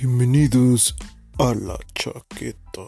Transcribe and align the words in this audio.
Bienvenidos 0.00 0.94
a 1.38 1.54
la 1.54 1.76
chaqueta. 1.92 2.86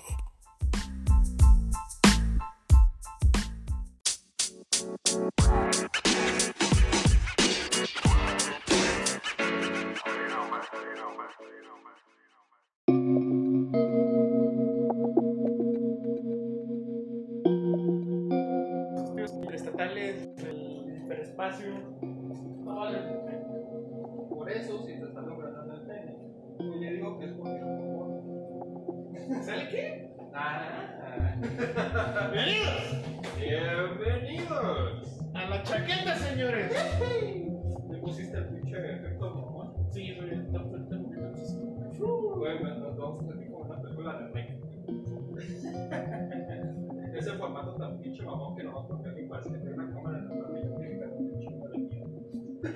Ese 47.15 47.33
formato 47.33 47.74
tan 47.77 48.01
pinche 48.01 48.23
mamón 48.23 48.56
que 48.56 48.62
nomás 48.65 48.87
porque 48.87 49.09
alguien 49.09 49.28
parece 49.28 49.51
que 49.51 49.59
tiene 49.59 49.74
una 49.74 49.95
cámara 49.95 50.19
en 50.19 50.28
la 50.28 50.34
mano 50.34 50.59
y 50.59 50.62
yo 50.65 50.78
ver 50.78 51.11
un 51.16 51.38
chingo 51.41 51.69
de 51.69 51.78
miedo. 51.78 52.06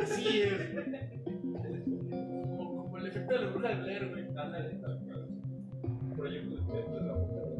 Así 0.03 0.43
es. 0.43 0.75
Como, 2.57 2.77
como 2.83 2.99
el 2.99 3.07
efecto 3.07 3.35
de 3.35 3.41
la 3.41 3.51
bruja 3.51 3.69
de 3.69 3.75
Blair, 3.77 4.09
güey. 4.11 4.25
Ándale, 4.37 4.75
tal 4.75 4.99
cual. 5.01 5.29
Proyecto 6.17 6.57
de 6.57 6.83
de 6.83 7.01
la 7.07 7.13
boca 7.15 7.41
de 7.49 7.55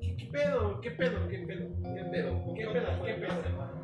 ¿Qué, 0.00 0.16
¿Qué 0.16 0.26
pedo? 0.26 0.80
¿Qué 0.80 0.90
pedo? 0.92 1.28
¿Qué 1.28 1.38
pedo? 1.38 1.66
¿Qué 1.82 2.04
pedo? 2.04 2.54
¿Qué 2.54 2.64
pedo? 2.66 3.04
¿Qué 3.04 3.14
pedo? 3.14 3.82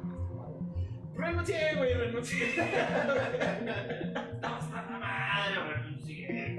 Renuncié, 1.17 1.75
güey, 1.77 1.95
renuncié. 1.95 2.47
Estamos 4.35 4.65
hasta 4.65 4.93
la 4.93 4.99
madre, 4.99 5.75
renuncié. 5.75 6.58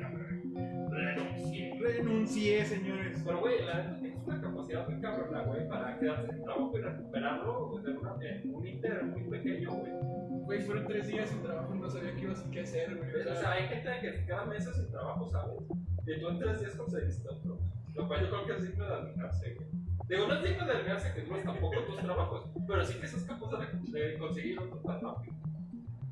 Renuncié. 2.20 2.59
Renuncié, 2.59 2.66
señores. 2.66 3.22
Pero, 3.23 3.39
güey, 3.39 3.66
la 3.66 3.75
neta 3.75 4.00
tienes 4.00 4.23
una 4.25 4.42
capacidad 4.42 4.89
muy 4.89 5.02
cabrona, 5.02 5.44
güey, 5.44 5.67
para 5.70 6.00
quedarte 6.00 6.34
sin 6.34 6.44
trabajo 6.44 6.78
y 6.78 6.81
recuperarlo 6.81 7.72
una, 7.72 8.17
en 8.22 8.56
un 8.56 8.67
inter 8.67 9.03
muy 9.06 9.23
pequeño, 9.23 9.72
güey. 9.72 9.92
Güey, 10.44 10.61
fueron 10.61 10.88
tres 10.88 11.08
días 11.08 11.30
sin 11.30 11.42
trabajo 11.42 11.76
y 11.76 11.80
no 11.80 11.89
sabía 11.89 12.16
qué 12.16 12.22
iba 12.22 12.34
a 12.34 12.61
hacer, 12.61 12.98
güey. 12.98 13.28
O 13.28 13.36
sea, 13.36 13.52
hay 13.52 13.67
gente 13.67 13.89
que 14.02 14.14
se 14.14 14.26
queda 14.26 14.45
meses 14.45 14.76
sin 14.76 14.92
trabajo, 14.92 15.30
¿sabes? 15.30 15.61
Y 16.08 16.20
tú 16.20 16.30
en 16.30 16.39
tres 16.39 16.59
días 16.59 16.76
conseguiste 16.76 17.30
otro. 17.30 17.58
Lo 17.94 18.08
cual 18.08 18.22
yo 18.22 18.30
creo 18.30 18.45
que 18.45 18.54
es 18.54 18.70
digno 18.70 18.86
de 18.86 18.94
admirarse, 18.94 19.54
güey. 19.54 19.70
Digo, 20.09 20.28
no 20.28 20.33
es 20.33 20.44
digno 20.44 20.66
de 20.66 20.72
admirarse 20.73 21.14
que 21.14 21.22
dures 21.22 21.44
tampoco 21.45 21.83
tus 21.83 21.98
trabajos, 21.98 22.50
pero 22.67 22.83
sí 22.83 23.00
que 23.00 23.08
seas 23.08 23.23
capaz 23.23 23.52
de, 23.59 24.00
de 24.00 24.17
conseguir 24.17 24.59
otro 24.59 24.78
tan 24.80 25.02
rápido. 25.02 25.36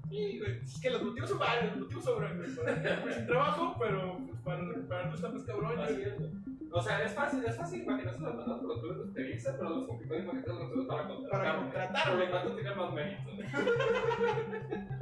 Güey, 0.10 0.62
es 0.64 0.80
que 0.80 0.90
los 0.90 1.04
motivos 1.04 1.30
son 1.30 1.40
varios, 1.40 1.72
los 1.72 1.82
motivos 1.82 2.04
sobran, 2.06 2.38
güey. 2.38 2.56
Para 2.56 2.82
quedarme 2.82 3.14
sin 3.14 3.28
trabajo, 3.28 3.76
pero 3.80 4.18
pues, 4.26 4.40
para 4.42 4.62
recuperarlo 4.62 5.16
está 5.16 5.30
más 5.30 5.44
cabrón, 5.44 5.76
güey. 5.76 6.48
O 6.72 6.82
sea, 6.82 7.04
es 7.04 7.14
fácil, 7.14 7.44
es 7.46 7.56
fácil 7.56 7.82
imaginarse 7.82 8.22
las 8.22 8.36
maneras 8.36 8.60
por 8.60 8.70
las 8.70 8.80
cuales 8.80 8.98
te 8.98 9.04
experiencia, 9.04 9.58
pero 9.58 9.70
no 9.70 9.82
es 9.82 9.88
complicado 9.88 10.20
imaginarse 10.22 10.54
las 10.54 10.70
maneras 10.70 10.86
para 10.88 11.08
contratar. 11.08 11.40
Para 11.40 11.56
contratar, 11.58 12.10
Por 12.10 12.20
lo 12.20 12.30
tanto, 12.30 12.56
tiene 12.56 12.76
más 12.76 12.94
mérito. 12.94 13.30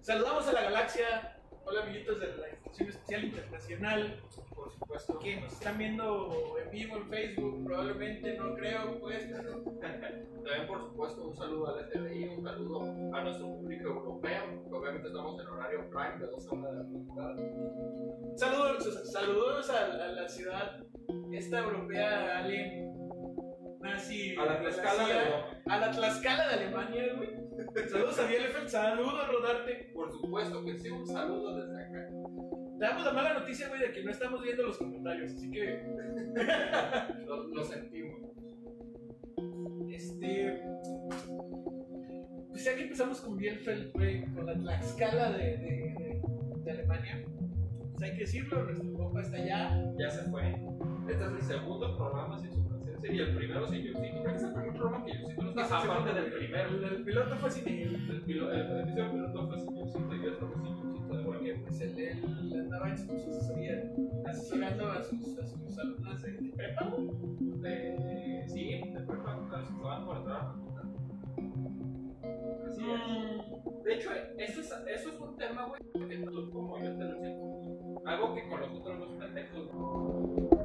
Saludamos 0.00 0.48
a 0.48 0.52
la 0.52 0.62
galaxia. 0.62 1.37
Hola, 1.70 1.82
amiguitos 1.82 2.18
de 2.18 2.28
la 2.28 2.48
Institución 2.48 2.88
Especial 2.88 3.24
Internacional. 3.24 4.20
Por 4.54 4.72
supuesto 4.72 5.18
que 5.18 5.38
nos 5.38 5.52
están 5.52 5.76
viendo 5.76 6.56
en 6.64 6.70
vivo 6.70 6.96
en 6.96 7.08
Facebook. 7.10 7.64
Probablemente, 7.66 8.38
no 8.38 8.54
creo, 8.54 8.98
pues, 9.00 9.28
pero. 9.30 9.62
También, 9.80 10.66
por 10.66 10.80
supuesto, 10.80 11.28
un 11.28 11.36
saludo 11.36 11.76
al 11.76 11.90
FBI, 11.90 12.24
un 12.24 12.42
saludo 12.42 12.80
a 13.14 13.22
nuestro 13.22 13.48
público 13.48 13.88
europeo, 13.88 14.64
que 14.66 14.74
obviamente 14.74 15.08
estamos 15.08 15.38
en 15.42 15.46
horario 15.46 15.90
prime 15.90 16.18
de 16.18 16.26
12 16.26 16.48
a 16.48 16.52
1 16.54 16.70
de 16.70 16.76
la. 16.76 18.38
Saludos, 18.38 19.12
saludos 19.12 19.68
a, 19.68 19.84
a 19.84 20.08
la 20.08 20.26
ciudad, 20.26 20.82
esta 21.32 21.58
europea 21.58 22.38
alien 22.38 23.07
nazi. 23.80 24.36
A 24.36 24.44
la 24.44 24.60
Tlaxcala 24.60 25.06
de 25.06 25.12
Europa. 25.12 25.60
A 25.66 25.78
la 25.78 25.90
Tlaxcala 25.90 26.48
de 26.48 26.54
Alemania, 26.54 27.14
güey. 27.16 27.30
Saludos 27.88 28.18
a 28.18 28.26
Bielefeld, 28.26 28.68
saludos 28.68 29.28
Rodarte. 29.28 29.90
Por 29.94 30.10
supuesto 30.12 30.64
que 30.64 30.78
sí, 30.78 30.90
un 30.90 31.06
saludo 31.06 31.56
desde 31.56 31.82
acá. 31.82 32.08
Te 32.78 32.84
damos 32.84 33.04
la 33.04 33.12
mala 33.12 33.34
noticia, 33.34 33.68
güey, 33.68 33.80
de 33.80 33.92
que 33.92 34.02
no 34.04 34.10
estamos 34.10 34.42
viendo 34.42 34.62
los 34.64 34.78
comentarios, 34.78 35.32
así 35.32 35.50
que. 35.50 35.82
Lo, 37.26 37.48
lo 37.48 37.64
sentimos. 37.64 38.20
Este. 39.90 40.62
Pues 42.50 42.64
ya 42.64 42.74
que 42.74 42.82
empezamos 42.82 43.20
con 43.20 43.36
Bielefeld, 43.36 43.92
güey, 43.92 44.24
con 44.34 44.46
la 44.46 44.54
Tlaxcala 44.54 45.32
de, 45.32 45.56
de, 45.58 45.94
de, 45.98 46.20
de 46.64 46.70
Alemania, 46.70 47.24
pues 47.92 48.02
hay 48.02 48.16
que 48.16 48.20
decirlo, 48.20 48.62
nuestro 48.62 48.92
compa 48.92 49.22
está 49.22 49.36
allá. 49.36 49.76
Ya 49.98 50.10
se 50.10 50.22
fue. 50.30 50.52
Este 51.08 51.24
es 51.24 51.30
el 51.32 51.42
segundo 51.42 51.96
programa 51.96 52.38
sin 52.38 52.52
su 52.52 52.67
y 53.02 53.18
el 53.20 53.34
primero 53.36 53.66
sin 53.66 53.82
Yusito. 53.82 54.22
Creo 54.22 54.24
que 54.24 54.36
es 54.36 54.42
el 54.42 54.52
primer 54.52 54.74
programa 54.74 55.04
que 55.04 55.12
Yusito 55.12 55.42
no 55.42 55.60
está. 55.62 55.78
Aparte 55.78 56.12
del 56.20 56.32
primero. 56.32 56.68
El, 56.68 56.84
el 56.84 57.04
piloto 57.04 57.36
fue 57.36 57.50
sin 57.50 57.68
El, 57.68 57.94
el 57.94 58.16
episodio 58.16 58.48
del 58.48 59.10
piloto 59.12 59.48
fue 59.48 59.58
sin 59.58 59.76
Yusito 59.76 60.14
y 60.14 60.26
otro 60.26 60.48
fue 60.48 60.62
sin 60.62 60.92
Yusito 60.92 61.16
de 61.16 61.24
porque 61.24 61.54
pues 61.54 61.80
él, 61.80 61.98
él 61.98 62.60
andaba 62.60 62.90
en 62.90 62.98
su 62.98 63.12
asesoría, 63.14 63.92
asesorando 64.26 64.90
a 64.90 65.02
sus, 65.02 65.38
a 65.38 65.46
sus 65.46 65.78
alumnas 65.78 66.22
de, 66.22 66.32
de 66.32 66.50
prepa. 66.50 66.92
De, 67.60 68.44
sí, 68.46 68.80
de 68.92 69.00
prepa, 69.00 69.64
se 69.64 69.72
van 69.82 70.04
por 70.04 70.16
entrar 70.18 70.36
a 70.36 70.42
la 70.42 70.52
facultad. 70.52 70.84
Así 72.66 72.84
es. 72.90 73.84
De 73.84 73.94
hecho, 73.94 74.10
eso 74.36 74.60
es, 74.60 74.72
eso 74.86 75.08
es 75.10 75.20
un 75.20 75.36
tema, 75.36 75.64
güey, 75.66 75.80
que 76.08 76.16
tú 76.18 76.50
como 76.50 76.78
yo 76.78 76.96
te 76.96 77.04
lo 77.04 77.16
enseño. 77.16 78.00
Algo 78.04 78.34
que 78.34 78.48
con 78.48 78.60
los 78.60 78.70
otros 78.70 78.98
dos 78.98 79.16
pendejos. 79.18 80.57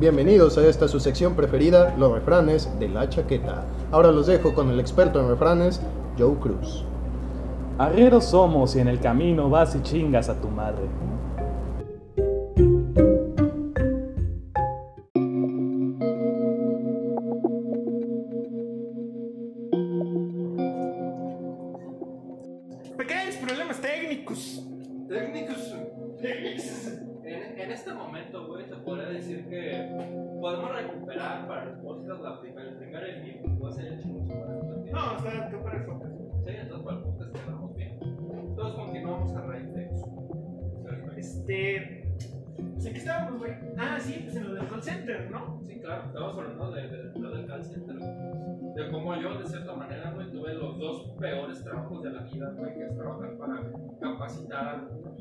Bienvenidos 0.00 0.56
a 0.56 0.66
esta 0.66 0.88
su 0.88 0.98
sección 0.98 1.34
preferida, 1.34 1.94
los 1.98 2.10
refranes 2.10 2.70
de 2.80 2.88
la 2.88 3.10
chaqueta. 3.10 3.66
Ahora 3.92 4.10
los 4.10 4.28
dejo 4.28 4.54
con 4.54 4.70
el 4.70 4.80
experto 4.80 5.20
en 5.20 5.28
refranes, 5.28 5.82
Joe 6.18 6.36
Cruz. 6.36 6.86
Arrieros 7.76 8.24
somos 8.24 8.74
y 8.76 8.80
en 8.80 8.88
el 8.88 8.98
camino 8.98 9.50
vas 9.50 9.74
y 9.74 9.82
chingas 9.82 10.30
a 10.30 10.40
tu 10.40 10.48
madre. 10.48 10.84
Para 32.06 32.14
el 32.14 32.20
podcast 32.20 32.22
la 32.22 32.40
primer, 32.40 32.66
el 32.66 32.74
primer 32.76 33.04
envío. 33.04 33.58
Puede 33.58 33.72
ser 33.74 33.86
el 33.92 33.98
chingo 34.00 34.24
su 34.24 34.34
madre, 34.34 34.54
¿me 34.62 34.74
entiendes? 34.76 34.92
No, 34.92 35.16
está 35.16 35.50
tú 35.50 35.62
para 35.62 35.76
el 35.78 35.84
focus. 35.84 36.08
Sí, 36.44 36.50
entonces 36.50 36.84
para 36.84 36.96
el 36.96 37.02
podcast 37.04 37.32
quedamos 37.36 37.76
bien. 37.76 37.98
Entonces 38.02 38.74
continuamos 38.76 39.34
a 39.36 39.40
raíz 39.42 39.74
de 39.74 39.84
eso. 39.86 40.06
Este. 41.16 42.06
Pues 42.74 42.84
qué 42.84 42.98
estábamos, 42.98 43.38
güey. 43.38 43.52
Ah, 43.76 43.98
sí, 44.00 44.20
pues 44.22 44.36
en 44.36 44.44
lo 44.48 44.54
del 44.54 44.68
call 44.68 44.82
center, 44.82 45.30
¿no? 45.30 45.60
Sí, 45.66 45.78
claro, 45.80 46.04
estamos 46.06 46.38
hablando 46.38 46.70
de, 46.72 46.88
de, 46.88 47.10
de 47.10 47.18
lo 47.18 47.30
del 47.36 47.46
call 47.46 47.64
center. 47.64 47.96
De 47.96 48.90
cómo 48.90 49.14
yo, 49.16 49.38
de 49.38 49.46
cierta 49.46 49.74
manera, 49.74 50.12
güey, 50.12 50.30
tuve 50.30 50.54
los 50.54 50.78
dos 50.78 51.14
peores 51.18 51.62
trabajos 51.62 52.02
de 52.02 52.10
la 52.10 52.22
vida, 52.22 52.50
güey, 52.56 52.74
que 52.74 52.84
es 52.86 52.96
trabajar 52.96 53.36
para 53.36 53.62
capacitar 54.00 54.64
a 54.66 54.70
algunos 54.72 55.20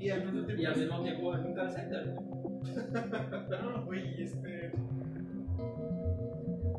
Y 0.00 0.10
al 0.10 0.24
mismo 0.24 0.44
tiempo. 0.46 0.62
y 0.62 0.66
al 0.66 0.76
mismo 0.76 1.02
tiempo 1.02 1.34
en 1.36 1.46
un 1.46 1.54
call 1.54 1.70
center, 1.70 2.14
güey. 2.14 2.26
No, 3.62 3.84
güey, 3.84 4.22
este. 4.22 4.72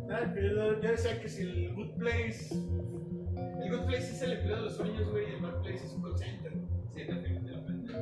Pero 0.07 0.81
yo 0.81 0.89
decía 0.89 1.19
que 1.21 1.27
si 1.27 1.43
el 1.43 1.75
Good 1.75 1.97
Place. 1.97 2.55
El 2.55 3.69
Good 3.71 3.85
Place 3.85 4.11
es 4.11 4.21
el 4.21 4.33
empleo 4.33 4.55
de 4.55 4.61
los 4.63 4.75
sueños, 4.75 5.09
güey, 5.11 5.29
y 5.29 5.35
el 5.35 5.41
Bad 5.41 5.61
Place 5.61 5.85
es 5.85 5.93
un 5.93 6.01
call 6.01 6.17
center. 6.17 6.53
Sí, 6.93 7.03
definitivamente. 7.03 7.93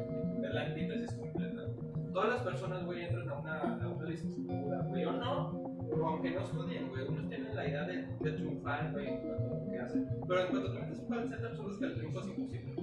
Es 0.43 0.53
la 0.53 0.65
antítesis 0.65 1.13
completa. 1.13 1.65
Todas 2.13 2.29
las 2.29 2.41
personas, 2.43 2.85
güey, 2.85 3.03
entran 3.03 3.29
a 3.29 3.39
una, 3.39 3.83
a 3.83 3.87
una 3.87 4.09
licenciatura, 4.09 4.81
güey, 4.83 5.03
o 5.03 5.11
no, 5.13 5.49
o 5.49 6.07
aunque 6.07 6.31
no 6.31 6.41
estudien, 6.41 6.89
güey, 6.89 7.07
unos 7.07 7.27
tienen 7.27 7.55
la 7.55 7.67
idea 7.67 7.83
de, 7.83 8.07
de 8.21 8.31
triunfar, 8.31 8.91
güey, 8.93 9.07
en 9.07 9.17
cuanto 9.21 9.55
a 9.55 9.59
lo 9.59 9.71
que 9.71 9.79
hacen. 9.79 10.07
Pero 10.27 10.41
en 10.41 10.47
cuanto 10.47 10.73
te 10.73 10.79
metes 10.79 10.99
un 10.99 11.07
call 11.09 11.29
center, 11.29 11.55
sabes 11.55 11.77
que 11.77 11.85
el 11.85 11.95
triunfo 11.95 12.19
es 12.19 12.27
imposible. 12.27 12.75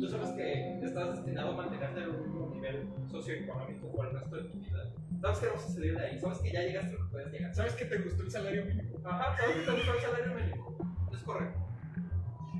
Tú 0.00 0.08
sabes 0.08 0.30
que 0.30 0.80
estás 0.82 1.16
destinado 1.16 1.52
a 1.52 1.56
mantenerte 1.56 2.00
en 2.00 2.50
nivel 2.50 2.88
socioeconómico 3.06 3.92
por 3.92 4.06
el 4.06 4.12
resto 4.14 4.36
de 4.36 4.44
tu 4.44 4.58
vida. 4.58 4.90
Sabes 5.24 5.38
que 5.38 5.46
vas 5.48 5.64
a 5.64 5.68
salir 5.72 5.96
de 5.96 6.04
ahí, 6.06 6.18
sabes 6.18 6.38
que 6.40 6.52
ya 6.52 6.60
llegaste 6.60 6.92
lo 6.92 6.98
que 6.98 7.10
puedes 7.12 7.32
llegar. 7.32 7.54
¿Sabes 7.54 7.74
que 7.76 7.84
te 7.86 7.96
gustó 7.98 8.22
el 8.24 8.30
salario 8.30 8.64
mínimo? 8.66 8.98
Ajá, 9.04 9.34
sabes 9.38 9.56
que 9.56 9.62
te 9.64 9.72
gustó 9.72 9.94
el 9.94 10.00
salario 10.02 10.34
mínimo. 10.34 10.76
Es 11.14 11.22
correcto. 11.22 11.58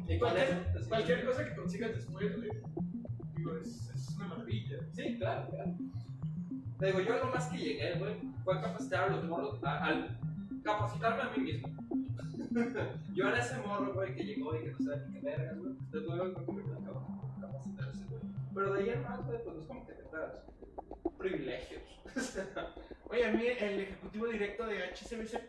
Y 0.08 0.19
Cualquier, 0.19 0.49
sí. 0.82 0.88
cualquier 0.88 1.26
cosa 1.26 1.44
que 1.44 1.55
consigas 1.56 1.93
después, 1.94 2.37
güey. 2.38 2.50
Digo, 3.37 3.56
es, 3.58 3.90
es 3.94 4.16
una 4.16 4.28
maravilla. 4.28 4.78
Sí, 4.93 5.19
claro, 5.19 5.50
claro. 5.50 5.75
Te 6.78 6.87
digo, 6.87 7.00
yo 7.00 7.19
lo 7.19 7.26
más 7.26 7.46
que 7.49 7.58
llegué, 7.58 7.99
güey, 7.99 8.14
fue 8.44 8.55
a 8.56 8.61
capacitar 8.62 9.05
a 9.05 9.17
los 9.17 9.25
morros, 9.25 9.62
a- 9.62 9.84
al 9.84 10.19
capacitarme 10.64 11.22
a 11.22 11.37
mí 11.37 11.43
mismo. 11.44 11.69
yo 13.14 13.28
era 13.28 13.38
ese 13.40 13.58
morro, 13.58 13.93
güey, 13.93 14.14
que 14.14 14.25
llegó 14.25 14.55
y 14.56 14.60
que 14.64 14.70
no 14.72 14.78
sabía 14.78 15.06
ni 15.08 15.20
qué 15.20 15.20
vergas, 15.26 15.58
güey. 15.58 15.72
Entonces, 15.72 16.02
luego 16.08 16.25
me 16.38 16.44
convertí 16.46 16.70
en 16.70 16.84
cabrón, 16.84 17.05
capacitarse, 17.40 18.05
güey. 18.08 18.22
Pero 18.55 18.72
de 18.72 18.81
ahí 18.81 18.88
en 18.88 19.02
más, 19.02 19.26
güey, 19.26 19.43
pues 19.44 19.55
no 19.55 19.60
es 19.60 19.67
como 19.69 19.87
que 19.87 19.93
tengas 19.93 20.31
privilegios. 21.25 21.82
Oye, 23.09 23.25
a 23.25 23.32
mí 23.32 23.47
el 23.47 23.81
ejecutivo 23.81 24.26
directo 24.26 24.67
de 24.67 24.79
HCBC 24.91 25.41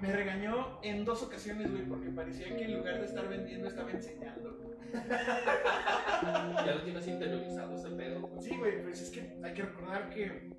me 0.00 0.12
regañó 0.12 0.80
en 0.82 1.04
dos 1.04 1.22
ocasiones, 1.22 1.70
güey, 1.70 1.84
porque 1.84 2.10
parecía 2.10 2.56
que 2.56 2.64
en 2.64 2.78
lugar 2.78 2.98
de 2.98 3.06
estar 3.06 3.28
vendiendo 3.28 3.68
estaba 3.68 3.90
enseñando. 3.90 4.76
ya 4.92 6.74
lo 6.74 6.82
tienes 6.82 7.06
interiorizado 7.06 7.76
ese 7.76 7.90
pedo, 7.90 8.20
güey. 8.22 8.42
Sí, 8.42 8.56
güey, 8.56 8.82
pues 8.82 9.02
es 9.02 9.10
que 9.10 9.36
hay 9.42 9.54
que 9.54 9.62
recordar 9.62 10.10
que 10.10 10.50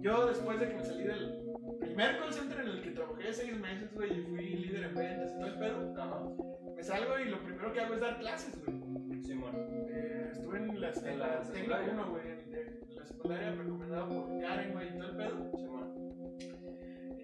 yo 0.00 0.26
después 0.26 0.60
de 0.60 0.68
que 0.68 0.74
me 0.74 0.84
salí 0.84 1.04
del 1.04 1.38
primer 1.80 2.18
call 2.18 2.32
center 2.32 2.60
en 2.60 2.68
el 2.68 2.82
que 2.82 2.90
trabajé 2.90 3.32
seis 3.32 3.56
meses, 3.58 3.92
güey, 3.94 4.18
y 4.18 4.22
fui 4.24 4.48
líder 4.48 4.84
en 4.84 4.94
ventas 4.94 5.32
y 5.32 5.38
todo 5.38 5.46
el 5.46 5.58
pedo, 5.58 6.74
me 6.76 6.82
salgo 6.82 7.18
y 7.18 7.24
lo 7.26 7.42
primero 7.42 7.72
que 7.72 7.80
hago 7.80 7.94
es 7.94 8.00
dar 8.00 8.18
clases, 8.18 8.54
güey. 8.64 9.11
Simón. 9.24 9.52
Eh, 9.88 10.28
estuve 10.32 10.58
en 10.58 10.80
la, 10.80 10.88
En 10.90 11.18
la 11.18 11.26
la 11.26 11.44
secundaria. 11.44 11.92
1, 11.92 12.10
güey, 12.10 12.22
en, 12.28 12.54
en 12.54 12.96
la 12.96 13.04
secundaria 13.04 13.50
recomendado 13.52 14.08
por 14.08 14.40
Karen, 14.40 14.72
güey, 14.72 14.88
y 14.88 14.98
todo 14.98 15.10
el 15.10 15.16
pedo. 15.16 15.50
Simón. 15.56 15.92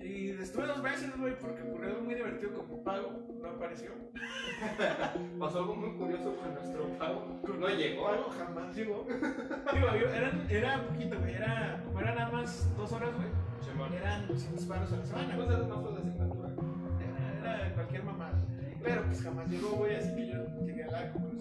Y 0.00 0.30
estuve 0.30 0.66
dos 0.66 0.82
meses, 0.82 1.18
güey, 1.18 1.38
porque 1.38 1.62
ocurrió 1.62 1.90
algo 1.90 2.02
muy 2.02 2.14
divertido 2.14 2.54
con 2.54 2.68
mi 2.70 2.76
pago, 2.84 3.26
no 3.42 3.48
apareció. 3.48 3.90
Pasó 5.38 5.58
algo 5.58 5.74
muy 5.76 5.90
curioso 5.98 6.34
con 6.36 6.54
nuestro 6.54 6.88
pago. 6.98 7.40
No 7.58 7.68
llegó. 7.68 8.04
Pago 8.06 8.30
jamás 8.30 8.74
llegó. 8.76 9.04
Digo, 9.72 9.86
yo, 10.00 10.08
eran, 10.08 10.46
era 10.48 10.86
poquito, 10.86 11.18
güey, 11.18 11.34
era, 11.34 11.82
como 11.84 12.00
eran 12.00 12.14
nada 12.16 12.30
más 12.30 12.76
dos 12.76 12.92
horas, 12.92 13.10
güey, 13.16 13.28
Simón. 13.60 13.92
eran 13.92 14.26
200 14.28 14.64
paros 14.66 14.92
a 14.92 14.96
la 14.96 15.04
semana, 15.04 15.34
Pues 15.34 15.46
güey. 15.48 15.58
eres 15.58 15.68
más 15.68 15.82
de 15.84 15.98
asignatura. 16.00 16.48
Era, 17.42 17.56
era 17.66 17.74
cualquier 17.74 18.04
mamada. 18.04 18.38
Pero 18.82 19.02
pues 19.06 19.22
jamás 19.22 19.50
llegó, 19.50 19.70
güey, 19.70 19.96
así 19.96 20.14
que 20.14 20.26
yo 20.28 20.44
llegué 20.64 20.84
a 20.84 20.90
la 20.92 21.12
conclusión 21.12 21.37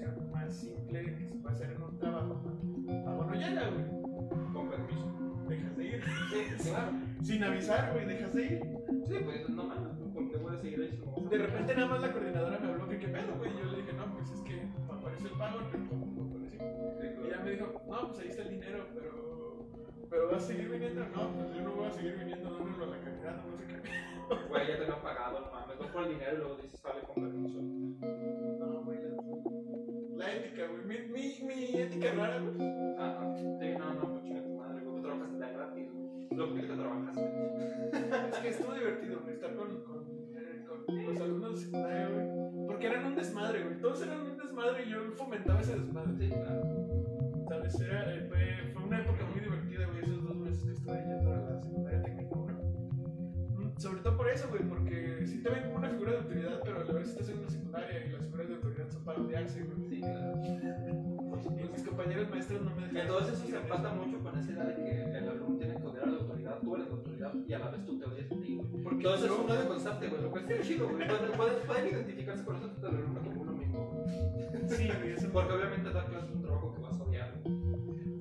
más 0.48 0.56
simple 0.56 1.04
que 1.04 1.26
se 1.26 1.36
puede 1.36 1.56
hacer 1.56 1.72
en 1.72 1.84
un 1.84 2.00
trabajo. 2.00 2.42
No 2.86 3.34
llega, 3.34 3.70
güey. 3.70 4.54
Con 4.54 4.70
permiso. 4.70 5.46
Dejas 5.50 5.78
de 5.78 5.86
ir. 5.86 6.04
Sí, 6.30 6.70
claro. 6.70 6.92
Sin 7.22 7.44
avisar, 7.44 7.94
güey, 7.94 8.06
dejas 8.06 8.34
de 8.34 8.44
ir. 8.44 8.62
Sí, 9.08 9.16
pues 9.24 9.50
no 9.50 9.64
mames, 9.66 9.98
¿por 10.14 10.30
qué 10.30 10.38
voy 10.38 10.56
a 10.56 10.58
seguir 10.58 10.82
ahí? 10.82 11.28
De 11.30 11.38
repente 11.38 11.76
nada 11.76 11.88
más 11.88 12.02
la 12.02 12.14
coordinadora 12.14 12.60
me 12.60 12.68
habló 12.68 12.88
que 12.88 13.00
qué 13.00 13.08
pedo, 13.08 13.36
güey. 13.38 13.52
Yo 13.58 13.66
le 13.66 13.78
dije, 13.78 13.94
no, 13.94 14.14
pues 14.14 14.32
es 14.32 14.42
que 14.42 14.56
me 14.56 14.94
apareció 14.94 15.28
el 15.28 15.34
pago. 15.38 15.60
Y 16.54 17.28
ella 17.28 17.40
me 17.44 17.52
dijo, 17.52 17.82
no, 17.90 18.08
pues 18.08 18.20
ahí 18.20 18.28
está 18.30 18.42
el 18.44 18.50
dinero, 18.50 18.88
pero. 18.94 19.68
Pero 20.10 20.32
vas 20.32 20.44
a 20.44 20.48
seguir 20.48 20.70
viniendo, 20.70 21.06
no, 21.10 21.34
pues 21.34 21.54
yo 21.54 21.62
no 21.62 21.72
voy 21.74 21.88
a 21.88 21.92
seguir 21.92 22.16
viniendo 22.18 22.50
dándolo 22.54 22.86
a 22.86 22.88
la 22.88 23.02
caridad, 23.02 23.44
no 23.46 23.58
sé 23.58 23.68
qué. 23.68 24.48
Güey, 24.48 24.68
ya 24.68 24.78
te 24.78 24.88
lo 24.88 24.96
han 24.96 25.02
pagado, 25.02 25.42
no 25.42 25.52
mames. 25.52 25.78
Vas 25.78 25.90
por 25.90 26.04
el 26.04 26.10
dinero 26.10 26.34
y 26.34 26.38
luego 26.38 26.56
dices, 26.56 26.82
vale, 26.82 27.02
con 27.02 27.16
permiso. 27.16 28.57
Mi, 31.48 31.80
ética 31.80 32.12
rara, 32.12 32.40
güey. 32.40 32.56
Ah, 33.00 33.34
sí, 33.38 33.68
no, 33.80 33.94
no, 33.94 34.12
pues 34.12 34.24
chinga 34.24 34.44
tu 34.44 34.54
madre, 34.56 34.82
güey. 34.84 34.96
Tú 34.96 35.02
trabajaste 35.02 35.40
tan 35.40 35.54
gratis, 35.54 35.88
güey. 35.94 36.38
Lo 36.38 36.54
que 36.54 36.62
que 36.62 36.74
trabajaste. 36.74 37.22
Es 38.32 38.38
que 38.40 38.50
estuvo 38.50 38.74
divertido, 38.74 39.22
güey, 39.22 39.34
estar 39.34 39.56
con, 39.56 39.82
con, 39.84 40.06
eh, 40.36 40.66
con 40.68 41.06
los 41.06 41.22
alumnos 41.22 41.56
de 41.56 41.66
secundaria, 41.66 42.10
güey. 42.10 42.68
Porque 42.68 42.88
eran 42.88 43.06
un 43.06 43.16
desmadre, 43.16 43.64
güey. 43.64 43.80
Todos 43.80 44.02
eran 44.02 44.22
un 44.22 44.38
desmadre 44.38 44.84
y 44.86 44.90
yo 44.90 45.12
fomentaba 45.16 45.62
ese 45.62 45.80
desmadre. 45.80 46.14
Sí, 46.20 46.30
claro. 46.30 46.62
¿Sabes? 47.48 47.80
Era, 47.80 48.14
eh, 48.14 48.26
fue, 48.28 48.74
fue 48.74 48.84
una 48.84 49.00
época 49.00 49.26
muy 49.32 49.40
divertida, 49.40 49.88
güey, 49.88 50.04
esos 50.04 50.24
dos 50.24 50.36
meses 50.36 50.64
que 50.66 50.72
estuve 50.74 50.98
yendo 50.98 51.34
a 51.34 51.38
la 51.38 51.62
secundaria 51.64 52.02
técnica 52.04 52.36
1. 52.36 52.54
Mm, 53.56 53.80
Sobre 53.80 54.02
todo 54.02 54.18
por 54.18 54.30
eso, 54.30 54.50
güey, 54.50 54.64
porque 54.64 55.24
sí 55.26 55.42
te 55.42 55.50
ven 55.50 55.64
como 55.64 55.78
una 55.78 55.90
figura 55.90 56.12
de 56.12 56.18
autoridad, 56.18 56.60
pero 56.66 56.82
a 56.82 56.84
la 56.84 56.94
vez 56.94 57.08
estás 57.08 57.30
en 57.30 57.40
una 57.40 57.50
secundaria 57.50 58.06
y 58.06 58.10
las 58.10 58.26
figuras 58.26 58.48
de 58.50 58.56
autoridad 58.56 58.90
son 58.90 59.04
para 59.06 59.22
odiarse, 59.22 59.64
güey. 59.64 59.90
Sí, 59.90 60.02
claro. 60.02 61.27
Y 61.46 61.70
mis 61.70 61.84
compañeros 61.84 62.30
maestros 62.30 62.62
no 62.62 62.76
me 62.76 62.82
dejan. 62.82 62.98
Entonces 62.98 63.34
eso 63.34 63.48
se 63.48 63.58
empata 63.58 63.94
mucho 63.94 64.20
con 64.20 64.38
esa 64.38 64.52
idea 64.52 64.64
de 64.66 64.76
que 64.76 65.18
el 65.18 65.30
alumno 65.30 65.58
tiene 65.58 65.76
que 65.76 65.86
odiar 65.86 66.04
a 66.04 66.12
la 66.12 66.18
autoridad, 66.18 66.60
tú 66.62 66.76
eres 66.76 66.88
la 66.88 66.96
autoridad 66.96 67.34
y 67.48 67.54
a 67.54 67.60
la 67.60 67.70
vez 67.70 67.86
tú 67.86 68.00
te 68.00 68.06
odias 68.06 68.32
a 68.32 68.36
ti. 68.36 68.62
Porque 68.84 68.98
Entonces 68.98 69.32
uno 69.32 69.54
de 69.54 69.68
constante, 69.68 70.08
güey, 70.08 70.22
lo 70.22 70.32
cual 70.32 70.50
está 70.50 70.68
chido, 70.68 70.90
güey. 70.90 71.08
Pueden, 71.68 71.88
identificarse 71.88 72.46
con 72.46 72.56
eso 72.56 72.68
tanto 72.68 72.88
el 72.88 72.96
alumno 72.96 73.22
como 73.22 73.42
uno 73.42 73.52
mismo. 73.54 74.06
Sí, 74.68 74.88
güey, 74.88 75.32
Porque 75.32 75.54
obviamente 75.54 75.90
dar 75.92 76.06
clases 76.08 76.30
es 76.30 76.36
un 76.36 76.42
trabajo 76.42 76.74
que 76.74 76.82
vas 76.82 77.00
a 77.00 77.04
odiar. 77.04 77.34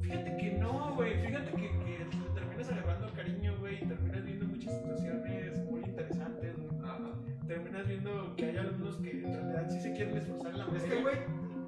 Fíjate 0.03 0.37
que 0.37 0.53
no, 0.59 0.95
güey. 0.95 1.27
Fíjate 1.27 1.51
que, 1.53 1.69
que 1.71 2.07
terminas 2.35 2.71
agarrando 2.71 3.13
cariño, 3.15 3.59
güey. 3.59 3.77
Y 3.77 3.87
terminas 3.87 4.25
viendo 4.25 4.47
muchas 4.47 4.75
situaciones 4.75 5.65
muy 5.65 5.81
interesantes, 5.81 6.57
güey. 6.57 6.77
Terminas 7.47 7.87
viendo 7.87 8.35
que 8.37 8.46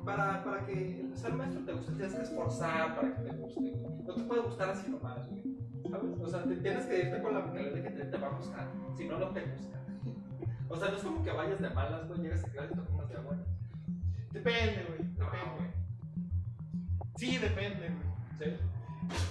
para, 0.08 0.42
para 0.42 0.64
que 0.66 1.06
ser 1.14 1.32
maestro 1.34 1.64
te 1.64 1.72
guste, 1.74 1.92
tienes 1.92 2.14
que 2.14 2.22
esforzar 2.22 2.94
para 2.96 3.14
que 3.14 3.22
te 3.28 3.36
guste. 3.36 3.72
No 4.06 4.14
te 4.14 4.22
puede 4.22 4.40
gustar 4.42 4.70
así 4.70 4.90
nomás, 4.90 5.28
güey. 5.28 5.42
¿Sabes? 5.90 6.18
O 6.20 6.28
sea, 6.28 6.44
te- 6.44 6.56
tienes 6.56 6.86
que 6.86 6.98
irte 6.98 7.22
con 7.22 7.34
la 7.34 7.40
mentalidad 7.40 7.72
de 7.74 7.82
que 7.82 7.90
te, 7.90 8.04
te 8.06 8.16
va 8.16 8.28
a 8.28 8.30
gustar. 8.36 8.68
Si 8.96 9.06
no, 9.06 9.18
no 9.18 9.28
te 9.28 9.42
gusta. 9.42 9.78
O 10.68 10.76
sea, 10.76 10.88
no 10.90 10.96
es 10.96 11.02
como 11.02 11.22
que 11.22 11.30
vayas 11.30 11.60
de 11.60 11.70
malas, 11.70 12.08
güey, 12.08 12.20
llegas 12.20 12.44
a 12.44 12.48
clase 12.48 12.72
y 12.72 12.76
te 12.76 12.82
pongas 12.82 13.08
de 13.10 13.16
buena. 13.18 13.42
Depende, 14.32 14.84
güey. 14.88 15.02
No, 15.18 15.24
Depende. 15.26 15.54
güey. 15.58 15.70
Sí, 17.16 17.36
depende, 17.38 17.88
güey. 17.88 18.08
¿Sí? 18.38 18.56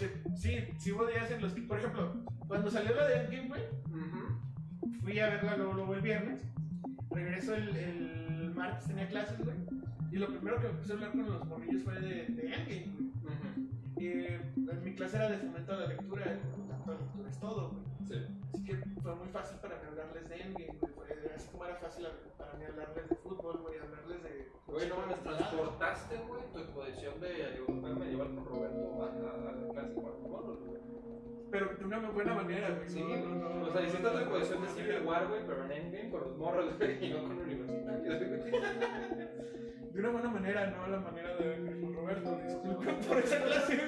Este, 0.04 0.22
Sí, 0.36 0.74
sí 0.78 0.92
hubo 0.92 1.06
días 1.08 1.30
en 1.32 1.42
los 1.42 1.54
que, 1.54 1.62
por 1.64 1.80
ejemplo, 1.80 2.14
cuando 2.48 2.70
salió 2.70 2.96
la 2.96 3.08
de 3.08 3.22
Endgame, 3.22 3.48
güey, 3.48 3.62
fui 5.02 5.20
a 5.20 5.30
verla 5.30 5.58
luego, 5.58 5.74
luego 5.74 5.94
el 5.96 6.02
viernes. 6.02 6.44
Regreso 7.12 7.56
el, 7.56 7.76
el 7.76 8.54
martes, 8.56 8.86
tenía 8.88 9.08
clases, 9.08 9.40
güey. 9.44 9.56
Y 10.18 10.20
lo 10.20 10.30
primero 10.30 10.60
que 10.60 10.68
me 10.70 10.74
puse 10.74 10.94
a 10.94 10.96
hablar 10.96 11.12
con 11.12 11.26
los 11.28 11.46
morrillos 11.46 11.84
fue 11.84 11.94
de, 11.94 12.26
de 12.26 12.42
Endgame, 12.52 13.12
güey. 13.22 13.38
Eh, 14.00 14.42
mi 14.84 14.96
clase 14.96 15.18
era 15.18 15.30
de 15.30 15.38
fomento 15.38 15.74
a 15.74 15.76
la 15.76 15.86
lectura, 15.86 16.24
y 16.26 16.50
por 16.50 16.58
lo 16.58 16.66
tanto 16.66 16.92
la 16.92 17.00
lectura 17.02 17.30
es 17.30 17.40
todo, 17.40 17.70
güey. 17.70 17.84
Sí. 18.08 18.16
Así 18.52 18.64
que 18.64 18.78
fue 19.00 19.14
muy 19.14 19.28
fácil 19.28 19.60
para 19.60 19.76
mí 19.76 19.82
hablarles 19.88 20.28
de 20.28 20.42
Endgame, 20.42 20.80
güey. 20.96 21.12
Así 21.36 21.48
como 21.52 21.66
era 21.66 21.76
fácil 21.76 22.08
para 22.36 22.54
mí 22.54 22.66
hablarles 22.66 23.10
de 23.10 23.16
fútbol, 23.16 23.58
güey, 23.58 23.78
hablarles 23.78 24.24
de... 24.24 24.52
Güey, 24.66 24.90
no 24.90 24.98
mames, 24.98 25.22
transportaste, 25.22 26.18
güey, 26.28 26.42
tu 26.52 26.60
exposición 26.62 27.22
de 27.22 27.58
europeo 27.58 27.96
medieval 27.96 28.34
con 28.34 28.46
Roberto 28.46 29.04
a, 29.04 29.06
la 29.06 29.72
clase 29.72 29.94
Mono, 30.02 30.58
güey. 30.66 30.82
Pero 31.52 31.76
de 31.78 31.86
una 31.86 32.00
buena 32.10 32.34
manera, 32.34 32.72
güey. 32.72 32.90
Sí, 32.90 33.04
no, 33.04 33.36
no, 33.36 33.50
no, 33.54 33.68
o 33.68 33.72
sea, 33.72 33.84
hiciste 33.84 34.02
no, 34.02 34.20
exposición 34.20 34.64
de 34.64 34.68
Civil 34.70 35.06
War, 35.06 35.28
güey, 35.28 35.42
pero 35.46 35.64
en 35.66 35.72
Endgame 35.72 36.10
con 36.10 36.22
los 36.22 36.38
morros, 36.38 36.76
güey, 36.80 37.06
y 37.06 37.14
no 37.14 37.22
con 37.22 37.38
universitarios, 37.38 38.18
güey. 38.18 38.52
De 39.98 40.04
una 40.04 40.12
buena 40.12 40.30
manera, 40.30 40.68
no 40.68 40.84
a 40.84 40.88
la 40.90 41.00
manera 41.00 41.36
de 41.38 41.56
Roberto. 41.92 42.40
Disculpen 42.46 43.00
por 43.00 43.18
esa 43.18 43.42
clase. 43.42 43.82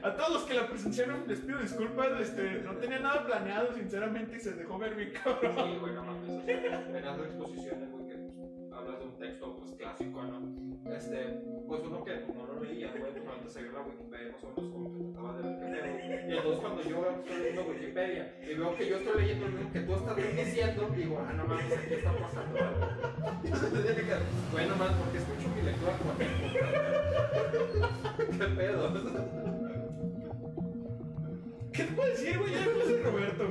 A 0.00 0.14
todos 0.14 0.32
los 0.34 0.42
que 0.44 0.54
la 0.54 0.68
presenciaron 0.68 1.24
les 1.26 1.40
pido 1.40 1.58
disculpas, 1.58 2.20
este, 2.20 2.60
no 2.60 2.76
tenía 2.76 3.00
nada 3.00 3.26
planeado, 3.26 3.74
sinceramente, 3.74 4.36
y 4.36 4.40
se 4.40 4.52
dejó 4.52 4.78
ver 4.78 4.94
mi 4.94 5.10
cabrón. 5.10 5.56
Sí, 5.56 5.78
güey, 5.80 5.92
no 5.92 6.04
mames, 6.04 6.30
o 6.30 6.40
sea, 6.40 6.86
en 6.86 7.04
las 7.04 7.18
exposiciones, 7.18 7.90
güey, 7.90 8.06
que 8.06 8.14
pues, 8.14 8.72
hablas 8.72 9.00
de 9.00 9.04
un 9.06 9.18
texto, 9.18 9.56
pues, 9.56 9.72
clásico, 9.72 10.22
¿no? 10.22 10.75
Este, 10.94 11.40
pues 11.66 11.80
uno 11.84 12.04
que 12.04 12.20
no 12.34 12.46
lo 12.46 12.62
leía, 12.62 12.90
güey, 12.96 13.12
pues 13.12 13.26
antes 13.34 13.52
se 13.52 13.62
vio 13.62 13.72
la 13.72 13.80
Wikipedia, 13.82 14.32
más 14.32 14.44
o 14.44 14.48
menos 14.60 15.12
trataba 15.12 15.36
de 15.36 15.42
ver 15.42 15.58
qué 15.58 15.66
pedo. 15.66 15.86
Y 16.28 16.36
entonces 16.36 16.60
cuando 16.60 16.82
yo 16.82 17.10
estoy 17.10 17.38
leyendo 17.38 17.62
Wikipedia 17.66 18.34
y 18.42 18.54
veo 18.54 18.76
que 18.76 18.88
yo 18.88 18.96
estoy 18.96 19.22
leyendo 19.22 19.46
lo 19.46 19.52
mismo 19.52 19.72
que 19.72 19.80
tú 19.80 19.94
estás 19.94 20.16
diciendo, 20.16 20.90
digo, 20.96 21.24
ah, 21.26 21.32
no 21.32 21.44
mames, 21.46 21.78
aquí 21.78 21.94
está 21.94 22.12
pasando 22.16 22.58
algo. 22.58 22.86
Y 23.42 23.46
entonces 23.46 23.82
dije 23.82 23.94
que, 23.94 24.14
güey, 24.52 24.68
no 24.68 24.76
mames, 24.76 24.96
porque 24.96 25.18
escucho 25.18 25.48
mi 25.54 25.62
lectura 25.62 25.92
¿Qué 28.38 28.46
pedo? 28.54 28.92
¿Qué 31.72 31.84
te 31.84 31.92
puedo 31.92 32.08
decir, 32.08 32.38
güey? 32.38 32.52
Ya 32.54 32.60
le 32.60 32.68
puse 32.72 33.02
Roberto. 33.02 33.44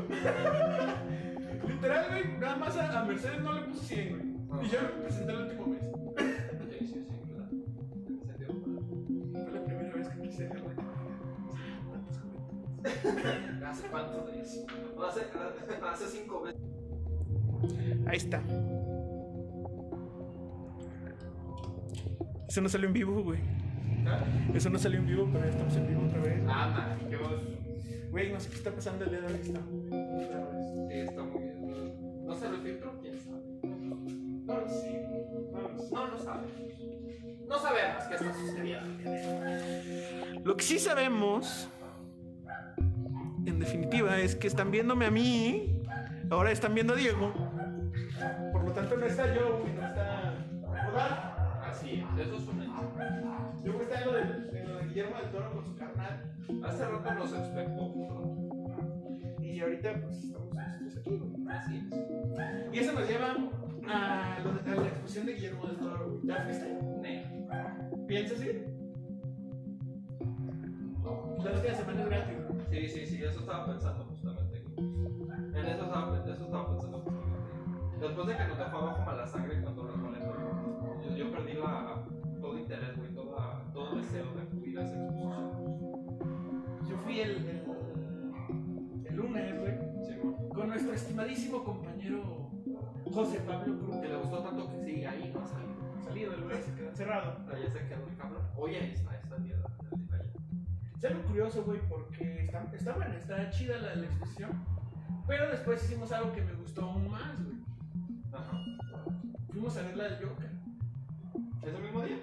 Literal, 1.68 2.06
güey, 2.10 2.38
nada 2.39 2.56
más 2.56 2.77
a, 2.77 3.01
a 3.01 3.06
Mercedes 3.06 3.42
no 3.42 3.54
le 3.54 3.62
puse 3.62 3.86
100, 3.86 4.10
güey. 4.48 4.65
Y 4.65 4.70
yo 4.70 4.82
lo 4.82 5.01
presenté 5.04 5.32
el 5.32 5.42
último 5.42 5.68
mes. 5.68 6.05
¿Hace 13.65 13.88
cuántos 13.88 14.32
días? 14.32 14.60
Hace, 15.08 15.22
hace 15.84 16.08
cinco 16.08 16.44
veces. 16.44 16.62
Ahí 18.08 18.18
está. 18.18 18.42
Eso 22.48 22.62
no 22.62 22.70
salió 22.70 22.88
en 22.88 22.94
vivo, 22.94 23.24
güey. 23.24 23.39
ahorita. 24.06 24.58
Eso 24.58 24.70
no 24.70 24.77
salió 24.77 25.00
en 25.00 25.08
vivo, 25.08 25.27
pero 25.34 25.46
estamos 25.46 25.75
en 25.75 25.88
vivo 25.88 26.04
otra 26.08 26.22
vez. 26.22 26.44
Ah, 26.48 26.68
maravilloso. 26.70 27.42
Güey, 28.12 28.32
no 28.32 28.39
sé 28.39 28.50
qué 28.50 28.56
está 28.56 28.72
pasando 28.72 29.04
el 29.06 29.10
día 29.10 29.22
de 29.22 29.27
hoy. 29.27 29.34
Está. 29.42 29.60
Sí, 29.60 31.00
está 31.00 31.24
muy 31.24 31.44
bien. 31.44 32.25
¿No 32.25 32.36
se 32.36 32.50
lo 32.50 32.58
filtro? 32.60 33.00
¿Quién 33.01 33.20
sabe? 33.20 33.42
No 33.63 34.60
lo 34.60 34.70
sé. 34.70 35.08
No 35.51 35.62
lo 35.62 35.77
sé. 35.80 35.89
No 35.92 36.08
lo 36.08 36.18
sabemos. 36.18 36.51
No 37.48 37.60
sabemos 37.60 38.04
qué 38.06 38.15
está 38.15 38.34
sucediendo. 38.34 40.42
Lo 40.44 40.56
que 40.56 40.63
sí 40.63 40.80
sabemos, 40.80 41.68
en 43.46 43.60
definitiva, 43.60 44.18
es 44.20 44.36
que 44.36 44.48
están 44.48 44.72
viéndome 44.72 45.06
a 45.06 45.12
mí. 45.12 45.82
Ahora 46.30 46.52
están 46.52 46.74
viendo 46.74 46.94
a 46.94 46.96
Diego. 46.96 47.32
Por 48.52 48.64
lo 48.66 48.72
tanto, 48.72 48.98
no 48.98 49.06
está 49.06 49.34
yo 49.36 49.64
y 49.68 49.80
no 49.80 49.88
está 49.88 50.46
Rodar. 50.62 51.62
Así 51.70 52.04
es, 52.18 52.28
eso 52.28 52.36
es 52.38 52.48
un 52.48 52.62
hecho. 52.62 52.92
Yo 53.64 53.82
está 53.82 54.00
en 54.02 54.06
lo, 54.08 54.14
de, 54.14 54.22
en 54.60 54.68
lo 54.68 54.78
de 54.78 54.88
Guillermo 54.88 55.18
del 55.18 55.32
Toro 55.32 55.52
con 55.54 55.66
su 55.66 55.75
carnal. 55.75 56.32
Hace 56.64 56.86
rato 56.86 57.14
nos 57.14 57.34
expectó. 57.34 57.94
Y 59.42 59.60
ahorita, 59.62 60.02
pues, 60.02 60.24
estamos 60.24 60.54
nosotros 60.82 61.22
aquí. 61.22 61.48
Así 61.50 61.78
es. 61.78 62.74
Y 62.75 62.80
eso 62.80 62.94
nos 62.94 63.08
lleva 63.08 63.36
a, 63.88 64.40
lo 64.44 64.54
de- 64.54 64.72
a 64.72 64.75
la 64.75 64.88
exposición 64.88 65.25
de 65.28 65.34
Guillermo 65.34 65.68
del 65.68 65.78
Toro. 65.78 66.20
¿Ya 66.24 66.44
fuiste? 66.44 66.78
¿Piensas 68.08 68.42
ir? 68.42 68.68
La 71.44 71.52
última 71.52 71.74
semana 71.75 72.02
es 72.02 72.10
gratis. 72.10 72.38
Sí, 72.75 72.89
sí, 72.89 73.05
sí, 73.05 73.24
eso 73.24 73.39
estaba 73.39 73.67
pensando 73.67 74.03
justamente. 74.03 74.62
En 74.77 75.65
eso 75.65 75.86
estaba, 75.86 76.22
eso 76.29 76.44
estaba 76.44 76.70
pensando 76.72 77.00
justamente. 77.00 77.98
Después 78.01 78.27
de 78.27 78.36
que 78.36 78.48
no 78.48 78.58
te 78.58 78.65
fue 78.65 78.79
abajo 78.79 79.05
mala 79.05 79.25
sangre 79.25 79.62
cuando 79.62 79.84
lo 79.84 79.94
conectó, 79.94 80.36
yo, 81.01 81.15
yo 81.15 81.32
perdí 81.32 81.53
la, 81.53 82.03
todo 82.41 82.60
interés, 82.60 82.98
güey, 82.98 83.15
toda, 83.15 83.63
todo 83.72 83.94
el 83.94 84.01
deseo 84.01 84.25
de 84.34 84.41
acudir 84.41 84.77
a 84.77 84.84
esa 84.84 84.94
exposición. 84.94 85.53
Yo 86.89 86.98
fui 86.98 87.22
el, 87.22 87.32
el, 87.48 89.05
el 89.05 89.15
lunes, 89.15 89.58
güey, 89.58 89.75
Sí, 90.03 90.20
con 90.53 90.67
nuestro 90.67 90.94
estimadísimo 90.94 91.63
compañero 91.63 92.51
José 93.10 93.39
Pablo 93.48 93.79
Cruz. 93.79 93.96
Que 94.01 94.10
le 94.10 94.17
gustó 94.17 94.39
tanto 94.44 94.70
que 94.70 94.84
sigue 94.84 95.08
ahí, 95.08 95.32
no 95.34 95.39
ha 95.39 95.48
salido. 95.48 95.75
Salido 96.03 96.32
del 96.32 96.41
lugar, 96.41 96.58
se 96.62 96.75
quedó 96.75 96.89
encerrado. 96.89 97.38
Pero 97.48 97.58
ya 97.58 97.70
se 97.70 97.88
quedó 97.88 98.05
el 98.05 98.17
cabrón. 98.17 98.44
Oye, 98.58 98.79
ahí 98.79 98.91
está, 98.91 99.12
ahí. 99.12 99.20
Es 101.06 101.12
algo 101.12 101.24
curioso, 101.28 101.64
güey, 101.64 101.80
porque 101.90 102.46
está, 102.46 102.64
está 102.74 102.94
buena, 102.94 103.16
está 103.18 103.50
chida 103.52 103.78
la, 103.78 103.96
la 103.96 104.06
exposición. 104.06 104.52
Pero 105.28 105.50
después 105.50 105.84
hicimos 105.84 106.12
algo 106.12 106.34
que 106.34 106.42
me 106.42 106.54
gustó 106.54 106.82
aún 106.84 107.10
más, 107.10 107.44
güey. 107.44 107.58
Ajá. 108.34 108.64
Fuimos 109.52 109.78
a 109.78 109.82
ver 109.84 109.98
la 109.98 110.04
del 110.06 110.26
Joker. 110.26 110.50
¿Es 111.64 111.74
el 111.74 111.82
mismo 111.84 112.02
día? 112.04 112.18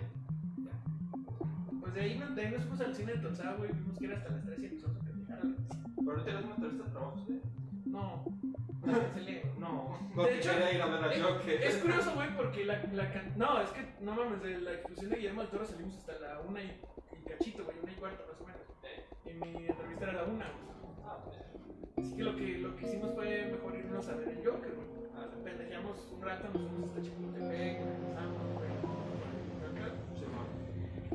Pues 1.81 1.95
de 1.95 2.01
ahí, 2.01 2.19
no- 2.19 2.31
de 2.35 2.43
ahí 2.47 2.53
nos 2.53 2.61
fuimos 2.63 2.81
al 2.81 2.95
cine 2.95 3.13
de 3.13 3.19
Tonsá, 3.19 3.53
güey. 3.55 3.71
Vimos 3.73 3.99
que 3.99 4.05
era 4.07 4.17
hasta 4.17 4.31
las 4.31 4.45
3 4.45 4.59
y 4.63 4.69
nosotros 4.75 5.05
que. 5.05 5.13
Pero 6.05 6.17
no 6.17 6.23
tienes 6.25 6.45
una 6.45 6.55
entrevista 6.55 6.85
de 6.85 6.91
trabajo, 6.91 7.25
¿sí? 7.27 7.41
No, 7.87 8.25
la 8.87 8.99
cancelé. 8.99 9.53
No. 9.59 9.99
De 10.17 10.39
hecho, 10.39 10.51
quería 10.51 10.73
ir 10.75 10.83
a 10.83 10.87
ver 10.87 11.05
a 11.05 11.13
es, 11.15 11.23
Joker. 11.23 11.63
es 11.63 11.77
curioso, 11.79 12.15
güey, 12.15 12.37
porque 12.37 12.65
la, 12.65 12.83
la 12.93 13.13
can- 13.13 13.33
No, 13.37 13.61
es 13.61 13.71
que, 13.71 13.95
no 14.01 14.15
mames, 14.15 14.43
de 14.43 14.61
la 14.61 14.73
exposición 14.73 15.11
de 15.11 15.17
Guillermo 15.17 15.41
del 15.43 15.51
Toro 15.51 15.65
salimos 15.65 15.97
hasta 15.97 16.19
la 16.19 16.41
una 16.41 16.63
y, 16.63 16.67
y 17.13 17.29
cachito, 17.31 17.65
güey, 17.65 17.77
una 17.83 17.93
y 17.93 17.95
cuarto 17.97 18.25
más 18.31 18.41
o 18.41 18.45
menos. 18.47 18.62
Y 19.25 19.33
mi 19.35 19.67
entrevista 19.67 20.05
era 20.05 20.13
a 20.13 20.15
la 20.15 20.25
una, 20.25 20.47
Así 21.97 22.17
que 22.17 22.23
lo 22.23 22.37
que, 22.37 22.59
lo 22.59 22.77
que 22.77 22.87
hicimos 22.87 23.15
fue 23.15 23.47
mejor 23.53 23.77
irnos 23.77 24.09
a 24.09 24.15
ver 24.17 24.29
el 24.29 24.37
Joker, 24.45 24.75
güey. 24.75 24.93
Pendejeamos 25.45 26.13
un 26.13 26.23
rato, 26.23 26.49
nos 26.53 26.63
fuimos 26.69 26.91
hasta 26.91 27.03
Chapultepec, 27.03 27.81
regresamos, 27.85 28.43
güey. 28.55 28.71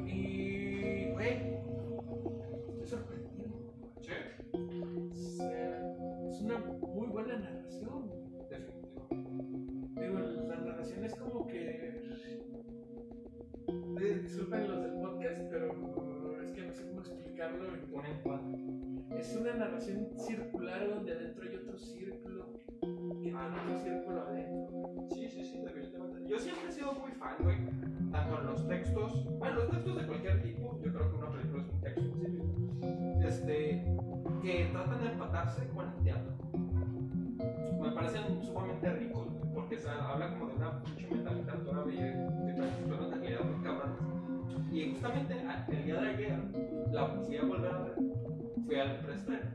Y, 0.10 1.12
güey, 1.12 1.34
estoy 2.70 2.88
sorprendido. 2.88 3.50
Sí, 4.02 4.12
Es, 5.12 5.40
eh, 5.42 6.30
es 6.30 6.42
una 6.42 6.58
muy 6.60 7.08
buena 7.08 7.38
narración, 7.38 8.10
definitivo. 8.50 9.08
Digo, 10.00 10.20
la 10.48 10.56
narración 10.58 11.04
es 11.04 11.16
como 11.16 11.48
que. 11.48 11.88
Disculpen 14.24 14.77
encuadre. 18.06 19.20
Es 19.20 19.36
una 19.36 19.54
narración 19.54 20.08
circular 20.18 20.88
donde 20.90 21.12
adentro 21.12 21.44
hay 21.44 21.56
otro 21.56 21.78
círculo 21.78 22.54
que 22.82 23.16
tiene 23.22 23.38
otro 23.38 23.80
círculo 23.84 24.22
adentro. 24.22 25.08
Sí, 25.12 25.28
sí, 25.30 25.44
sí, 25.44 25.60
definitivamente. 25.60 26.30
Yo 26.30 26.40
siempre 26.40 26.70
he 26.70 26.72
sido 26.72 26.94
muy 26.94 27.12
fan, 27.12 27.36
güey. 27.40 27.58
Tanto 28.12 28.40
en 28.40 28.48
los 28.48 28.68
textos, 28.68 29.40
bueno, 29.40 29.56
los 29.56 29.70
textos 29.70 29.96
de 29.96 30.08
cualquier 30.08 30.42
tipo, 30.42 30.80
yo 30.84 30.94
creo 30.94 31.12
que 31.12 31.18
una 31.18 31.32
película 31.32 31.64
es 31.64 31.70
un 31.70 31.82
texto 31.82 32.02
en 32.02 32.34
sí 32.34 32.58
este, 33.28 33.84
que 34.42 34.70
tratan 34.72 35.02
de 35.02 35.08
empatarse 35.12 35.68
con 35.70 35.86
el 35.88 36.04
teatro. 36.04 36.34
Me 37.82 37.92
parecen 37.92 38.42
sumamente 38.44 38.90
ricos, 38.94 39.28
porque 39.54 39.78
se 39.78 39.90
habla 39.90 40.30
como 40.34 40.48
de 40.48 40.56
una 40.56 40.84
pinche 40.84 41.08
metaliteratura 41.08 41.84
de 41.84 41.92
diferentes 41.92 42.37
justamente 44.98 45.34
a- 45.46 45.66
el 45.70 45.86
día 45.86 45.96
de 46.02 46.08
ayer, 46.10 46.40
la 46.92 47.14
policía 47.14 47.44
volver 47.44 47.72
a 47.72 47.82
ver, 47.84 47.94
fui 48.66 48.76
al 48.80 49.00
preestreno. 49.00 49.52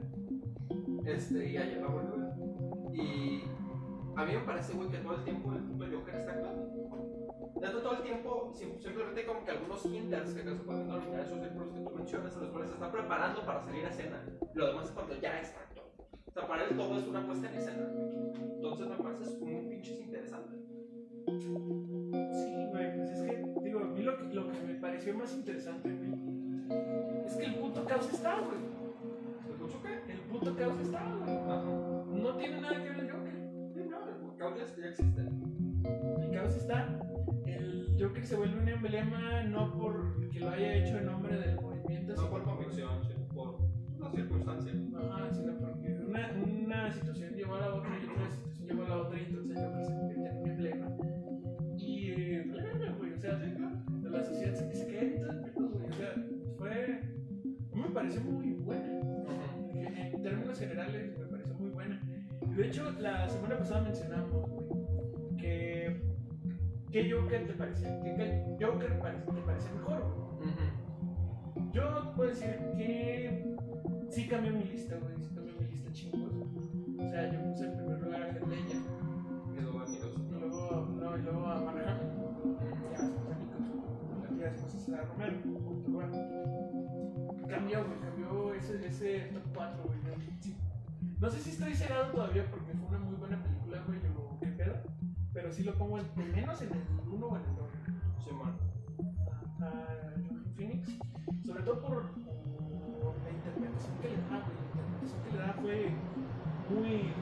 Este, 1.04 1.50
y 1.50 1.56
ayer 1.56 1.80
la 1.80 1.88
volví 1.88 2.06
a 2.06 2.16
ver. 2.16 2.94
Y 2.94 3.42
a 4.14 4.24
mí 4.24 4.32
me 4.34 4.40
parece, 4.42 4.72
güey, 4.74 4.88
que 4.88 4.98
todo 4.98 5.16
el 5.16 5.24
tiempo 5.24 5.52
el 5.52 5.94
Joker 5.94 6.14
está 6.14 6.32
actuando. 6.32 6.70
Neta, 7.60 7.82
todo 7.82 7.92
el 7.96 8.02
tiempo, 8.02 8.50
sim- 8.54 8.78
simplemente 8.80 9.26
como 9.26 9.44
que 9.44 9.50
algunos 9.50 9.84
hinders 9.86 10.32
que 10.34 10.42
acaso 10.42 10.62
pueden 10.64 10.86
denominar 10.86 11.20
esos 11.20 11.40
círculos 11.40 11.68
que 11.72 11.80
tú 11.80 11.90
mencionas, 11.90 12.34
en 12.36 12.40
los 12.42 12.50
cuales 12.50 12.68
se 12.70 12.74
está 12.74 12.92
preparando 12.92 13.44
para 13.44 13.64
salir 13.64 13.84
a 13.84 13.88
escena. 13.88 14.24
Lo 14.54 14.66
demás 14.68 14.86
es 14.86 14.90
cuando 14.92 15.14
ya 15.20 15.40
está 15.40 15.60
actuando. 15.60 16.04
O 16.26 16.32
sea, 16.32 16.46
para 16.46 16.64
él 16.64 16.76
todo 16.76 16.98
es 16.98 17.06
una 17.08 17.26
puesta 17.26 17.48
en 17.50 17.54
escena. 17.56 17.88
Entonces 18.54 18.88
me 18.88 18.96
parece 18.96 19.38
muy 19.44 19.68
pinches 19.68 20.00
interesante. 20.00 20.56
Sí, 21.26 22.66
güey, 22.70 22.96
pues 22.96 23.10
es 23.10 23.22
que, 23.22 23.36
a 23.36 23.51
mí 24.02 24.06
lo 24.06 24.18
que, 24.18 24.34
lo 24.34 24.50
que 24.50 24.60
me 24.60 24.74
pareció 24.74 25.14
más 25.14 25.32
interesante, 25.34 25.88
güey, 25.88 26.10
es 27.26 27.36
que 27.36 27.44
el 27.44 27.54
puto 27.54 27.84
caos 27.84 28.12
está, 28.12 28.40
güey. 28.40 28.58
¿Te 29.46 29.52
escucho 29.52 29.82
qué? 29.82 30.12
El 30.12 30.18
puto 30.20 30.56
caos 30.56 30.80
está, 30.80 31.04
güey. 31.04 31.36
Ajá. 31.36 31.62
No 32.10 32.36
tiene 32.36 32.60
nada 32.60 32.82
que 32.82 32.88
ver 32.90 32.98
el 32.98 33.10
Joker. 33.10 33.34
Sí, 33.74 33.80
no, 33.88 34.32
el 34.32 34.36
cables 34.36 34.76
ya 34.76 34.88
existen. 34.88 35.82
El 36.20 36.30
caos 36.32 36.56
está. 36.56 36.98
El 37.46 37.96
Joker 38.00 38.26
se 38.26 38.36
vuelve 38.36 38.60
un 38.60 38.68
emblema 38.68 39.42
no 39.44 39.72
por 39.72 40.28
que 40.30 40.40
lo 40.40 40.50
haya 40.50 40.74
hecho 40.74 40.98
en 40.98 41.06
nombre 41.06 41.38
del 41.38 41.60
movimiento, 41.60 42.14
No 42.16 42.30
por 42.30 42.42
convicción, 42.42 43.04
sino 43.04 43.28
por 43.28 43.58
una 43.98 44.10
circunstancia. 44.10 44.72
Ajá, 44.96 45.32
sino 45.32 45.58
porque 45.58 45.94
una, 46.08 46.32
una 46.32 46.92
situación 46.92 47.34
llevó 47.34 47.54
a 47.54 47.60
la 47.60 47.74
otra 47.74 47.90
y 47.98 48.06
otra 48.06 48.30
situación 48.30 48.66
llevó 48.66 48.84
a 48.84 48.88
la 48.88 48.96
otra 48.98 49.20
y 49.20 49.24
entonces 49.26 49.56
el 49.56 49.64
Joker 49.64 49.84
se 49.84 49.94
convierte 49.94 50.28
en 50.28 50.36
un 50.38 50.50
emblema. 50.50 50.86
Y, 51.76 52.10
eh, 52.10 52.46
güey, 52.98 53.12
o 53.12 53.18
sea, 53.18 53.38
a 57.92 57.94
pareció 57.94 58.20
muy 58.22 58.52
buena. 58.54 59.00
En 59.74 60.22
términos 60.22 60.58
generales, 60.58 61.18
me 61.18 61.26
pareció 61.26 61.54
muy 61.54 61.70
buena. 61.70 62.00
De 62.56 62.66
hecho, 62.66 62.90
la 62.98 63.28
semana 63.28 63.58
pasada 63.58 63.82
mencionamos, 63.82 64.50
que. 65.38 66.00
¿Qué 66.90 67.10
Joker 67.10 67.46
te 67.46 67.52
parece? 67.54 67.86
¿Qué, 68.04 68.14
qué 68.16 68.64
Joker 68.66 68.98
parece- 68.98 69.24
te 69.24 69.40
parece 69.40 69.72
mejor. 69.74 70.04
Yo 71.72 72.12
puedo 72.14 72.28
decir 72.28 72.54
que 72.76 73.56
sí 74.10 74.28
cambió 74.28 74.52
mi 74.52 74.64
lista, 74.64 74.96
güey. 75.00 75.14
Sí 75.18 75.34
cambió 75.34 75.54
mi 75.58 75.66
lista 75.68 75.90
chingos. 75.92 76.32
O 76.98 77.10
sea, 77.10 77.32
yo 77.32 77.40
puse 77.44 77.64
en 77.64 77.76
primer 77.78 77.98
lugar 78.02 78.22
a 78.22 78.28
Heath 78.28 78.46
Ledger, 78.46 78.76
Y 79.56 79.60
luego 79.60 79.80
amigos. 79.80 80.14
y 80.28 80.32
luego, 80.38 80.86
no, 81.00 81.16
y 81.18 81.22
luego 81.22 81.46
a 81.46 81.56
Hamill, 81.56 81.84
ya 82.92 83.00
después 83.00 83.30
a 83.30 83.38
Nichols, 83.38 84.38
ya 84.38 84.44
después 84.50 84.64
a 84.74 84.78
César 84.78 85.08
Romero. 85.08 86.41
Cambió, 87.52 87.84
güey, 87.84 88.00
cambió 88.00 88.54
ese, 88.54 88.86
ese 88.86 89.20
top 89.34 89.42
4, 89.54 89.82
güey. 89.84 89.98
¿no? 89.98 90.40
Sí. 90.40 90.56
Sé 91.30 91.38
si 91.38 91.50
estoy 91.50 91.74
cegado 91.74 92.10
todavía 92.10 92.50
porque 92.50 92.72
fue 92.72 92.88
una 92.88 92.98
muy 92.98 93.14
buena 93.16 93.42
película, 93.42 93.84
güey, 93.86 93.98
o 94.16 94.38
qué 94.40 94.46
pedo. 94.46 94.74
Pero 95.34 95.52
sí 95.52 95.62
lo 95.62 95.74
pongo 95.74 95.98
por 95.98 96.24
menos 96.24 96.62
en 96.62 96.72
el 96.72 96.82
1 97.10 97.26
o 97.26 97.36
en 97.36 97.42
el 97.44 97.56
2 97.56 97.68
Simón. 98.24 98.56
a, 99.60 99.66
a 99.66 100.14
Phoenix, 100.56 100.88
sobre 101.44 101.62
todo 101.62 101.80
por, 101.82 102.10
por 102.12 103.14
la 103.22 103.30
interpretación 103.30 103.98
que 104.00 104.08
le 104.08 104.16
da, 104.16 104.40
güey. 104.40 104.56
La 104.56 104.82
interpretación 104.82 105.22
que 105.22 105.32
le 105.32 105.38
da 105.38 105.52
fue 105.60 105.90
muy. 106.70 107.12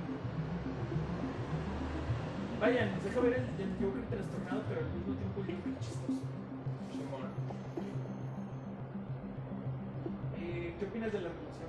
Vaya, 2.60 2.86
nos 2.86 3.02
deja 3.04 3.20
ver 3.20 3.32
el, 3.32 3.64
el 3.64 3.72
Joker 3.80 4.06
trastornado, 4.06 4.62
pero 4.68 4.80
al 4.80 4.92
mismo 4.94 5.14
tiempo 5.14 5.40
el 5.40 5.56
Joker 5.56 5.78
chistoso. 5.80 6.19
¿Qué 10.80 10.86
opinas 10.86 11.12
de 11.12 11.20
la 11.20 11.28
relación? 11.28 11.68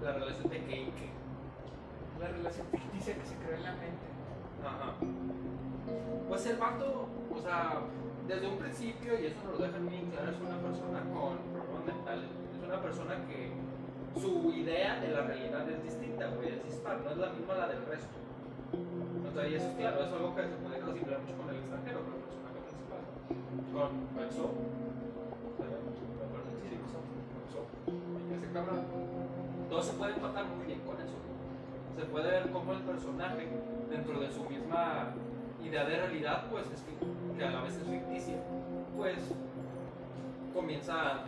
La 0.00 0.12
relación 0.12 0.48
de 0.48 0.58
Cake. 0.62 1.10
La 2.20 2.28
relación 2.28 2.66
ficticia 2.70 3.14
que 3.18 3.26
se 3.26 3.34
creó 3.34 3.56
en 3.56 3.62
la 3.64 3.72
mente. 3.72 4.06
Ajá. 4.62 4.94
Pues 6.28 6.46
el 6.46 6.56
vato, 6.58 7.08
o 7.34 7.40
sea, 7.40 7.82
desde 8.28 8.46
un 8.46 8.58
principio, 8.58 9.18
y 9.18 9.26
eso 9.26 9.42
nos 9.42 9.58
lo 9.58 9.66
dejan 9.66 9.88
bien 9.90 10.08
claro, 10.12 10.30
es 10.30 10.38
una 10.38 10.58
persona 10.62 11.00
con 11.10 11.38
problemas 11.50 11.84
mentales. 11.84 12.30
Es 12.54 12.62
una 12.62 12.80
persona 12.80 13.26
que 13.26 13.50
su 14.20 14.52
idea 14.52 15.00
de 15.00 15.08
la 15.08 15.22
realidad 15.22 15.68
es 15.68 15.82
distinta, 15.82 16.28
güey, 16.28 16.50
es 16.50 16.62
dispar, 16.62 17.00
no 17.02 17.10
es 17.10 17.16
la 17.16 17.30
misma 17.30 17.54
la 17.54 17.66
del 17.66 17.84
resto. 17.86 18.14
O 19.26 19.34
sea, 19.34 19.48
y 19.48 19.54
eso 19.56 19.66
es 19.66 19.74
claro, 19.74 20.04
es 20.04 20.12
algo 20.12 20.36
que 20.36 20.42
se 20.42 20.54
puede 20.62 20.78
clasificar 20.78 21.18
mucho 21.22 21.36
con 21.38 21.50
el 21.50 21.56
extranjero, 21.56 21.98
con 22.06 22.14
el 22.14 22.20
personaje 22.22 22.58
principal. 22.70 23.02
Con 23.74 24.22
Exo. 24.22 24.54
Cabrón. 28.52 28.80
Todo 29.70 29.82
se 29.82 29.92
puede 29.94 30.12
empatar 30.14 30.44
muy 30.46 30.66
bien 30.66 30.80
con 30.80 30.96
eso. 30.96 31.16
Se 31.98 32.04
puede 32.06 32.30
ver 32.30 32.50
cómo 32.50 32.72
el 32.72 32.80
personaje, 32.80 33.48
dentro 33.90 34.20
de 34.20 34.30
su 34.32 34.44
misma 34.44 35.10
idea 35.64 35.84
de 35.84 35.96
realidad, 35.96 36.44
pues 36.50 36.66
es 36.66 36.80
fic- 36.84 37.36
que 37.38 37.44
a 37.44 37.50
la 37.50 37.60
vez 37.62 37.76
es 37.76 37.86
ficticia, 37.86 38.36
pues 38.96 39.18
comienza 40.54 40.94
a. 40.94 41.24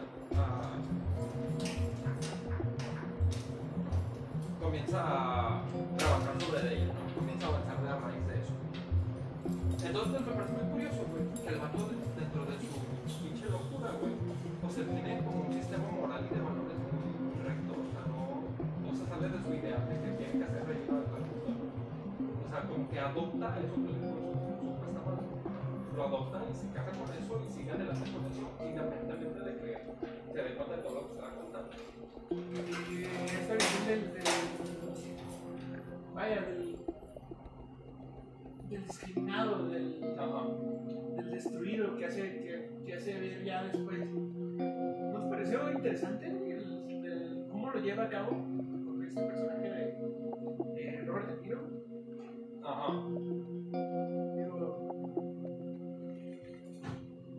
comienza 4.60 4.98
a 5.00 5.60
trabajar 5.98 6.40
sobre 6.40 6.74
ella, 6.74 6.92
¿no? 6.94 7.14
Comienza 7.20 7.46
a 7.46 7.48
avanzar 7.50 7.82
de 7.82 7.88
a 7.88 7.96
raíz 8.00 8.26
de 8.26 8.34
eso. 8.40 8.52
Entonces 9.86 10.22
pues, 10.22 10.26
me 10.26 10.32
parece 10.42 10.52
muy 10.64 10.72
curioso, 10.72 11.00
güey, 11.12 11.24
que 11.42 11.48
el 11.48 11.60
vato 11.60 11.78
de- 11.88 12.20
dentro 12.20 12.44
de 12.48 12.54
su 12.58 13.22
pinche 13.22 13.46
locura, 13.50 13.90
güey, 14.00 14.12
pues 14.62 14.78
él 14.78 14.86
tiene 14.88 15.18
como 15.24 15.40
un 15.44 15.52
sistema 15.52 15.84
moral 15.92 16.24
y 16.24 16.34
de 16.34 16.40
valores 16.40 16.73
sale 19.14 19.28
de 19.28 19.38
su 19.38 19.54
idea 19.54 19.78
de 19.86 19.94
que 20.00 20.10
tiene 20.18 20.32
que 20.38 20.44
hacer 20.44 20.66
relleno 20.66 20.98
de 20.98 21.06
todo. 21.06 21.24
O 22.44 22.48
sea, 22.50 22.60
como 22.68 22.88
que 22.88 22.98
adopta 22.98 23.58
eso 23.60 23.74
que 23.74 23.92
le 23.92 24.00
supuestamente. 24.02 25.34
Lo 25.96 26.02
adopta 26.04 26.42
y 26.50 26.54
se 26.54 26.66
casa 26.74 26.90
con 26.90 27.06
eso 27.14 27.42
y 27.46 27.52
sigue 27.52 27.70
adelante 27.70 28.10
con 28.10 28.26
eso, 28.26 28.50
independientemente 28.66 29.40
de 29.40 29.52
que 29.58 30.32
se 30.32 30.42
dé 30.42 30.54
cuenta 30.56 30.76
de 30.76 30.82
todo 30.82 30.94
lo 30.94 31.00
que 31.02 31.14
se 31.14 31.14
está 31.14 31.30
contando. 31.30 31.70
Y 32.90 33.04
esta 33.38 33.54
visión 33.54 33.86
del, 33.86 34.00
vaya, 36.14 36.40
del, 36.42 36.76
del 38.70 38.82
discriminado, 38.86 39.68
del, 39.68 40.00
del 41.16 41.30
destruido 41.30 41.96
que 41.96 42.04
hace, 42.06 42.22
que, 42.22 42.82
que 42.84 42.94
hace 42.94 43.20
ver 43.20 43.44
ya 43.44 43.62
después. 43.62 44.00
Nos 44.10 45.24
pareció 45.30 45.70
interesante 45.70 46.26
el, 46.26 47.04
el- 47.04 47.46
cómo 47.52 47.70
lo 47.70 47.78
lleva 47.78 48.04
a 48.04 48.08
cabo 48.08 48.32
este 49.14 49.26
personaje 49.26 49.68
de, 49.70 50.82
de 50.82 51.04
Robert 51.06 51.28
De 51.28 51.42
Niro. 51.42 51.60
Ajá. 52.64 52.92
Digo, 54.34 54.88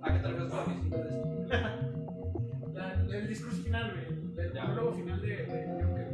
¿A 0.01 0.13
qué 0.13 0.19
te 0.19 0.27
refieres 0.27 0.49
con 0.51 0.57
la 0.57 0.65
visión 0.65 0.89
del 0.89 1.03
destino? 1.03 2.73
la- 2.73 2.93
el 3.17 3.27
discurso 3.27 3.63
final, 3.63 3.91
güey, 3.91 4.47
el, 4.47 4.53
monólogo 4.53 4.93
final 4.93 5.21
de, 5.21 5.27
de 5.27 5.83
Joker, 5.83 6.07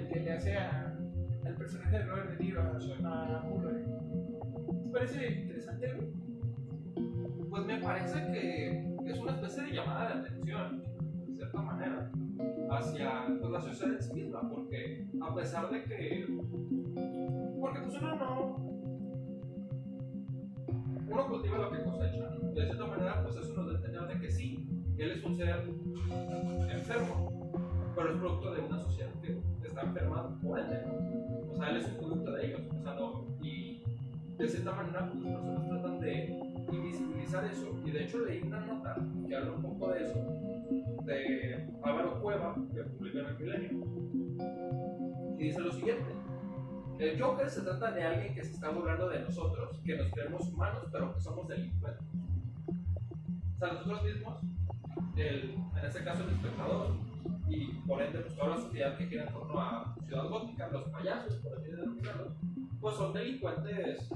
el 0.00 0.08
que 0.08 0.20
le 0.20 0.32
hace 0.32 0.56
a- 0.56 0.96
al 1.44 1.54
personaje 1.56 1.98
de 1.98 2.04
Robert 2.04 2.30
De 2.30 2.44
Niro, 2.44 2.60
a, 2.62 3.38
a 3.38 3.42
Murray. 3.44 3.84
¿Te 4.84 4.90
parece 4.90 5.32
interesante, 5.40 5.92
güey? 5.94 6.08
Pues 7.50 7.66
me 7.66 7.78
parece 7.80 8.18
que 8.32 9.10
es 9.10 9.18
una 9.18 9.32
especie 9.32 9.62
de 9.64 9.72
llamada 9.72 10.08
de 10.14 10.20
atención, 10.20 10.82
de 11.28 11.34
cierta 11.34 11.62
manera, 11.62 12.10
hacia 12.76 13.26
pues, 13.40 13.50
la 13.50 13.60
sociedad 13.60 13.94
en 13.94 14.02
sí 14.02 14.14
misma, 14.14 14.48
porque 14.48 15.06
a 15.20 15.34
pesar 15.34 15.70
de 15.70 15.84
que. 15.84 16.26
Porque 17.60 17.80
pues 17.80 17.96
uno 17.96 18.16
no. 18.16 18.56
Uno 21.06 21.28
cultiva 21.28 21.58
lo 21.58 21.70
que 21.70 21.84
cosecha. 21.84 22.30
De 22.54 22.64
cierta 22.64 22.86
manera, 22.86 23.22
pues 23.22 23.36
eso 23.36 23.54
nos 23.54 23.66
da 23.66 23.78
entender 23.78 24.06
de 24.06 24.20
que 24.20 24.30
sí, 24.30 24.68
él 24.98 25.10
es 25.10 25.24
un 25.24 25.36
ser 25.36 25.68
enfermo, 26.70 27.50
pero 27.94 28.12
es 28.12 28.18
producto 28.18 28.54
de 28.54 28.60
una 28.62 28.78
sociedad 28.78 29.10
que 29.20 29.38
está 29.66 29.82
enferma 29.82 30.38
por 30.40 30.58
¿no? 30.58 31.50
O 31.50 31.56
sea, 31.56 31.70
él 31.70 31.76
es 31.76 31.86
un 31.86 31.96
producto 31.96 32.32
de 32.32 32.46
ellos, 32.46 32.60
o 32.72 32.82
sea, 32.82 32.94
no. 32.94 33.26
Y 33.42 33.82
de 34.38 34.48
cierta 34.48 34.72
manera, 34.72 35.10
pues 35.10 35.24
las 35.24 35.34
personas 35.34 35.68
tratan 35.68 36.00
de 36.00 36.40
invisibilizar 36.72 37.44
eso. 37.44 37.78
Y 37.84 37.90
de 37.90 38.04
hecho 38.04 38.24
leí 38.24 38.42
una 38.42 38.60
nota 38.60 38.96
que 39.28 39.36
habla 39.36 39.52
un 39.52 39.62
poco 39.62 39.92
de 39.92 40.04
eso, 40.04 40.18
de 41.04 41.68
Álvaro 41.82 42.20
Cueva, 42.20 42.54
que 42.74 42.82
publicó 42.82 43.18
en 43.18 43.26
el 43.26 43.38
Milenio. 43.38 43.84
Y 45.38 45.44
dice 45.44 45.60
lo 45.60 45.72
siguiente. 45.72 46.04
El 46.98 47.20
Joker 47.20 47.50
se 47.50 47.62
trata 47.62 47.90
de 47.90 48.02
alguien 48.04 48.34
que 48.34 48.44
se 48.44 48.52
está 48.52 48.70
burlando 48.70 49.08
de 49.08 49.20
nosotros, 49.20 49.80
que 49.84 49.96
nos 49.96 50.10
creemos 50.12 50.48
humanos, 50.48 50.84
pero 50.92 51.12
que 51.14 51.20
somos 51.20 51.48
delincuentes. 51.48 52.06
O 53.54 53.58
sea, 53.58 53.72
nosotros 53.72 54.02
mismos, 54.04 54.40
el, 55.16 55.54
en 55.54 55.84
este 55.84 56.04
caso 56.04 56.22
el 56.24 56.30
espectador, 56.30 56.88
y 57.48 57.66
por 57.86 58.00
ende 58.02 58.20
pues, 58.20 58.34
toda 58.36 58.50
la 58.50 58.56
sociedad 58.58 58.96
que 58.96 59.06
gira 59.06 59.24
en 59.24 59.32
torno 59.32 59.60
a 59.60 59.94
Ciudad 60.06 60.28
Gótica, 60.28 60.68
los 60.68 60.88
payasos, 60.90 61.36
por 61.36 61.58
así 61.58 61.70
denominarlos, 61.70 62.32
pues 62.80 62.94
son 62.96 63.12
delincuentes 63.12 64.08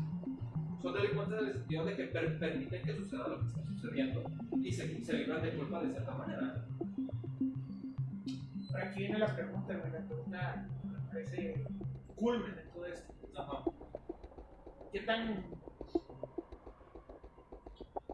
son 0.80 0.94
delincuentes 0.94 1.40
en 1.40 1.46
el 1.48 1.52
sentido 1.54 1.84
de 1.86 1.96
que 1.96 2.04
per- 2.04 2.38
permiten 2.38 2.82
que 2.84 2.94
suceda 2.94 3.26
lo 3.26 3.40
que 3.40 3.46
está 3.46 3.64
sucediendo 3.64 4.22
y 4.62 4.70
se, 4.70 5.02
se 5.04 5.12
libran 5.14 5.42
de 5.42 5.50
culpa 5.54 5.82
de 5.82 5.90
cierta 5.90 6.14
manera. 6.14 6.64
Aquí 8.82 9.00
viene 9.00 9.18
la 9.18 9.34
pregunta, 9.34 9.76
güey, 9.76 9.92
la 9.92 10.06
pregunta 10.06 10.68
me 10.84 10.98
parece 11.10 11.66
culmen 12.16 12.54
de 12.54 12.62
todo 12.62 12.86
esto. 12.86 13.14
Ajá. 13.36 13.64
¿Qué 14.92 15.00
tan 15.00 15.44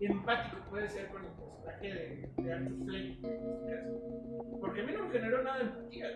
empático 0.00 0.56
puede 0.70 0.88
ser 0.88 1.08
con 1.08 1.24
el 1.24 1.30
personaje 1.32 1.94
de, 1.94 2.30
de 2.42 2.52
Arthur 2.52 2.94
en 2.94 3.12
este 3.12 3.28
caso? 3.28 4.58
Porque 4.60 4.80
a 4.80 4.84
mí 4.84 4.92
no 4.92 5.04
me 5.04 5.10
generó 5.10 5.42
nada 5.42 5.58
de 5.58 5.64
empatía. 5.64 6.06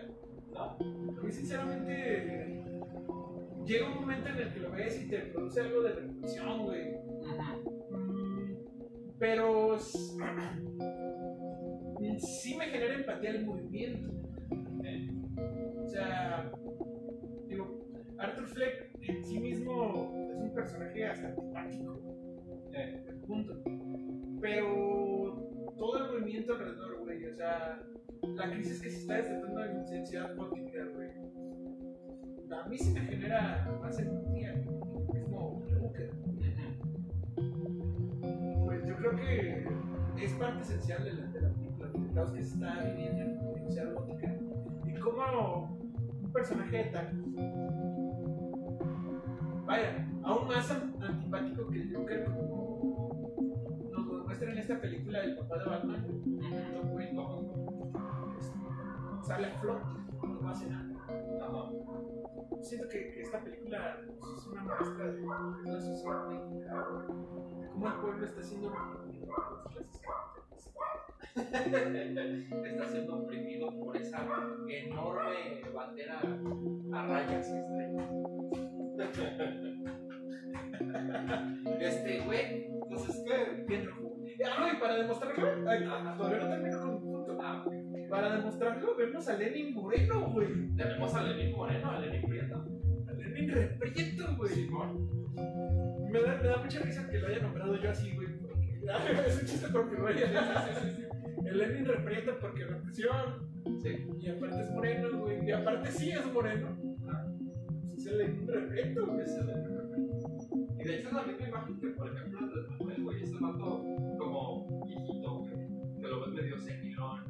¿No? 0.51 0.63
A 0.63 0.77
mí, 1.23 1.31
sinceramente, 1.31 2.63
llega 3.65 3.87
un 3.87 3.95
momento 3.95 4.29
en 4.29 4.37
el 4.37 4.53
que 4.53 4.59
lo 4.59 4.71
ves 4.71 5.01
y 5.01 5.07
te 5.07 5.19
produce 5.19 5.61
algo 5.61 5.81
de 5.83 5.93
reflexión, 5.93 6.65
güey. 6.65 6.97
Pero 9.19 9.77
sí 12.17 12.55
me 12.57 12.65
genera 12.65 12.95
empatía 12.95 13.29
el 13.31 13.45
movimiento. 13.45 14.09
O 14.51 15.87
sea, 15.87 16.51
digo, 17.47 17.79
Arthur 18.17 18.47
Fleck 18.47 18.89
en 19.01 19.23
sí 19.23 19.39
mismo 19.39 20.13
es 20.29 20.37
un 20.37 20.53
personaje 20.53 21.05
hasta 21.05 21.29
antipático, 21.29 21.99
eh, 22.73 23.03
punto. 23.25 23.61
Pero 24.41 25.73
todo 25.77 25.97
el 25.97 26.11
movimiento 26.11 26.53
alrededor, 26.53 26.99
güey, 26.99 27.25
o 27.25 27.33
sea, 27.33 27.81
la 28.21 28.51
crisis 28.51 28.81
que 28.81 28.89
se 28.89 28.99
está 28.99 29.15
desatando 29.15 29.61
en 29.61 30.05
Ciudad 30.05 30.35
Gótica, 30.35 30.85
güey, 30.93 31.09
a 32.51 32.67
mí 32.67 32.77
sí 32.77 32.91
me 32.91 33.01
genera 33.01 33.67
más 33.81 33.99
empatía 33.99 34.53
que 34.53 35.17
el 35.17 35.23
mismo 35.23 35.63
Joker. 35.81 36.11
Pues 38.65 38.85
yo 38.85 38.95
creo 38.97 39.15
que 39.15 39.67
es 40.23 40.33
parte 40.33 40.61
esencial 40.61 41.03
de 41.03 41.13
la, 41.13 41.25
de 41.27 41.41
la 41.41 41.49
película, 41.49 41.91
el 41.95 42.13
caos 42.13 42.31
que 42.31 42.43
se 42.43 42.53
está 42.53 42.83
viviendo 42.83 43.21
en, 43.23 43.63
en 43.63 43.71
Ciudad 43.71 43.93
Gótica 43.93 44.38
y 44.99 45.01
cómo 45.01 45.79
un 46.23 46.31
personaje 46.33 46.83
tan. 46.91 47.35
Vaya, 49.65 50.07
aún 50.23 50.47
más 50.47 50.69
an- 50.71 50.95
antipático 51.01 51.67
que 51.69 51.81
el 51.81 51.95
Joker, 51.95 52.25
como 52.25 53.09
nos 53.91 54.05
lo 54.05 54.23
muestra 54.25 54.51
en 54.51 54.57
esta 54.57 54.79
película 54.81 55.19
del 55.21 55.37
papá 55.37 55.57
de 55.59 55.65
Batman, 55.65 56.05
Tom 56.73 56.93
Wayne, 56.93 57.21
sale 59.23 59.47
a 59.47 59.59
flote, 59.59 59.85
no 60.41 60.49
hace 60.49 60.69
nada. 60.69 60.85
Siento 62.61 62.89
que, 62.89 63.11
que 63.11 63.21
esta 63.21 63.41
película 63.41 63.97
es 64.35 64.47
una 64.47 64.63
muestra 64.63 65.05
de 65.05 65.21
la 65.71 65.79
sociedad 65.79 66.27
mexicana, 66.27 66.85
de 67.61 67.67
cómo 67.69 67.87
el 67.87 67.93
pueblo 67.93 68.25
está 68.25 68.43
siendo 68.43 68.69
por 68.69 69.05
las 69.07 69.99
clases. 69.99 70.01
Está 71.35 72.85
siendo 72.87 73.23
oprimido 73.23 73.79
por 73.79 73.95
esa 73.97 74.25
enorme 74.67 75.61
bandera 75.73 76.21
a 76.93 77.07
rayas 77.07 77.47
estrellas. 77.47 78.09
Este, 81.79 82.19
güey, 82.21 82.67
es 83.07 83.23
que. 83.25 83.63
Bien 83.67 83.85
rojo. 83.85 84.15
Ah, 84.45 84.55
no, 84.59 84.73
y 84.73 84.79
para 84.79 84.95
demostrarlo, 84.95 85.47
ay, 85.69 85.83
todavía 86.17 86.39
no 86.39 86.49
termino 86.49 86.79
con 86.79 86.93
mi 86.93 86.99
punto. 86.99 87.37
Ah, 87.41 87.65
Para 88.09 88.35
demostrarlo, 88.37 88.95
vemos 88.95 89.27
a 89.27 89.33
Lenin 89.35 89.73
Moreno, 89.73 90.31
güey. 90.31 90.75
tenemos 90.75 91.13
a 91.13 91.23
Lenín 91.23 91.55
Moreno, 91.55 91.91
a 91.91 91.99
Lenín 91.99 92.29
Prieto. 92.29 92.65
A 93.07 93.13
Lenin 93.13 93.49
Reprieto, 93.51 94.35
güey. 94.37 94.53
Simón. 94.53 95.09
Me 96.09 96.21
da, 96.21 96.35
me 96.41 96.47
da 96.47 96.57
mucha 96.57 96.79
risa 96.79 97.09
que 97.09 97.19
lo 97.19 97.27
haya 97.27 97.39
nombrado 97.39 97.75
yo 97.75 97.89
así, 97.91 98.15
güey. 98.15 98.27
Ah, 98.89 99.23
es 99.27 99.41
un 99.41 99.47
chiste 99.47 99.71
copyright. 99.71 100.17
El 101.45 101.57
Lenin 101.57 101.85
reprieta 101.85 102.39
porque 102.39 102.65
represión. 102.65 103.49
Sí. 103.81 104.07
Y 104.19 104.29
aparte 104.29 104.61
es 104.61 104.71
moreno, 104.71 105.19
güey. 105.19 105.45
Y 105.45 105.51
aparte 105.51 105.91
sí 105.91 106.11
es 106.11 106.25
moreno. 106.31 106.77
Ah. 107.07 107.25
Pues 107.87 107.99
es 107.99 108.07
el 108.07 108.17
Lenin 108.19 108.47
reprieto, 108.47 109.05
güey. 109.07 109.21
Es 109.21 109.35
el 109.35 109.47
Lenin. 109.47 109.79
Y 110.79 110.83
de 110.83 110.95
hecho 110.97 111.07
es 111.09 111.13
la 111.13 111.23
misma 111.23 111.47
imagen 111.47 111.79
que, 111.79 111.87
por 111.87 112.07
ejemplo, 112.07 112.39
el 112.39 112.49
de 112.49 112.69
Manuel, 112.69 113.03
güey. 113.03 113.23
Ese 113.23 113.35
mato 113.39 113.83
como 114.17 114.85
hijito 114.87 115.39
güey. 115.39 115.53
Que 115.99 116.07
lo 116.07 116.21
ves 116.21 116.29
medio 116.29 116.59
senilón. 116.59 117.23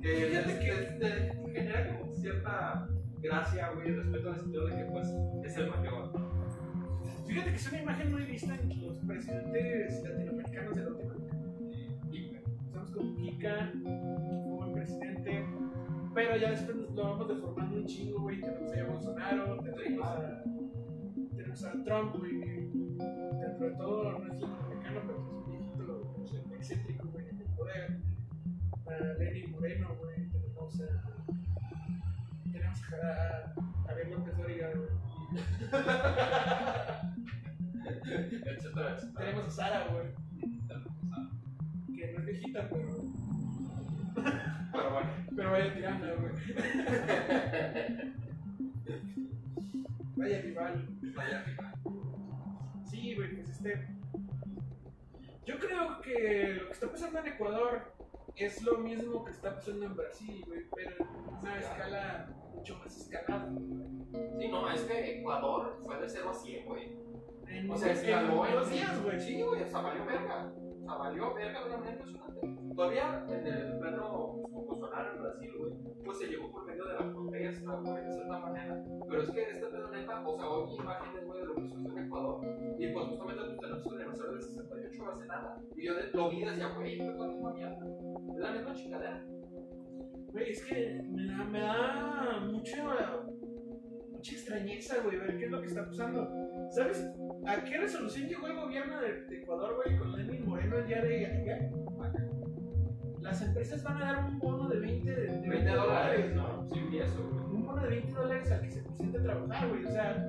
Que, 0.00 0.08
que 0.08 0.38
este, 0.38 0.82
este, 0.82 1.32
genera 1.52 1.98
como 1.98 2.12
cierta 2.12 2.88
gracia, 3.20 3.70
güey, 3.72 3.92
respecto 3.92 4.30
al 4.30 4.40
sentido 4.40 4.66
de 4.66 4.76
que, 4.76 4.84
pues, 4.84 5.08
es 5.44 5.56
el 5.56 5.70
mayor. 5.70 6.39
Fíjate 7.30 7.50
que 7.50 7.56
es 7.56 7.68
una 7.68 7.82
imagen 7.82 8.10
muy 8.10 8.22
vista 8.24 8.56
en 8.56 8.82
los 8.88 8.96
presidentes 9.06 10.02
latinoamericanos 10.02 10.74
de 10.74 10.82
la 10.82 10.90
última 10.90 11.14
década. 11.14 12.40
Estamos 12.66 12.90
con 12.90 13.16
Kika, 13.16 13.72
como 13.72 14.66
el 14.66 14.72
presidente, 14.72 15.46
pero 16.12 16.36
ya 16.36 16.50
después 16.50 16.76
nos 16.76 16.90
lo 16.90 17.02
vamos 17.04 17.28
deformando 17.28 17.76
un 17.76 17.86
chingo, 17.86 18.22
güey. 18.22 18.40
Tenemos 18.40 18.72
a 18.72 18.84
Bolsonaro, 18.84 19.62
tenemos 19.62 20.06
a, 20.08 20.42
tenemos 21.36 21.64
a 21.64 21.84
Trump, 21.84 22.16
güey. 22.18 22.40
que 22.40 22.50
Dentro 22.50 23.70
de 23.70 23.76
todo 23.76 24.10
no 24.10 24.18
es 24.18 24.28
latinoamericano, 24.30 25.00
pero 25.06 25.20
es 25.20 25.28
un 25.28 25.46
viejito 25.46 26.24
sé, 26.24 26.56
excéntrico, 26.56 27.08
güey, 27.10 27.28
en 27.28 27.40
el 27.42 27.46
poder. 27.54 27.96
A 28.86 29.18
Lenin 29.20 29.52
Moreno, 29.52 29.96
güey. 30.00 30.28
Tenemos 30.32 30.80
a. 30.80 31.14
Tenemos 32.50 32.82
a 32.92 33.54
a 33.86 33.92
Abel 33.92 34.10
López 34.10 34.36
Dóriga, 34.36 34.70
güey. 34.74 35.09
Etcétera, 38.04 38.96
etcétera. 38.96 38.96
Tenemos 39.16 39.46
a 39.46 39.50
Sara, 39.50 39.86
güey. 39.88 40.06
Que 41.94 42.12
no 42.12 42.18
es 42.18 42.26
viejita, 42.26 42.68
pero. 42.68 42.88
Pero 44.72 44.90
bueno. 44.92 45.10
Pero 45.36 45.52
vaya 45.52 45.72
tirando, 45.72 46.06
güey. 46.18 46.32
vaya 50.16 50.42
rival. 50.42 50.88
Vaya, 51.14 51.42
rival. 51.44 51.74
Sí, 52.84 53.14
güey, 53.14 53.36
pues 53.36 53.48
este. 53.48 53.86
Yo 55.46 55.58
creo 55.58 56.00
que 56.02 56.54
lo 56.54 56.66
que 56.66 56.72
está 56.72 56.90
pasando 56.90 57.20
en 57.20 57.26
Ecuador 57.28 57.92
es 58.36 58.62
lo 58.62 58.78
mismo 58.78 59.24
que 59.24 59.32
está 59.32 59.54
pasando 59.54 59.86
en 59.86 59.96
Brasil, 59.96 60.44
güey, 60.46 60.66
pero 60.74 60.96
en 60.98 61.34
una 61.34 61.58
escala 61.58 62.34
mucho 62.54 62.78
más 62.78 62.96
escalada. 62.96 63.48
Sí, 64.38 64.48
no, 64.48 64.70
es 64.70 64.80
que 64.82 65.18
Ecuador 65.20 65.78
fue 65.84 66.00
de 66.00 66.08
0 66.08 66.30
a 66.30 66.34
100, 66.34 66.66
güey. 66.66 66.96
En, 67.46 67.70
O 67.70 67.76
sea, 67.76 67.92
escaló 67.92 68.46
en 68.46 68.54
dos 68.54 68.70
días, 68.70 69.02
güey. 69.02 69.20
Sí, 69.20 69.42
güey, 69.42 69.62
o 69.62 69.68
sea, 69.68 69.80
valió 69.80 70.04
verga. 70.04 70.52
O 70.54 70.84
sea, 70.84 70.94
valió 70.94 71.34
verga 71.34 71.60
de 71.60 71.66
una 71.66 71.76
manera 71.78 71.96
impresionante. 71.96 72.59
Todavía 72.80 73.22
en 73.28 73.46
el 73.46 73.78
plano 73.78 74.40
Bolsonaro 74.48 75.14
en 75.14 75.20
Brasil, 75.22 75.52
güey, 75.58 75.72
pues 76.02 76.16
se 76.18 76.28
llegó 76.28 76.50
por 76.50 76.64
medio 76.64 76.86
de 76.86 76.94
la 76.94 77.12
protesta, 77.12 77.72
güey, 77.74 78.04
de 78.06 78.10
cierta 78.14 78.38
manera. 78.38 78.82
Pero 79.06 79.22
es 79.22 79.30
que 79.32 79.42
este 79.50 79.66
pedo 79.66 79.90
neta, 79.90 80.26
o 80.26 80.34
sea, 80.38 80.48
hoy 80.48 80.74
imágenes, 80.78 81.26
güey, 81.26 81.40
de 81.40 81.46
lo 81.46 81.54
que 81.56 81.60
sucedió 81.68 81.92
en 81.98 82.04
Ecuador. 82.06 82.40
Y 82.78 82.88
pues 82.88 83.06
justamente 83.06 83.42
pues, 83.44 83.60
tenemos 83.60 83.86
el 83.86 83.92
aniversario 84.00 84.32
del 84.32 84.42
68 84.42 85.10
hace 85.12 85.26
nada. 85.26 85.56
Y 85.76 85.86
yo 85.86 85.94
de- 85.94 86.10
lo 86.14 86.30
vi 86.30 86.36
y 86.38 86.44
decía, 86.46 86.68
güey, 86.68 87.00
es 87.02 87.16
la 87.18 87.26
misma 87.26 87.52
mierda. 87.52 87.86
Es 88.34 88.38
la 88.40 88.50
misma 88.52 88.74
chingadera. 88.74 89.26
Güey, 90.32 90.50
es 90.50 90.64
que 90.64 91.02
me 91.06 91.26
da, 91.26 91.44
me 91.44 91.60
da 91.60 92.40
mucha, 92.50 93.22
mucha 94.10 94.32
extrañeza, 94.32 95.02
güey, 95.04 95.18
ver 95.18 95.36
qué 95.36 95.44
es 95.44 95.50
lo 95.50 95.60
que 95.60 95.66
está 95.66 95.84
pasando. 95.84 96.30
¿Sabes 96.70 97.06
a 97.46 97.62
qué 97.62 97.76
resolución 97.76 98.26
llegó 98.26 98.46
el 98.46 98.56
gobierno 98.56 98.98
de, 99.02 99.24
de 99.26 99.36
Ecuador, 99.36 99.76
güey, 99.76 99.98
con 99.98 100.12
Lenin 100.16 100.46
Moreno 100.48 100.80
día 100.86 101.02
de 101.02 101.26
ayer? 101.26 101.70
Las 103.20 103.42
empresas 103.42 103.82
van 103.82 103.96
a 103.98 104.12
dar 104.12 104.24
un 104.24 104.38
bono 104.38 104.68
de 104.68 104.80
20, 104.80 105.10
de, 105.10 105.26
de 105.40 105.48
20 105.48 105.70
dólares, 105.70 106.34
¿no? 106.34 106.66
Sí, 106.72 106.98
eso, 106.98 107.28
güey. 107.30 107.44
Un 107.56 107.66
bono 107.66 107.82
de 107.82 107.88
20 107.88 108.12
dólares 108.12 108.52
al 108.52 108.60
que 108.62 108.70
se 108.70 108.82
presente 108.82 109.18
a 109.18 109.22
trabajar, 109.22 109.68
güey, 109.68 109.84
o 109.84 109.90
sea... 109.90 110.28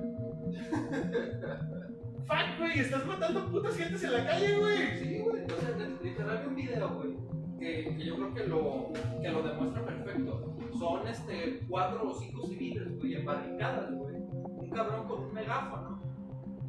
Fuck, 2.26 2.58
güey, 2.58 2.78
estás 2.78 3.06
matando 3.06 3.50
putas 3.50 3.76
gentes 3.76 4.04
en 4.04 4.12
la 4.12 4.26
calle, 4.26 4.58
güey. 4.58 4.98
Sí, 4.98 5.18
güey. 5.20 5.42
O 5.44 5.60
sea, 5.60 5.88
literal 6.02 6.44
un 6.46 6.54
video, 6.54 6.94
güey, 6.94 7.16
que, 7.58 7.96
que 7.96 8.04
yo 8.04 8.16
creo 8.16 8.34
que 8.34 8.46
lo, 8.46 8.92
que 9.20 9.28
lo 9.28 9.42
demuestra 9.42 9.84
perfecto. 9.84 10.56
Son 10.78 11.06
este, 11.08 11.60
cuatro 11.68 12.10
o 12.10 12.14
cinco 12.14 12.46
civiles, 12.46 12.98
güey, 12.98 13.14
en 13.14 13.24
barricadas, 13.24 13.92
güey. 13.92 14.14
Un 14.16 14.70
cabrón 14.70 15.06
con 15.06 15.24
un 15.24 15.34
megáfono, 15.34 16.02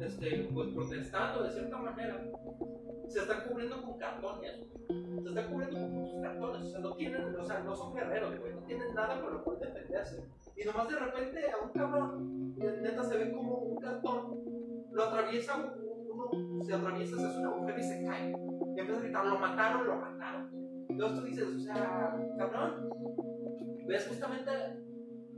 este, 0.00 0.48
pues 0.52 0.68
protestando 0.70 1.44
de 1.44 1.50
cierta 1.50 1.76
manera. 1.78 2.24
Se 3.08 3.20
están 3.20 3.48
cubriendo 3.48 3.82
con 3.82 3.98
cartones. 3.98 4.66
Se 4.88 5.28
están 5.28 5.50
cubriendo 5.50 5.80
con 5.80 5.92
muchos 5.92 6.22
cartones. 6.22 6.62
O 6.62 6.70
sea, 6.70 6.80
no 6.80 6.94
tienen, 6.94 7.34
o 7.34 7.44
sea, 7.44 7.60
no 7.60 7.74
son 7.74 7.94
guerreros, 7.94 8.38
güey. 8.38 8.54
No 8.54 8.62
tienen 8.62 8.94
nada 8.94 9.20
por 9.20 9.32
lo 9.32 9.44
cual 9.44 9.58
defenderse. 9.60 10.24
Y 10.56 10.64
nomás 10.64 10.88
de 10.88 10.98
repente 10.98 11.50
a 11.50 11.64
un 11.64 11.72
cabrón, 11.72 12.56
neta, 12.56 13.04
se 13.04 13.18
ve 13.18 13.32
como 13.32 13.58
un 13.58 13.76
cartón 13.76 14.44
lo 14.94 15.04
atraviesa 15.04 15.74
uno, 16.08 16.64
se 16.64 16.72
atraviesa, 16.72 17.16
se 17.16 17.26
hace 17.26 17.38
una 17.40 17.50
mujer 17.50 17.78
y 17.78 17.82
se 17.82 18.04
cae. 18.04 18.30
Y 18.30 18.80
empieza 18.80 19.00
a 19.00 19.02
gritar, 19.02 19.26
lo 19.26 19.38
mataron, 19.38 19.86
lo 19.86 19.96
mataron. 19.96 20.50
Entonces 20.88 21.18
tú 21.18 21.24
dices, 21.26 21.48
o 21.48 21.58
sea, 21.58 22.16
cabrón, 22.38 22.88
ves 23.86 24.06
justamente 24.08 24.50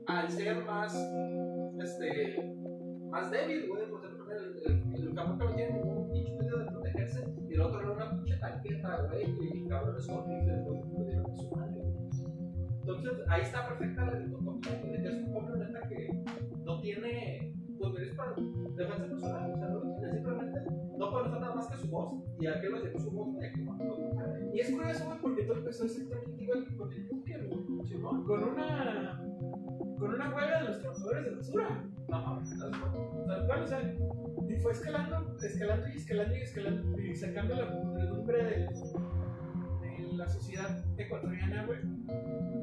al 0.07 0.31
ser 0.31 0.65
más, 0.65 0.95
este, 1.81 2.55
más 3.11 3.31
débil, 3.31 3.69
güey, 3.69 3.91
por 3.91 4.01
cierto, 4.01 4.27
el, 4.31 5.15
cabrón 5.15 5.39
que 5.39 5.45
no 5.45 5.55
tiene 5.55 5.83
el 7.57 7.63
otro 7.63 7.81
era 7.81 7.91
una 7.91 8.11
pinche 8.11 8.37
tanqueta, 8.37 9.03
güey, 9.09 9.25
y 9.41 9.67
cabrones 9.67 10.09
horribles, 10.09 10.65
güey, 10.65 10.81
que 10.83 10.89
pudieron 10.89 11.37
su 11.37 11.51
madre. 11.57 11.83
Entonces, 12.81 13.13
ahí 13.29 13.43
está 13.43 13.67
perfecta 13.67 14.05
la 14.05 14.19
dicotomía, 14.21 14.73
es 14.95 15.15
un 15.15 15.33
pueblo 15.33 15.57
neta 15.57 15.89
que 15.89 16.23
no 16.65 16.81
tiene 16.81 17.55
poderes 17.81 18.15
para 18.15 18.35
defensa 18.77 19.09
personal, 19.09 19.53
o 19.53 19.57
sea, 19.57 19.69
no 19.69 19.81
lo 19.81 19.97
tiene, 19.97 20.13
simplemente 20.13 20.61
no 20.99 21.11
puede 21.11 21.29
usar 21.29 21.41
nada 21.41 21.55
más 21.55 21.67
que 21.69 21.77
su 21.79 21.91
voz, 21.91 22.23
y 22.39 22.47
a 22.47 22.61
qué 22.61 22.69
lo 22.69 22.83
llevó 22.83 22.99
su 22.99 23.11
voz. 23.11 23.29
Y 24.53 24.61
es 24.61 24.71
curioso, 24.71 25.07
güey, 25.07 25.19
porque 25.21 25.43
todo 25.45 25.57
empezó 25.57 25.85
exactamente 25.85 26.43
igual 26.43 26.67
que 26.67 26.77
con 26.77 26.93
el 26.93 27.09
Juncker, 27.09 27.49
güey. 27.49 27.67
Con 28.03 28.43
una. 28.45 29.23
Con 29.99 30.15
una 30.15 30.35
huelga 30.35 30.63
de 30.63 30.69
los 30.69 30.81
trabajadores 30.81 31.25
de 31.25 31.31
basura. 31.31 31.85
Tal 32.09 33.47
cual, 33.47 33.63
o 33.63 33.67
sea, 33.67 33.95
y 34.49 34.57
fue 34.57 34.73
escalando, 34.73 35.37
escalando 35.43 35.89
y 35.89 35.97
escalando 35.97 36.37
y 36.37 36.41
escalando 36.41 37.01
y 37.01 37.17
sacando 37.17 37.55
la 37.55 37.83
podredumbre 37.83 38.45
de, 38.45 38.69
la 40.13 40.29
sociedad 40.29 40.85
ecuatoriana, 40.97 41.67
güey. 41.67 41.79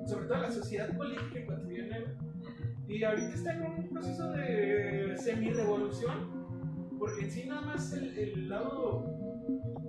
Sobre 0.08 0.26
todo 0.28 0.38
la 0.38 0.52
sociedad 0.52 0.96
política 0.98 1.40
ecuatoriana, 1.40 2.00
güey. 2.00 2.98
Y 2.98 3.04
ahorita 3.04 3.34
está 3.34 3.54
en 3.54 3.62
un 3.64 3.90
proceso 3.90 4.32
de 4.32 5.16
semi-revolución, 5.18 6.98
porque 6.98 7.26
en 7.26 7.32
sí 7.32 7.46
nada 7.48 7.62
más 7.62 7.94
el, 7.94 8.18
el 8.18 8.50
lado 8.50 9.24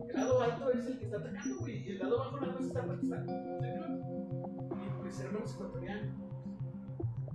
el 0.09 0.21
lado 0.21 0.43
alto 0.43 0.71
es 0.73 0.87
el 0.87 0.99
que 0.99 1.05
está 1.07 1.19
atacando, 1.19 1.59
güey, 1.59 1.83
y 1.87 1.91
el 1.93 1.99
lado 1.99 2.19
bajo 2.19 2.41
nada 2.41 2.53
más 2.53 2.65
está 2.65 2.85
protestando. 2.85 3.33
¿sí, 3.33 3.69
no? 3.77 4.85
Y 4.85 5.01
pues 5.01 5.21
hermanos 5.21 5.55
ecuatorianos. 5.55 6.24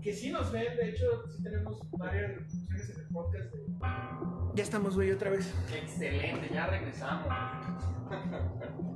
Que 0.01 0.13
sí 0.13 0.31
nos 0.31 0.51
ven, 0.51 0.77
de 0.77 0.89
hecho, 0.89 1.05
sí 1.27 1.43
tenemos 1.43 1.79
varias 1.91 2.29
reproducciones 2.29 2.89
en 2.89 2.99
el 3.01 3.07
podcast 3.09 3.53
de... 3.53 3.59
Ya 4.55 4.63
estamos, 4.63 4.95
güey, 4.95 5.11
otra 5.11 5.29
vez. 5.31 5.53
Excelente, 5.75 6.49
ya 6.53 6.67
regresamos. 6.67 7.27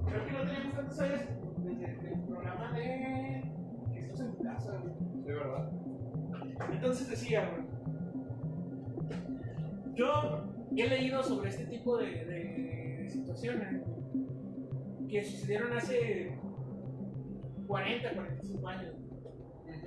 Creo 0.07 0.25
que 0.25 0.31
no 0.31 0.43
teníamos 0.43 0.73
tantos 0.75 0.99
años 0.99 1.21
desde 1.57 2.13
el 2.13 2.23
programa 2.25 2.71
de... 2.71 3.51
que 3.91 3.99
estás 3.99 4.19
en 4.21 4.31
tu 4.31 4.43
casa, 4.43 4.77
güey. 4.81 4.93
Sí, 5.23 5.31
¿verdad? 5.31 5.71
Entonces 6.71 7.09
decía, 7.09 7.49
güey. 7.49 7.63
Yo 9.95 10.45
he 10.75 10.87
leído 10.87 11.21
sobre 11.21 11.49
este 11.49 11.65
tipo 11.65 11.97
de, 11.97 12.25
de 12.25 13.09
situaciones 13.09 13.83
que 15.09 15.23
sucedieron 15.23 15.73
hace 15.73 16.39
40, 17.67 18.13
45 18.15 18.67
años. 18.67 18.95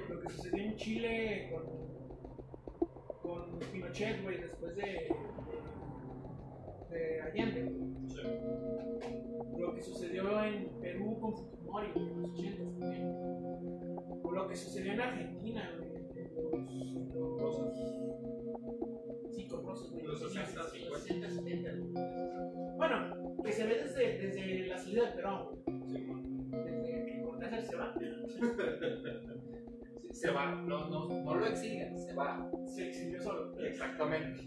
Lo 0.08 0.20
que 0.20 0.28
sucedió 0.30 0.62
en 0.64 0.76
Chile 0.76 1.50
con, 1.52 1.66
con 3.22 3.58
Pinochet, 3.72 4.22
güey, 4.22 4.40
después 4.40 4.76
de, 4.76 5.08
de, 6.90 6.96
de 6.96 7.22
Allende. 7.22 7.86
Lo 9.58 9.74
que 9.74 9.82
sucedió 9.82 10.44
en 10.44 10.68
Perú 10.80 11.18
con 11.20 11.34
Fujimori 11.34 11.88
en 11.96 12.22
los 12.22 12.30
80 12.30 12.80
también. 12.80 13.12
O 14.22 14.30
lo 14.32 14.48
que 14.48 14.56
sucedió 14.56 14.92
en 14.92 15.00
Argentina, 15.00 15.72
güey, 15.78 15.96
en 15.96 16.34
los, 16.34 17.40
los 17.40 17.56
Sí, 19.34 19.46
con 19.48 19.66
Rosas, 19.66 19.90
güey. 19.90 20.04
Los 20.04 20.20
60, 20.20 20.62
los 20.62 20.72
50. 20.72 20.98
60, 20.98 21.30
70. 21.30 21.70
güey. 21.72 22.76
Bueno, 22.76 23.42
que 23.42 23.52
se 23.52 23.66
ve 23.66 23.82
desde, 23.82 24.18
desde 24.18 24.66
la 24.66 24.78
salida 24.78 25.06
del 25.06 25.14
Perón, 25.14 25.46
güey. 25.46 26.06
Desde 26.64 27.06
que 27.06 27.22
Cortázar 27.22 27.62
se 27.62 27.76
va. 27.76 27.94
Se 30.10 30.30
va, 30.30 30.54
no, 30.54 30.88
no, 30.88 31.08
no 31.08 31.34
lo 31.34 31.46
exigen, 31.46 31.98
se 31.98 32.14
va. 32.14 32.50
Se 32.64 32.88
exilió 32.88 33.20
solo. 33.22 33.52
Exactamente. 33.60 34.44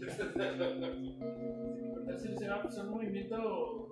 Cortázar 1.94 2.38
se 2.38 2.48
va, 2.48 2.62
pues 2.62 2.74
son 2.74 2.90
movimientos 2.90 3.90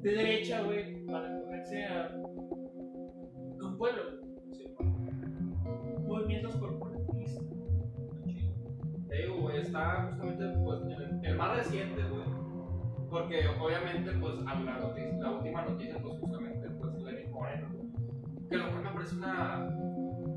de 0.00 0.10
derecha, 0.12 0.62
güey, 0.62 1.04
para 1.06 1.40
ponerse 1.40 1.84
a 1.84 2.10
un 3.62 3.76
pueblo. 3.78 4.02
Sí, 4.52 4.64
Movimientos 6.06 6.56
corporativistas. 6.56 7.44
Te 9.08 9.16
digo, 9.16 9.40
güey, 9.40 9.58
está 9.58 10.16
justamente 10.20 10.58
pues, 10.64 10.80
el, 10.82 11.24
el 11.24 11.36
más 11.36 11.56
reciente, 11.56 12.02
güey. 12.02 12.40
Porque 13.10 13.40
obviamente, 13.60 14.12
pues, 14.12 14.34
a 14.46 14.60
la, 14.60 14.78
noticia, 14.78 15.12
la 15.18 15.32
última 15.32 15.64
noticia, 15.64 15.98
pues, 16.00 16.18
justamente, 16.20 16.70
pues, 16.70 17.02
Lenin 17.02 17.32
Moreno. 17.32 17.68
Que 18.48 18.56
lo 18.56 18.70
cual 18.70 18.82
me 18.84 18.90
parece 18.90 19.16
una, 19.16 19.68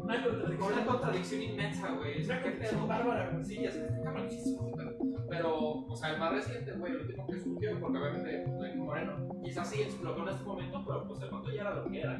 Una 0.04 0.22
Con 0.22 0.32
contradicción. 0.32 0.74
una 0.74 0.86
contradicción 0.86 1.42
inmensa, 1.42 1.92
güey. 1.94 2.24
Sea, 2.24 2.36
Una 2.36 2.44
contradicción 2.44 2.88
bárbara, 2.88 3.30
güey. 3.32 3.44
Sí, 3.46 3.63
es 3.63 3.76
ese 3.76 3.88
pedo. 3.88 4.98
Pero, 5.30 5.58
o 5.88 5.96
sea, 5.96 6.12
el 6.13 6.20
más 6.20 6.34
reciente, 6.34 6.74
güey, 6.74 6.92
el 6.92 7.02
último 7.02 7.28
que 7.28 7.39
surgió, 7.39 7.80
porque 7.80 7.98
obviamente 7.98 8.46
Moreno, 8.76 9.30
quizás 9.44 9.70
sí 9.70 9.82
explotó 9.82 10.24
en 10.24 10.30
este 10.30 10.44
momento, 10.44 10.84
pero 10.86 11.08
pues 11.08 11.22
el 11.22 11.30
vato 11.30 11.50
ya 11.52 11.62
era 11.62 11.76
lo 11.76 11.89
que 11.89 12.00
era. 12.02 12.18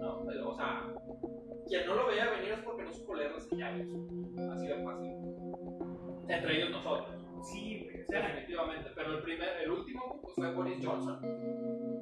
¿No? 0.00 0.24
Pero, 0.26 0.48
o 0.50 0.54
sea, 0.54 0.88
quien 1.68 1.86
no 1.86 1.94
lo 1.94 2.06
veía 2.08 2.30
venir 2.30 2.52
es 2.52 2.60
porque 2.60 2.84
no 2.84 2.92
supo 2.92 3.14
leer 3.14 3.32
las 3.32 3.44
señales. 3.46 3.88
Así 4.52 4.66
de 4.66 4.84
fácil. 4.84 5.12
Entre 6.28 6.56
ellos 6.56 6.70
nosotros. 6.70 7.22
Sí, 7.42 7.80
güey. 7.84 7.91
Sea, 8.08 8.26
Definitivamente. 8.28 8.90
Pero 8.94 9.16
el 9.16 9.22
primer, 9.22 9.48
el 9.64 9.70
último 9.70 10.22
fue 10.34 10.52
Boris 10.54 10.78
Johnson. 10.84 11.18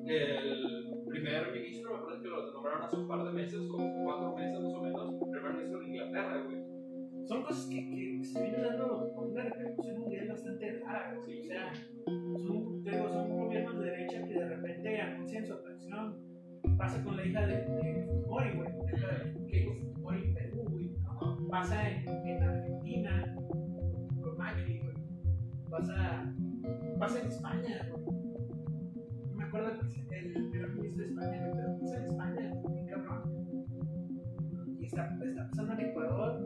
El 0.07 1.05
primer 1.07 1.53
ministro, 1.53 1.97
me 1.97 2.05
parece 2.05 2.23
que 2.23 2.29
lo 2.29 2.53
nombraron 2.53 2.83
hace 2.83 2.97
un 2.97 3.09
par 3.09 3.25
de 3.25 3.33
meses 3.33 3.61
o 3.71 3.77
cuatro 4.05 4.37
meses 4.37 4.61
más 4.61 4.75
o 4.75 4.83
menos, 4.83 5.15
primer 5.31 5.53
ministro 5.53 5.81
de 5.81 5.87
Inglaterra, 5.87 6.43
güey. 6.45 7.27
son 7.27 7.43
cosas 7.43 7.67
que, 7.67 7.91
que 7.91 8.25
se 8.25 8.43
vienen 8.43 8.63
dando 8.63 9.13
con 9.15 9.31
una 9.31 9.45
repercusión 9.45 10.01
mundial 10.01 10.29
bastante 10.29 10.81
rara, 10.81 11.15
güey. 11.17 11.41
O 11.41 11.45
sea, 11.45 11.73
son, 12.07 12.83
te 12.83 12.91
digo, 12.91 13.09
son 13.09 13.37
gobiernos 13.39 13.79
de 13.79 13.91
derecha 13.91 14.25
que 14.27 14.35
de 14.35 14.49
repente 14.49 15.01
anuncian 15.01 15.47
su 15.47 15.53
atracción. 15.53 16.19
Pasa 16.77 17.03
con 17.05 17.17
la 17.17 17.25
hija 17.27 17.47
de, 17.47 17.57
de 17.57 18.05
Fujimori, 18.07 18.51
güey. 18.57 18.71
Keiko 19.49 19.75
Fujimori 19.75 20.25
en 20.25 20.35
Perú, 20.35 20.65
güey. 20.71 20.91
Pasa 21.51 21.89
en, 21.91 22.09
en 22.09 22.43
Argentina 22.43 23.37
con 24.23 24.39
Macri. 24.39 24.90
Pasa, 25.71 26.35
pasa 26.99 27.21
en 27.21 27.27
España. 27.29 27.89
No 27.93 29.35
me 29.37 29.45
acuerdo 29.45 29.79
presidente- 29.79 30.33
el 30.37 30.51
primer 30.51 30.71
ministro 30.75 31.05
de 31.05 31.11
España, 31.11 31.51
pero 31.55 31.79
pasa 31.81 31.97
en 31.99 32.05
España, 32.07 32.53
cabrón. 32.91 33.23
Y 34.81 34.85
está, 34.87 35.19
está 35.25 35.49
pasando 35.49 35.73
en 35.75 35.81
Ecuador. 35.81 36.41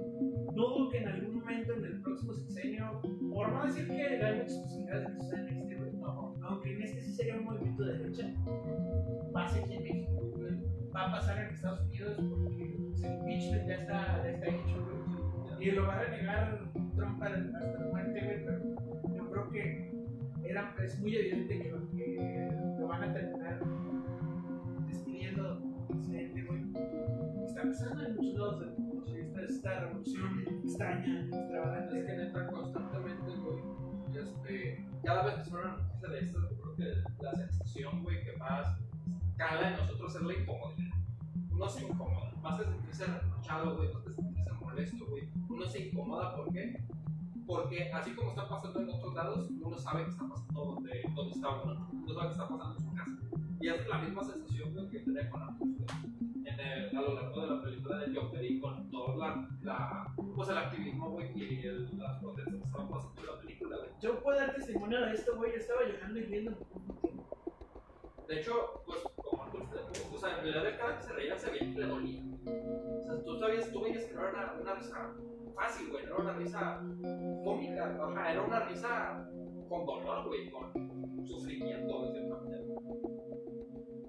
No 0.54 0.68
dudo 0.68 0.90
que 0.90 0.98
en 0.98 1.08
algún 1.08 1.34
momento 1.36 1.72
en 1.72 1.84
el 1.84 2.00
próximo 2.02 2.32
sexenio, 2.34 3.00
por 3.32 3.50
no 3.52 3.64
decir 3.66 3.88
que 3.88 4.02
hay 4.02 4.38
muchas 4.38 4.58
posibilidades 4.58 5.06
de 5.08 5.12
que 5.14 5.20
suceda 5.20 5.48
en 5.48 5.56
este, 5.58 5.92
no, 5.98 6.34
aunque 6.42 6.72
en 6.74 6.82
este 6.82 7.00
sí 7.00 7.12
sería 7.12 7.36
un 7.38 7.44
movimiento 7.44 7.84
de 7.84 7.98
derecha, 7.98 8.34
pase 9.32 9.60
aquí 9.64 9.74
en 9.74 9.82
México. 9.82 10.30
Va 10.94 11.08
a 11.08 11.12
pasar 11.12 11.38
en 11.44 11.50
Estados 11.54 11.80
Unidos 11.88 12.16
porque 12.30 12.62
el 12.62 12.74
impeachment 12.74 13.66
ya 13.68 13.74
está, 13.74 14.22
ya 14.22 14.30
está 14.30 14.46
hecho. 14.46 15.58
Y 15.60 15.70
lo 15.72 15.86
va 15.86 15.94
a 15.94 16.04
renegar 16.04 16.60
Trump 16.94 17.22
hasta 17.22 17.78
la 17.80 17.86
muerte, 17.90 18.42
pero 18.46 18.83
que 19.54 19.90
era, 20.44 20.74
es 20.82 21.00
muy 21.00 21.14
evidente 21.16 21.62
que 21.62 21.70
lo, 21.70 21.90
que 21.90 22.48
lo 22.78 22.88
van 22.88 23.04
a 23.04 23.12
terminar 23.12 23.60
despidiendo 24.88 25.62
presidente, 25.88 26.42
güey. 26.42 26.62
Está 27.46 27.62
pasando 27.62 28.04
en 28.04 28.16
muchos 28.16 28.34
lados 28.34 28.60
del 28.60 28.70
mundo, 28.78 29.16
esta, 29.16 29.42
esta 29.42 29.80
revolución 29.80 30.44
extraña, 30.64 31.20
extravagante. 31.20 31.98
Es 32.00 32.04
que 32.04 32.16
neta, 32.16 32.46
constantemente, 32.48 33.32
güey, 33.36 33.58
este, 34.20 34.84
cada 35.04 35.24
vez 35.24 35.34
que 35.36 35.50
suena 35.50 35.74
una 35.74 35.76
noticia 35.76 36.08
de 36.08 36.18
esto, 36.18 36.50
yo 36.50 36.60
creo 36.60 36.76
que 36.76 37.22
la 37.22 37.34
sensación, 37.34 38.02
güey, 38.02 38.24
que 38.24 38.36
más 38.36 38.76
cala 39.36 39.70
en 39.70 39.76
nosotros 39.76 40.16
es 40.16 40.22
la 40.22 40.32
incomodidad. 40.34 40.94
Uno 41.52 41.68
se 41.68 41.84
incomoda, 41.84 42.32
más 42.42 42.60
que 42.60 42.66
sentirse 42.66 43.06
reprochado, 43.06 43.76
güey, 43.76 43.94
más 43.94 44.02
que 44.02 44.14
sentirse 44.14 44.52
molesto, 44.60 45.06
güey. 45.06 45.28
Uno 45.48 45.66
se 45.66 45.86
incomoda, 45.86 46.34
¿por 46.34 46.52
qué? 46.52 46.76
Porque 47.46 47.90
así 47.92 48.14
como 48.14 48.30
está 48.30 48.48
pasando 48.48 48.80
en 48.80 48.88
otros 48.90 49.14
lados, 49.14 49.48
uno 49.60 49.76
sabe 49.78 50.04
que 50.04 50.10
está 50.10 50.28
pasando 50.28 50.64
donde, 50.64 51.02
donde 51.14 51.32
está 51.32 51.48
uno, 51.62 51.88
uno 51.92 52.14
sabe 52.14 52.26
que 52.28 52.32
está 52.32 52.48
pasando 52.48 52.74
en 52.78 52.80
su 52.84 52.94
casa. 52.94 53.10
Y 53.60 53.68
es 53.68 53.88
la 53.88 53.98
misma 53.98 54.24
sensación 54.24 54.72
güey, 54.72 54.88
que 54.90 54.98
tenía 55.00 55.30
con 55.30 55.42
Arthur, 55.42 55.68
en 56.44 56.60
el- 56.60 56.96
a 56.96 57.00
lo 57.00 57.14
largo 57.14 57.40
de 57.40 57.46
la 57.56 57.62
película 57.62 57.98
de 57.98 58.14
Joker 58.14 58.44
y 58.44 58.60
con 58.60 58.90
todo 58.90 59.16
la, 59.16 59.48
la, 59.62 60.14
pues 60.36 60.48
el 60.48 60.58
activismo, 60.58 61.10
güey, 61.10 61.30
y 61.38 61.66
el- 61.66 61.98
las 61.98 62.18
protestas 62.20 62.54
que 62.54 62.64
estaban 62.64 62.88
pasando 62.88 63.20
en 63.20 63.26
la 63.26 63.40
película, 63.40 63.76
güey. 63.78 63.90
Yo 64.00 64.22
puedo 64.22 64.38
dar 64.38 64.54
testimonio 64.54 65.00
de 65.00 65.12
esto, 65.12 65.36
güey. 65.36 65.52
Yo 65.52 65.58
estaba 65.58 65.80
llorando 65.82 66.18
y 66.18 66.22
riendo. 66.22 66.58
De 68.26 68.40
hecho, 68.40 68.82
pues, 68.86 68.98
o 70.12 70.18
sea, 70.18 70.38
en 70.38 70.44
realidad 70.44 70.78
cada 70.78 70.96
que 70.96 71.02
se 71.02 71.12
reía 71.12 71.38
se 71.38 71.50
veía 71.50 71.72
que 71.72 71.80
le 71.80 71.86
dolía. 71.86 72.22
O 72.46 73.02
sea, 73.02 73.22
tú 73.24 73.38
sabías, 73.38 73.70
tú 73.70 73.82
veías 73.82 74.04
que 74.04 74.14
no 74.14 74.28
era 74.28 74.54
una, 74.60 74.74
risa 74.74 75.14
fácil, 75.54 75.90
güey, 75.90 76.04
era 76.04 76.16
una 76.16 76.32
risa 76.34 76.80
cómica, 77.44 77.98
o 78.00 78.12
sea, 78.12 78.32
era 78.32 78.42
una 78.42 78.60
risa 78.60 79.28
con 79.68 79.86
dolor, 79.86 80.26
güey, 80.26 80.50
con 80.50 81.26
sufrimiento, 81.26 82.02
de 82.02 82.12
cierta 82.12 82.36
manera. 82.36 82.64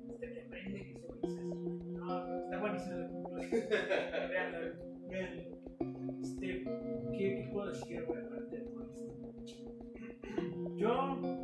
Este 0.10 0.28
me 0.28 0.42
prende 0.50 0.84
que 0.84 0.92
eso 0.92 1.14
dice 1.22 1.40
así. 1.40 1.48
No, 1.94 2.44
está 2.44 2.60
buenísimo 2.60 3.34
película. 3.36 3.66
Veanla, 4.30 4.60
veanla. 5.08 5.44
Este, 6.22 6.64
¿qué, 7.12 7.18
¿qué 7.18 7.50
puedo 7.52 7.68
decir, 7.68 8.04
güey, 8.06 8.22
aparte 8.22 8.58
de 8.58 8.64
todo 8.64 8.84
esto? 8.84 9.06
Yo 10.76 11.35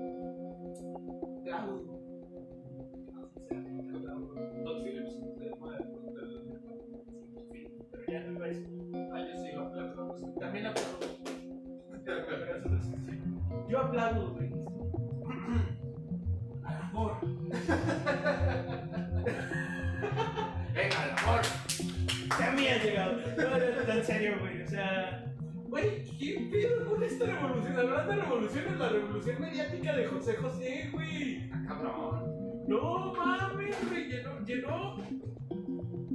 Yo 13.71 13.79
aplaudo, 13.79 14.33
güey. 14.33 14.51
Al 16.65 16.81
amor. 16.81 17.21
Venga, 20.73 21.05
el 21.05 21.11
amor. 21.17 21.41
También 22.37 22.73
ha 22.73 22.83
llegado. 22.83 23.13
No, 23.13 23.43
no, 23.43 23.57
no, 23.87 23.93
en 23.93 24.03
serio, 24.03 24.35
güey. 24.41 24.61
O 24.61 24.67
sea, 24.67 25.33
güey, 25.69 26.03
¿qué 26.19 26.49
pedo 26.51 26.85
con 26.85 27.01
esta 27.01 27.25
revolución? 27.25 27.79
Hablando 27.79 28.11
de 28.11 28.21
revoluciones, 28.21 28.77
la 28.77 28.89
revolución 28.89 29.39
mediática 29.39 29.95
de 29.95 30.05
José 30.05 30.35
José, 30.35 30.89
güey. 30.91 31.49
Ah, 31.53 31.63
cabrón. 31.69 32.65
No 32.67 33.13
mames, 33.13 33.89
güey. 33.89 34.09
Llenó, 34.09 34.45
llenó 34.45 34.97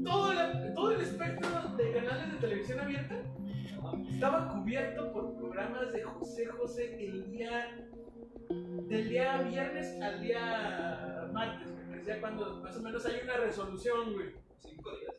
todo, 0.06 0.32
la- 0.32 0.74
todo 0.74 0.92
el 0.92 1.00
espectro 1.00 1.48
de 1.76 1.92
canales 1.92 2.32
de 2.32 2.38
televisión 2.38 2.80
abierta. 2.80 3.16
Estaba 4.10 4.48
cubierto 4.48 5.12
por 5.12 5.36
programas 5.36 5.92
de 5.92 6.02
José 6.02 6.46
José 6.46 6.96
el 7.06 7.30
día. 7.30 7.76
del 8.88 9.08
día 9.08 9.42
viernes 9.42 10.00
al 10.00 10.20
día 10.22 11.28
martes, 11.32 11.68
güey. 11.88 12.02
que 12.02 12.20
cuando 12.20 12.60
más 12.62 12.76
o 12.76 12.82
menos 12.82 13.04
hay 13.06 13.20
una 13.24 13.36
resolución, 13.38 14.12
güey. 14.14 14.28
Cinco 14.60 14.90
días. 14.96 15.16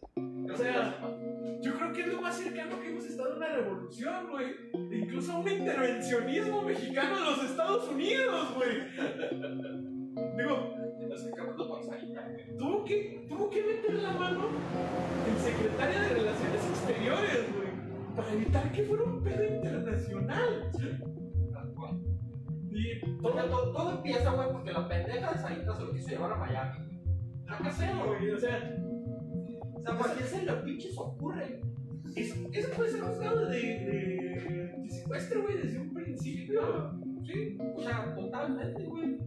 O 0.54 0.58
sea, 0.58 0.98
yo 1.62 1.74
creo 1.76 1.92
que 1.94 2.02
es 2.02 2.08
lo 2.08 2.22
más 2.22 2.38
cercano 2.38 2.80
que 2.80 2.90
hemos 2.90 3.06
estado 3.06 3.34
a 3.34 3.38
una 3.38 3.48
revolución, 3.50 4.30
güey. 4.30 4.48
E 4.92 4.98
incluso 5.00 5.34
a 5.34 5.40
un 5.40 5.50
intervencionismo 5.50 6.62
mexicano 6.64 7.18
en 7.18 7.24
los 7.26 7.44
Estados 7.44 7.90
Unidos, 7.90 8.54
güey. 8.56 8.88
Digo, 10.38 10.74
con 11.26 11.84
Sarita, 11.84 12.28
tuvo 12.58 12.84
que, 12.86 13.26
tuvo 13.28 13.50
que 13.50 13.64
meter 13.64 13.94
la 13.96 14.12
mano 14.14 14.46
el 15.28 15.38
secretario 15.42 16.02
de 16.02 16.10
Relaciones 16.10 16.66
Exteriores, 16.70 17.56
güey. 17.56 17.68
Para 18.16 18.34
evitar 18.34 18.72
que 18.72 18.84
fuera 18.84 19.04
un 19.04 19.24
pedo 19.24 19.44
internacional. 19.44 20.72
Y 22.70 23.00
Todo, 23.22 23.44
todo, 23.50 23.72
todo, 23.72 23.92
empieza, 23.98 24.32
güey, 24.32 24.52
porque 24.52 24.72
la 24.72 24.88
pendeja 24.88 25.32
de 25.34 25.40
Sarita 25.40 25.76
se 25.76 25.82
lo 25.84 25.92
quiso 25.94 26.10
llevar 26.10 26.34
a 26.34 26.36
Miami, 26.36 27.02
lo 27.48 27.58
que 27.58 27.72
sea, 27.72 28.04
güey. 28.04 28.30
O 28.32 28.40
sea, 28.40 28.76
O 29.76 29.82
sea, 29.82 29.98
¿por 29.98 30.16
qué 30.16 30.24
se 30.24 30.46
le 30.46 30.54
pinches 30.54 30.98
ocurre? 30.98 31.62
eso, 32.16 32.36
eso 32.54 32.70
puede 32.76 32.90
ser 32.92 33.02
juzgado 33.02 33.48
de, 33.48 33.60
de, 33.60 34.74
de 34.78 34.90
secuestro, 34.90 35.42
güey, 35.44 35.58
desde 35.58 35.80
un 35.80 35.94
principio. 35.94 36.92
Sí, 37.26 37.58
o 37.76 37.82
sea, 37.82 38.14
totalmente, 38.16 38.84
güey. 38.86 39.18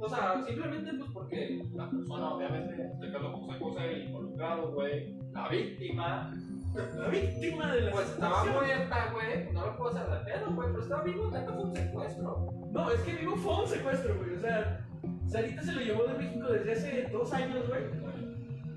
O 0.00 0.08
sea, 0.08 0.42
simplemente 0.46 0.92
pues 0.94 1.10
porque 1.12 1.62
la 1.74 1.90
persona, 1.90 2.30
obviamente, 2.30 2.74
en 2.74 2.90
este 2.92 3.12
caso 3.12 3.32
José 3.32 3.58
José 3.58 3.98
involucrado, 4.04 4.72
güey, 4.72 5.16
la 5.32 5.48
víctima, 5.48 6.32
La 6.74 7.08
víctima 7.08 7.72
de 7.72 7.80
la 7.82 7.90
pues 7.90 8.10
estaba 8.10 8.44
muerta, 8.44 9.12
güey, 9.12 9.52
no 9.52 9.66
lo 9.66 9.76
puedo 9.76 9.90
hacer 9.90 10.08
de 10.08 10.32
pedo, 10.32 10.54
güey, 10.54 10.68
pero 10.70 10.82
estaba 10.82 11.02
vivo, 11.02 11.30
neta 11.30 11.52
fue 11.52 11.64
un 11.64 11.74
secuestro. 11.74 12.52
No, 12.70 12.90
es 12.90 13.00
que 13.00 13.14
vivo 13.14 13.36
fue 13.36 13.62
un 13.62 13.68
secuestro, 13.68 14.16
güey. 14.16 14.34
O 14.34 14.40
sea, 14.40 14.86
Sarita 15.26 15.62
se 15.62 15.72
lo 15.72 15.80
llevó 15.80 16.04
de 16.04 16.14
México 16.14 16.46
desde 16.48 16.72
hace 16.72 17.08
dos 17.10 17.32
años, 17.32 17.68
güey. 17.68 17.82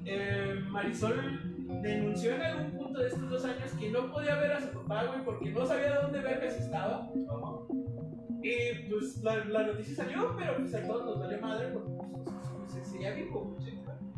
Eh, 0.05 0.59
Marisol 0.69 1.39
denunció 1.81 2.35
en 2.35 2.41
algún 2.41 2.71
punto 2.71 2.99
de 2.99 3.07
estos 3.07 3.29
dos 3.29 3.45
años 3.45 3.71
que 3.79 3.91
no 3.91 4.11
podía 4.11 4.35
ver 4.35 4.53
a 4.53 4.61
su 4.61 4.69
papá, 4.69 5.05
güey, 5.05 5.23
porque 5.23 5.51
no 5.51 5.65
sabía 5.65 6.01
dónde 6.01 6.19
vergas 6.19 6.57
estaba. 6.57 7.09
Y 8.43 8.89
pues 8.89 9.17
la, 9.23 9.45
la 9.45 9.67
noticia 9.67 9.95
salió, 9.95 10.35
pero 10.37 10.57
pues 10.57 10.73
a 10.73 10.87
todos 10.87 11.05
nos 11.05 11.19
valió 11.19 11.39
madre 11.41 11.67
porque 11.69 11.91
pues, 12.23 12.35
José 12.35 12.79
José 12.79 12.85
seguía 12.85 13.13
vivo. 13.13 13.57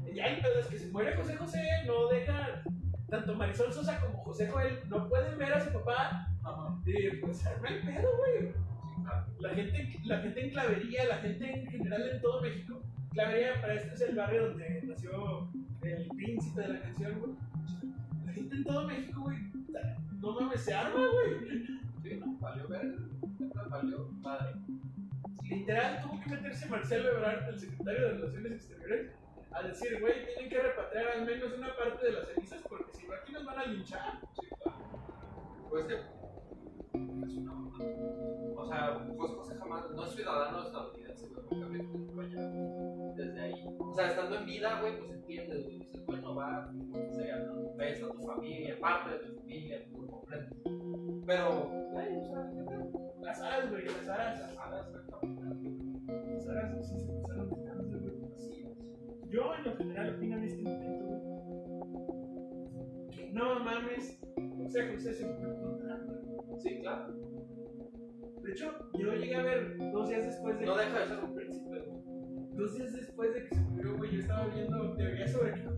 el 0.05 0.41
pedo 0.41 0.59
es 0.59 0.67
que 0.67 0.79
se 0.79 0.91
muere 0.91 1.15
José 1.15 1.35
José, 1.35 1.61
no 1.85 2.07
deja. 2.07 2.63
Tanto 3.09 3.35
Marisol 3.35 3.71
Sosa 3.71 3.99
como 3.99 4.17
José 4.23 4.47
Joel 4.47 4.79
no 4.89 5.07
pueden 5.07 5.37
ver 5.37 5.53
a 5.53 5.63
su 5.63 5.71
papá. 5.71 6.27
Y 6.85 7.17
pues 7.17 7.45
arma 7.45 7.67
el 7.69 7.81
pedo, 7.81 8.09
güey. 8.17 8.53
La 9.39 9.49
gente, 9.49 9.99
la 10.05 10.19
gente 10.19 10.45
en 10.45 10.49
Clavería, 10.51 11.05
la 11.05 11.17
gente 11.17 11.53
en 11.53 11.67
general 11.67 12.09
en 12.09 12.21
todo 12.21 12.41
México. 12.41 12.81
Clavería, 13.11 13.61
para 13.61 13.75
esto 13.75 13.93
es 13.93 14.01
el 14.01 14.15
barrio 14.15 14.47
donde 14.47 14.81
nació 14.83 15.47
el 15.83 16.07
príncipe 16.15 16.61
de 16.61 16.67
la 16.69 16.79
canción, 16.81 17.19
güey. 17.19 17.33
La 18.25 18.33
gente 18.33 18.55
en 18.55 18.63
todo 18.63 18.87
México, 18.87 19.21
güey, 19.21 19.37
no 20.19 20.39
mames, 20.39 20.61
se 20.61 20.73
arma, 20.73 21.01
güey. 21.11 21.65
Sí, 22.01 22.19
no, 22.19 22.37
valió 22.39 22.67
ver. 22.67 23.12
Madre. 23.81 24.53
Literal, 25.43 26.01
tuvo 26.03 26.21
que 26.21 26.29
meterse 26.29 26.69
Marcelo 26.69 27.09
Ebrard, 27.09 27.49
el 27.49 27.59
secretario 27.59 28.01
de 28.01 28.13
Relaciones 28.13 28.51
Exteriores, 28.53 29.11
a 29.51 29.63
decir, 29.63 29.99
güey, 29.99 30.25
tienen 30.25 30.49
que 30.49 30.61
repatriar 30.61 31.07
al 31.07 31.25
menos 31.25 31.53
una 31.57 31.75
parte 31.75 32.05
de 32.05 32.11
las 32.13 32.27
cenizas 32.27 32.61
porque 32.69 32.91
si 32.93 33.07
no 33.07 33.13
aquí 33.13 33.33
nos 33.33 33.45
van 33.45 33.59
a 33.59 33.65
linchar. 33.65 34.19
Pues 35.69 35.85
que. 35.85 35.95
Es 35.95 37.37
una 37.37 37.53
mamada. 37.53 37.85
O 38.55 38.67
sea, 38.67 39.05
José 39.17 39.33
José 39.35 39.55
jamás 39.57 39.89
no 39.91 40.05
es 40.05 40.13
ciudadano 40.13 40.63
estadounidense, 40.63 41.27
güey, 41.27 42.29
que 42.29 43.02
desde 43.25 43.41
ahí. 43.41 43.65
O 43.79 43.93
sea, 43.93 44.07
estando 44.07 44.37
en 44.37 44.45
vida, 44.45 44.79
güey, 44.81 44.97
pues 44.97 45.11
entiendes, 45.11 45.63
güey. 45.63 45.79
Dices, 45.79 46.05
bueno, 46.05 46.35
va, 46.35 46.71
lo 46.73 46.93
que 46.93 47.09
sea, 47.09 47.37
¿no? 47.39 47.73
Ves 47.75 48.03
a 48.03 48.07
tu 48.09 48.21
familia, 48.23 48.79
parte 48.79 49.09
de 49.11 49.19
tu 49.19 49.35
familia, 49.39 49.85
por 49.93 50.07
completo. 50.07 50.55
Pero, 51.25 51.69
güey, 51.91 52.17
o 52.17 52.23
sea. 52.23 52.51
Las 53.21 53.41
aras, 53.41 53.69
güey, 53.69 53.85
las 53.85 54.09
aras. 54.09 54.39
Las 54.39 54.57
alas, 54.57 54.87
exactamente. 54.89 56.33
Las 56.33 56.47
aras 56.47 56.87
sí 56.87 56.99
se 56.99 57.07
pasaron 57.07 57.49
de 57.49 57.63
cáncer, 57.63 57.99
güey. 58.01 58.33
Así 58.35 58.63
es. 58.63 59.29
Yo, 59.29 59.55
en 59.55 59.63
lo 59.63 59.77
general, 59.77 60.15
opino 60.15 60.37
en 60.37 60.43
este 60.43 60.61
momento, 60.61 61.05
güey. 61.05 61.21
Que 63.11 63.31
no 63.31 63.59
mames, 63.59 64.19
José 64.57 64.91
José 64.91 65.13
se 65.13 65.25
murió 65.25 65.61
con 65.61 65.79
trampa. 65.79 66.13
Sí, 66.59 66.79
claro. 66.81 67.13
De 68.43 68.51
hecho, 68.51 68.73
yo 68.93 69.13
llegué 69.13 69.35
a 69.35 69.43
ver 69.43 69.77
dos 69.91 70.09
días 70.09 70.25
después 70.25 70.59
de 70.59 70.65
No 70.65 70.75
deja 70.75 70.99
de 70.99 71.07
ser 71.07 71.23
un 71.23 71.33
príncipe, 71.33 71.79
güey. 71.79 71.92
Dos 72.55 72.75
días 72.75 72.93
después 72.93 73.33
de 73.33 73.45
que 73.49 73.55
se 73.55 73.61
murió, 73.61 73.97
güey, 73.97 74.11
yo 74.13 74.19
estaba 74.19 74.47
viendo 74.47 74.93
teorías 74.95 75.31
sobre 75.31 75.53
que 75.53 75.63
no 75.63 75.71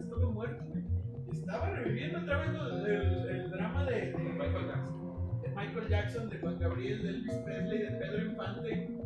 estaba 0.00 0.30
muerto, 0.30 0.64
güey. 0.68 0.84
Estaba 1.32 1.70
reviviendo 1.70 2.18
otra 2.20 2.38
vez 2.38 2.50
el, 2.50 2.86
el- 2.86 3.28
el 3.28 3.50
drama 3.50 3.84
de, 3.84 3.94
de 4.12 4.18
Michael 4.18 4.66
Jackson. 4.68 5.40
de 5.42 5.48
Michael 5.48 5.88
Jackson, 5.88 6.28
de 6.30 6.38
Juan 6.38 6.58
Gabriel, 6.58 7.02
de 7.02 7.08
Elvis 7.08 7.34
Presley, 7.44 7.78
de 7.82 7.90
Pedro 7.92 8.24
Infante. 8.26 8.96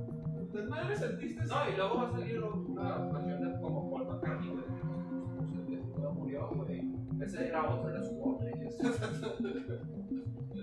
Las 0.52 0.68
madres 0.68 1.02
artistas. 1.02 1.48
No, 1.48 1.56
y 1.72 1.76
luego 1.76 1.96
va 1.96 2.08
a 2.08 2.12
salir 2.12 2.40
una 2.40 3.10
canción 3.10 3.60
como 3.60 3.90
Paul 3.90 4.06
McCartney, 4.06 4.50
güey. 4.50 4.64
Pues 5.66 5.98
no 6.02 6.12
murió, 6.12 6.48
güey. 6.54 6.82
Ese 7.20 7.48
era 7.48 7.68
otro, 7.70 7.90
era 7.90 8.02
su 8.02 8.22
hombre. 8.22 8.52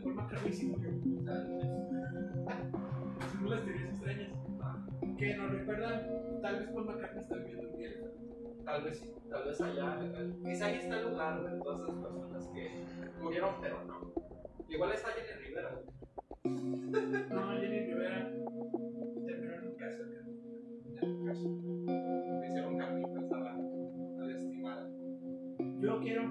Paul 0.04 0.16
McCartney 0.16 0.54
sí 0.54 0.68
murió. 0.68 0.92
Según 3.32 3.50
las 3.50 3.64
teorías 3.66 3.90
extrañas. 3.90 4.30
Que 5.22 5.36
nos 5.36 5.52
recuerdan, 5.52 6.42
tal 6.42 6.60
vez 6.60 6.70
Paul 6.70 6.86
McCartney 6.86 7.22
está 7.22 7.36
viviendo 7.36 7.68
en 7.68 7.78
Bielsa. 7.78 8.08
Tal 8.66 8.84
vez 8.84 8.98
sí, 8.98 9.14
tal 9.30 9.44
vez 9.46 9.62
allá. 9.62 10.00
Quizá 10.44 10.66
ahí 10.66 10.76
está 10.78 10.98
el 10.98 11.10
lugar 11.12 11.44
de 11.44 11.60
todas 11.60 11.82
esas 11.82 12.02
personas 12.02 12.48
que 12.48 12.72
murieron, 13.22 13.54
pero 13.62 13.86
no. 13.86 14.12
Igual 14.68 14.94
está 14.94 15.10
Jenny 15.10 15.46
Rivera. 15.46 15.80
No, 17.30 17.52
Jenny 17.60 17.80
Rivera 17.82 18.32
terminó 19.28 19.54
en 19.54 19.68
un 19.68 19.76
caso. 19.76 20.04
En 20.04 21.04
el 21.04 21.26
caso. 21.28 21.50
Le 22.42 22.48
hicieron 22.48 22.78
carnitas 22.80 23.32
a 23.32 23.38
la, 23.38 23.52
a 23.52 24.26
la 24.26 24.34
estimada. 24.34 24.90
Yo 25.82 26.00
quiero. 26.02 26.24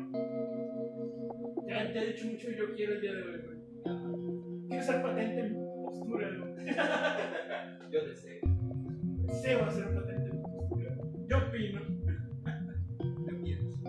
Ya 1.69 1.93
te 1.93 1.99
he 2.01 2.07
dicho 2.09 2.27
mucho, 2.27 2.51
yo 2.51 2.75
quiero 2.75 2.95
el 2.95 3.01
día 3.03 3.13
de 3.13 3.23
hoy, 3.23 3.41
güey. 3.41 4.69
Quiero 4.69 4.85
ser 4.85 5.01
patente 5.01 5.41
en 5.43 5.53
mi 5.53 5.85
postura, 5.85 6.29
güey. 6.29 6.67
Yo 7.93 8.05
deseo. 8.05 8.60
Deseo 9.31 9.71
ser 9.71 9.95
patente 9.95 10.31
en 10.31 10.37
mi 10.37 10.43
postura. 10.43 10.97
Yo 11.29 11.39
opino. 11.39 11.81
¿Qué 13.27 13.35
piensas? 13.35 13.81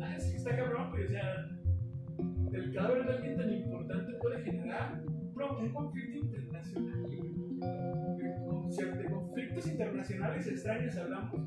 Ah, 0.00 0.18
sí, 0.18 0.36
está 0.36 0.56
cabrón, 0.56 0.90
güey. 0.90 1.04
O 1.04 1.08
sea, 1.08 1.48
el 2.52 2.72
cadáver 2.74 3.04
de 3.06 3.12
alguien 3.12 3.36
tan 3.36 3.52
importante 3.52 4.12
puede 4.20 4.42
generar 4.44 5.02
un 5.04 5.68
conflicto 5.72 6.18
internacional. 6.18 7.02
De 7.02 8.34
con- 8.46 8.70
De 8.70 9.04
conflictos 9.10 9.66
internacionales 9.66 10.46
extraños 10.46 10.96
hablamos. 10.96 11.40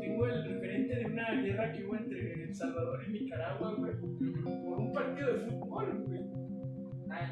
Tengo 0.00 0.26
el 0.26 0.44
referente 0.44 0.96
de 0.96 1.06
una 1.06 1.30
guerra 1.42 1.72
que 1.72 1.84
hubo 1.84 1.96
entre 1.96 2.44
El 2.44 2.54
Salvador 2.54 3.00
y 3.08 3.12
Nicaragua, 3.12 3.74
güey. 3.76 3.92
Por 4.00 4.78
un 4.80 4.92
partido 4.92 5.32
de 5.34 5.38
fútbol, 5.40 6.04
güey. 6.06 6.20
Ay, 7.10 7.26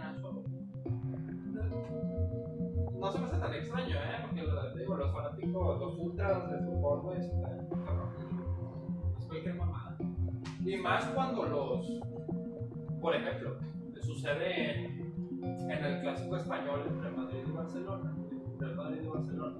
no, 2.98 3.10
se 3.10 3.18
me 3.18 3.24
hace 3.26 3.38
tan 3.38 3.54
extraño, 3.54 3.96
¿eh? 3.96 4.18
Porque 4.22 4.42
lo- 4.42 4.74
digo, 4.74 4.96
los 4.96 5.12
fanáticos, 5.12 5.80
los 5.80 5.98
ultras 5.98 6.50
de 6.50 6.58
fútbol, 6.58 7.00
güey, 7.02 7.18
están 7.20 7.68
cabrón. 7.84 8.10
Es 9.18 9.26
cualquier 9.26 9.54
mamada. 9.54 9.96
Y 10.64 10.76
más 10.76 11.04
cuando 11.06 11.44
los. 11.46 12.00
Por 13.00 13.14
ejemplo, 13.16 13.56
sucede 14.02 14.84
en, 14.84 15.40
en 15.70 15.84
el 15.84 16.00
clásico 16.02 16.36
español 16.36 16.82
entre 16.86 17.10
Madrid 17.10 17.38
y 17.46 17.50
Barcelona, 17.50 18.14
entre 18.52 18.74
Madrid 18.74 19.00
y 19.02 19.06
Barcelona, 19.08 19.56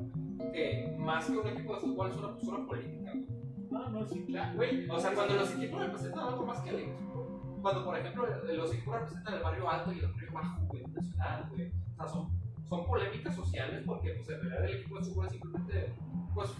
que 0.53 0.97
más 0.99 1.25
que 1.27 1.39
un 1.39 1.47
equipo 1.47 1.75
de 1.75 1.81
fútbol 1.81 2.11
es 2.11 2.17
una 2.19 2.33
postura 2.35 2.67
política, 2.67 3.13
güey. 3.13 3.27
No, 3.71 3.89
no, 3.89 4.05
sí, 4.07 4.25
claro, 4.27 4.57
güey. 4.57 4.91
O 4.91 4.99
sea, 4.99 5.15
cuando 5.15 5.37
los 5.37 5.55
equipos 5.55 5.81
representan 5.81 6.25
algo 6.29 6.45
más 6.45 6.61
que 6.61 6.71
el 6.71 6.79
equipo. 6.81 7.27
Cuando, 7.63 7.85
por 7.85 7.97
ejemplo, 7.99 8.27
los 8.55 8.75
equipos 8.75 8.95
representan 8.95 9.35
el 9.35 9.43
barrio 9.43 9.71
alto 9.71 9.93
y 9.93 9.99
el 10.01 10.07
barrio 10.13 10.33
bajo, 10.33 10.67
güey, 10.67 10.83
la 10.93 11.03
ciudad, 11.03 11.49
güey. 11.51 11.73
Sea, 12.01 12.09
son, 12.09 12.31
son 12.67 12.87
polémicas 12.87 13.35
sociales 13.35 13.83
porque, 13.85 14.15
pues, 14.15 14.31
en 14.31 14.41
realidad 14.41 14.65
el 14.65 14.77
equipo 14.79 14.99
de 14.99 15.05
fútbol 15.05 15.27
es 15.27 15.33
simplemente, 15.33 15.93
pues, 16.35 16.51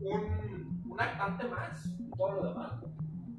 un, 0.00 0.82
un 0.86 1.00
actante 1.00 1.48
más, 1.48 1.96
todo 2.16 2.32
lo 2.32 2.48
demás. 2.48 2.72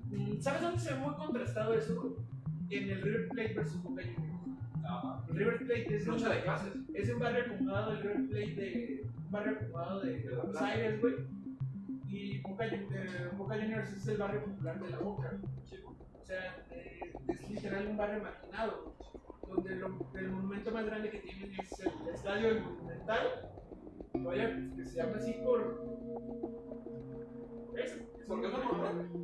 Mm, 0.10 0.40
¿Sabes 0.40 0.62
dónde 0.62 0.80
se 0.80 0.94
ve 0.94 1.00
muy 1.00 1.14
contrastado 1.14 1.74
eso? 1.74 2.18
En 2.72 2.90
el 2.90 3.02
River 3.02 3.30
Plate 3.30 3.54
versus 3.54 3.84
Boca 3.84 4.02
Juniors. 4.02 4.40
El 5.30 5.36
River 5.36 5.58
Plate 5.60 5.96
es 5.96 6.08
Lucha 6.08 6.30
de 6.30 6.42
clases. 6.42 6.74
es 6.96 7.14
un 7.14 7.20
barrio 7.20 7.46
acomodado, 7.46 7.92
el 7.92 8.02
River 8.02 8.30
Plate 8.30 8.56
de 8.56 9.04
un 9.04 9.32
barrio 9.32 9.52
acomodado 9.54 10.02
de, 10.02 10.20
de 10.20 10.36
Buenos 10.36 10.62
Aires, 10.62 11.02
güey. 11.02 11.16
Y 12.08 12.42
Boca, 12.42 12.66
eh, 12.66 13.30
Boca 13.38 13.56
Juniors 13.56 13.92
es 13.92 14.08
el 14.08 14.18
barrio 14.18 14.44
popular 14.46 14.80
de 14.80 14.90
la 14.90 14.98
Boca. 14.98 15.38
O 16.20 16.26
sea, 16.26 16.66
eh, 16.72 17.14
es 17.28 17.50
literal 17.50 17.88
un 17.88 17.98
barrio 17.98 18.24
marginado, 18.24 18.96
donde 19.50 19.76
lo- 19.76 20.10
el 20.16 20.30
monumento 20.32 20.72
más 20.72 20.86
grande 20.86 21.10
que 21.10 21.20
tienen 21.20 21.52
es 21.60 21.80
el 21.82 22.10
estadio 22.14 22.54
del 22.54 22.62
Monumental. 22.64 23.52
Vaya, 24.14 24.70
que 24.76 24.86
se 24.86 24.98
llama 24.98 25.16
así 25.18 25.34
por. 25.44 25.84
es 27.78 27.92
¿Por 28.28 28.42
qué 28.42 28.48
no 28.50 28.58
monumento. 28.64 29.20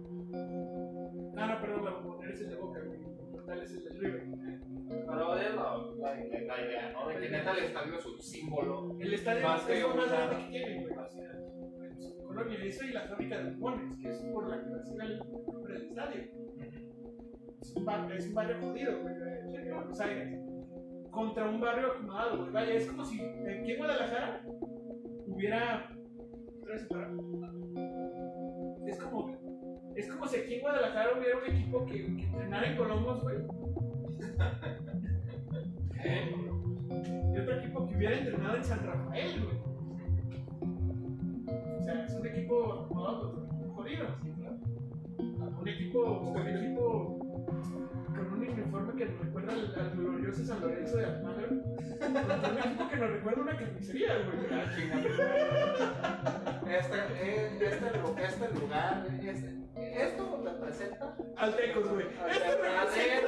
No, 1.36 1.48
no, 1.48 1.62
perdón, 1.62 1.86
la 1.86 1.92
bombonera 1.92 2.34
es 2.34 2.42
el 2.42 2.50
de 2.50 2.56
Boca. 2.56 2.80
El 2.80 2.88
Monumental 2.90 3.62
es 3.62 3.72
el 3.72 3.84
del 3.84 4.00
River. 4.00 4.28
Pero 4.88 5.36
es 5.38 5.56
la, 5.56 5.78
la, 5.98 6.16
la 6.16 6.66
idea, 6.66 6.92
¿no? 6.94 7.08
De 7.08 7.16
que 7.20 7.30
neta 7.30 7.52
el 7.52 7.64
estadio 7.66 7.96
es 8.00 8.06
un 8.06 8.22
símbolo. 8.22 8.96
El 9.00 9.14
estadio 9.14 9.44
Más 9.44 9.70
es 9.70 9.82
lo 9.82 9.96
más 9.96 10.12
grande 10.12 10.38
que 10.44 10.50
tienen, 10.50 10.82
güey. 10.84 10.96
Colonia. 12.26 12.64
Eso 12.66 12.84
y 12.86 12.92
la 12.92 13.08
fábrica 13.08 13.38
de 13.38 13.52
bombones, 13.52 13.98
que 14.02 14.10
es 14.10 14.18
por 14.34 14.50
la 14.50 14.62
que 14.64 14.70
recibe 14.70 15.04
el 15.06 15.20
nombre 15.20 15.74
del 15.74 15.84
estadio. 15.88 16.24
Es 17.66 17.76
un 17.76 17.84
barrio, 18.36 18.62
jodido, 18.62 19.02
güey, 19.02 19.16
de 19.16 19.74
Buenos 19.74 20.00
Aires. 20.00 20.40
Contra 21.10 21.50
un 21.50 21.60
barrio 21.60 21.94
acomodado, 21.94 22.38
güey. 22.38 22.52
Vaya, 22.52 22.74
es 22.76 22.86
como 22.86 23.04
si 23.04 23.20
aquí 23.20 23.72
en 23.72 23.78
Guadalajara 23.80 24.46
hubiera. 25.26 25.90
Es 28.86 29.00
como. 29.00 29.36
Es 29.96 30.12
como 30.12 30.28
si 30.28 30.38
aquí 30.38 30.54
en 30.56 30.62
Guadalajara 30.62 31.18
hubiera 31.18 31.38
un 31.40 31.46
equipo 31.46 31.86
que, 31.88 32.06
entrenara 32.06 32.70
en 32.70 32.78
Colombos, 32.78 33.24
güey. 33.24 33.38
Y 37.34 37.38
otro 37.40 37.58
equipo 37.58 37.88
que 37.88 37.96
hubiera 37.96 38.20
entrenado 38.20 38.58
en 38.58 38.64
San 38.64 38.86
Rafael, 38.86 39.44
güey. 39.44 39.58
O 41.80 41.84
sea, 41.84 42.04
es 42.04 42.14
un 42.14 42.28
equipo 42.28 42.74
acomodado 42.74 43.34
contra 43.34 43.68
un 43.68 43.74
jodido. 43.74 44.06
Un 45.60 45.68
equipo, 45.68 46.20
un 46.20 46.48
equipo 46.48 47.25
con 48.30 48.40
un 48.40 48.48
uniforme 48.50 48.94
que 48.96 49.06
nos 49.06 49.20
recuerda 49.20 49.54
al, 49.54 49.76
al 49.76 49.90
glorioso 49.92 50.46
San 50.46 50.62
Lorenzo 50.62 50.98
de 50.98 51.06
Almagro. 51.06 51.50
Un 51.52 52.58
equipo 52.58 52.90
que 52.90 52.96
nos 52.98 53.10
recuerda 53.10 53.42
una 53.42 53.58
carnicería, 53.58 54.18
güey. 54.26 54.40
Este, 56.76 56.98
eh, 56.98 57.58
este, 57.62 57.76
este 58.24 58.60
lugar, 58.60 59.08
este, 59.24 59.56
esto 59.76 60.44
representa 60.44 61.16
Altecos, 61.38 61.90
güey. 61.90 62.08
Esto 62.08 62.52
representa 62.62 63.28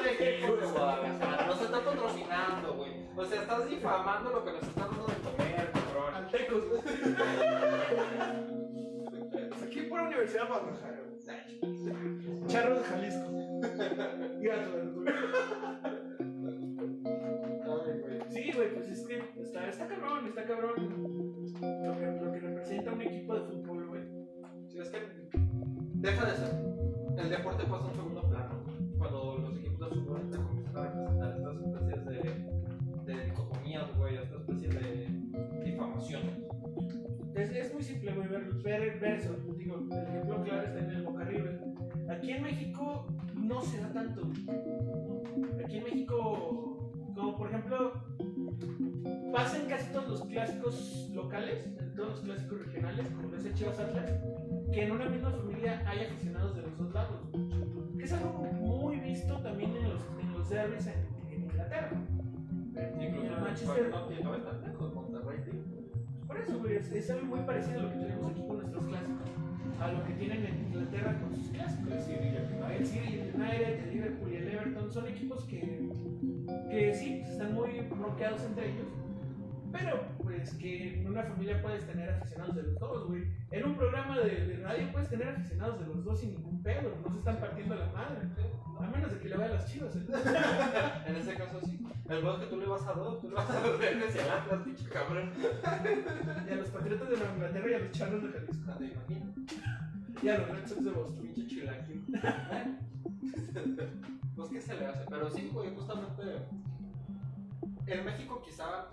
No 1.45 1.55
se 1.55 1.63
está 1.65 1.79
patrocinando, 1.83 2.73
güey. 2.75 2.91
O 3.15 3.25
sea, 3.25 3.41
estás 3.41 3.69
difamando 3.69 4.31
lo 4.31 4.45
que 4.45 4.51
nos 4.51 4.63
están 4.63 4.89
dando 4.89 5.05
de 5.05 5.13
comer, 5.15 5.71
cabrón. 5.71 6.15
Altecos. 6.15 6.63
Aquí 9.63 9.81
por 9.83 9.99
la 9.99 10.07
Universidad 10.07 10.43
de 10.43 10.47
Guadalajara, 10.47 10.99
güey. 11.28 12.47
Charros 12.47 12.80
de 12.80 12.84
Jalisco. 12.86 13.28
Sí, 18.30 18.51
güey, 18.53 18.73
pues 18.73 18.89
es 18.89 19.07
que 19.07 19.23
está, 19.41 19.67
está 19.67 19.88
cabrón, 19.88 20.28
está 20.28 20.45
cabrón 20.45 20.73
lo 21.61 21.97
que, 21.97 22.05
lo 22.05 22.32
que 22.32 22.39
representa 22.39 22.91
un 22.91 23.01
equipo 23.01 23.36
de 23.36 23.41
fútbol, 23.41 23.88
güey. 23.88 24.01
Sí, 24.67 24.80
es 24.80 24.89
que 24.89 24.99
deja 25.95 26.25
de 26.25 26.36
ser. 26.36 26.55
el 27.17 27.30
deporte 27.30 27.63
pasa 27.65 27.86
un 27.86 27.95
segundo 27.95 28.16
Aquí 42.18 42.32
en 42.32 42.41
México 42.41 43.05
no 43.36 43.61
se 43.61 43.80
da 43.80 43.93
tanto. 43.93 44.22
Aquí 45.63 45.78
en 45.78 45.84
México, 45.84 46.91
como 47.13 47.38
por 47.38 47.47
ejemplo, 47.47 47.93
pasa 49.32 49.61
en 49.61 49.70
casi 49.70 49.91
todos 49.93 50.09
los 50.09 50.26
clásicos 50.26 51.11
locales, 51.13 51.68
todos 51.95 52.09
los 52.09 52.20
clásicos 52.22 52.65
regionales, 52.65 53.07
como 53.09 53.30
lo 53.30 53.38
es 53.38 53.45
el 53.45 53.53
Chivas 53.53 53.80
Atlas, 53.80 54.11
que 54.74 54.84
en 54.86 54.91
una 54.93 55.05
misma 55.09 55.30
familia 55.30 55.84
hay 55.86 56.05
aficionados 56.05 56.55
de 56.55 56.63
los 56.63 56.78
dos 56.80 56.91
lados. 56.91 57.22
Que 57.95 58.03
es 58.03 58.13
algo 58.13 58.34
muy 58.51 58.99
visto 58.99 59.38
también 59.38 59.76
en 59.76 59.89
los, 59.89 60.01
en 60.20 60.34
los 60.34 60.49
derbis 60.49 60.88
en, 60.88 61.07
en 61.32 61.43
Inglaterra. 61.43 61.91
Incluso 62.99 63.41
Manchester, 63.41 63.89
no 63.91 64.07
tiene 64.07 64.24
no 64.24 64.36
es 64.36 64.43
tan 64.43 64.61
lejos, 64.63 64.93
Monterrey, 64.95 65.39
por 66.26 66.38
eso, 66.38 66.59
güey, 66.59 66.78
es, 66.78 66.91
es 66.91 67.11
algo 67.11 67.28
muy 67.28 67.39
parecido 67.41 67.80
a 67.80 67.84
lo 67.84 67.89
que 67.91 67.99
tenemos 67.99 68.32
aquí 68.32 68.41
con 68.47 68.57
nuestros 68.57 68.88
clásicos. 68.88 69.36
A 69.80 69.91
lo 69.91 70.03
que 70.05 70.13
tienen 70.13 70.45
en 70.45 70.65
Inglaterra 70.67 71.19
con 71.19 71.36
sus 71.36 71.49
clásicos. 71.49 71.93
El 71.93 72.01
City 72.01 72.19
y 72.23 72.75
el. 72.75 72.86
City, 72.86 73.19
el 73.19 73.41
United, 73.41 73.84
el 73.84 73.91
Liverpool 73.91 74.32
y 74.32 74.36
el 74.38 74.47
Everton 74.47 74.91
son 74.91 75.07
equipos 75.07 75.45
que, 75.45 75.89
que 76.69 76.93
sí, 76.93 77.21
están 77.21 77.53
muy 77.53 77.80
bloqueados 77.82 78.43
entre 78.43 78.71
ellos. 78.71 78.88
Pero, 79.71 80.01
pues, 80.23 80.55
que 80.55 81.01
en 81.01 81.07
una 81.07 81.23
familia 81.23 81.61
puedes 81.61 81.86
tener 81.86 82.09
aficionados 82.09 82.55
de 82.55 82.63
los 82.63 82.80
dos, 82.80 83.07
güey. 83.07 83.25
En 83.51 83.65
un 83.65 83.75
programa 83.75 84.19
de, 84.19 84.47
de 84.47 84.63
radio 84.63 84.91
puedes 84.91 85.09
tener 85.09 85.28
aficionados 85.30 85.80
de 85.80 85.86
los 85.88 86.03
dos 86.03 86.19
sin 86.19 86.32
ningún 86.32 86.63
pedo. 86.63 86.95
No 87.03 87.11
se 87.11 87.17
están 87.17 87.38
partiendo 87.38 87.75
la 87.75 87.88
madre. 87.88 88.28
A 88.80 88.88
menos 88.89 89.11
de 89.11 89.19
que 89.19 89.30
le 89.30 89.38
vaya 89.38 89.51
a 89.51 89.55
las 89.55 89.71
chivas. 89.71 89.95
¿eh? 89.95 90.05
En 91.07 91.15
ese 91.15 91.34
caso 91.36 91.59
sí. 91.61 91.80
El 92.09 92.21
juego 92.21 92.38
es 92.38 92.43
que 92.43 92.49
tú 92.49 92.57
le 92.57 92.67
vas 92.67 92.88
a 92.88 92.93
dos, 92.93 93.19
tú 93.19 93.30
le 93.30 93.36
vas 93.36 93.49
a 93.49 93.67
los 93.67 93.80
verdes 93.80 94.15
y 94.15 94.19
al 94.19 94.30
Atlas, 94.30 94.61
pinche 94.63 94.86
cabrón. 94.88 95.32
Y 96.47 96.51
a 96.51 96.55
los 96.55 96.69
Patriotas 96.69 97.09
de 97.09 97.17
Nueva 97.17 97.34
Inglaterra 97.34 97.69
y 97.69 97.73
a 97.73 97.80
los 97.80 97.91
Charlos 97.91 98.23
de 98.23 98.30
Jalisco. 98.30 98.71
¿Te 98.78 98.86
imaginas? 98.86 99.66
Y 100.22 100.30
a 100.30 100.38
los 100.39 100.70
Sox 100.70 100.84
de 100.84 100.91
Boston. 100.91 101.22
Pinche 101.34 101.47
chilaquín. 101.47 102.05
Pues 104.36 104.49
qué 104.49 104.61
se 104.61 104.76
le 104.76 104.86
hace, 104.86 105.03
pero 105.09 105.30
sí, 105.32 105.49
güey, 105.51 105.74
justamente 105.74 106.22
en 107.88 108.05
México 108.05 108.39
quizá 108.45 108.86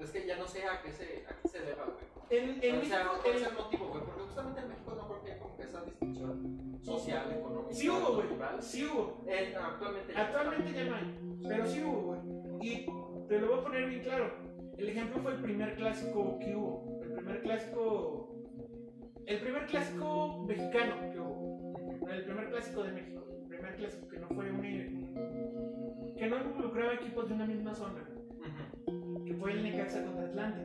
es 0.00 0.10
que 0.10 0.26
ya 0.26 0.36
no 0.36 0.48
sé 0.48 0.64
a 0.66 0.82
qué 0.82 0.90
se, 0.90 1.24
a 1.28 1.40
qué 1.40 1.48
se 1.48 1.60
deba, 1.60 1.84
güey. 1.84 2.04
En, 2.30 2.58
en 2.60 2.80
o 2.80 2.84
sea, 2.84 2.98
México, 3.04 3.20
¿cuál 3.22 3.34
es 3.36 3.42
en- 3.42 3.48
el 3.48 3.54
motivo, 3.54 3.88
güey? 3.90 4.02
Porque 4.04 4.22
justamente 4.22 4.60
en 4.62 4.68
México 4.68 4.94
no 4.96 5.06
creo 5.08 5.22
que 5.22 5.32
hay 5.32 5.38
como 5.38 5.56
que 5.56 5.62
esa 5.62 5.80
distinción 5.84 6.80
social, 6.82 7.30
económica, 7.30 7.72
sí 7.74 7.88
hubo, 7.88 8.14
güey. 8.14 8.26
Sí 8.60 8.84
hubo. 8.84 9.22
En- 9.28 9.56
actualmente 9.56 10.12
ya 10.12 10.20
Actualmente 10.26 10.72
ya 10.72 10.84
no 10.86 10.94
hay, 10.96 11.38
pero 11.46 11.66
sí 11.66 11.84
hubo, 11.84 12.00
güey. 12.02 12.20
Y 12.68 12.86
te 13.28 13.38
lo 13.40 13.46
voy 13.48 13.60
a 13.60 13.62
poner 13.62 13.88
bien 13.88 14.02
claro. 14.02 14.32
El 14.76 14.88
ejemplo 14.88 15.22
fue 15.22 15.32
el 15.34 15.40
primer 15.42 15.76
clásico 15.76 16.38
que 16.40 16.56
hubo. 16.56 17.00
El 17.04 17.12
primer 17.12 17.42
clásico. 17.42 18.21
El 19.26 19.38
primer 19.40 19.66
clásico 19.66 20.44
mexicano 20.46 20.94
que 21.12 21.20
hubo. 21.20 22.08
El 22.10 22.24
primer 22.24 22.50
clásico 22.50 22.82
de 22.82 22.92
México. 22.92 23.24
El 23.40 23.48
primer 23.48 23.76
clásico 23.76 24.08
que 24.08 24.18
no 24.18 24.28
fue 24.28 24.50
un. 24.50 24.62
que 26.16 26.26
no 26.26 26.44
involucraba 26.44 26.94
equipos 26.94 27.28
de 27.28 27.34
una 27.34 27.46
misma 27.46 27.74
zona. 27.74 28.04
Que 29.24 29.34
fue 29.34 29.52
el 29.52 29.62
Necaxa 29.62 30.04
contra 30.04 30.26
Atlante. 30.26 30.62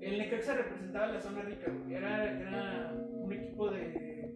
El 0.00 0.18
Necaxa 0.18 0.54
representaba 0.54 1.08
la 1.08 1.20
zona 1.20 1.42
rica. 1.42 1.70
Era, 1.90 2.40
era 2.40 2.94
un 2.94 3.32
equipo 3.32 3.70
de 3.70 4.32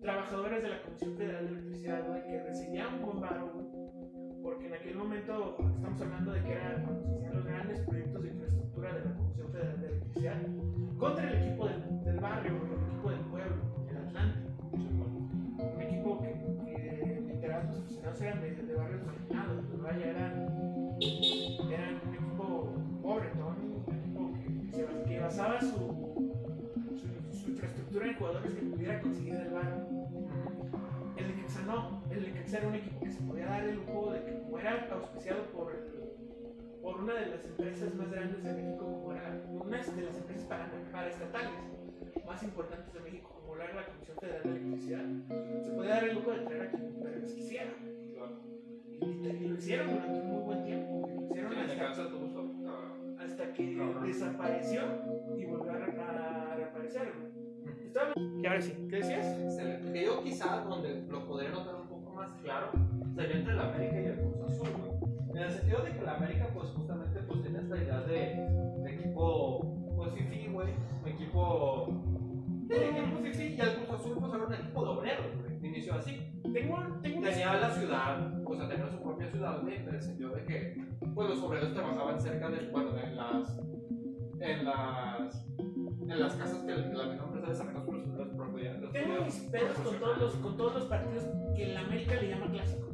trabajadores 0.00 0.62
de 0.62 0.68
la 0.68 0.82
Comisión 0.82 1.16
Federal 1.16 1.46
de 1.46 1.52
Electricidad, 1.52 2.06
güey, 2.08 2.22
que 2.24 2.42
recibían 2.42 2.94
un 2.94 3.02
güey. 3.02 4.42
Porque 4.42 4.66
en 4.66 4.74
aquel 4.74 4.96
momento 4.96 5.56
estamos 5.74 6.00
hablando 6.00 6.32
de 6.32 6.42
que 6.42 6.52
era 6.52 6.82
cuando 6.82 7.02
se 7.02 7.14
hacían 7.16 7.34
los 7.34 7.44
grandes 7.44 7.80
proyectos 7.80 8.22
de 8.22 8.28
infraestructura 8.28 8.61
de 8.80 9.04
la 9.04 9.14
Comisión 9.16 9.48
Federal 9.52 9.80
de 9.80 9.86
Electricidad 9.86 10.36
contra 10.98 11.30
el 11.30 11.42
equipo 11.42 11.66
del, 11.66 12.20
barrio, 12.20 12.52
el 12.52 12.88
equipo 12.88 13.10
del 13.10 13.20
pueblo, 13.20 13.56
el 13.90 13.96
Atlante. 13.98 14.38
Un 15.76 15.82
equipo 15.82 16.20
que, 16.22 17.22
literal 17.28 17.66
los 17.68 17.78
aficionados 17.80 18.20
eran 18.22 18.40
de, 18.40 18.54
de 18.54 18.74
barrios 18.74 19.02
marginados, 19.06 19.82
vaya, 19.82 20.06
eran, 20.10 20.48
un 20.96 22.14
equipo 22.14 22.72
pobre, 23.02 23.30
¿no? 23.38 23.48
un 23.48 23.94
equipo 23.94 25.04
que, 25.06 25.20
basaba 25.20 25.60
su, 25.60 25.66
su, 26.96 27.36
su 27.38 27.50
infraestructura 27.50 28.06
en 28.08 28.14
jugadores 28.16 28.52
que 28.54 28.62
pudiera 28.62 29.00
conseguir 29.00 29.34
del 29.36 29.50
barrio. 29.52 29.86
El 31.16 31.28
Necaxa 31.36 31.62
no, 31.66 32.02
el 32.10 32.22
Necaxa 32.22 32.58
era 32.58 32.68
un 32.68 32.74
equipo 32.74 33.00
que 33.04 33.10
se 33.12 33.20
podía 33.22 33.46
dar 33.46 33.64
el 33.64 33.76
lujo 33.76 34.12
de 34.12 34.24
que 34.24 34.42
como 34.42 34.58
era 34.58 34.88
auspiciado 34.92 35.42
por, 35.52 35.72
el- 35.72 36.02
por 36.82 37.00
una 37.00 37.14
de 37.14 37.26
las 37.26 37.44
empresas 37.44 37.94
más 37.94 38.10
grandes 38.10 38.42
de 38.42 38.52
México, 38.52 38.84
como 38.84 39.12
era 39.12 39.40
una 39.48 39.78
de 39.78 40.02
las 40.02 40.16
empresas 40.16 40.44
para, 40.46 40.68
paraestatales 40.90 41.52
más 42.26 42.42
importantes 42.42 42.92
de 42.92 43.00
México, 43.00 43.30
como 43.40 43.56
era 43.56 43.72
la 43.74 43.86
Comisión 43.86 44.16
Federal 44.18 44.42
de 44.42 44.50
Electricidad, 44.50 45.04
se 45.64 45.70
podía 45.70 45.90
dar 45.94 46.04
el 46.08 46.14
lujo 46.16 46.30
de 46.32 46.38
traer 46.40 46.62
a 46.62 46.70
quien 46.70 47.02
vergas 47.02 47.32
quisiera. 47.32 47.70
Y, 49.00 49.04
y 49.04 49.48
lo 49.48 49.54
hicieron 49.56 49.90
durante 49.90 50.18
un 50.20 50.26
muy 50.30 50.42
buen 50.42 50.64
tiempo, 50.64 51.08
y 51.08 51.14
lo 51.14 51.26
hicieron 51.26 51.52
hasta, 51.58 53.24
hasta 53.24 53.52
que 53.52 53.76
desapareció 54.04 54.80
y 55.36 55.44
volvió 55.44 55.72
a, 55.72 55.76
re- 55.76 56.00
a 56.00 56.54
reaparecer. 56.56 57.12
Y 58.42 58.46
ahora 58.46 58.60
sí, 58.60 58.86
¿qué 58.88 58.96
decías? 58.96 59.38
Excelente. 59.40 59.92
Que 59.92 60.04
yo 60.06 60.22
quizá 60.22 60.60
donde 60.60 61.02
lo 61.08 61.26
podría 61.26 61.50
notar 61.50 61.74
un 61.76 61.88
poco 61.88 62.10
más 62.12 62.32
claro 62.42 62.70
sería 63.14 63.36
entre 63.36 63.54
la 63.54 63.68
América 63.68 64.00
y 64.00 64.04
el. 64.06 64.31
En 65.34 65.38
el 65.38 65.50
sentido 65.50 65.82
de 65.82 65.92
que 65.92 66.02
la 66.02 66.16
América, 66.16 66.48
pues 66.54 66.68
justamente, 66.70 67.20
pues 67.20 67.42
tiene 67.42 67.58
esta 67.60 67.76
idea 67.76 68.00
de, 68.00 68.46
de 68.84 68.94
equipo, 68.94 69.92
pues 69.96 70.12
fifi, 70.14 70.48
güey. 70.48 70.74
Equipo. 71.06 71.86
Sí, 72.68 72.74
equipo 72.76 73.18
fifi. 73.22 73.42
Y 73.54 73.60
el 73.60 73.74
Cruz 73.76 73.90
Azul, 74.00 74.16
pues 74.20 74.34
era 74.34 74.44
un 74.44 74.54
equipo 74.54 74.84
de 74.84 74.90
obreros, 74.90 75.26
güey. 75.40 75.66
Inició 75.66 75.94
así. 75.94 76.28
Tengo, 76.52 76.76
tengo 77.02 77.22
Tenía 77.22 77.54
la 77.54 77.70
ciudad, 77.70 78.32
o 78.44 78.54
sea, 78.56 78.68
tenía 78.68 78.88
su 78.88 79.00
propia 79.02 79.28
ciudad, 79.30 79.62
güey, 79.62 79.76
en 79.76 79.88
el 79.88 80.02
sentido 80.02 80.30
de 80.30 80.44
que, 80.44 80.84
pues 81.14 81.28
los 81.30 81.42
obreros 81.42 81.72
trabajaban 81.72 82.20
cerca 82.20 82.50
de, 82.50 82.68
bueno, 82.70 82.90
en 82.98 83.16
las. 83.16 83.58
En 84.40 84.64
las. 84.64 85.46
En 85.58 86.20
las 86.20 86.34
casas 86.34 86.58
que 86.64 86.72
la 86.74 87.04
misma 87.06 87.24
empresa 87.24 87.46
de 87.48 87.54
San 87.54 87.72
Carlos 87.72 88.06
los 88.08 88.28
propiedad- 88.30 88.78
los 88.80 88.92
Tengo 88.92 89.24
mis 89.24 89.38
pedos 89.50 89.78
con 89.78 89.96
todos, 89.98 90.18
los, 90.18 90.34
con 90.34 90.56
todos 90.58 90.74
los 90.74 90.84
partidos 90.86 91.24
que 91.56 91.64
en 91.68 91.74
la 91.74 91.80
América 91.80 92.14
le 92.16 92.28
llama 92.28 92.50
clásico. 92.50 92.88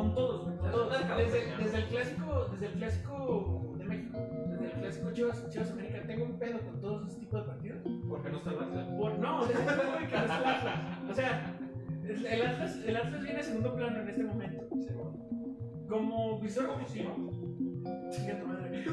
Con 0.00 0.14
todos, 0.14 0.44
güey, 0.44 0.56
todos. 0.72 0.92
Desde, 1.16 1.78
el 1.78 1.84
clásico, 1.88 2.46
desde 2.52 2.66
el 2.66 2.72
clásico 2.74 3.74
de 3.78 3.84
México, 3.84 4.18
desde 4.50 4.64
el 4.66 4.72
clásico 4.80 5.10
Chivas, 5.12 5.50
Chivas 5.50 5.70
América, 5.72 6.02
tengo 6.06 6.24
un 6.24 6.38
pedo 6.38 6.60
con 6.60 6.80
todos 6.80 7.02
esos 7.06 7.18
tipos 7.20 7.40
de 7.42 7.46
partidos. 7.52 7.82
¿Por 8.08 8.22
qué 8.22 8.30
no 8.30 8.38
está 8.38 8.52
la 8.52 8.96
Por, 8.96 9.18
no, 9.18 9.46
desde 9.46 9.60
el 9.60 9.66
de 9.68 10.06
que 10.08 10.16
no 10.16 10.24
es 10.24 10.30
el 10.30 10.46
Atlas. 10.46 10.80
O 11.10 11.14
sea, 11.14 11.56
el 12.04 12.26
el 12.26 12.46
Atlas, 12.46 12.76
el 12.86 12.96
Atlas 12.96 13.22
viene 13.22 13.40
a 13.40 13.42
segundo 13.42 13.74
plano 13.76 14.00
en 14.00 14.08
este 14.08 14.24
momento. 14.24 14.64
Como 15.88 16.40
visor 16.40 16.70
objetivo. 16.70 17.10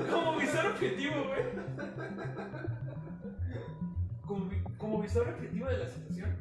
Como 0.09 0.37
visor 0.37 0.65
objetivo, 0.67 1.15
güey. 1.27 1.43
Como, 4.25 4.45
vi- 4.49 4.63
como 4.77 5.01
visor 5.01 5.29
objetivo 5.29 5.67
de 5.67 5.77
la 5.77 5.87
situación. 5.87 6.35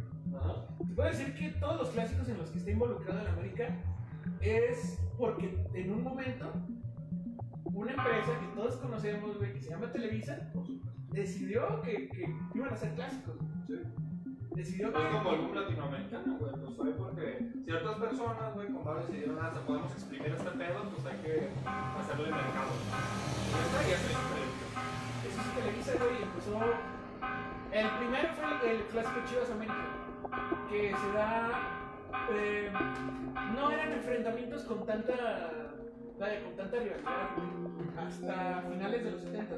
Te 0.89 0.95
puedo 0.95 1.09
decir 1.09 1.35
que 1.35 1.51
todos 1.61 1.77
los 1.79 1.91
clásicos 1.91 2.29
en 2.29 2.39
los 2.39 2.51
que 2.51 2.59
está 2.59 2.71
involucrado 2.71 3.21
el 3.21 3.27
América 3.29 3.69
es 4.47 5.01
porque 5.19 5.65
en 5.75 5.93
un 5.93 6.03
momento 6.03 6.53
una 7.65 7.93
empresa 7.93 8.39
que 8.41 8.47
todos 8.55 8.77
conocemos, 8.77 9.37
güey, 9.39 9.53
que 9.53 9.61
se 9.61 9.71
llama 9.71 9.93
Televisa, 9.93 10.51
decidió 11.11 11.81
que, 11.83 12.09
que 12.09 12.35
iban 12.55 12.73
a 12.73 12.77
ser 12.77 12.95
clásicos. 12.95 13.37
Sí. 13.67 13.75
Decidió 14.55 14.93
que... 14.93 15.03
Es 15.03 15.09
como 15.09 15.33
el 15.33 15.41
boom 15.41 15.55
latinoamericano, 15.55 16.39
güey. 16.39 16.53
Pues 16.53 16.77
fue 16.77 16.91
porque 16.93 17.53
ciertas 17.65 17.97
personas, 17.97 18.55
güey, 18.55 18.73
con 18.73 18.85
varios 18.85 19.09
decidieron, 19.09 19.39
ah, 19.41 19.53
podemos 19.67 19.93
exprimir 19.93 20.33
este 20.33 20.51
pedo, 20.51 20.91
pues 20.91 21.07
hay 21.07 21.19
que 21.19 21.51
hacerlo 21.99 22.25
de 22.25 22.31
mercado. 22.31 22.73
Y 23.85 23.91
ya 23.91 23.97
eso 23.97 25.41
es 25.41 25.55
Televisa, 25.55 25.93
güey, 25.99 26.19
y 26.19 26.23
empezó... 26.23 26.61
El 27.73 27.89
primero 27.99 28.29
fue 28.35 28.71
el 28.71 28.83
clásico 28.85 29.21
Chivas 29.27 29.51
América, 29.51 29.87
que 30.71 30.95
se 30.97 31.13
da... 31.13 31.86
eh, 32.33 32.71
no 33.55 33.71
eran 33.71 33.93
enfrentamientos 33.93 34.63
con 34.65 34.85
tanta 34.87 35.63
con 36.19 36.57
tanta 36.57 36.79
rivalidad 36.79 37.29
hasta 37.99 38.63
finales 38.71 39.05
de 39.05 39.11
los 39.11 39.21
70 39.23 39.57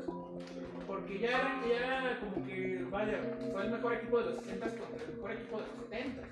porque 0.87 1.19
ya 1.21 1.29
era, 1.29 1.61
ya 1.69 1.87
era 2.09 2.21
como 2.21 2.45
que, 2.47 2.85
vaya, 2.91 3.21
fue 3.53 3.63
el 3.65 3.71
mejor 3.71 3.93
equipo 3.95 4.19
de 4.21 4.25
los 4.31 4.37
60 4.41 4.67
contra 4.69 5.05
el 5.07 5.15
mejor 5.15 5.33
equipo 5.33 5.57
de 5.59 5.63
los 5.67 5.77
70 5.91 6.23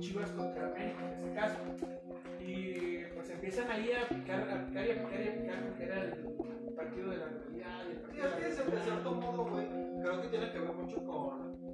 Chivas 0.00 0.30
contra 0.32 0.66
América 0.68 1.00
en 1.02 1.12
este 1.14 1.34
caso. 1.34 1.56
Y 2.40 2.98
pues 3.14 3.30
empiezan 3.30 3.70
ahí 3.70 3.90
a 3.92 4.06
picar, 4.08 4.40
a 4.50 4.66
picar 4.66 4.86
y 4.86 4.90
a 4.90 4.94
picar 5.02 5.20
y 5.20 5.28
a 5.28 5.32
picar 5.40 5.62
porque 5.64 5.84
era 5.84 6.02
el 6.04 6.74
partido 6.76 7.10
de 7.10 7.16
la 7.16 7.26
realidad 7.26 7.84
y 7.88 7.90
el 7.90 7.98
Sí, 7.98 8.20
partido 8.20 8.26
es 8.26 8.38
de 8.38 8.40
la 8.48 8.48
de 8.48 8.70
realidad. 8.70 8.84
cierto 8.84 9.12
modo, 9.14 9.44
güey, 9.46 9.66
creo 10.02 10.22
que 10.22 10.28
tiene 10.28 10.52
que 10.52 10.58
ver 10.60 10.72
mucho 10.74 10.96
con, 11.06 11.67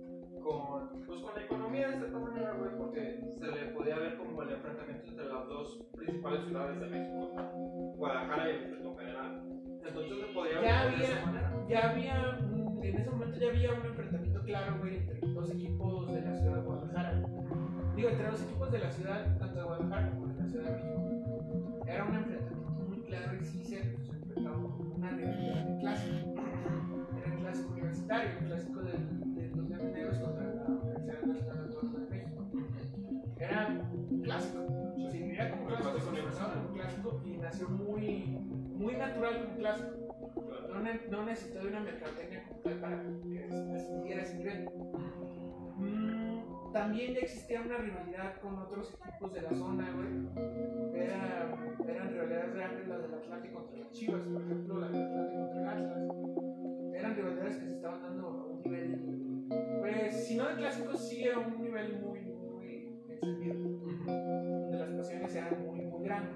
con, 0.45 1.03
pues, 1.07 1.21
con 1.21 1.35
la 1.35 1.43
economía 1.43 1.89
de 1.89 1.97
cierta 1.97 2.19
manera, 2.19 2.53
güey, 2.55 2.71
porque 2.77 3.21
se 3.39 3.47
le 3.51 3.67
podía 3.73 3.99
ver 3.99 4.17
como 4.19 4.43
el 4.43 4.51
enfrentamiento 4.53 5.09
entre 5.09 5.25
las 5.27 5.49
dos 5.49 5.81
principales 5.97 6.45
ciudades 6.45 6.81
de 6.81 6.87
México, 6.87 7.31
Guadalajara 7.97 8.49
y 8.49 8.55
el 8.55 8.61
Distrito 8.61 8.95
Federal. 8.95 9.43
Entonces 9.87 10.19
se 10.21 10.33
podía 10.35 10.61
ver 10.61 10.63
de 10.99 11.05
esa 11.05 11.13
había- 11.17 11.27
manera. 11.27 11.51
Ya 11.69 11.91
había, 11.91 12.39
en 12.83 12.97
ese 12.97 13.11
momento 13.11 13.39
ya 13.39 13.49
había 13.49 13.73
un 13.73 13.87
enfrentamiento 13.87 14.43
claro, 14.43 14.79
güey, 14.81 14.97
entre 14.97 15.21
dos 15.33 15.51
equipos 15.51 16.13
de 16.15 16.21
la 16.21 16.35
ciudad 16.37 16.57
de 16.57 16.63
Guadalajara. 16.63 17.23
Digo, 17.97 18.09
entre 18.09 18.27
dos 18.31 18.43
equipos 18.43 18.73
de 18.73 18.79
la 18.79 18.91
ciudad, 18.91 19.39
tanto 19.39 19.55
de 19.59 19.65
Guadalajara 19.65 20.11
como 20.11 20.27
de 20.27 20.35
la 20.41 20.47
ciudad 20.47 20.65
de 20.65 20.73
México. 20.73 21.83
Era 21.87 22.05
un 22.05 22.15
enfrentamiento 22.15 22.85
muy 22.89 23.01
claro 23.03 23.35
y 23.41 23.45
sí 23.45 23.65
se, 23.65 23.95
con 24.35 24.93
una 24.97 25.11
rivalidad 25.11 25.65
de 25.65 25.81
clásico. 25.81 26.35
Era 27.17 27.33
el 27.35 27.41
clásico 27.41 27.73
universitario, 27.73 28.31
el 28.41 28.47
clásico 28.47 28.81
del- 28.83 29.21
de 29.21 29.24
contra 29.57 29.79
la 29.79 31.27
Nacional 31.27 31.71
de 31.71 32.11
México. 32.11 32.47
Era 33.39 33.89
clásico. 34.23 34.59
Se 35.11 35.19
vivía 35.19 35.51
como 35.51 35.67
clásico, 35.67 36.01
se 36.01 36.11
expresaba 36.11 36.55
como 36.55 36.69
un 36.69 36.75
clásico 36.75 37.23
y 37.25 37.37
nació 37.37 37.69
muy, 37.69 38.39
muy 38.77 38.95
natural 38.97 39.49
un 39.51 39.57
clásico. 39.57 39.91
No, 40.69 40.81
ne- 40.81 41.01
necesitó 41.27 41.61
de 41.61 41.69
una 41.69 41.81
mercadotecnia 41.81 42.43
para 42.81 43.03
que 43.03 43.09
ascendiera 43.09 44.21
a 44.21 44.25
ese 44.25 44.37
nivel. 44.37 44.69
También 46.73 47.15
ya 47.15 47.21
existía 47.21 47.61
una 47.61 47.77
rivalidad 47.79 48.35
con 48.41 48.59
otros 48.59 48.93
equipos 48.95 49.33
de 49.33 49.43
la 49.43 49.51
zona, 49.51 49.89
güey. 49.93 51.05
Era, 51.05 51.55
eran 51.87 52.09
rivalidades 52.11 52.55
grandes 52.55 52.89
las 52.89 53.03
del 53.03 53.15
Atlántico 53.15 53.61
contra 53.61 53.79
las 53.79 53.93
Chivas, 53.93 54.23
por 54.23 54.43
ejemplo, 54.43 54.81
la 54.81 54.89
del 54.89 55.03
Atlántico 55.05 55.41
contra 55.41 55.61
el 55.61 55.69
Atlas. 55.69 56.03
Eran 56.95 57.15
rivalidades 57.15 57.57
que 57.59 57.67
se 57.67 57.75
estaban 57.77 58.03
dando 58.03 58.34
si 60.35 60.39
no 60.41 60.49
de 60.49 60.57
clásicos, 60.57 61.09
sí 61.09 61.29
a 61.29 61.39
un 61.39 61.63
nivel 61.63 62.01
muy, 62.01 62.19
muy 62.19 62.99
encendido. 63.09 63.55
Donde 63.55 64.79
las 64.79 64.91
pasiones 64.91 65.33
eran 65.37 65.65
muy, 65.65 65.81
muy 65.83 66.03
grandes. 66.03 66.35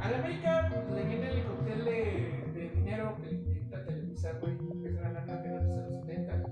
A 0.00 0.10
la 0.10 0.18
América 0.20 0.70
le 0.94 1.04
viene 1.04 1.32
el 1.32 1.44
cóctel 1.44 1.84
de, 1.84 2.50
de 2.54 2.70
dinero 2.70 3.18
que 3.20 3.26
le 3.26 3.32
inyecta 3.42 3.84
Televisa, 3.84 4.38
güey, 4.40 4.56
que 4.56 4.88
es 4.88 4.94
una 4.94 5.10
lana 5.10 5.42
que 5.42 5.48
desde 5.50 5.76
los 5.76 6.06
70 6.06 6.42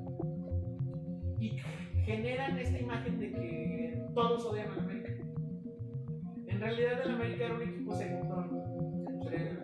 y 1.40 1.56
generan 2.04 2.58
esta 2.58 2.78
imagen 2.78 3.18
de 3.18 3.32
que 3.32 4.02
todos 4.14 4.44
odian 4.44 4.68
a 4.68 4.76
la 4.76 4.82
América. 4.82 5.12
En 6.48 6.60
realidad, 6.60 7.00
el 7.02 7.12
América 7.12 7.46
era 7.46 7.54
un 7.54 7.62
equipo 7.62 7.94
segundo 7.94 9.06
entre, 9.08 9.58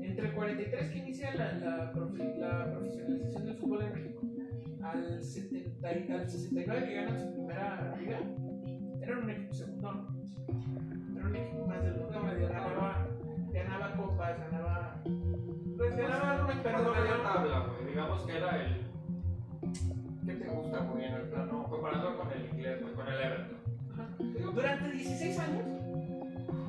entre 0.00 0.26
el 0.26 0.32
43 0.32 0.90
que 0.90 0.98
inicia 0.98 1.34
la, 1.34 1.52
la, 1.52 1.92
la 2.38 2.72
profesionalización 2.72 3.44
del 3.44 3.56
fútbol 3.56 3.82
en 3.82 4.09
al, 4.82 5.22
70, 5.22 5.92
y- 5.98 6.12
al 6.12 6.28
69 6.30 6.86
que 6.88 6.94
ganan 6.94 7.20
su 7.20 7.32
primera 7.34 7.96
liga, 7.98 8.20
era 9.02 9.18
un 9.18 9.30
equipo 9.30 9.54
segundo. 9.54 10.08
Era 11.16 11.26
un 11.26 11.36
equipo 11.36 11.66
más 11.66 11.82
del 11.82 11.94
mundo, 11.96 12.20
ganaba, 12.48 13.08
ganaba 13.52 13.96
copas, 13.96 14.38
ganaba. 14.38 15.02
Pues 15.76 15.96
ganaba 15.96 16.44
una 16.44 16.62
Pero 16.62 16.78
no 16.82 16.90
media 16.94 17.22
tabla, 17.22 17.66
güey. 17.66 17.86
Digamos 17.90 18.22
que 18.22 18.36
era 18.36 18.62
el. 18.64 18.76
¿Qué 20.26 20.32
te 20.34 20.48
gusta, 20.48 20.78
güey? 20.84 21.04
En 21.04 21.14
el 21.14 21.22
plano, 21.28 21.64
comparando 21.68 22.18
con 22.18 22.32
el 22.32 22.44
inglés, 22.52 22.80
güey, 22.82 22.94
con 22.94 23.06
el 23.08 23.20
Everton. 23.20 24.54
Durante 24.54 24.90
16 24.92 25.38
años, 25.38 25.64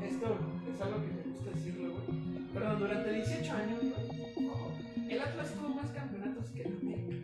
esto 0.02 0.38
es 0.74 0.82
algo 0.82 1.02
que 1.02 1.08
me 1.14 1.34
gusta 1.34 1.52
decirlo, 1.52 1.90
güey. 1.92 2.48
Perdón, 2.54 2.80
durante 2.80 3.14
18 3.14 3.54
años, 3.54 3.80
güey, 3.82 5.12
el 5.12 5.22
Atlas 5.22 5.54
tuvo 5.54 5.70
más 5.76 5.90
campeonatos 5.92 6.50
que 6.52 6.62
el 6.64 6.68
América. 6.78 7.21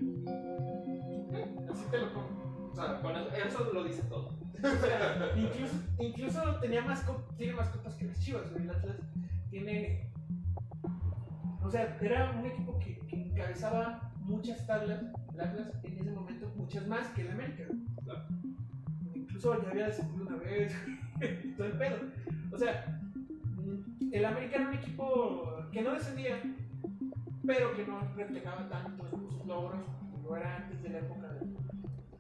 Te 1.92 1.98
lo 2.00 2.14
pongo. 2.14 2.70
O 2.72 2.76
sea, 2.76 3.02
con 3.02 3.16
eso, 3.16 3.30
eso 3.34 3.74
lo 3.74 3.84
dice 3.84 4.04
todo. 4.04 4.28
O 4.28 4.62
sea, 4.62 5.32
incluso, 5.36 5.76
incluso 6.00 6.56
tenía 6.60 6.82
más 6.82 7.06
tiene 7.38 7.54
más 7.54 7.70
copas 7.70 7.96
que 7.96 8.06
las 8.06 8.20
Chivas, 8.20 8.52
güey. 8.52 8.64
El 8.64 8.72
Atlas 8.72 8.98
tiene. 9.50 10.12
O 11.62 11.70
sea, 11.70 11.98
era 12.02 12.32
un 12.32 12.46
equipo 12.46 12.80
que, 12.80 13.00
que 13.08 13.16
encabezaba 13.24 14.12
muchas 14.20 14.66
tablas. 14.66 15.02
El 15.34 15.42
Atlas 15.42 15.72
en 15.84 16.00
ese 16.00 16.12
momento, 16.12 16.52
muchas 16.56 16.88
más 16.88 17.08
que 17.10 17.22
el 17.22 17.32
América. 17.32 17.64
Claro. 18.04 18.24
Incluso 19.14 19.62
ya 19.62 19.70
había 19.70 19.88
descendido 19.88 20.28
una 20.28 20.38
vez. 20.38 20.74
todo 21.58 21.68
el 21.68 21.74
pedo. 21.74 21.98
O 22.52 22.58
sea, 22.58 23.00
el 24.12 24.26
América 24.26 24.56
era 24.58 24.70
un 24.70 24.76
equipo 24.76 25.64
que 25.72 25.82
no 25.82 25.94
descendía, 25.94 26.42
pero 27.46 27.76
que 27.76 27.86
no 27.86 28.00
reflejaba 28.16 28.70
tanto 28.70 29.08
sus 29.10 29.46
logros 29.46 29.82
como 30.00 30.24
lo 30.24 30.38
era 30.38 30.58
antes 30.58 30.82
de 30.84 30.90
la 30.90 31.00
época 31.00 31.28
de, 31.34 31.46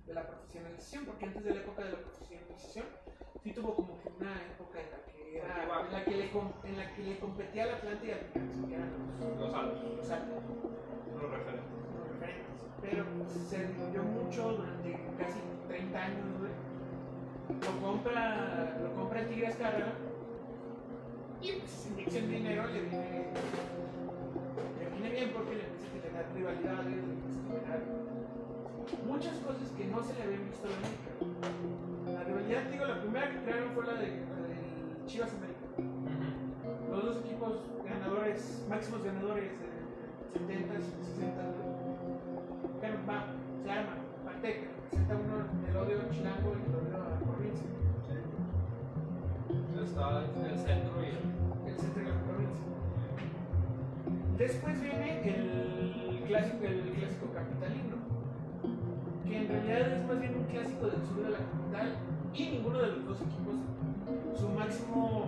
de 0.07 0.13
la 0.13 0.25
profesionalización, 0.25 1.05
porque 1.05 1.25
antes 1.25 1.43
de 1.43 1.53
la 1.53 1.59
época 1.61 1.83
de 1.83 1.91
la 1.91 1.97
profesionalización 1.99 2.85
sí 3.43 3.51
tuvo 3.51 3.75
como 3.75 4.01
que 4.01 4.09
una 4.09 4.41
época 4.41 4.79
en 4.79 4.91
la 4.91 4.99
que, 5.05 5.37
era, 5.37 5.63
en 5.85 5.91
la 5.91 6.05
que, 6.05 6.11
le, 6.11 6.31
en 6.63 6.77
la 6.77 6.95
que 6.95 7.03
le 7.03 7.19
competía 7.19 7.63
al 7.63 7.69
Atlante 7.75 8.07
y 8.07 8.11
al 8.11 8.19
Picasso, 8.19 8.67
que 8.67 8.75
eran 8.75 8.91
los, 9.19 9.39
Los 9.39 9.53
altos, 9.53 9.97
los 9.97 10.09
altos, 10.09 10.43
los 11.13 11.31
referentes. 11.31 11.71
los 11.93 12.07
referentes. 12.09 12.57
Pero 12.81 13.05
se 13.27 13.67
diluyó 13.67 14.03
mucho 14.03 14.51
durante 14.53 14.99
casi 15.17 15.39
30 15.67 16.03
años. 16.03 16.25
Lo 17.49 17.81
compra, 17.81 18.77
lo 18.81 18.93
compra 18.95 19.19
el 19.21 19.27
Tigres 19.29 19.55
Carrera 19.55 19.93
y 21.41 21.51
pues 21.53 21.87
inyección 21.91 22.29
dinero 22.29 22.67
le 22.67 22.81
viene, 22.81 23.27
le 24.79 24.89
viene 24.89 25.09
bien 25.09 25.31
porque 25.33 25.55
le 25.55 25.63
empieza 25.65 25.87
a 25.87 25.91
generar 25.91 26.33
rivalidades, 26.33 26.85
le 26.85 27.13
empieza 27.13 27.39
a 27.39 27.43
generar 27.47 28.16
muchas 29.07 29.37
cosas 29.39 29.71
que 29.71 29.85
no 29.85 30.03
se 30.03 30.13
le 30.15 30.23
habían 30.23 30.45
visto 30.45 30.67
a 30.67 30.71
América. 30.75 31.09
La 32.13 32.23
rivalidad, 32.23 32.63
digo, 32.69 32.85
la 32.85 33.01
primera 33.01 33.31
que 33.31 33.39
crearon 33.39 33.71
fue 33.73 33.85
la 33.85 33.93
de 33.93 34.07
la 34.07 35.05
Chivas 35.05 35.31
América. 35.33 35.57
Los 36.91 37.05
dos 37.05 37.17
equipos 37.25 37.61
ganadores, 37.85 38.65
máximos 38.69 39.03
ganadores 39.03 39.51
de 40.33 40.39
70 40.39 40.73
y 40.75 40.81
60, 40.81 41.43
bueno, 42.79 42.97
va, 43.07 43.25
se 43.63 43.71
arman, 43.71 43.97
Manteca, 44.25 44.67
presenta 44.89 45.15
uno 45.15 45.45
el 45.67 45.77
odio 45.77 46.09
chilango 46.11 46.53
y 46.53 46.69
el 46.69 46.75
odio 46.75 46.97
a 46.97 47.19
provincia, 47.19 47.67
Está 49.83 50.25
el 50.49 50.57
centro 50.57 51.01
y 51.01 51.07
el. 51.07 51.71
el 51.71 51.79
centro 51.79 52.03
de 52.03 52.09
la 52.09 52.21
provincia. 52.23 52.65
Después 54.37 54.81
viene 54.81 55.21
el 55.27 56.23
clásico, 56.27 56.65
el 56.65 56.91
clásico 56.91 57.31
capitalino, 57.33 57.96
que 59.27 59.37
en 59.37 59.47
realidad 59.47 59.93
es 59.93 60.05
más 60.07 60.19
bien 60.19 60.35
un 60.35 60.43
clásico 60.45 60.85
del 60.87 61.01
sur 61.07 61.23
de 61.23 61.29
la 61.31 61.37
capital 61.37 61.95
y 62.33 62.49
ninguno 62.49 62.79
de 62.79 62.87
los 62.87 63.05
dos 63.05 63.21
equipos, 63.21 63.55
su 64.39 64.49
máximo 64.49 65.25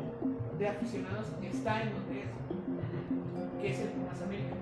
de 0.58 0.68
aficionados 0.68 1.28
está 1.42 1.82
en 1.84 1.94
donde 1.94 2.22
es, 2.22 2.30
que 3.62 3.70
es 3.72 3.80
el 3.82 3.90
Pumas 3.90 4.22
América. 4.22 4.56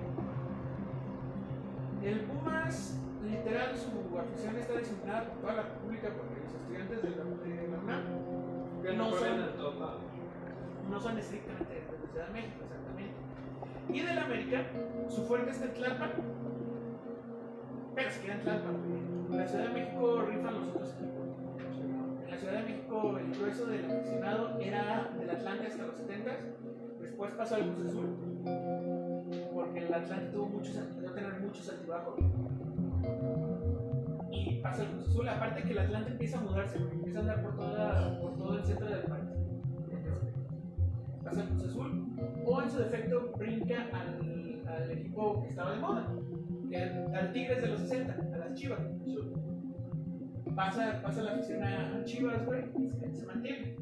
El 2.02 2.20
Pumas, 2.20 2.98
literal, 3.28 3.76
su 3.76 4.18
afición 4.18 4.56
está 4.56 4.78
diseminada 4.78 5.24
por 5.28 5.38
toda 5.40 5.54
la 5.54 5.62
República 5.62 6.08
porque 6.16 6.40
los 6.44 6.54
estudiantes 6.54 7.02
de 7.02 7.10
la, 7.10 7.24
de 7.24 7.68
la 7.68 7.78
UNAM 7.78 8.02
Que 8.82 8.92
No 8.96 9.10
no 9.10 9.16
son- 9.16 9.88
no 10.90 11.00
son 11.00 11.18
estrictamente 11.18 11.74
de 11.74 11.80
la 11.80 12.08
Ciudad 12.10 12.26
de 12.28 12.32
México, 12.32 12.64
exactamente. 12.64 13.14
Y 13.92 14.00
del 14.00 14.18
América, 14.18 14.62
su 15.08 15.22
fuerte 15.24 15.50
está 15.50 15.66
en 15.66 15.74
Tlalpan, 15.74 16.10
pero 17.94 18.10
se 18.10 18.20
queda 18.22 18.34
en 18.34 18.40
Tlalpan. 18.40 18.76
En 19.30 19.36
la 19.36 19.46
Ciudad 19.46 19.68
de 19.68 19.74
México 19.74 20.22
rifan 20.22 20.54
los 20.54 20.68
otros 20.68 20.94
equipos. 20.94 21.26
En 22.24 22.30
la 22.30 22.36
Ciudad 22.38 22.52
de 22.54 22.62
México 22.62 23.18
el 23.18 23.38
grueso 23.38 23.66
del 23.66 23.84
aficionado 23.84 24.58
era 24.60 25.10
del 25.18 25.30
Atlante 25.30 25.66
hasta 25.66 25.86
los 25.86 25.96
70 25.96 26.30
después 27.18 27.34
pasó 27.34 27.56
al 27.56 27.74
Cruz 27.74 27.86
Azul, 27.86 28.16
porque 29.52 29.80
el 29.80 29.92
Atlante 29.92 30.26
tuvo 30.30 30.46
muchos, 30.46 30.76
a 30.76 31.14
tener 31.14 31.40
muchos 31.40 31.68
altibajos. 31.68 32.14
Y 34.30 34.60
pasa 34.60 34.82
al 34.82 34.90
Cruz 34.90 35.08
Azul, 35.08 35.28
aparte 35.28 35.62
que 35.64 35.72
el 35.72 35.78
Atlante 35.78 36.12
empieza 36.12 36.38
a 36.38 36.42
mudarse, 36.42 36.76
empieza 36.76 37.18
a 37.18 37.22
andar 37.22 37.42
por, 37.42 37.56
toda, 37.56 38.20
por 38.20 38.36
todo 38.36 38.56
el 38.56 38.64
centro 38.64 38.86
del 38.86 39.02
país. 39.02 39.24
Pasa 41.24 41.40
al 41.40 41.48
Cruz 41.48 41.64
Azul. 41.64 42.06
O 42.46 42.62
en 42.62 42.70
su 42.70 42.78
defecto 42.78 43.32
brinca 43.36 43.88
al, 43.92 44.62
al 44.68 44.90
equipo 44.92 45.42
que 45.42 45.48
estaba 45.48 45.72
de 45.72 45.78
moda, 45.78 46.14
al, 46.76 47.14
al 47.14 47.32
Tigres 47.32 47.62
de 47.62 47.68
los 47.68 47.80
60, 47.80 48.12
a 48.34 48.38
las 48.38 48.54
Chivas. 48.54 48.80
Pasa, 50.54 51.00
pasa 51.02 51.22
la 51.22 51.32
afición 51.32 51.62
a, 51.62 52.02
Chivas, 52.04 52.44
güey, 52.44 52.62
se, 53.00 53.14
se 53.14 53.26
mantiene. 53.26 53.76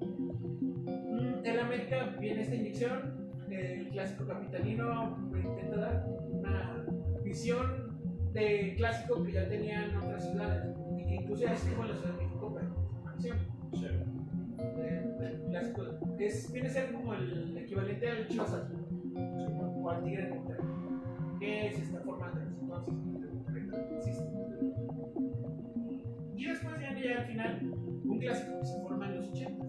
Mm, 0.00 1.44
el 1.44 1.58
América 1.60 2.14
viene 2.20 2.42
esta 2.42 2.54
inyección, 2.54 3.14
el 3.50 3.88
clásico 3.88 4.26
capitalino 4.26 5.16
intenta 5.34 5.76
dar 5.76 6.06
una 6.30 6.84
visión 7.24 7.96
de 8.32 8.74
clásico 8.76 9.22
que 9.22 9.32
ya 9.32 9.48
tenían 9.48 9.96
otras 9.96 10.24
ciudades 10.30 10.76
incluso 11.08 11.42
ya 11.44 11.52
es 11.54 11.60
como 11.60 11.84
la 11.84 11.94
Ciudad 11.94 12.12
de 12.16 12.24
México, 12.24 12.54
pero 12.54 12.68
expansión. 12.92 13.38
del- 14.76 15.18
del 15.18 15.42
clásico 15.48 15.82
es, 16.18 16.52
viene 16.52 16.68
a 16.68 16.70
ser 16.72 16.92
como 16.92 17.14
el 17.14 17.56
equivalente 17.56 18.08
al 18.10 18.26
Chivas 18.28 18.54
o 19.14 19.90
al 19.90 20.02
Tigre 20.02 20.24
de 20.24 20.34
Monterrey, 20.34 20.64
que 21.38 21.72
se 21.74 21.82
está 21.82 22.00
formando 22.00 22.40
en 22.40 22.46
ese 22.48 24.20
entonces. 24.20 24.22
Y 26.36 26.44
después 26.46 26.78
viene 26.78 27.02
ya 27.02 27.18
al 27.20 27.26
final 27.26 27.72
un 28.04 28.18
clásico 28.18 28.60
que 28.60 28.66
se 28.66 28.80
forma 28.80 29.06
en 29.06 29.16
los 29.16 29.28
80 29.28 29.66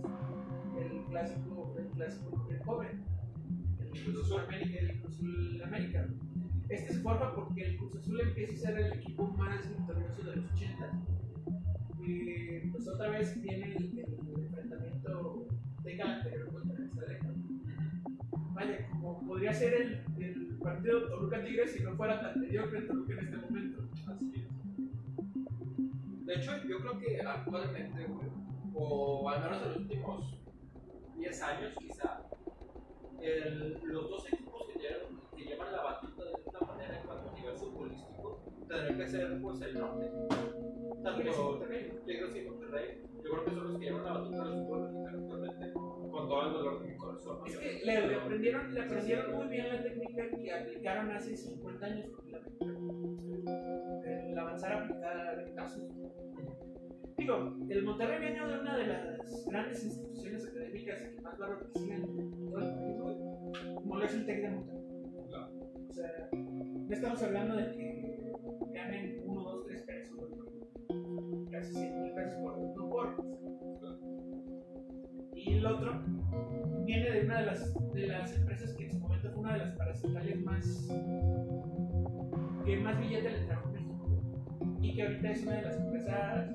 el 0.78 1.04
clásico, 1.06 1.76
el 1.78 1.88
clásico 1.88 2.48
el 2.52 2.64
joven, 2.64 3.04
el 3.80 4.04
Cruz 4.04 4.26
Azul 4.26 4.42
América, 4.42 4.80
el 4.80 5.02
Cruz 5.02 5.16
Azul 5.16 5.62
América. 5.64 6.08
Este 6.70 6.94
se 6.94 7.00
forma 7.00 7.34
porque 7.34 7.64
el 7.64 7.78
Cruz 7.78 7.96
Azul 7.96 8.20
empieza 8.20 8.54
a 8.54 8.58
ser 8.58 8.80
el 8.80 8.94
equipo 8.94 9.28
más 9.38 9.68
victorioso 9.70 10.24
de 10.24 10.36
los 10.36 10.52
80 10.52 10.92
y 12.00 12.70
pues 12.72 12.88
otra 12.88 13.10
vez 13.10 13.42
viene 13.42 13.76
el, 13.76 14.00
el 14.00 14.44
enfrentamiento 14.46 15.48
de 15.84 15.98
carácter 15.98 16.46
contra 16.48 16.84
esta 16.84 17.02
década. 17.06 17.34
Vaya, 18.54 18.90
como 18.90 19.28
podría 19.28 19.54
ser 19.54 19.74
el 19.74 20.17
partido 20.60 21.08
Toluca 21.08 21.44
Tigres 21.44 21.72
si 21.74 21.84
no 21.84 21.96
fuera 21.96 22.20
tan 22.22 22.40
mediocre 22.40 22.82
Toluca 22.84 23.14
en 23.14 23.20
este 23.20 23.38
momento. 23.38 23.84
Así 24.08 24.32
es. 24.36 24.48
De 26.26 26.34
hecho, 26.36 26.52
yo 26.68 26.80
creo 26.80 27.00
que 27.00 27.22
actualmente, 27.22 28.06
güey, 28.06 28.28
o 28.74 29.30
al 29.30 29.42
menos 29.42 29.62
en 29.62 29.68
los 29.70 29.78
últimos 29.78 30.40
10 31.16 31.42
años 31.42 31.74
quizá, 31.80 32.22
el- 33.22 33.80
los 33.84 34.10
dos 34.10 34.28
equipos 34.32 34.64
que 34.74 34.80
llevan, 34.80 35.22
que 35.36 35.44
llevan 35.44 35.72
la 35.72 35.84
batuta 35.84 36.24
de 36.26 36.32
esta 36.46 36.60
manera 36.66 37.00
en 37.00 37.08
cuanto 37.08 37.30
a 37.30 37.34
nivel 37.34 37.56
futbolístico 37.56 38.42
tendrían 38.68 38.98
que 39.00 39.08
ser 39.08 39.42
pues 39.42 39.62
el 39.62 39.74
norte. 39.80 40.12
Tanto 41.04 41.44
Monterrey. 41.44 41.92
Tigres 42.06 42.36
y 42.36 42.42
Monterrey, 42.50 43.02
yo 43.24 43.32
creo 43.32 43.46
que 43.46 43.52
son 43.52 43.64
los 43.72 43.80
que 43.80 43.86
llevan 43.86 44.04
la 44.04 44.14
batuta 44.14 44.44
del 44.44 44.54
fútbol 44.60 44.82
mexicano 44.92 45.18
actualmente, 45.20 45.74
con 46.18 46.28
todo 46.28 46.48
el 46.48 46.54
dolor 46.54 46.82
de 46.82 46.88
mi 46.88 46.98
corazón. 46.98 47.38
Es 47.46 47.58
que 47.58 47.82
le, 47.86 48.16
aprendieron, 48.16 48.74
le 48.74 48.82
aprendieron 48.82 49.36
muy 49.36 49.48
bien 49.48 49.70
la 49.70 49.84
técnica 49.84 50.30
que 50.30 50.52
aplicaron 50.52 51.12
hace 51.12 51.38
50 51.38 51.86
años 51.86 52.08
con 52.10 52.32
la 52.32 52.40
El 54.30 54.40
avanzar 54.40 54.72
a 54.74 54.84
aplicar 54.84 55.54
casos. 55.56 55.84
Digo, 57.18 57.56
el 57.70 57.84
Monterrey 57.84 58.20
viene 58.20 58.48
de 58.48 58.60
una 58.60 58.78
de 58.78 58.88
las 58.88 59.46
grandes 59.48 59.84
instituciones 59.84 60.48
académicas 60.48 61.02
que 61.02 61.22
más 61.22 61.38
valor 61.38 61.68
reciben 61.74 62.04
en 62.04 62.50
todo 62.50 62.60
el 62.60 62.76
país, 62.76 62.98
como 63.76 63.98
lo 63.98 64.06
es 64.06 64.14
el 64.14 64.26
TEC 64.26 64.42
de 64.42 64.50
Monterrey. 64.50 64.84
O 65.90 65.94
sea, 65.94 66.30
no 66.34 66.94
estamos 66.94 67.24
hablando 67.24 67.56
de 67.56 67.72
que 67.72 68.34
ganen 68.74 69.22
1, 69.24 69.42
2, 69.42 69.66
3 69.66 69.82
pesos, 69.84 70.18
casi 71.52 71.74
100 71.74 72.02
mil 72.02 72.14
pesos 72.14 72.36
por 72.42 72.58
no 72.58 72.90
por. 72.90 73.37
Y 75.48 75.54
el 75.54 75.66
otro 75.66 76.02
viene 76.86 77.10
de 77.10 77.26
una 77.26 77.40
de 77.40 77.46
las, 77.46 77.94
de 77.94 78.08
las 78.08 78.36
empresas 78.36 78.74
que 78.74 78.84
en 78.84 78.92
su 78.92 79.00
momento 79.00 79.32
fue 79.32 79.40
una 79.40 79.54
de 79.54 79.60
las 79.60 79.78
parastatales 79.78 80.42
más 80.44 80.88
que 82.66 82.78
más 82.78 83.00
billete 83.00 83.30
le 83.30 83.46
trajo 83.46 83.70
a 83.70 83.72
México. 83.72 84.22
Y 84.82 84.94
que 84.94 85.04
ahorita 85.04 85.32
es 85.32 85.44
una 85.44 85.54
de 85.54 85.62
las 85.62 85.78
empresas 85.78 86.50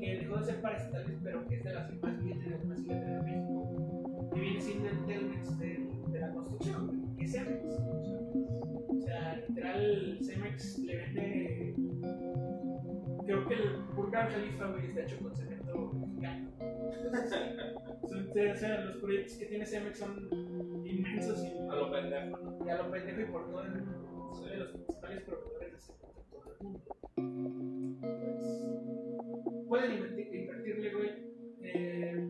que 0.00 0.16
dejó 0.16 0.38
de 0.38 0.44
ser 0.44 0.62
parastatales 0.62 1.18
pero 1.22 1.46
que 1.46 1.56
es 1.56 1.64
de 1.64 1.74
las 1.74 1.90
que 1.90 1.96
más 1.96 2.22
billete 2.22 2.50
de 2.50 2.64
más 2.64 2.82
billete 2.82 3.04
de 3.04 3.22
México. 3.22 4.30
Que 4.34 4.40
viene 4.40 4.60
siendo 4.62 4.88
el 4.88 5.04
Telmex 5.04 5.58
de, 5.58 5.88
de 6.08 6.20
la 6.20 6.30
construcción 6.32 7.14
que 7.18 7.24
es 7.24 7.32
Cemex. 7.32 7.64
O 8.88 9.00
sea 9.02 9.44
literal 9.46 10.18
Cemex 10.22 10.78
le 10.78 10.96
vende 10.96 11.71
creo 13.24 13.46
que 13.48 13.54
el 13.54 13.76
Burj 13.94 14.10
Khalifa 14.12 14.66
güey 14.70 14.86
está 14.86 15.02
hecho 15.02 15.18
con 15.20 15.34
cemento 15.36 15.92
mexicano 15.92 16.50
son- 17.28 18.30
o 18.50 18.54
sea, 18.56 18.80
los 18.84 18.96
proyectos 18.96 19.36
que 19.36 19.46
tiene 19.46 19.66
Cemex 19.66 19.98
son 19.98 20.28
inmensos 20.84 21.44
y 21.44 21.48
A 21.68 21.74
lo 21.76 21.90
pendejo, 21.90 22.58
y 22.64 22.68
a 22.70 22.76
lo 22.82 22.90
pendejo 22.90 23.20
y 23.20 23.24
por 23.26 23.50
todo 23.50 23.62
el 23.64 23.72
son 24.34 24.48
de 24.50 24.56
los 24.56 24.70
principales 24.72 25.22
proveedores 25.22 25.72
de 25.72 25.78
cemento 25.78 26.18
en 26.18 26.30
todo 26.30 26.42
el 26.52 26.64
mundo. 26.64 26.80
Pues, 28.00 29.66
pueden 29.68 29.92
invertir, 29.92 30.34
invertirle, 30.34 30.94
güey. 30.94 31.10
Eh, 31.62 32.28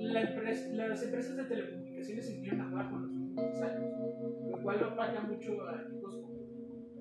la 0.00 0.20
empresa- 0.22 0.68
las 0.72 1.02
empresas 1.02 1.36
de 1.36 1.44
telecomunicaciones 1.44 2.26
se 2.26 2.34
vinieron 2.34 2.60
abajo 2.60 2.96
en 2.96 3.02
los 3.02 3.10
últimos 3.12 3.62
años, 3.62 3.92
lo 4.50 4.62
cual 4.62 4.82
opaca 4.84 5.20
mucho 5.22 5.66
a 5.68 5.82
equipos 5.82 6.14
como 6.16 6.32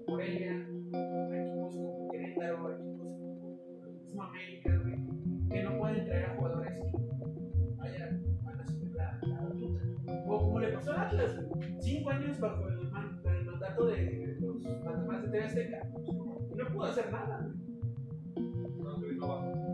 Morelia, 0.08 0.68
a 0.94 1.36
equipos 1.42 1.76
como 1.76 1.91
Querétaro, 2.34 2.67
a 2.67 2.71
equipos 2.73 3.07
como 3.17 3.86
el 3.86 3.93
mismo 3.93 4.23
América, 4.23 4.79
güey, 4.84 5.49
que 5.49 5.63
no 5.63 5.77
pueden 5.77 6.05
traer 6.05 6.25
a 6.25 6.36
jugadores 6.36 6.73
vaya, 7.77 8.19
van 8.43 8.59
a 8.59 8.67
subir 8.67 8.95
la, 8.95 9.19
batuta. 9.43 9.84
O 10.27 10.38
como 10.39 10.59
le 10.59 10.67
pasó 10.69 10.91
al 10.91 10.99
Atlas, 10.99 11.39
cinco 11.79 12.09
años 12.09 12.39
bajo 12.39 12.67
el, 12.69 12.89
man- 12.89 13.21
el 13.25 13.45
mandato 13.45 13.86
de 13.88 14.38
los 14.39 14.63
mandamases 14.86 15.32
de 15.32 15.38
TV 15.38 15.43
Azteca, 15.45 15.89
y 16.51 16.55
no 16.55 16.65
pudo 16.67 16.84
hacer 16.86 17.11
nada. 17.11 17.49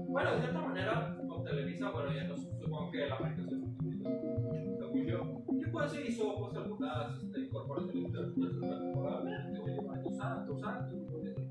Bueno, 0.09 0.31
de 0.33 0.39
cierta 0.41 0.61
manera, 0.61 1.17
con 1.27 1.43
Televisa, 1.43 1.91
bueno, 1.91 2.13
ya 2.13 2.23
no 2.27 2.37
supongo 2.37 2.91
que 2.91 3.07
la 3.07 3.15
América 3.17 3.43
se 3.49 5.05
yo, 5.05 5.41
que 5.59 5.67
pues 5.71 5.91
se 5.91 6.07
hizo 6.07 6.35
pues 6.37 6.55
algunas 6.55 7.23
este, 7.23 7.49
corporaciones 7.49 7.95
internacionales 8.07 8.55
en 8.61 8.69
la 8.69 8.79
temporada, 8.79 9.23
de 9.23 10.15
Santos, 10.15 10.59
Santos, 10.59 10.99
pues, 11.11 11.25
eso, 11.27 11.35
claro. 11.35 11.46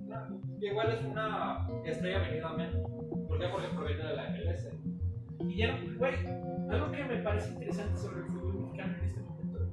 Que 0.60 0.66
igual 0.66 0.92
es 0.92 1.04
una 1.04 1.68
estrella 1.84 2.18
venida 2.20 2.52
menos, 2.54 2.90
¿por 3.28 3.38
qué? 3.38 3.46
Porque 3.48 3.68
proviene 3.68 4.04
de 4.04 4.16
la 4.16 4.30
MLS. 4.30 4.68
Y 5.40 5.56
ya, 5.56 5.78
güey, 5.98 6.14
algo 6.70 6.90
que 6.90 7.04
me 7.04 7.22
parece 7.22 7.52
interesante 7.52 7.96
sobre 7.96 8.20
el 8.20 8.26
fútbol 8.26 8.60
mexicano 8.60 8.94
en 8.98 9.04
este 9.04 9.20
momento 9.20 9.70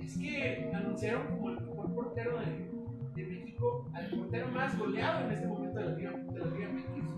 es 0.00 0.18
que 0.18 0.70
anunciaron 0.74 1.26
como 1.28 1.50
el 1.50 1.60
mejor 1.60 1.94
portero 1.94 2.38
de, 2.38 2.70
de 3.14 3.26
México 3.26 3.90
al 3.94 4.10
portero 4.10 4.48
más 4.48 4.78
goleado 4.78 5.26
en 5.26 5.32
este 5.32 5.46
momento 5.46 5.78
de 5.78 5.84
la 5.84 5.92
Liga, 5.92 6.10
de 6.10 6.38
la 6.38 6.46
Liga 6.46 6.68
MX. 6.68 7.14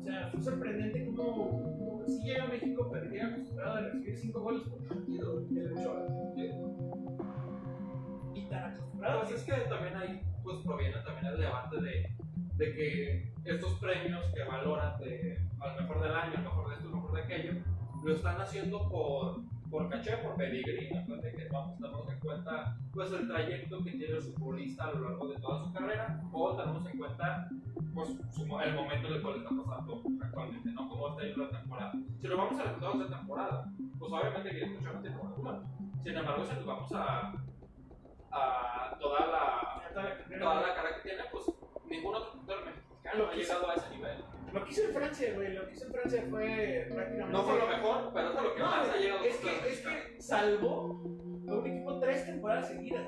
O 0.00 0.04
sea, 0.04 0.28
fue 0.30 0.40
sorprendente 0.40 1.06
cómo 1.14 2.02
sí 2.06 2.22
llega 2.22 2.44
a 2.44 2.48
México, 2.48 2.88
pero 2.90 3.10
llega 3.10 3.26
acostumbrado 3.28 3.76
a 3.76 3.80
recibir 3.80 4.16
5 4.16 4.40
goles 4.40 4.62
por 4.68 4.88
partido. 4.88 5.46
El 5.50 5.72
Ochoa. 5.72 6.06
Y 8.34 8.48
tan 8.48 8.72
acostumbrado 8.72 9.20
Pues 9.20 9.32
es 9.32 9.44
que 9.44 9.52
también 9.68 9.96
ahí 9.96 10.22
pues 10.42 10.56
proviene 10.64 10.96
también 11.04 11.17
debate 11.38 11.80
de, 11.80 12.16
de 12.56 12.74
que 12.74 13.32
estos 13.44 13.72
premios 13.78 14.24
que 14.34 14.44
valoran 14.44 14.98
de 15.00 15.38
al 15.60 15.80
mejor 15.80 16.02
del 16.02 16.12
año, 16.14 16.32
al 16.36 16.42
mejor 16.44 16.68
de 16.68 16.74
esto, 16.76 16.88
al 16.88 16.94
mejor 16.94 17.12
de 17.14 17.22
aquello, 17.22 17.52
lo 18.04 18.14
están 18.14 18.40
haciendo 18.40 18.88
por, 18.88 19.40
por 19.70 19.88
caché, 19.88 20.16
por 20.18 20.36
pedigrí, 20.36 20.94
acuérdate 20.96 21.32
que 21.34 21.48
vamos, 21.48 21.76
tenemos 21.78 22.08
en 22.12 22.18
cuenta 22.20 22.76
pues 22.92 23.12
el 23.12 23.26
trayecto 23.28 23.82
que 23.84 23.90
tiene 23.92 24.14
el 24.16 24.22
futbolista 24.22 24.84
a 24.84 24.92
lo 24.92 25.08
largo 25.08 25.28
de 25.28 25.40
toda 25.40 25.64
su 25.64 25.72
carrera, 25.72 26.20
o 26.32 26.56
tenemos 26.56 26.86
en 26.90 26.98
cuenta 26.98 27.48
pues 27.94 28.10
su- 28.32 28.42
el 28.60 28.74
momento 28.74 29.08
en 29.08 29.14
el 29.14 29.22
cual 29.22 29.36
está 29.36 29.50
pasando 29.50 30.02
actualmente, 30.22 30.70
¿no? 30.70 30.88
Cómo 30.88 31.08
está 31.08 31.22
yendo 31.22 31.44
la 31.44 31.58
temporada. 31.60 31.92
Si 32.20 32.26
lo 32.28 32.36
vamos 32.36 32.60
a 32.60 32.62
resultados 32.64 32.98
de 33.00 33.16
temporada, 33.16 33.72
pues 33.98 34.12
obviamente 34.12 34.50
que 34.50 34.66
mucho 34.66 34.92
no 34.92 35.00
tiene 35.00 35.16
problema. 35.16 35.62
Sin 36.02 36.16
embargo, 36.16 36.44
si 36.46 36.54
nos 36.54 36.66
vamos 36.66 36.92
a, 36.92 37.32
a 38.30 38.96
toda 39.00 39.20
la 39.26 39.87
toda 39.98 40.08
la 40.10 40.16
carrera. 40.18 40.40
toda 40.40 40.60
la 40.68 40.74
cara 40.74 40.88
que 40.96 41.08
tiene, 41.08 41.22
pues 41.32 41.44
ningún 41.86 42.14
otro 42.14 42.32
portero 42.34 42.60
mexicano 42.66 43.26
ha 43.30 43.34
llegado 43.34 43.70
a 43.70 43.74
ese 43.74 43.90
nivel. 43.90 44.24
Lo 44.52 44.64
que 44.64 44.70
hizo 44.70 44.82
en 44.84 44.94
Francia, 44.94 45.32
güey, 45.34 45.52
lo 45.54 45.66
que 45.66 45.72
hizo 45.72 45.84
en 45.86 45.92
Francia 45.92 46.24
fue 46.30 46.86
prácticamente. 46.90 47.32
No 47.32 47.42
fue 47.42 47.58
lo 47.58 47.66
mejor, 47.66 48.10
pero 48.14 48.28
es 48.28 48.34
lo 48.42 48.54
que 48.54 48.60
No, 48.60 48.66
más 48.66 48.88
ha 48.88 48.96
llegado 48.96 49.24
es 49.24 49.36
que, 49.36 49.68
es 49.68 49.80
que 49.80 50.22
salvó 50.22 51.02
a 51.48 51.54
un 51.54 51.66
equipo 51.66 51.98
tres 52.00 52.24
temporadas 52.26 52.68
seguidas. 52.68 53.06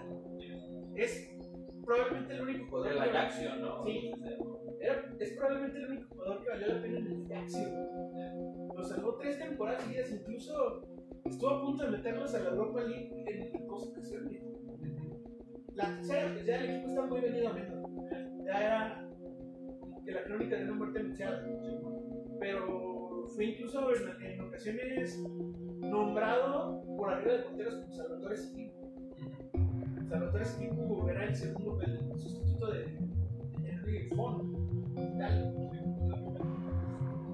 Es 0.95 1.31
probablemente 1.85 2.35
el 2.35 2.41
único 2.43 2.67
jugador. 2.69 2.93
El 2.93 2.99
Ajaxio, 2.99 3.57
¿no? 3.57 3.85
Sí. 3.85 4.13
Era- 4.81 5.05
es 5.19 5.33
probablemente 5.33 5.79
el 5.79 5.87
único 5.91 6.15
jugador 6.15 6.43
que 6.43 6.51
valió 6.51 6.67
la 6.75 6.83
pena 6.83 6.99
en 6.99 7.07
el 7.07 7.33
Ajaxio. 7.33 7.69
Lo 8.77 8.83
salvó 8.85 9.15
tres 9.17 9.39
temporadas 9.39 9.83
seguidas, 9.83 10.11
incluso 10.11 10.83
estuvo 11.25 11.51
a 11.51 11.61
punto 11.63 11.85
de 11.85 11.91
meterlos 11.91 12.35
a 12.35 12.41
la 12.41 12.51
Europa 12.51 12.81
League 12.83 13.25
en 13.27 13.67
dos 13.67 13.89
ocasiones. 13.89 14.43
La 15.75 15.97
tercera, 15.97 16.33
pues 16.33 16.47
ya 16.47 16.57
el 16.57 16.71
equipo 16.71 16.89
está 16.89 17.03
muy 17.07 17.21
venido 17.21 17.49
a 17.49 17.53
menos. 17.53 17.91
Ya 18.45 18.67
era 18.67 19.09
que 20.05 20.13
la 20.13 20.25
crónica 20.25 20.57
de 20.57 20.65
una 20.65 20.75
muerte 20.75 20.99
anunciada. 20.99 21.47
Pero 22.39 23.27
fue 23.35 23.45
incluso 23.45 23.89
en, 23.95 24.41
ocasiones 24.41 25.23
nombrado 25.81 26.83
por 26.97 27.11
arriba 27.11 27.33
de 27.35 27.43
porteros 27.43 27.75
como 27.77 27.93
Salvatore 27.93 28.37
Schick. 28.37 28.73
Salvatore 30.09 30.45
Schick 30.45 30.73
era 31.09 31.25
el 31.25 31.37
segundo, 31.37 31.81
el 31.83 31.99
sustituto 32.19 32.73
de, 32.73 32.85
Henry. 33.65 34.11
Italia. 34.97 35.53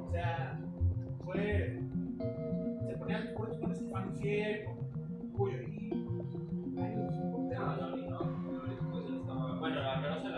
O 0.06 0.10
sea, 0.12 0.60
fue. 1.24 1.80
Se 2.86 2.96
ponían 2.96 3.34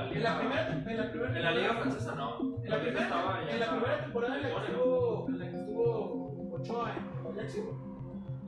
liga. 0.08 0.18
En 0.18 0.22
la 0.22 0.38
primera, 0.38 0.68
en 0.68 0.96
la 0.96 1.10
primera 1.10 1.36
En 1.38 1.42
la 1.44 1.50
liga 1.52 1.74
francesa 1.74 2.14
no. 2.14 2.28
En 2.64 2.70
la, 2.70 2.80
primera, 2.80 3.02
estaba 3.02 3.40
en 3.40 3.46
la 3.46 3.52
estaba- 3.54 3.78
primera 3.80 4.02
temporada 4.04 4.36
en 4.36 4.42
la 4.42 4.48
que 4.48 4.54
estuvo, 4.66 5.28
en 5.28 5.38
la 5.38 5.50
que 5.50 5.56
estuvo 5.56 6.52
Ochoa 6.54 6.92
en 6.96 6.98
Ajax, 6.98 7.56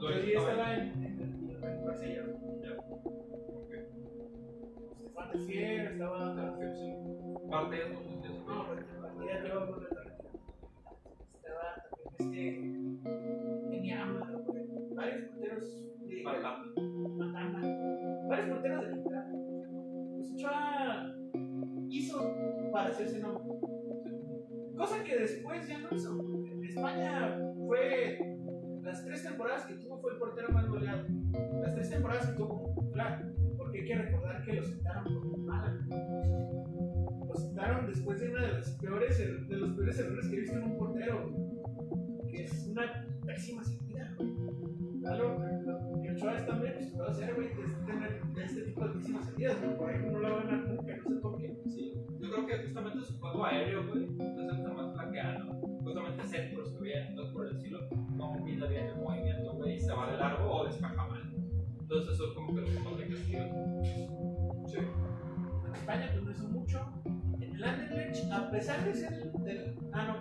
ahí 0.08 0.28
estaba- 0.32 0.50
estaba 0.52 0.74
en, 0.74 0.80
en, 1.04 1.84
Marsella. 1.84 2.22
Estefan 5.00 5.30
de 5.32 5.38
Fier, 5.46 5.92
estaba. 5.92 6.18
Parte 7.50 7.76
de 7.76 7.82
eso, 7.82 7.94
pues, 8.02 8.24
eso. 8.24 8.44
No, 8.46 8.54
luego 9.42 9.72
con 9.72 9.82
la 9.82 9.88
Estaba 11.34 11.66
también 12.18 13.00
este. 13.04 13.40
Güey. 14.46 14.94
Varios 14.94 15.20
porteros 15.28 15.66
de. 16.08 16.22
Matamba. 16.22 16.64
Matamba. 17.16 17.60
Varios 18.28 18.48
porteros 18.50 18.82
de 18.84 18.96
Liga. 18.96 19.26
Pues 20.16 20.32
Ochoa 20.34 21.14
hizo 21.90 22.70
para 22.72 22.90
hacerse 22.90 23.18
nombre. 23.18 23.42
Cosa 24.76 25.02
que 25.04 25.18
después 25.18 25.68
ya 25.68 25.78
no 25.78 25.88
hizo. 25.94 26.18
En 26.46 26.64
España 26.64 27.38
fue. 27.66 28.18
Las 28.82 29.04
tres 29.04 29.22
temporadas 29.22 29.66
que 29.66 29.74
tuvo 29.74 30.00
fue 30.00 30.12
el 30.12 30.18
portero 30.18 30.48
más 30.52 30.66
goleado. 30.66 31.06
Las 31.60 31.74
tres 31.74 31.90
temporadas 31.90 32.28
que 32.28 32.36
tuvo 32.36 32.74
titular. 32.78 33.30
Porque 33.58 33.80
hay 33.80 33.84
que 33.84 33.94
recordar 33.94 34.42
que 34.42 34.54
lo 34.54 34.62
sentaron 34.62 35.04
por 35.04 35.38
mala. 35.38 35.86
Lo 37.28 37.36
sentaron 37.36 37.86
después 37.86 38.20
de 38.20 38.30
uno 38.30 38.40
de 38.40 38.52
los 38.54 38.70
peores, 38.70 39.48
de 39.48 39.56
los 39.56 39.70
peores 39.72 39.98
errores 39.98 40.28
que 40.28 40.36
he 40.36 40.44
en 40.44 40.62
un 40.62 40.78
portero. 40.78 41.30
Que 42.30 42.44
es 42.44 42.66
una 42.68 43.06
pésima 43.26 43.62
salida, 43.62 44.14
güey. 44.16 44.30
Ochoa 46.20 46.36
está 46.36 46.52
muy 46.52 46.68
acostumbrado 46.68 47.10
a 47.10 47.14
hacer, 47.14 47.34
güey, 47.34 47.48
es 47.48 47.86
tener 47.86 48.20
este 48.44 48.62
tipo 48.62 48.86
de 48.86 48.94
pésimas 48.94 49.24
salidas, 49.24 49.62
güey. 49.62 49.76
Por 49.78 49.90
ahí 49.90 49.98
no 50.00 50.18
lo 50.18 50.36
van 50.36 50.48
a 50.50 50.56
nunca, 50.56 50.96
no 50.96 51.08
sé 51.08 51.16
por 51.16 51.38
qué. 51.38 51.56
Sí, 51.66 51.94
yo 52.20 52.30
creo 52.30 52.46
que 52.46 52.58
justamente 52.58 53.00
su 53.00 53.18
juego 53.18 53.44
aéreo, 53.46 53.86
güey, 53.86 54.04
es 54.04 54.38
el 54.38 54.56
que 54.56 54.68
más 54.68 54.92
flaqueano. 54.92 55.60
Justamente 55.82 56.24
centros 56.24 56.72
que 56.72 56.82
vienen, 56.82 57.08
entonces 57.08 57.32
por 57.32 57.46
el 57.46 57.56
estilo, 57.56 57.88
no 58.16 58.34
mide 58.34 58.68
bien 58.68 58.86
el 58.88 58.96
movimiento, 58.96 59.52
güey, 59.54 59.76
y 59.76 59.80
se 59.80 59.92
va 59.94 60.10
de 60.10 60.18
largo 60.18 60.50
o 60.50 60.66
despeja 60.66 61.06
mal. 61.06 61.32
Entonces 61.80 62.14
eso 62.14 62.26
es 62.26 62.32
como 62.34 62.54
que 62.54 62.60
lo 62.60 62.66
que 62.66 62.80
más 62.80 62.96
le 62.98 63.08
castiga. 63.08 63.48
Sí. 64.66 64.76
En 65.66 65.74
España 65.74 66.10
pues 66.12 66.22
no 66.22 66.30
hizo 66.32 66.48
mucho. 66.48 66.92
En 67.40 67.54
el 67.56 67.64
Anderlecht, 67.64 68.30
a 68.30 68.50
pesar 68.50 68.84
de 68.84 68.92
ser 68.92 69.12
el 69.14 69.44
del... 69.44 69.78
Ah, 69.92 70.06
no, 70.06 70.19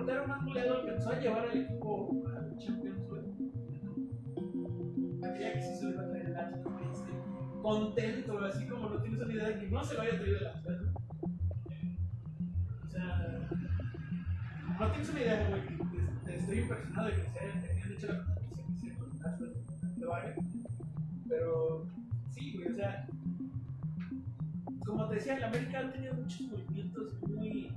portero 0.00 0.26
más 0.26 0.44
goleado, 0.44 0.80
alcanzó 0.80 1.10
a 1.10 1.20
llevar 1.20 1.48
al 1.50 1.58
equipo 1.58 2.24
a 2.28 2.58
Champions 2.58 3.06
League. 3.12 3.52
Creía 5.20 5.52
que 5.52 5.60
sí 5.60 5.76
se 5.76 5.84
lo 5.84 5.90
iba 5.90 6.02
a 6.02 6.08
traer 6.08 6.26
el 6.26 6.36
Atlas, 6.36 6.60
este, 6.90 7.12
contento, 7.60 8.38
así 8.38 8.66
como 8.66 8.88
no 8.88 9.02
tienes 9.02 9.20
una 9.20 9.32
idea 9.32 9.48
de 9.48 9.58
que 9.58 9.68
no 9.68 9.84
se 9.84 9.94
lo 9.94 10.00
haya 10.00 10.18
traído 10.18 10.38
el 10.38 10.46
Atlas. 10.46 10.80
¿no? 10.80 10.92
O 12.82 12.88
sea, 12.88 13.48
no 14.78 14.90
tienes 14.90 15.10
una 15.10 15.20
idea, 15.20 15.48
güey, 15.50 15.66
que 15.66 16.36
estoy 16.36 16.58
impresionado 16.60 17.08
de 17.08 17.14
que 17.14 17.22
se 17.22 17.38
hayan 17.38 17.92
hecho 17.92 18.06
la 18.06 18.24
competencia 18.24 18.64
que 18.66 18.72
hicieron 18.72 18.98
con 18.98 19.10
el 19.16 19.26
Atlas 19.26 19.50
de 19.96 20.06
Vaga. 20.06 20.34
Pero 21.28 21.86
sí, 22.30 22.54
güey, 22.54 22.68
o 22.68 22.74
sea, 22.74 23.06
como 24.86 25.08
te 25.08 25.16
decía, 25.16 25.36
el 25.36 25.44
América 25.44 25.80
ha 25.80 25.92
tenido 25.92 26.14
muchos 26.14 26.40
movimientos 26.40 27.20
muy. 27.28 27.70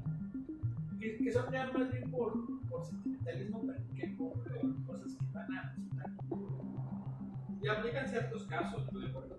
Que, 1.04 1.18
que 1.18 1.32
son 1.32 1.52
ya 1.52 1.70
más 1.72 1.92
bien 1.92 2.10
por, 2.10 2.34
por 2.70 2.86
sentimentalismo 2.86 3.62
que 3.96 4.08
por 4.18 4.32
cosas 4.86 5.16
que 5.18 5.26
van 5.34 5.52
a 5.52 5.74
resultar. 5.74 6.10
Y 7.62 7.68
aplican 7.68 8.08
ciertos 8.08 8.44
casos, 8.44 8.84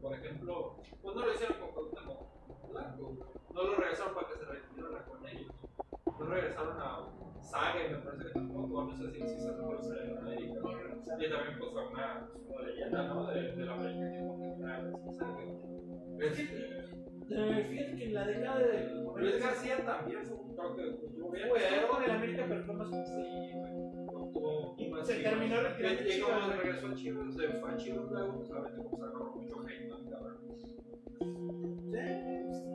por 0.00 0.14
ejemplo, 0.14 0.76
pues 1.02 1.16
no 1.16 1.26
lo 1.26 1.34
hicieron 1.34 1.58
con 1.58 1.72
Cuauhtémoc 1.72 2.34
güey. 2.98 3.18
no 3.54 3.62
lo 3.62 3.76
regresaron 3.76 4.14
para 4.14 4.28
que 4.28 4.34
se 4.34 4.44
retirara 4.44 5.04
con 5.04 5.26
ellos. 5.26 5.52
No 6.18 6.26
regresaron 6.26 6.80
a 6.80 7.08
Sague, 7.42 7.90
me 7.90 7.98
parece 7.98 8.24
que 8.24 8.30
tampoco, 8.30 8.84
no 8.84 8.96
sé 8.96 9.10
si 9.12 9.20
si 9.20 9.40
se 9.40 9.52
regresa 9.52 10.04
en 10.04 10.18
América. 10.18 10.60
Y 11.18 11.30
también 11.30 11.58
pues 11.58 11.72
fue 11.72 11.86
una, 11.88 12.28
una 12.48 12.62
leyenda, 12.62 13.08
¿no? 13.08 13.26
De, 13.26 13.52
de 13.54 13.64
la 13.64 13.74
América 13.74 14.10
que 14.10 14.62
era 14.62 14.92
Sague. 15.12 15.54
Este, 16.20 16.93
Eh, 17.30 17.66
fíjate 17.70 17.96
que 17.96 18.04
en 18.04 18.14
la 18.14 18.26
década 18.26 18.58
del. 18.58 19.04
Luis 19.16 19.38
García 19.40 19.76
también 19.84 20.24
fue 20.26 20.36
un 20.36 20.54
toque, 20.56 20.82
pues, 20.82 21.10
estuvo 21.10 21.30
bien, 21.30 21.46
Estuvo 21.56 21.88
con 21.88 22.02
el 22.04 22.10
América, 22.10 22.44
pero 22.48 22.64
fue 22.64 22.74
más 22.74 22.88
sí, 22.90 22.94
güey, 24.90 25.04
se 25.04 25.16
Chivas. 25.16 25.30
terminó 25.32 25.60
retirando 25.62 26.02
Y- 26.02 26.20
como 26.20 26.52
regresó 26.52 26.86
a 26.88 26.94
Chivas, 26.94 27.34
se 27.34 27.48
fue 27.48 27.70
a 27.70 27.76
Chivas 27.76 28.10
luego, 28.10 28.36
pues 28.38 28.50
obviamente 28.50 28.82
como 28.82 28.96
se 28.96 29.02
agarró 29.04 29.32
mucho 29.34 29.56
hate, 29.60 29.88
¿no? 29.88 29.96
Sí, 29.98 30.06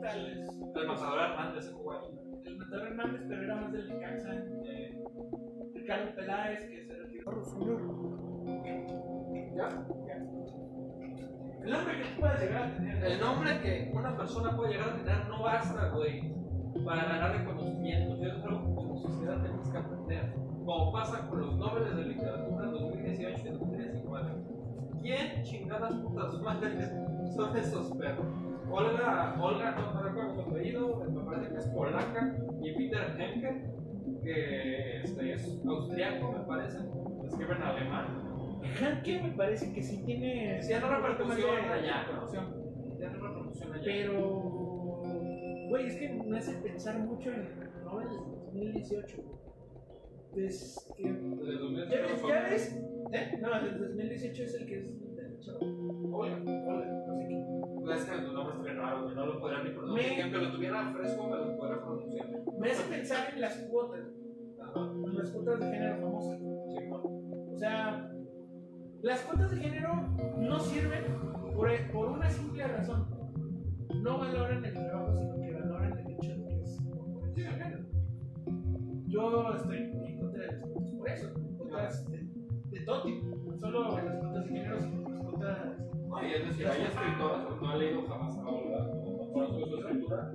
tal 0.02 0.24
vez. 0.24 0.48
El 0.74 0.86
matador 0.86 1.18
Hernández 1.20 1.64
se 1.64 1.72
jugó 1.72 1.92
ahí. 1.92 2.08
El 2.44 2.56
Matador 2.56 2.86
Hernández, 2.88 3.22
pero 3.28 3.42
era 3.42 3.56
más 3.56 3.72
del 3.72 3.88
Necaxa. 3.88 4.34
Eh, 4.64 5.04
Ricardo 5.74 6.14
Peláez, 6.16 6.60
que 6.68 6.84
se 6.86 6.94
retiró. 6.94 7.30
¿Ya? 9.56 9.68
El 11.70 11.76
nombre 11.76 11.98
que 11.98 12.04
tú 12.04 12.20
puedas 12.20 12.42
llegar 12.42 12.62
a 12.64 12.74
tener. 12.74 13.04
El 13.04 13.20
nombre 13.20 13.60
que 13.60 13.92
una 13.94 14.16
persona 14.16 14.56
puede 14.56 14.72
llegar 14.72 14.88
a 14.88 14.96
tener 14.96 15.28
no 15.28 15.42
basta, 15.42 15.88
güey, 15.90 16.34
para 16.84 17.04
ganar 17.04 17.38
reconocimientos. 17.38 18.18
Yo 18.18 18.32
algo 18.48 18.66
que 18.66 18.74
como 18.74 18.96
sociedad 18.96 19.40
tenemos 19.40 19.70
que 19.70 19.78
aprender. 19.78 20.34
Como 20.64 20.92
pasa 20.92 21.28
con 21.28 21.40
los 21.40 21.54
Nobel 21.56 21.94
de 21.94 22.04
Literatura 22.06 22.66
2018 22.66 23.46
y 23.46 23.50
2019. 23.52 24.30
¿Quién 25.00 25.42
chingadas 25.44 25.94
putas 25.94 26.34
madres 26.40 26.92
son 27.36 27.56
esos 27.56 27.96
perros? 27.96 28.26
Olga, 28.68 29.36
Olga, 29.40 29.70
no 29.70 29.94
me 29.94 30.02
recuerdo 30.08 30.34
su 30.34 30.40
apellido, 30.40 31.04
me 31.08 31.20
parece 31.22 31.52
que 31.52 31.58
es 31.58 31.66
polaca, 31.68 32.36
y 32.62 32.72
Peter 32.72 33.16
Henke, 33.16 33.70
que 34.22 35.02
este, 35.02 35.32
es 35.34 35.60
austriaco, 35.66 36.32
me 36.32 36.40
parece, 36.40 36.78
escribe 37.26 37.54
en 37.54 37.62
alemán. 37.62 38.29
Hanke 38.80 39.22
me 39.22 39.30
parece 39.32 39.72
que 39.72 39.82
sí 39.82 40.02
tiene. 40.04 40.60
Sí, 40.62 40.68
tiene 40.68 40.86
repercusión 40.88 41.50
allá, 41.70 42.06
¿no? 42.06 42.20
repercusión. 42.20 43.72
Allá. 43.72 43.82
Pero. 43.84 44.50
Güey, 45.68 45.86
es 45.86 45.96
que 45.96 46.08
me 46.08 46.38
hace 46.38 46.54
pensar 46.56 46.98
mucho 46.98 47.30
en 47.30 47.40
el 47.42 47.84
Nobel 47.84 48.08
del 48.08 48.72
2018. 48.72 49.16
güey. 50.32 50.46
Es 50.46 50.92
que. 50.96 51.02
Desde 51.12 51.52
el 51.52 51.58
2018 51.58 51.88
¿Ya 51.96 52.02
ves? 52.02 52.22
¿Ya 52.28 52.42
ves? 52.50 52.80
¿Eh? 53.12 53.38
No, 53.40 53.54
el 53.56 53.78
2018 53.78 54.42
es 54.44 54.54
el 54.54 54.66
que 54.66 54.78
es 54.78 54.84
el. 54.86 55.00
Olga. 56.12 56.36
Hola, 56.66 57.04
no 57.06 57.16
sé 57.16 57.26
qué. 57.28 57.94
Es 57.94 58.04
que 58.04 58.18
tu 58.18 58.32
nombre 58.32 58.52
está 58.54 58.62
bien 58.64 58.76
raro, 58.76 59.02
güey, 59.04 59.14
no 59.16 59.26
lo 59.26 59.40
podría 59.40 59.62
ni 59.64 59.70
pronunciar. 59.70 60.10
Me- 60.16 60.22
Aunque 60.22 60.38
lo 60.38 60.52
tuviera 60.52 60.92
fresco, 60.92 61.26
me 61.28 61.36
lo 61.36 61.56
podría 61.56 61.80
pronunciar. 61.82 62.26
Me 62.58 62.70
hace 62.70 62.88
pensar 62.90 63.32
en 63.34 63.40
las 63.40 63.56
cuotas. 63.70 64.06
Ajá. 64.62 64.80
en 65.06 65.16
las 65.18 65.30
cuotas 65.30 65.60
de 65.60 65.66
género 65.70 65.96
famosas. 66.00 66.38
Sí, 66.38 66.88
¿no? 66.88 67.02
O 67.52 67.56
sea, 67.58 68.12
las 69.02 69.20
cuotas 69.22 69.50
de 69.50 69.56
género 69.56 69.94
no 70.38 70.60
sirven 70.60 71.04
por, 71.54 71.70
por 71.92 72.08
una 72.10 72.30
simple 72.30 72.66
razón. 72.66 73.06
No 74.02 74.18
valoran 74.18 74.64
el 74.64 74.72
trabajo, 74.72 75.12
sino 75.18 75.34
que 75.40 75.52
valoran 75.52 75.98
el 75.98 76.10
hecho 76.12 76.30
de 76.30 76.44
que 76.46 76.60
es. 76.62 76.80
Yo 79.06 79.54
estoy 79.54 79.76
en 79.78 80.18
contra 80.18 80.40
de 80.40 80.46
las 80.46 80.60
cuotas 80.60 80.90
por 80.92 81.08
eso. 81.08 81.34
Cuotas 81.56 82.10
de, 82.10 82.18
de 82.70 82.80
todo 82.80 83.02
tipo. 83.02 83.56
Solo 83.58 83.96
las 83.96 84.16
cuotas 84.18 84.44
de 84.44 84.50
género, 84.50 84.80
sino 84.80 85.08
las 85.08 85.22
cuotas. 85.22 85.78
No, 86.08 86.22
y 86.22 86.32
es 86.32 86.48
decir, 86.48 86.66
hay 86.66 86.82
escritoras, 86.82 87.60
no 87.60 87.74
he 87.74 87.78
leído 87.78 88.02
jamás 88.06 88.36
a 88.36 88.42
no 88.42 89.32
conozco 89.32 89.66
su 89.66 89.76
escritura, 89.76 90.32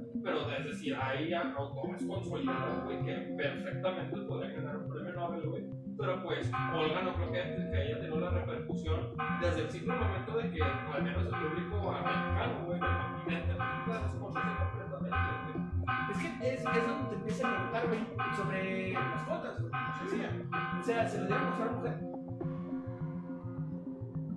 decir, 0.85 0.97
hay 1.01 1.33
autores 1.33 2.05
consolidados, 2.05 2.83
güey, 2.83 3.03
que 3.03 3.13
perfectamente 3.37 4.17
podrían 4.21 4.55
ganar 4.55 4.77
un 4.77 4.89
premio 4.89 5.13
Nobel, 5.13 5.49
güey. 5.49 5.65
Pero 5.97 6.23
pues, 6.23 6.51
Olga 6.73 7.01
no 7.03 7.13
creo 7.13 7.31
que, 7.31 7.69
que 7.71 7.77
haya 7.77 7.99
tenido 7.99 8.19
la 8.19 8.29
repercusión 8.29 9.13
desde 9.41 9.61
el 9.61 9.69
simple 9.69 9.95
momento 9.95 10.37
de 10.37 10.51
que, 10.51 10.61
al 10.61 11.03
menos 11.03 11.23
el 11.23 11.29
público 11.29 11.91
americano, 11.91 12.65
güey, 12.65 12.79
del 12.79 12.97
continente, 13.13 13.53
la 13.57 13.99
desconoce 14.03 14.39
completamente, 14.39 15.53
güey. 15.53 15.65
Es 16.11 16.17
que 16.17 16.53
es, 16.53 16.59
es 16.59 16.87
donde 16.87 17.09
te 17.09 17.15
empieza 17.15 17.47
a 17.47 17.55
preguntar, 17.55 17.87
güey, 17.87 18.35
sobre 18.35 18.93
las 18.93 19.23
cuotas, 19.23 19.61
güey. 19.61 19.71
Sencilla. 19.99 20.31
O 20.79 20.83
sea, 20.83 21.07
¿se 21.07 21.19
lo 21.19 21.27
dieron 21.27 21.47
a 21.47 21.55
una 21.55 21.71
mujer? 21.71 21.99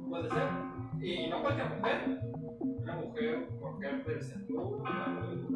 Puede 0.08 0.28
ser. 0.30 0.48
Y 1.00 1.28
no 1.28 1.42
cualquier 1.42 1.68
mujer. 1.70 2.37
Una 2.88 3.02
mujer, 3.02 3.48
mujer 3.60 4.04
del 4.06 4.22
centro, 4.22 4.68
una, 4.68 5.08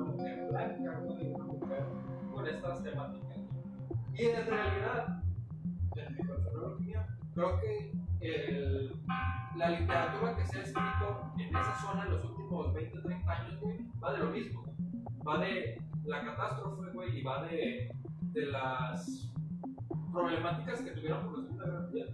mujer 0.05 0.49
blanca, 0.51 1.01
una 1.01 1.45
mujer 1.45 1.85
con 2.31 2.47
estas 2.47 2.83
temáticas. 2.83 3.39
Y 4.13 4.25
en 4.27 4.47
realidad, 4.47 5.23
en 5.97 6.13
mi 6.15 6.23
personal 6.29 6.65
opinión, 6.75 7.05
creo 7.35 7.59
que 7.59 7.93
el- 8.21 8.93
la 9.57 9.71
literatura 9.71 10.37
que 10.37 10.45
se 10.45 10.59
ha 10.59 10.63
escrito 10.63 11.33
en 11.39 11.49
esa 11.57 11.75
zona 11.81 12.05
en 12.05 12.11
los 12.11 12.25
últimos 12.27 12.75
20, 12.75 13.01
30 13.01 13.33
años, 13.33 13.61
güey, 13.61 13.79
va 13.99 14.13
de 14.13 14.19
lo 14.19 14.31
mismo. 14.31 14.65
Va 15.27 15.39
de 15.39 15.81
la 16.05 16.25
catástrofe, 16.27 16.91
güey, 16.93 17.19
y 17.19 17.23
va 17.23 17.45
de, 17.47 17.91
de 18.35 18.47
las 18.47 19.33
problemáticas 20.13 20.83
que 20.83 20.91
tuvieron 20.91 21.25
por 21.25 21.39
la 21.39 21.45
Segunda 21.45 21.89
Guerra. 21.95 22.13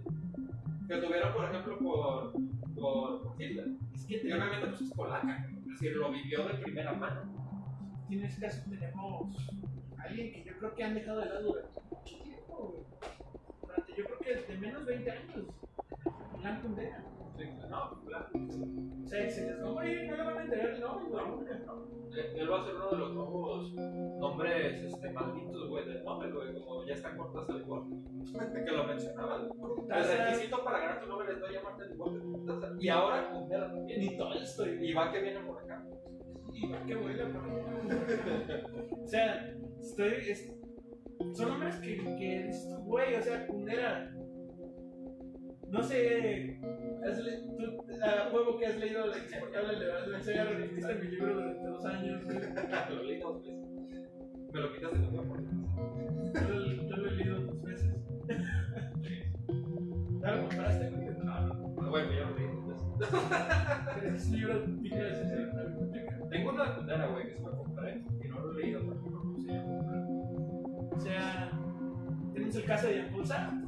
Que 0.87 0.97
tuvieron, 1.05 1.33
por 1.33 1.43
ejemplo, 1.43 1.77
por, 1.79 2.33
Es 3.93 4.05
que 4.05 4.15
Y 4.17 4.21
te- 4.21 4.33
obviamente 4.33 4.67
pues 4.67 4.81
es 4.81 4.93
polaca, 4.93 5.47
es 5.57 5.65
decir, 5.65 5.95
lo 5.95 6.11
vivió 6.11 6.47
de 6.47 6.53
primera 6.55 6.93
mano. 6.93 7.21
en 8.09 8.23
este 8.23 8.41
caso 8.41 8.69
tenemos 8.69 9.37
a 9.97 10.01
alguien 10.03 10.31
que 10.33 10.43
yo 10.43 10.57
creo 10.57 10.75
que 10.75 10.83
han 10.83 10.93
dejado 10.95 11.19
de 11.19 11.25
lado 11.27 11.47
durante 11.53 11.81
mucho 11.83 12.15
tiempo. 12.23 12.85
Durante 13.65 13.95
yo 13.95 14.05
creo 14.05 14.19
que 14.19 14.51
de 14.53 14.57
menos 14.59 14.85
20 14.85 15.11
años. 15.11 15.47
No, 17.69 18.01
claro. 18.05 18.25
O 19.03 19.07
sea, 19.07 19.29
se 19.29 19.45
les 19.47 19.63
va 19.63 19.67
a 19.69 19.71
morir, 19.71 20.09
no 20.09 20.17
le 20.17 20.23
van 20.23 20.37
a 20.37 20.43
enterar 20.43 20.69
el 20.69 20.81
nombre, 20.81 21.05
güey. 21.09 21.25
¿no? 21.65 21.99
Eh, 22.15 22.33
Él 22.37 22.51
va 22.51 22.61
a 22.61 22.65
ser 22.65 22.75
uno 22.75 22.89
de 22.89 22.97
los 22.97 23.13
nuevos 23.13 23.73
nombres 24.19 24.83
este, 24.83 25.11
malditos, 25.11 25.69
güey, 25.69 25.85
del 25.85 26.03
nombre, 26.03 26.31
güey, 26.31 26.53
como 26.53 26.83
ya 26.85 26.93
está 26.95 27.15
Cortázar 27.15 27.55
igual. 27.61 27.83
que 28.65 28.71
lo 28.71 28.83
mencionaban. 28.85 29.49
El 29.89 30.03
requisito 30.17 30.63
para 30.63 30.79
ganar 30.79 30.99
tu 31.01 31.07
nombre 31.07 31.31
es 31.33 31.39
no 31.39 31.47
llamarte 31.47 31.83
igual 31.93 32.19
que. 32.77 32.83
Y 32.85 32.89
ahora. 32.89 33.31
Ni 33.85 34.17
Tolstoy, 34.17 34.87
Y 34.89 34.93
va 34.93 35.11
que 35.11 35.21
viene 35.21 35.39
por 35.41 35.59
acá. 35.61 35.85
Y 36.53 36.67
va 36.67 36.83
que 36.85 36.95
vuela 36.95 37.25
por 37.31 37.43
allá. 37.49 38.63
O 39.03 39.07
sea, 39.07 39.55
estoy. 39.81 40.13
es- 40.29 40.51
son 41.33 41.49
nombres 41.49 41.75
que, 41.77 41.97
que 41.97 42.49
güey, 42.85 43.15
o 43.15 43.21
sea, 43.21 43.45
Kundera. 43.45 44.15
No 45.71 45.83
sé. 45.83 46.59
Has 47.05 47.19
le- 47.23 47.41
tú, 47.57 47.85
a 48.03 48.29
huevo 48.33 48.57
que 48.57 48.65
has 48.65 48.77
leído 48.77 49.05
la 49.07 49.17
insoportable 49.17 49.79
de 49.79 49.85
la 50.09 50.17
enseña 50.17 50.43
repetiste 50.45 50.95
mi 50.95 51.07
libro 51.09 51.33
durante 51.35 51.65
dos 51.67 51.85
años. 51.85 52.21
lo 52.89 53.03
leí 53.03 53.19
dos 53.19 53.41
veces. 53.43 53.65
Me 54.53 54.59
lo 54.61 54.73
quitaste 54.73 54.97
con 54.99 55.27
por 55.27 55.39
Yo, 55.41 56.49
lo- 56.49 56.87
yo 56.89 56.95
lo 56.97 57.07
he 57.09 57.11
leído 57.11 57.39
dos 57.41 57.61
veces. 57.63 57.95
¿Ya 60.21 60.31
lo 60.31 60.41
compraste? 60.47 60.91
No, 60.91 61.41
no. 61.47 61.89
Bueno, 61.89 62.11
ya 62.11 62.29
lo 62.29 62.35
leí 62.37 62.47
dos 62.47 62.67
veces. 62.67 62.87
Es 64.15 64.27
un 64.29 64.35
libro 64.35 64.59
de 64.59 64.65
en 64.65 64.81
biblioteca. 64.81 66.19
Tengo 66.29 66.49
una 66.51 66.65
de 66.65 66.75
Kundera, 66.75 67.07
güey, 67.07 67.27
que 67.27 67.35
se 67.35 67.41
me 67.41 67.49
compré 67.51 68.03
y 68.23 68.27
no 68.27 68.39
lo 68.39 68.51
he 68.51 68.61
leído 68.61 68.81
porque 68.85 69.09
no 69.09 69.23
lo 69.23 69.37
sé. 69.39 69.61
O 70.95 70.99
sea, 70.99 71.51
tenemos 72.33 72.55
el 72.55 72.65
caso 72.65 72.87
de 72.87 72.95
Yampulsa. 72.97 73.61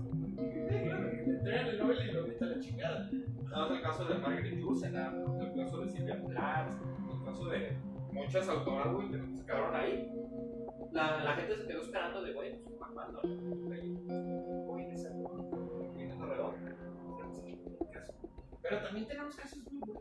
El 0.75 1.79
Nobel 1.79 2.09
y 2.09 2.11
lo 2.11 2.47
la 2.47 2.59
chingada. 2.59 3.09
No, 3.49 3.73
el 3.73 3.81
caso 3.81 4.05
de 4.05 4.15
Margaret 4.15 4.63
Ursenap, 4.63 5.13
el 5.41 5.55
caso 5.55 5.81
de 5.81 5.89
Silvia 5.89 6.21
Plath, 6.25 6.69
el 7.11 7.25
caso 7.25 7.45
de 7.45 7.77
muchas 8.11 8.47
autoras, 8.49 8.93
güey, 8.93 9.09
que 9.11 9.17
se 9.17 9.45
quedaron 9.45 9.75
ahí. 9.75 10.09
La, 10.91 11.35
gente 11.35 11.57
se 11.57 11.67
quedó 11.67 11.81
esperando 11.81 12.21
de, 12.21 12.33
güey, 12.33 12.61
pues, 12.63 12.75
¿para 12.75 12.93
cuándo? 12.93 13.21
Uy, 13.23 14.83
en 14.83 15.93
¿Tienes 15.95 16.19
alrededor? 16.19 16.55
Pero 18.61 18.83
también 18.83 19.07
tenemos 19.07 19.35
casos 19.35 19.59
muy 19.71 19.79
buenos. 19.79 20.00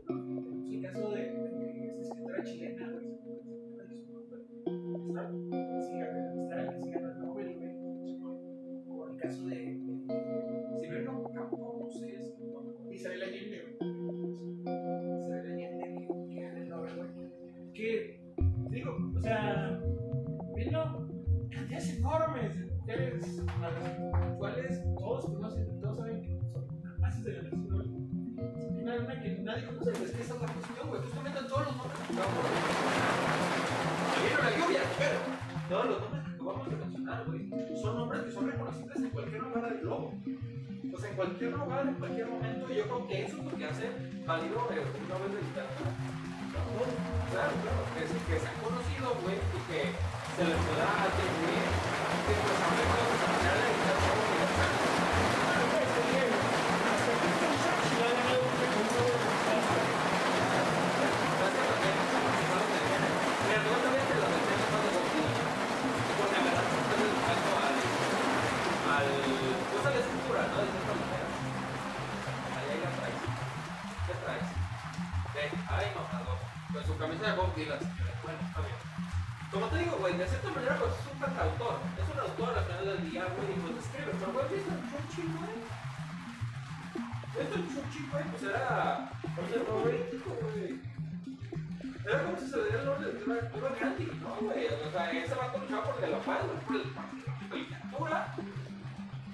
Leopard, 96.21 96.45
güey, 96.67 96.81
el 96.81 96.89
partido 96.91 97.33
de 97.49 97.57
literatura. 97.57 98.35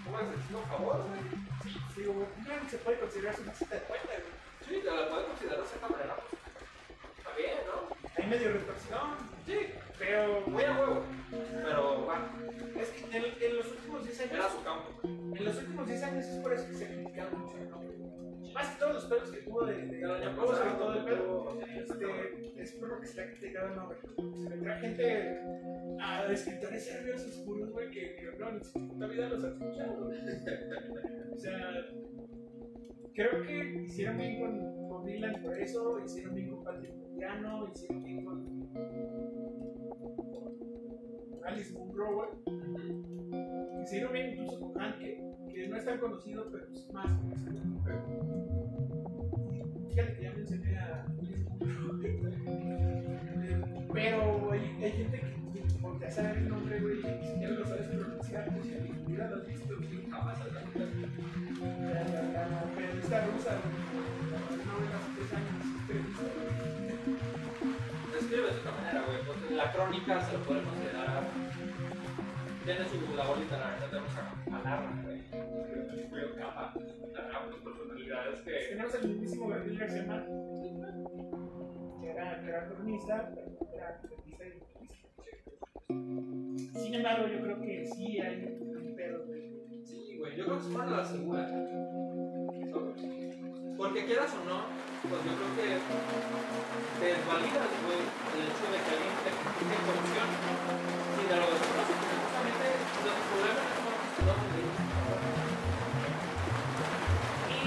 ¿Cómo 0.05 0.17
les 0.19 0.39
exijo 0.39 0.59
un 0.59 0.65
favor, 0.65 1.03
güey? 1.07 1.73
Sí, 1.93 2.03
güey, 2.05 2.69
se 2.69 2.77
puede 2.77 2.99
considerar 2.99 3.35
su 3.35 3.43
cita 3.43 3.75
de 3.75 3.81
poeta, 3.81 4.07
güey. 4.07 4.37
Sí, 4.63 4.81
te 4.83 4.91
la 4.91 5.09
puedes 5.09 5.27
considerar 5.27 5.59
de 5.61 5.67
cierta 5.67 5.87
manera, 5.89 6.15
pues. 6.15 6.41
Está 7.17 7.35
bien, 7.35 7.57
¿no? 7.67 7.77
Hay 8.15 8.29
medio 8.29 8.53
retorsión, 8.53 9.27
Sí, 9.45 9.57
pero, 9.99 10.41
muy 10.47 10.63
a 10.63 10.71
huevo. 10.73 11.03
Pero, 11.63 11.97
bueno, 12.05 12.25
es 12.79 12.89
que 12.89 13.17
en, 13.17 13.23
en 13.41 13.57
los 13.57 13.67
últimos 13.67 14.03
10 14.03 14.19
años. 14.21 14.31
era 14.33 14.49
su 14.49 14.63
campo. 14.63 14.89
En 15.03 15.45
los 15.45 15.55
últimos 15.57 15.87
10 15.87 16.03
años 16.03 16.25
es 16.25 16.39
por 16.39 16.53
eso 16.53 16.67
que 16.67 16.73
se 16.75 16.87
criticaron 16.87 17.39
mucho 17.39 17.57
nombre. 17.57 17.76
Más 18.57 18.69
que 18.73 18.79
todos 18.79 18.93
los 18.95 19.05
pedos 19.05 19.29
que 19.31 19.41
tuvo 19.43 19.65
de, 19.65 19.73
de, 19.77 19.85
de 19.85 20.01
sobre 20.01 20.35
pasado, 20.35 20.77
todo 20.79 20.93
el 20.95 21.05
tuvo- 21.05 21.61
este, 21.77 22.05
es 22.63 22.71
por 22.71 22.89
lo 22.89 22.99
que 22.99 23.05
ha 23.21 23.29
criticado 23.29 23.67
el 23.69 23.75
nombre. 23.75 23.97
Se 24.35 24.49
le 24.49 24.57
trae 24.57 24.79
gente 24.81 25.39
a 26.01 26.25
escritores 26.31 26.83
serbios 26.85 27.21
oscuros, 27.23 27.69
güey, 27.71 27.91
que, 27.91 28.15
que 28.15 28.31
no, 28.39 28.51
ni 28.53 28.63
su 28.63 28.87
puta 28.87 29.05
vida 29.05 29.29
los 29.29 29.43
ha 29.43 29.49
escuchado. 29.49 30.09
o 31.33 31.37
sea, 31.37 31.85
creo 33.13 33.43
que 33.43 33.83
hicieron 33.85 34.17
bien 34.17 34.39
con, 34.39 34.87
con 34.89 35.05
Dylan 35.05 35.39
por 35.43 35.55
eso, 35.59 35.99
hicieron 36.03 36.33
bien 36.33 36.49
con 36.49 36.63
Patrick 36.63 36.95
Modiano, 36.95 37.67
hicieron 37.75 38.03
bien 38.03 38.25
con, 38.25 38.43
con 40.33 41.45
Alice 41.45 41.71
Munro, 41.73 42.15
güey. 42.15 42.29
Hicieron 43.83 44.13
bien 44.13 44.31
incluso 44.31 44.59
con 44.59 44.73
Hank, 44.81 45.01
que, 45.57 45.67
no 45.67 45.75
es 45.77 45.85
tan 45.85 45.97
conocido, 45.97 46.47
pero 46.51 46.65
es 46.71 46.93
más 46.93 47.07
conocido. 47.07 47.63
Fíjate 49.89 50.13
que 50.13 50.21
ya 50.21 50.29
a 50.29 50.33
Alice 50.33 50.55
Munro. 51.49 51.99
Eh, 52.03 52.21
Pero 53.93 54.51
hay, 54.51 54.61
hay 54.83 54.91
gente 54.91 55.19
que, 55.19 55.33
que 55.53 55.61
por 55.81 55.99
ya 55.99 56.11
saber 56.11 56.37
el 56.37 56.49
nombre, 56.49 56.79
güey, 56.79 56.97
ni 56.97 57.27
siquiera 57.27 57.53
lo 57.53 57.65
sabes 57.65 57.87
pronunciar, 57.87 58.47
pues 58.53 58.67
si 58.67 58.75
a 58.75 58.79
mi 58.81 58.91
vida 59.07 59.27
lo 59.29 59.37
has 59.37 59.47
visto, 59.47 59.75
güey, 59.75 60.07
jamás 60.09 60.39
has 60.39 60.53
la, 60.53 60.61
la 60.61 60.67
periodista 62.75 63.25
rusa, 63.25 63.57
güey, 63.57 63.73
la 64.31 64.39
novela 64.65 64.97
hace 64.97 65.09
tres 65.15 65.33
años, 65.33 65.65
es 65.65 65.71
periodista, 65.87 66.27
güey. 66.37 66.53
Escribe 68.19 68.43
de 68.43 68.51
esta 68.57 68.71
manera, 68.71 68.99
güey. 69.05 69.17
Pues 69.25 69.37
la 69.51 69.71
crónica 69.71 70.21
se 70.21 70.33
lo 70.33 70.39
puede 70.43 70.61
considerar. 70.63 71.23
Tiene 72.65 72.89
su 72.89 72.97
labor 73.15 73.37
literaria, 73.37 73.79
no 73.79 73.85
tenemos 73.85 74.11
a, 74.17 74.21
a 74.57 74.59
Tenemos 78.69 78.95
al 78.95 79.07
mismísimo 79.07 79.47
Gabriel 79.47 79.77
García 79.79 80.25
que 82.01 82.09
era, 82.09 82.41
que 82.41 82.47
era 82.49 82.67
cronista, 82.67 83.31
era 83.73 84.01
y 84.25 84.31
novelista. 84.31 84.79
Sin 86.79 86.93
embargo, 86.93 87.27
yo 87.27 87.41
creo 87.41 87.61
que 87.61 87.85
sí 87.85 88.19
hay 88.19 88.45
un 88.45 88.95
pedo. 88.95 89.25
Sí, 89.83 90.17
güey, 90.17 90.37
yo 90.37 90.45
creo 90.45 90.57
que 90.57 90.63
se 90.63 90.73
van 90.73 90.87
a 90.87 90.97
la 90.97 91.05
segura. 91.05 91.47
Porque 93.77 94.05
quieras 94.05 94.33
o 94.33 94.45
no, 94.45 94.65
pues 95.07 95.21
yo 95.23 95.31
creo 95.35 95.51
que 95.55 95.67
te 96.99 97.05
desvalidas, 97.05 97.69
güey, 97.85 98.01
el 98.33 98.43
hecho 98.47 98.67
de 98.71 98.79
que 98.83 98.91
alguien 98.95 99.15
te 99.23 99.31
critique 99.37 99.77
corrupción 99.85 100.27
y 101.17 101.23
de 101.27 101.35
lo 101.35 101.45
desconoce, 101.51 102.06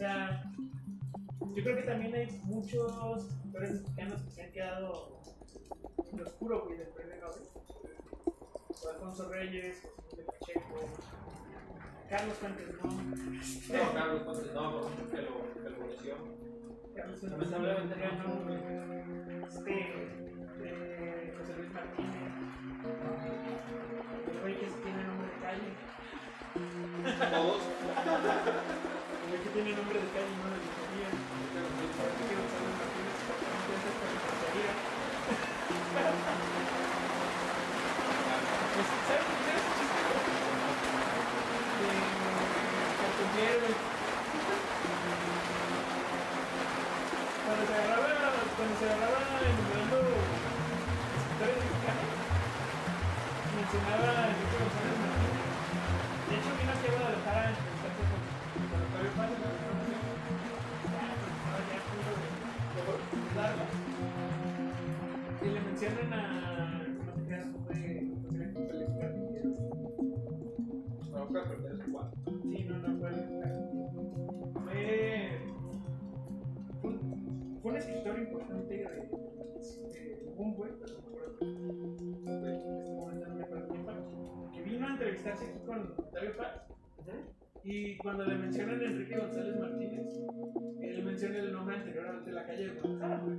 sea, 0.00 0.42
yo 1.54 1.62
creo 1.62 1.76
que 1.76 1.82
también 1.82 2.14
hay 2.14 2.40
muchos 2.44 3.22
escritores 3.22 3.82
mexicanos 3.82 4.22
que 4.22 4.30
se 4.30 4.42
han 4.42 4.52
quedado 4.52 5.20
en 6.10 6.18
lo 6.18 6.24
oscuro, 6.24 6.64
güey, 6.64 6.78
del 6.78 6.88
premio 6.88 7.16
Nobel. 7.20 7.42
Alfonso 8.94 9.28
Reyes, 9.28 9.82
José 10.08 10.24
Pacheco, 10.24 10.88
Carlos 12.08 12.34
Fuentes, 12.38 12.66
¿no? 12.82 12.90
No, 12.90 13.92
Carlos, 13.92 14.20
entonces, 14.20 14.54
no, 14.54 14.70
no, 14.70 15.10
que 15.10 15.20
lo, 15.20 15.52
que 15.52 15.68
lo 15.68 15.76
conoció. 15.76 16.16
Carlos 16.96 17.20
Fuentes, 17.20 17.50
no. 17.50 17.58
¿no? 17.58 17.68
Este, 19.46 19.74
eh, 20.64 21.34
José 21.38 21.52
Luis 21.58 21.72
Martínez, 21.74 22.32
el 24.46 24.58
que 24.58 24.66
tiene 24.82 25.04
nombre 25.04 25.28
de 25.28 25.36
calle, 25.42 25.70
Todos. 27.30 27.62
que 29.42 29.48
tiene 29.50 29.72
nombre 29.72 29.98
de 29.98 30.08
calle, 30.08 30.36
no 30.36 30.50
de 30.50 30.60
¿sabes 39.06 39.29
Que 84.52 84.62
vino 84.62 84.86
a 84.86 84.90
entrevistarse 84.90 85.44
aquí 85.44 85.58
con 85.66 85.94
Octavio 85.96 86.36
Paz. 86.36 86.62
Y 87.62 87.96
cuando 87.98 88.24
le 88.24 88.36
mencionan 88.36 88.80
a 88.80 88.84
Enrique 88.84 89.18
González 89.18 89.58
Martínez, 89.58 90.06
él 90.80 91.04
menciona 91.04 91.38
el 91.38 91.52
nombre 91.52 91.76
anterior 91.76 92.24
de 92.24 92.32
la 92.32 92.46
calle 92.46 92.68
de 92.68 92.80
Guadalajara, 92.80 93.22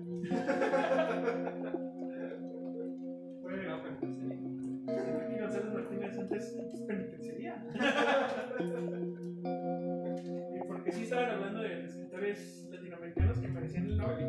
Enrique 4.88 5.42
González 5.42 5.74
Martínez 5.74 6.20
antes 6.20 6.54
es 6.54 6.82
penitenciaría. 6.82 7.66
y 10.56 10.60
porque 10.68 10.92
sí 10.92 11.04
estaban 11.04 11.32
hablando 11.32 11.62
de 11.62 11.86
escritores 11.86 12.68
latinoamericanos 12.72 13.39
que 13.39 13.48
merecían 13.48 13.88
el 13.88 13.98
Nobel 13.98 14.20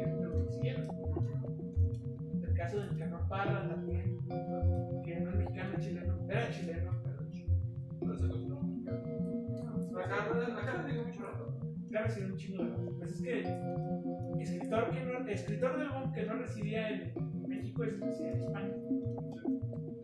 El 2.72 2.78
caso 2.78 2.88
del 2.88 2.98
Carlos 2.98 3.28
Parra 3.28 3.68
también, 3.68 4.18
que 5.04 5.20
no 5.20 5.30
es 5.30 5.36
mexicano, 5.36 5.78
chileno. 5.78 6.14
Era 6.30 6.50
chileno, 6.50 7.02
pero 7.04 7.22
no 8.00 8.16
se 8.16 8.26
lo 8.28 10.00
Acá, 10.00 10.24
acá 10.58 10.78
no 10.78 10.88
digo 10.88 11.04
mucho 11.04 11.22
rato. 11.22 11.60
claro, 11.90 12.08
sí, 12.08 12.22
un 12.22 12.36
chingo 12.38 12.64
de 12.64 12.70
Pues 12.96 13.12
es 13.12 13.22
que 13.22 13.40
escritor, 14.40 14.90
que 14.90 15.04
no, 15.04 15.28
escritor 15.28 15.78
del 15.78 15.90
boom 15.90 16.12
que 16.12 16.24
no 16.24 16.34
residía 16.34 16.88
en 16.88 17.12
México 17.46 17.84
es 17.84 18.00
residía 18.00 18.32
en 18.32 18.38
España. 18.38 18.74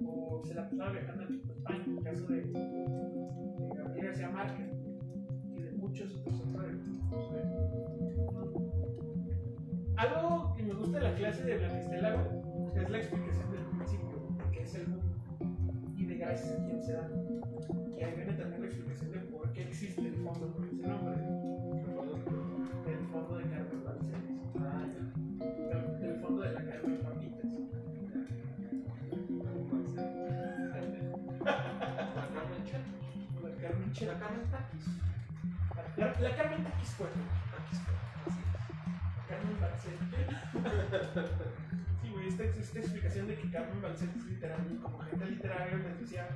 O 0.05 0.43
se 0.45 0.55
la 0.55 0.69
pasaba 0.69 0.91
viajando 0.91 1.23
en 1.25 1.51
España, 1.51 1.85
en 1.87 1.97
el 1.97 2.05
caso 2.05 2.27
de, 2.27 2.43
de 2.43 3.77
Gabriel 3.77 4.07
García 4.07 4.29
Márquez 4.29 4.77
y 5.57 5.63
de 5.63 5.73
muchos 5.73 6.15
otros 6.17 6.41
autores. 6.43 6.83
Algo 9.97 10.55
que 10.55 10.63
me 10.63 10.75
gusta 10.75 10.99
de 10.99 11.05
la 11.05 11.15
clase 11.15 11.45
de 11.45 11.57
Blanquistela 11.57 12.38
es 12.83 12.91
la 12.91 12.99
explicación 12.99 13.51
del 13.51 13.65
principio, 13.77 14.29
que 14.53 14.63
es 14.63 14.75
el 14.75 14.87
boom 14.87 15.03
y 15.97 16.05
de 16.07 16.17
gracias 16.17 16.59
a 16.61 16.65
quién 16.65 16.83
se 16.83 16.93
da. 16.93 17.09
Y 17.97 18.03
ahí 18.03 18.15
viene 18.17 18.33
también 18.35 18.61
la 18.63 18.67
explicación 18.69 19.11
de 19.13 19.19
por 19.21 19.53
qué 19.53 19.63
existe 19.65 20.01
el 20.07 20.15
fondo 20.17 20.53
con 20.55 20.65
ese 20.65 20.87
nombre. 20.87 21.15
El 22.87 22.99
fondo 23.11 23.37
de 23.39 23.45
Carmen 23.45 23.85
Balcells. 23.85 24.31
Ah, 24.61 24.85
ya. 24.87 25.03
El, 25.45 26.05
el 26.11 26.21
fondo 26.21 26.43
de 26.43 26.53
la 26.53 26.65
Carmen 26.65 26.99
Papitas. 27.03 27.53
La 32.15 32.29
Carmen 32.35 32.65
Chet. 32.65 32.85
La 33.43 33.51
Carmen 33.61 33.93
Che- 33.93 34.07
La 34.07 34.19
Carmen 34.19 34.51
Taquis. 34.51 34.87
La, 35.97 36.37
Carmen 36.37 36.65
Taquis 36.65 36.91
fue. 36.91 37.07
Taquis 37.51 37.79
fue. 37.81 37.95
Carmen. 39.29 39.59
Esta, 42.29 42.45
explicación 42.45 43.27
de 43.27 43.37
que 43.37 43.51
Carmen 43.51 43.81
Balcells 43.81 44.27
literalmente, 44.27 44.83
como 44.83 45.01
agente 45.01 45.25
literario, 45.25 45.79
les 45.79 46.01
decía: 46.01 46.29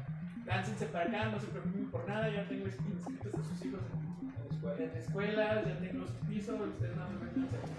láncense 0.46 0.86
para 0.86 1.04
acá, 1.04 1.26
no 1.26 1.38
se 1.38 1.48
preocupen 1.48 1.90
por 1.90 2.08
nada, 2.08 2.30
ya 2.30 2.48
tengo 2.48 2.66
inscritos 2.66 3.34
a 3.34 3.44
sus 3.44 3.66
hijos 3.66 3.80
en, 3.92 3.98
es. 4.00 4.32
En 4.32 4.32
la 4.32 4.48
escuela. 4.54 4.84
en 4.84 4.98
escuelas, 4.98 5.66
ya 5.66 5.78
tengo 5.80 6.06
su 6.06 6.14
piso, 6.26 6.54
ustedes 6.54 6.96
nada 6.96 7.10
más 7.10 7.20
vengan 7.20 7.44
a 7.44 7.72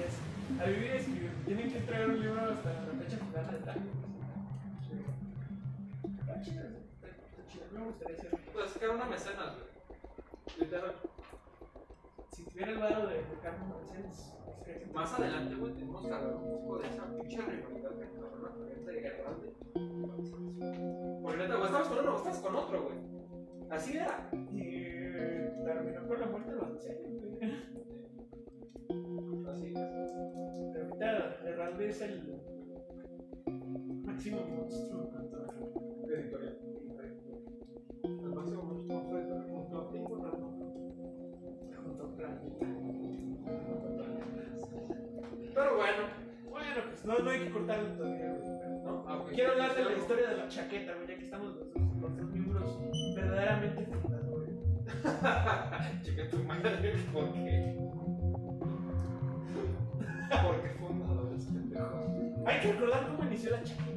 es, 0.00 0.60
a 0.60 0.64
vivir 0.64 0.90
y 0.94 0.96
escribir. 0.96 1.30
Tienen 1.44 1.70
que 1.70 1.78
entregar 1.78 2.08
un 2.08 2.20
libro 2.20 2.40
hasta 2.40 2.70
la 2.70 3.04
fecha 3.04 3.18
final 3.18 3.46
del 3.46 3.68
año. 3.68 3.90
Está. 6.18 6.40
Me 7.72 7.84
gustaría 7.84 8.16
ser. 8.16 8.30
Pues 8.52 8.72
que 8.72 8.88
una 8.88 9.04
mecenas, 9.04 9.52
güey. 9.56 10.58
Literal. 10.58 10.94
Si 12.50 12.58
tuviera 12.58 12.72
el 12.72 12.80
lado 12.80 13.06
de, 13.06 13.14
de 13.14 13.38
Carmen 13.40 13.70
Balcells, 13.70 14.34
es 14.66 14.78
que 14.78 14.86
Más 14.92 15.12
adelante, 15.12 15.54
güey, 15.54 15.72
tenemos 15.72 16.04
que 16.04 16.12
hablar 16.12 16.34
un 16.34 16.50
poco 16.50 16.78
de 16.78 16.88
esa 16.88 17.06
pinche 17.14 17.42
rivalidad 17.42 17.90
que 17.96 18.10
cabrona 18.10 18.50
con 18.50 18.68
entre 18.68 19.06
Herralde. 19.06 19.54
Porque 21.22 21.38
neta, 21.38 21.60
o 21.60 21.64
estabas 21.64 21.88
con 21.88 21.98
uno 22.00 22.12
o 22.12 22.16
estabas 22.16 22.38
con 22.40 22.56
otro, 22.56 22.82
güey. 22.82 22.96
Así 23.70 23.96
era. 23.98 24.28
Y 24.50 24.62
eh, 24.62 25.52
terminó 25.64 26.08
con 26.08 26.20
la 26.20 26.26
muerte 26.26 26.50
de 26.50 26.56
Balcells, 26.58 27.24
güey. 27.24 27.38
Así 29.48 29.66
es. 29.68 29.78
Pero 30.72 30.84
ahorita 30.86 31.48
Herralde 31.48 31.88
es 31.88 32.00
el 32.02 32.42
máximo 34.04 34.44
monstruo 34.44 35.09
no, 47.20 47.24
no 47.24 47.30
hay 47.30 47.40
que 47.40 47.50
cortarlo 47.50 47.88
todavía, 47.92 48.32
güey. 48.32 48.50
¿no? 48.84 49.04
Ah. 49.06 49.24
Quiero 49.32 49.52
hablar 49.52 49.74
de 49.74 49.84
la 49.84 49.92
historia 49.92 50.28
de 50.30 50.36
la 50.36 50.48
chaqueta, 50.48 50.94
güey, 50.94 51.08
ya 51.08 51.16
que 51.16 51.24
estamos 51.24 51.54
los 51.54 51.72
dos, 51.72 51.82
los 52.00 52.16
dos 52.16 52.30
miembros 52.30 52.78
verdaderamente 53.14 53.86
fundadores. 53.86 54.54
Chica 56.02 56.28
tu 56.30 56.38
madre, 56.44 56.94
¿por 57.12 57.32
qué? 57.32 57.76
¿Por 60.42 60.62
qué 60.62 60.68
fundadores 60.78 61.44
pendejos? 61.44 62.46
Hay 62.46 62.60
que 62.60 62.72
recordar 62.72 63.08
cómo 63.08 63.28
inició 63.28 63.50
la 63.50 63.62
chaqueta. 63.62 63.90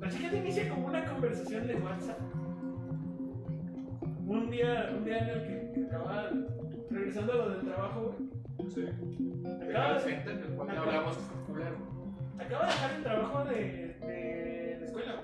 La 0.00 0.10
chaqueta 0.10 0.36
inicia 0.36 0.68
como 0.68 0.86
una 0.86 1.04
conversación 1.04 1.66
de 1.66 1.74
WhatsApp. 1.74 2.20
Un 4.26 4.50
día, 4.50 4.92
un 4.96 5.04
día 5.04 5.18
en 5.18 5.28
el 5.28 5.42
que, 5.42 5.72
que 5.74 5.86
acababa 5.86 6.30
regresando 6.90 7.32
a 7.32 7.36
lo 7.36 7.50
del 7.50 7.64
trabajo, 7.64 8.14
güey. 8.16 8.27
Sí. 8.68 8.84
Acaba 9.68 9.94
de, 9.94 10.00
gente 10.00 10.30
en 10.30 10.38
el 10.38 10.48
cual 10.50 10.68
no 10.68 10.82
hablamos 10.82 11.16
culero. 11.46 11.76
acaba 12.38 12.66
de 12.66 12.72
dejar 12.72 12.94
el 12.96 13.02
trabajo 13.02 13.44
de, 13.44 13.54
de 14.00 14.76
la 14.78 14.86
escuela. 14.86 15.22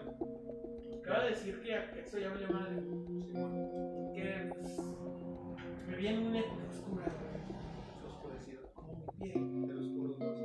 Acaba 1.00 1.24
de 1.24 1.30
decir 1.30 1.60
que, 1.60 2.00
eso 2.00 2.18
ya 2.18 2.30
vale 2.30 2.46
madre. 2.48 2.76
Que 4.14 4.50
pues, 4.54 4.80
me 5.86 5.96
vi 5.96 6.06
en 6.06 6.26
una 6.26 6.38
época 6.40 6.62
oscura. 6.70 7.04
Oscurecido. 8.06 8.62
Como 8.74 9.04
mi. 9.18 9.28
De 9.28 9.66
puros 9.66 10.18
dos. 10.18 10.40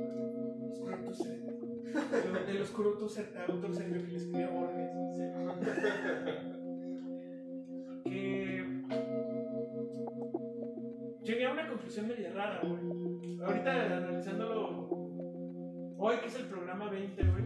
Oscuro 0.72 1.04
tu 1.04 1.14
ser. 1.14 1.40
De 1.40 2.52
Del 2.52 2.62
oscuro 2.62 2.98
tu 2.98 3.08
ser, 3.08 3.32
autor 3.48 3.74
serio 3.74 4.04
que 4.04 4.12
le 4.12 4.18
escribió 4.18 4.50
Borges. 4.50 4.90
Que. 8.04 9.19
Llegué 11.30 11.46
a 11.46 11.52
una 11.52 11.68
conclusión 11.68 12.08
medio 12.08 12.34
rara, 12.34 12.60
güey. 12.64 13.38
Ahorita 13.40 13.98
analizándolo 13.98 14.88
Hoy, 15.96 16.16
que 16.16 16.26
es 16.26 16.34
el 16.34 16.46
programa 16.46 16.90
20, 16.90 17.22
güey. 17.22 17.44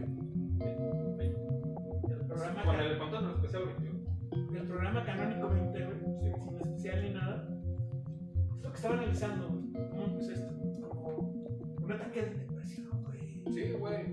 El 2.09 2.25
programa, 2.25 2.63
Con 2.63 2.79
el 2.79 2.97
contando 2.97 3.29
el 3.29 3.35
especial 3.35 3.63
21. 3.79 4.59
el 4.59 4.67
programa 4.67 5.05
canónico 5.05 5.49
20, 5.49 5.85
güey. 5.85 5.99
Sin 6.19 6.33
especial 6.61 7.03
ni 7.03 7.09
nada. 7.11 7.47
Es 8.57 8.63
lo 8.63 8.69
que 8.71 8.75
estaba 8.75 8.95
analizando, 8.95 9.49
güey. 9.49 9.89
¿Cómo 9.89 10.05
empezó 10.05 10.31
esto? 10.31 10.89
Como 10.89 11.17
un 11.83 11.91
ataque 11.91 12.21
de 12.23 12.29
depresión, 12.39 13.03
güey. 13.03 13.53
Sí, 13.53 13.71
güey. 13.73 14.03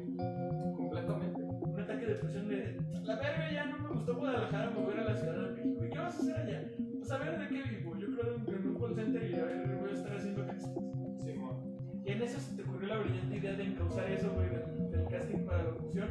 Completamente. 0.77 1.43
Un 1.45 1.81
ataque 1.81 2.07
de 2.07 2.13
depresión 2.13 2.49
de. 2.49 2.79
La 3.05 3.17
verga, 3.17 3.51
ya 3.51 3.65
no 3.65 3.79
me 3.79 3.89
gustó 3.89 4.17
Guadalajara, 4.17 4.71
me 4.71 4.85
voy 4.85 4.95
a 4.99 5.05
la 5.05 5.17
Ciudad 5.17 5.49
de 5.49 5.53
México. 5.55 5.85
¿Y 5.87 5.89
qué 5.89 5.99
vas 5.99 6.15
a 6.15 6.19
hacer 6.21 6.37
allá? 6.37 6.92
A 7.13 7.19
ver 7.19 7.39
de 7.39 7.49
qué 7.49 7.63
vivo. 7.63 7.95
Yo 7.99 8.07
creo 8.07 8.35
en 8.35 8.55
en 8.55 8.69
un 8.69 8.81
call 8.81 8.95
center 8.95 9.31
y 9.31 9.35
a 9.35 9.45
ver, 9.45 9.79
voy 9.81 9.91
a 9.91 9.93
estar 9.93 10.17
haciendo 10.17 10.47
casting. 10.47 11.19
Simón. 11.19 12.03
Y 12.05 12.11
en 12.11 12.23
eso 12.23 12.41
se 12.41 12.57
te 12.57 12.63
ocurrió 12.63 12.89
la 12.89 12.99
brillante 13.01 13.37
idea 13.37 13.53
de 13.53 13.65
encauzar 13.65 14.11
eso, 14.11 14.33
güey, 14.33 14.49
del, 14.49 14.91
del 14.91 15.09
casting 15.09 15.45
para 15.45 15.63
locución 15.65 16.09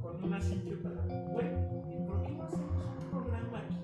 con 0.00 0.22
una 0.22 0.40
simple 0.40 0.76
palabra. 0.76 1.14
Güey, 1.32 1.46
¿y 1.46 2.06
por 2.06 2.22
qué 2.22 2.30
no 2.32 2.42
hacemos 2.44 2.70
un 3.02 3.10
programa 3.10 3.58
aquí? 3.58 3.78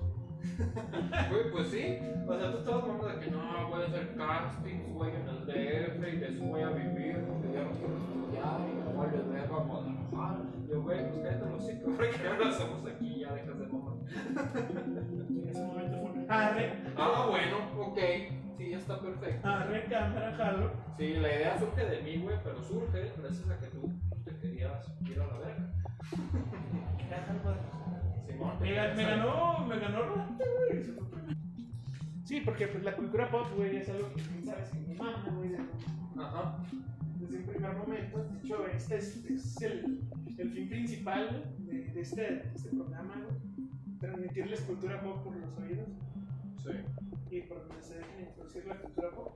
Güey, 1.29 1.51
pues 1.51 1.67
sí. 1.67 1.97
O 2.27 2.37
sea, 2.37 2.51
tú 2.51 2.57
estabas 2.59 2.83
hablando 2.83 3.07
de 3.07 3.19
que 3.19 3.31
no, 3.31 3.69
voy 3.69 3.81
a 3.81 3.85
hacer 3.85 4.15
castings, 4.15 4.93
güey, 4.93 5.11
en 5.15 5.27
el 5.27 5.45
DF 5.45 6.07
y 6.07 6.17
de 6.17 6.27
eso 6.29 6.43
voy 6.45 6.61
a 6.61 6.69
vivir 6.69 7.17
porque 7.25 7.53
ya 7.53 7.63
no 7.63 7.71
quiero 7.71 7.97
estudiar 7.97 8.61
y 8.69 8.75
no 8.79 8.91
voy 8.95 9.07
a 9.07 9.11
ver 9.11 9.39
a 9.41 9.47
Guadalajara. 9.47 10.39
Yo, 10.69 10.81
güey, 10.83 11.09
pues 11.09 11.19
cállate 11.21 11.45
los 11.49 11.63
hocico, 11.63 11.91
porque 11.97 12.17
ya 12.23 12.33
lo 12.37 12.45
hacemos 12.45 12.85
aquí, 12.85 13.19
ya 13.19 13.33
dejas 13.33 13.59
de 13.59 13.67
mamar. 13.67 13.97
Arre, 16.31 16.73
Ah, 16.97 17.27
bueno, 17.29 17.57
ok. 17.87 17.97
Sí, 18.57 18.69
ya 18.69 18.77
está 18.77 18.99
perfecto. 18.99 19.47
arre, 19.47 19.85
cámara, 19.85 20.33
jalo. 20.37 20.71
Sí, 20.97 21.13
la 21.15 21.27
idea 21.35 21.57
surge 21.59 21.85
de 21.85 22.01
mí, 22.03 22.17
güey, 22.21 22.37
pero 22.43 22.61
surge 22.61 23.11
gracias 23.17 23.49
a 23.49 23.59
que 23.59 23.67
tú 23.67 23.91
te 24.23 24.37
querías 24.37 24.93
ir 25.05 25.19
a 25.19 25.27
la 25.27 25.37
verga. 25.39 25.67
Simón. 28.27 28.55
Me, 28.61 28.73
ga- 28.75 28.95
me 28.95 29.03
ganó, 29.03 29.65
me 29.67 29.79
ganó 29.79 30.01
Rolante, 30.03 30.43
güey. 30.69 30.83
Sí, 32.23 32.41
porque 32.45 32.67
pues, 32.67 32.83
la 32.83 32.95
cultura 32.95 33.29
pop, 33.29 33.47
güey, 33.57 33.77
es 33.77 33.89
algo 33.89 34.09
que 34.13 34.21
tú 34.21 34.45
sabes 34.45 34.69
que 34.69 34.79
mi 34.79 34.95
mamá, 34.95 35.23
güey, 35.35 35.51
Ajá. 36.17 36.57
desde 37.19 37.37
un 37.39 37.43
primer 37.45 37.75
momento. 37.75 38.23
De 38.23 38.39
hecho, 38.39 38.67
este 38.67 38.95
es, 38.97 39.25
es 39.25 39.61
el, 39.61 40.01
el 40.37 40.51
fin 40.51 40.69
principal 40.69 41.43
de, 41.59 41.85
de 41.91 42.01
este, 42.01 42.21
de 42.21 42.51
este 42.55 42.69
programa, 42.69 43.15
güey. 43.15 43.67
Transmitirles 43.99 44.61
cultura 44.61 45.01
pop 45.01 45.23
por 45.23 45.35
los 45.35 45.57
oídos 45.57 45.87
Sí. 46.63 47.35
y 47.35 47.41
por 47.41 47.67
donde 47.67 47.81
se 47.81 47.95
dejen 47.97 48.19
introducir 48.27 48.65
la 48.67 48.77
cultura 48.79 49.09
pop. 49.11 49.31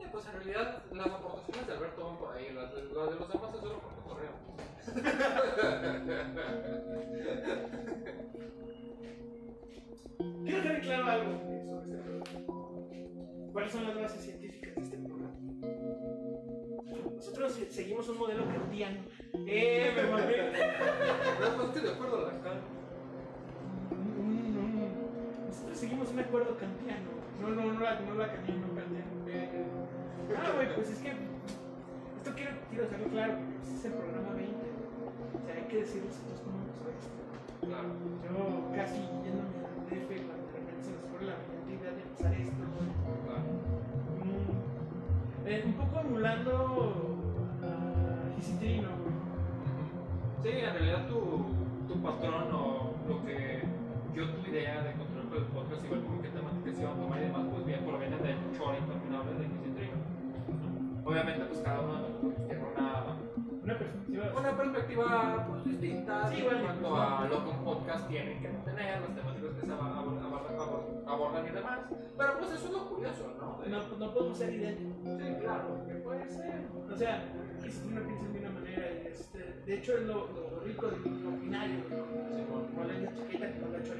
Eh, 0.00 0.06
Pues 0.10 0.26
en 0.26 0.32
realidad 0.32 0.82
las 0.92 1.06
aportaciones 1.06 1.66
de 1.66 1.72
Alberto 1.74 2.04
van 2.04 2.16
por 2.18 2.34
ahí, 2.34 2.52
las 2.54 2.74
de, 2.74 2.82
las 2.84 3.10
de 3.10 3.16
los 3.16 3.28
demás 3.32 3.54
es 3.54 3.60
solo 3.60 3.78
por 3.80 3.94
cotorreo. 3.96 4.32
Quiero 10.44 10.62
dejar 10.62 10.80
claro 10.80 11.06
algo 11.06 11.38
sobre 11.68 11.84
este 11.84 11.98
programa. 11.98 12.34
¿Cuáles 13.52 13.72
son 13.72 13.84
las 13.84 13.94
bases 14.00 14.20
científicas 14.22 14.74
de 14.74 14.82
este 14.82 14.96
programa? 14.98 15.30
Nosotros 17.16 17.52
seguimos 17.70 18.08
un 18.08 18.18
modelo 18.18 18.44
kantiano. 18.46 19.00
¡Eh, 19.46 19.92
me 19.94 20.02
mamé! 20.10 20.36
No, 21.40 21.56
pues 21.56 21.66
estoy 21.68 21.82
de 21.82 21.90
acuerdo 21.90 22.26
a 22.26 22.30
seguimos 25.74 26.10
un 26.10 26.20
acuerdo 26.20 26.56
kantiano. 26.56 27.10
No, 27.40 27.48
no, 27.48 27.72
no 27.72 27.80
la, 27.80 28.00
no 28.00 28.14
la 28.14 28.32
kantiano, 28.32 28.66
ah, 30.36 30.52
güey, 30.54 30.74
pues 30.74 30.90
es 30.90 30.98
que. 30.98 31.08
Esto 31.10 32.32
quiero, 32.34 32.52
quiero 32.68 32.84
dejarlo 32.84 33.08
claro, 33.08 33.34
pues 33.58 33.78
es 33.78 33.84
el 33.84 33.92
programa 33.92 34.34
20. 34.34 34.52
O 34.52 35.46
sea, 35.46 35.54
hay 35.54 35.64
que 35.68 35.76
decir 35.78 36.02
cómo 36.44 36.58
empezó 36.60 36.84
esto. 36.90 37.20
Claro. 37.66 37.88
Yo 38.24 38.76
casi 38.76 39.00
yéndome 39.24 39.56
al 39.64 39.80
DF 39.88 40.10
cuando 40.26 40.46
de 40.46 40.52
repente 40.52 40.82
se 40.84 40.92
nos 40.92 41.04
ocurre 41.04 41.26
la 41.26 41.36
brillante 41.40 41.72
idea 41.72 41.92
de 41.96 42.02
empezar 42.02 42.32
esto, 42.34 42.62
güey. 42.76 42.90
claro. 43.24 43.44
Mm, 44.20 45.48
eh, 45.48 45.62
un 45.64 45.72
poco 45.74 46.00
emulando 46.00 46.52
a 47.64 48.36
Gisitrino, 48.36 48.88
güey. 49.00 49.16
Sí, 50.42 50.48
en 50.50 50.72
realidad 50.72 51.08
tu, 51.08 51.46
tu 51.88 52.02
patrón 52.02 52.52
o 52.52 52.92
lo 53.08 53.24
que 53.24 53.62
yo 54.14 54.28
tu 54.30 54.50
idea 54.50 54.82
de 54.82 54.92
el 55.38 55.44
podcast, 55.46 55.84
igual 55.84 56.02
como 56.02 56.22
que 56.22 56.28
temáticas 56.28 56.78
iban 56.80 56.92
a 56.92 56.96
tomar 56.96 57.18
y 57.20 57.24
demás, 57.24 57.46
pues 57.50 57.66
bien 57.66 57.80
proviene 57.84 58.16
del 58.18 58.36
choro 58.56 58.76
interminable 58.78 59.32
de 59.38 59.46
Kissitrino. 59.46 59.96
Obviamente, 61.04 61.44
pues 61.46 61.60
cada 61.60 61.80
uno 61.80 61.94
tiene 62.46 62.62
una, 62.64 63.16
Una 63.62 63.78
perspectiva. 63.78 64.24
una 64.38 64.56
perspectiva 64.56 65.46
pues, 65.48 65.64
distinta 65.64 66.28
Sí, 66.28 66.34
en 66.34 66.40
igual, 66.40 66.60
cuanto 66.62 66.88
pues, 66.90 67.02
a 67.02 67.20
no. 67.20 67.28
lo 67.28 67.44
que 67.44 67.50
un 67.50 67.64
podcast 67.64 68.08
tiene 68.08 68.38
que 68.40 68.48
tener, 68.48 69.00
las 69.00 69.14
temáticas 69.14 69.50
que 69.54 69.66
se 69.66 69.72
abor- 69.72 70.20
abor- 70.20 71.04
abordan 71.06 71.46
y 71.46 71.50
demás. 71.50 71.78
Pero 72.18 72.38
pues 72.38 72.52
eso 72.52 72.66
es 72.66 72.72
lo 72.72 72.88
curioso, 72.88 73.34
¿no? 73.40 73.58
De- 73.62 73.70
No, 73.70 73.78
no 73.98 74.12
podemos 74.14 74.38
ser 74.38 74.52
idénticos. 74.54 74.96
Sí, 75.18 75.34
claro. 75.40 75.86
Que 75.86 75.94
puede 75.94 76.28
ser. 76.28 76.66
O 76.92 76.96
sea, 76.96 77.24
Gisitrino 77.62 78.02
piensa 78.06 78.28
de 78.28 78.38
una 78.40 78.50
manera 78.50 78.86
este. 79.08 79.38
De 79.66 79.74
hecho, 79.78 79.92
es 79.96 80.02
lo, 80.06 80.14
lo 80.32 80.60
rico 80.64 80.86
de 80.88 80.96
lo 80.98 81.30
binario, 81.32 81.76
Sí, 81.88 81.94
bueno. 82.48 82.66
como 82.74 82.84
la 82.84 82.94
chiquita 83.14 83.52
que 83.52 83.58
no 83.60 83.68
la 83.68 83.78
ha 83.78 83.80
hecho. 83.80 83.94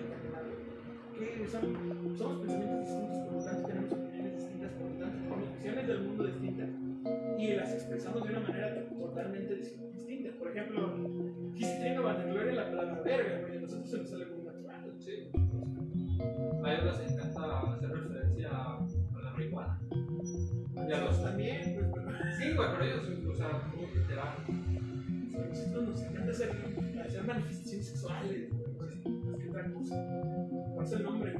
Que 1.20 1.46
son, 1.46 2.16
somos 2.16 2.40
pensamientos 2.40 2.80
distintos, 2.80 3.18
por 3.26 3.34
lo 3.34 3.44
tanto 3.44 3.66
tenemos 3.68 3.92
opiniones 3.92 4.34
distintas, 4.36 4.70
por 4.72 4.90
lo 4.90 4.96
tanto 4.98 5.16
tenemos 5.18 5.52
visiones 5.54 5.86
del 5.86 6.00
mundo 6.02 6.24
distintas 6.26 6.68
y 7.38 7.54
las 7.54 7.72
expresamos 7.74 8.22
de 8.24 8.30
una 8.30 8.40
manera 8.40 8.88
totalmente 8.88 9.54
dis- 9.60 9.92
distinta. 9.92 10.30
Por 10.38 10.48
ejemplo, 10.50 10.96
Gisitrino 11.54 12.02
Vandegloria 12.02 12.52
la 12.54 12.70
palabra 12.70 13.02
verga, 13.02 13.40
güey, 13.40 13.58
a 13.58 13.60
nosotros 13.60 13.90
se 13.90 13.98
nos 13.98 14.08
sale 14.10 14.26
muy 14.26 14.42
natural. 14.44 14.92
Sí. 14.98 15.28
A 16.64 16.72
ellos 16.74 16.98
les 17.00 17.12
encanta 17.12 17.72
hacer 17.72 17.90
referencia 17.90 18.48
a 18.50 18.86
la 19.22 19.30
marihuana. 19.32 19.80
Y 20.88 20.92
a 20.92 21.00
los 21.04 21.22
también, 21.22 21.74
pues, 21.74 21.86
pero 21.92 22.18
Sí, 22.38 22.54
güey, 22.54 22.68
pero 22.72 22.84
ellos, 22.84 23.04
o 23.28 23.34
sea, 23.34 23.62
muy 23.74 23.86
literal. 23.94 24.28
a 24.38 25.48
nosotros 25.48 25.88
nos 25.88 26.02
encanta 26.02 26.30
hacer, 26.30 26.50
hacer 27.04 27.24
manifestaciones 27.24 27.86
sexuales, 27.88 28.48
güey, 28.50 28.72
más 29.24 29.36
que 29.38 29.48
otra 29.48 29.72
cosa. 29.72 30.39
Por 30.80 30.86
eso 30.86 30.96
el 30.96 31.02
nombre. 31.02 31.34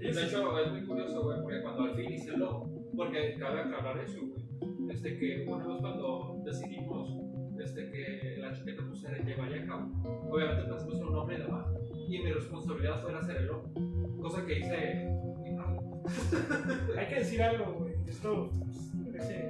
De 0.00 0.10
hecho, 0.10 0.58
es 0.58 0.72
muy 0.72 0.82
curioso, 0.84 1.22
güey, 1.22 1.40
porque 1.40 1.62
cuando 1.62 1.84
al 1.84 1.94
fin 1.94 2.10
hice 2.10 2.36
lo, 2.36 2.68
porque 2.96 3.36
cabe 3.38 3.60
aclarar 3.60 3.96
eso, 4.00 4.18
güey. 4.26 4.42
Este 4.90 5.16
que 5.16 5.46
una 5.46 5.68
vez 5.68 5.76
cuando 5.80 6.42
decidimos 6.44 7.16
este 7.60 7.92
que 7.92 8.38
la 8.40 8.52
chiqueta 8.52 8.82
pues, 8.88 9.02
se 9.02 9.22
llevaría 9.22 9.62
a 9.62 9.66
cabo, 9.66 9.92
obviamente 10.28 10.68
pensamos 10.68 10.96
en 10.96 11.06
un 11.06 11.12
nombre 11.12 11.36
y 11.36 11.42
demás. 11.42 11.66
Y 12.08 12.18
mi 12.18 12.32
responsabilidad 12.32 13.00
fue 13.00 13.14
hacer 13.16 13.36
el 13.36 13.46
logo, 13.46 13.72
cosa 14.20 14.44
que 14.44 14.58
hice 14.58 15.08
muy 15.36 15.52
mal. 15.54 15.78
Hay 16.98 17.06
que 17.06 17.14
decir 17.14 17.40
algo, 17.40 17.72
güey. 17.74 17.94
Esto 18.08 18.50
pues. 18.50 18.92
Este. 19.14 19.48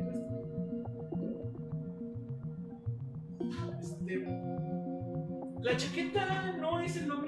La 5.62 5.76
chaqueta 5.76 6.56
no 6.60 6.80
es 6.80 6.96
el 6.96 7.06
nombre 7.06 7.21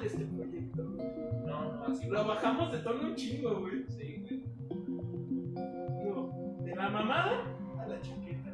de 0.00 0.06
este 0.06 0.24
proyecto. 0.26 0.90
güey. 0.92 1.08
No, 1.46 1.72
no, 1.76 1.84
así 1.84 2.06
Lo 2.08 2.26
bajamos 2.26 2.72
de 2.72 2.78
tono 2.78 3.08
un 3.08 3.14
chingo, 3.16 3.60
güey. 3.60 3.84
Sí, 3.88 4.16
güey. 4.20 4.44
Digo, 6.04 6.58
de 6.64 6.74
la 6.76 6.88
mamada 6.90 7.44
a 7.80 7.86
la 7.86 8.00
chaqueta. 8.00 8.52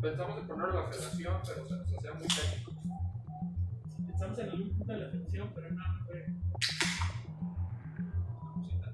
Pensamos 0.00 0.38
en 0.40 0.46
ponerlo 0.46 0.78
a 0.78 0.82
la 0.84 0.88
federación, 0.92 1.34
pero 1.46 1.66
se 1.66 1.76
nos 1.76 1.92
hacía 1.94 2.12
muy 2.14 2.26
técnico. 2.26 2.72
Pensamos 4.06 4.38
en 4.38 4.50
algún 4.50 4.68
punto 4.70 4.92
de 4.92 4.98
la 4.98 5.06
atención, 5.06 5.50
pero 5.54 5.70
no. 5.70 5.82
Cosita. 8.54 8.92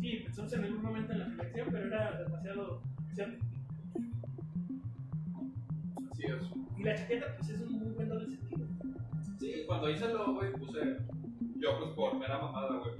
Sí, 0.00 0.20
pensamos 0.24 0.52
en 0.52 0.64
algún 0.64 0.82
momento 0.82 1.12
en 1.12 1.18
la 1.20 1.26
selección, 1.28 1.68
pero 1.70 1.86
era 1.86 2.18
demasiado. 2.22 2.82
demasiado- 2.98 3.32
Así 6.10 6.24
es. 6.24 6.42
Y 6.78 6.82
la 6.82 6.94
chaqueta, 6.94 7.26
pues 7.36 7.50
es 7.50 7.60
un 7.62 7.78
muy 7.78 7.90
buen 7.92 8.08
doble 8.08 8.26
sentido. 8.26 8.66
Sí, 9.44 9.64
cuando 9.66 9.90
hice 9.90 10.08
logo, 10.08 10.34
güey, 10.36 10.52
puse 10.52 10.96
yo 11.56 11.78
pues 11.78 11.90
por 11.90 12.14
mera 12.18 12.38
mamada, 12.38 12.78
güey, 12.78 12.94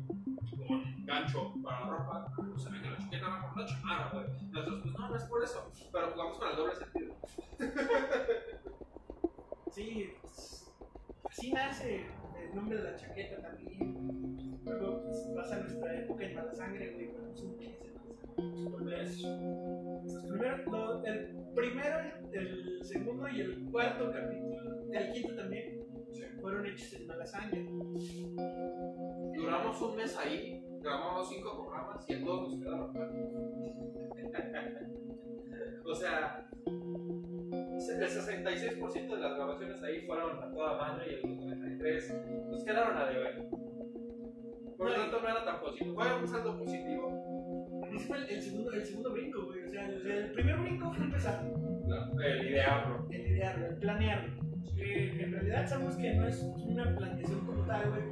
un 0.68 1.06
gancho 1.06 1.54
para 1.62 1.80
la 1.80 1.86
ropa, 1.96 2.32
se 2.58 2.70
ve 2.70 2.82
que 2.82 2.90
la 2.90 2.98
chaqueta 2.98 3.40
como 3.40 3.52
una 3.54 3.64
chamarra, 3.66 4.10
güey. 4.12 4.26
Nosotros, 4.50 4.80
pues 4.82 4.94
no, 4.94 5.08
no 5.08 5.16
es 5.16 5.22
por 5.24 5.42
eso, 5.42 5.72
pero 5.90 6.10
jugamos 6.12 6.36
con 6.38 6.50
el 6.50 6.56
doble 6.56 6.74
sentido. 6.76 7.14
Sí, 9.70 10.12
pues, 10.22 10.72
así 11.28 11.52
nace 11.52 12.06
el 12.40 12.54
nombre 12.54 12.76
de 12.78 12.84
la 12.90 12.96
chaqueta 12.96 13.40
también. 13.42 14.60
Luego 14.64 15.02
pues, 15.04 15.18
pasa 15.34 15.58
nuestra 15.60 15.98
época 16.00 16.24
en 16.26 16.34
Mala 16.36 16.54
Sangre, 16.54 16.92
güey, 16.92 17.10
somos 17.34 17.56
15 17.58 17.92
Mala 18.70 19.06
Sangre. 19.06 20.28
Primero, 20.28 20.56
lo- 20.70 21.04
el 21.04 21.36
primero, 21.56 21.98
el 22.32 22.84
segundo 22.84 23.28
y 23.30 23.40
el 23.40 23.64
cuarto 23.72 24.12
capítulo, 24.12 24.80
el 24.92 25.12
quinto 25.12 25.34
también, 25.34 25.84
fueron 26.40 26.66
hechos 26.66 26.92
en 26.94 27.06
Mala 27.06 27.26
Sangre. 27.26 27.66
Duramos 29.34 29.80
un 29.82 29.96
mes 29.96 30.16
ahí, 30.16 30.64
grabamos 30.80 31.28
cinco 31.28 31.62
programas 31.62 32.08
y 32.08 32.12
en 32.12 32.24
todos 32.24 32.50
nos 32.50 32.58
quedaron. 32.60 32.94
O 35.86 35.94
el 38.02 38.08
66% 38.08 39.14
de 39.14 39.20
las 39.20 39.34
grabaciones 39.36 39.82
ahí 39.82 40.00
fueron 40.06 40.42
a 40.42 40.50
toda 40.50 40.76
madre 40.78 41.10
y 41.10 41.14
el 41.14 41.22
93% 41.22 42.48
pues 42.48 42.64
quedaron 42.64 42.96
a 42.96 43.04
deber. 43.06 43.48
Por 44.76 44.88
lo 44.88 44.94
tanto, 44.94 45.20
no 45.20 45.28
era 45.28 45.44
tan 45.44 45.60
positivo. 45.60 45.94
Fue 45.94 46.18
un 46.18 46.28
saldo 46.28 46.58
positivo. 46.58 47.84
Ese 47.94 48.06
fue 48.06 48.18
el, 48.18 48.30
el 48.30 48.42
segundo, 48.42 48.72
el 48.72 48.84
segundo 48.84 49.12
brinco, 49.12 49.46
güey. 49.46 49.64
O 49.64 49.68
sea, 49.68 49.86
el, 49.86 50.06
el 50.10 50.32
primer 50.32 50.56
brinco 50.58 50.92
fue 50.92 51.04
empezar. 51.04 51.44
Claro, 51.86 52.20
El 52.20 52.46
idearlo. 52.48 53.06
el 53.10 53.26
idearlo, 53.26 53.66
el 53.66 53.76
planearlo. 53.76 54.34
Que 54.74 55.22
en 55.22 55.32
realidad 55.32 55.68
sabemos 55.68 55.96
que 55.96 56.14
no 56.14 56.26
es 56.26 56.42
una 56.56 56.96
planeación 56.96 57.46
como 57.46 57.64
tal, 57.64 57.90
güey, 57.90 58.02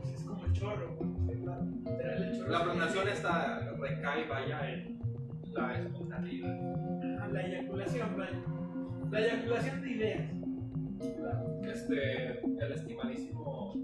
pues, 0.00 0.14
es 0.14 0.22
como 0.22 0.44
el 0.44 0.52
chorro, 0.52 0.98
literal, 1.26 2.22
el 2.22 2.38
chorro 2.38 2.50
La 2.50 2.64
planeación 2.64 3.08
está 3.08 3.72
recae, 3.78 4.28
vaya, 4.28 4.72
en 4.72 4.98
la 5.52 5.78
espontaneidad. 5.78 6.58
Ajá, 7.16 7.28
La 7.28 7.46
eyaculación, 7.46 8.16
vaya. 8.16 8.42
La 9.10 9.20
eyaculación 9.20 9.82
de 9.82 9.90
ideas. 9.90 10.30
Este, 11.64 12.40
el 12.40 12.72
estimadísimo 12.72 13.74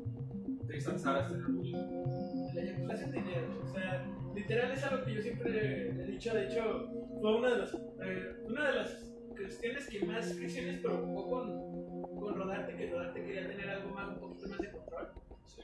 Tristan 0.67 0.99
Saras. 0.99 1.33
La 1.33 2.63
eyaculación 2.63 3.11
de 3.11 3.19
ideas. 3.19 3.45
O 3.63 3.67
sea, 3.67 4.07
literal 4.35 4.73
es 4.73 4.85
algo 4.85 5.05
que 5.05 5.15
yo 5.15 5.23
siempre 5.23 5.91
he 5.91 6.07
dicho. 6.07 6.35
De 6.35 6.47
hecho, 6.47 6.91
fue 7.21 7.37
una 7.37 7.51
de 7.51 7.59
las, 7.59 7.75
eh, 7.75 8.37
una 8.45 8.69
de 8.69 8.77
las 8.77 9.09
cuestiones 9.29 9.89
que 9.89 10.05
más 10.05 10.33
fricciones 10.35 10.81
provocó 10.81 11.31
con, 11.31 11.88
con 12.19 12.35
Rodarte, 12.35 12.77
que 12.77 12.91
Rodarte 12.91 13.25
quería 13.25 13.47
tener 13.47 13.69
algo 13.71 13.95
más, 13.95 14.09
un 14.09 14.21
poquito 14.21 14.49
más 14.49 14.59
de 14.59 14.71
control. 14.71 15.09
Sí. 15.47 15.63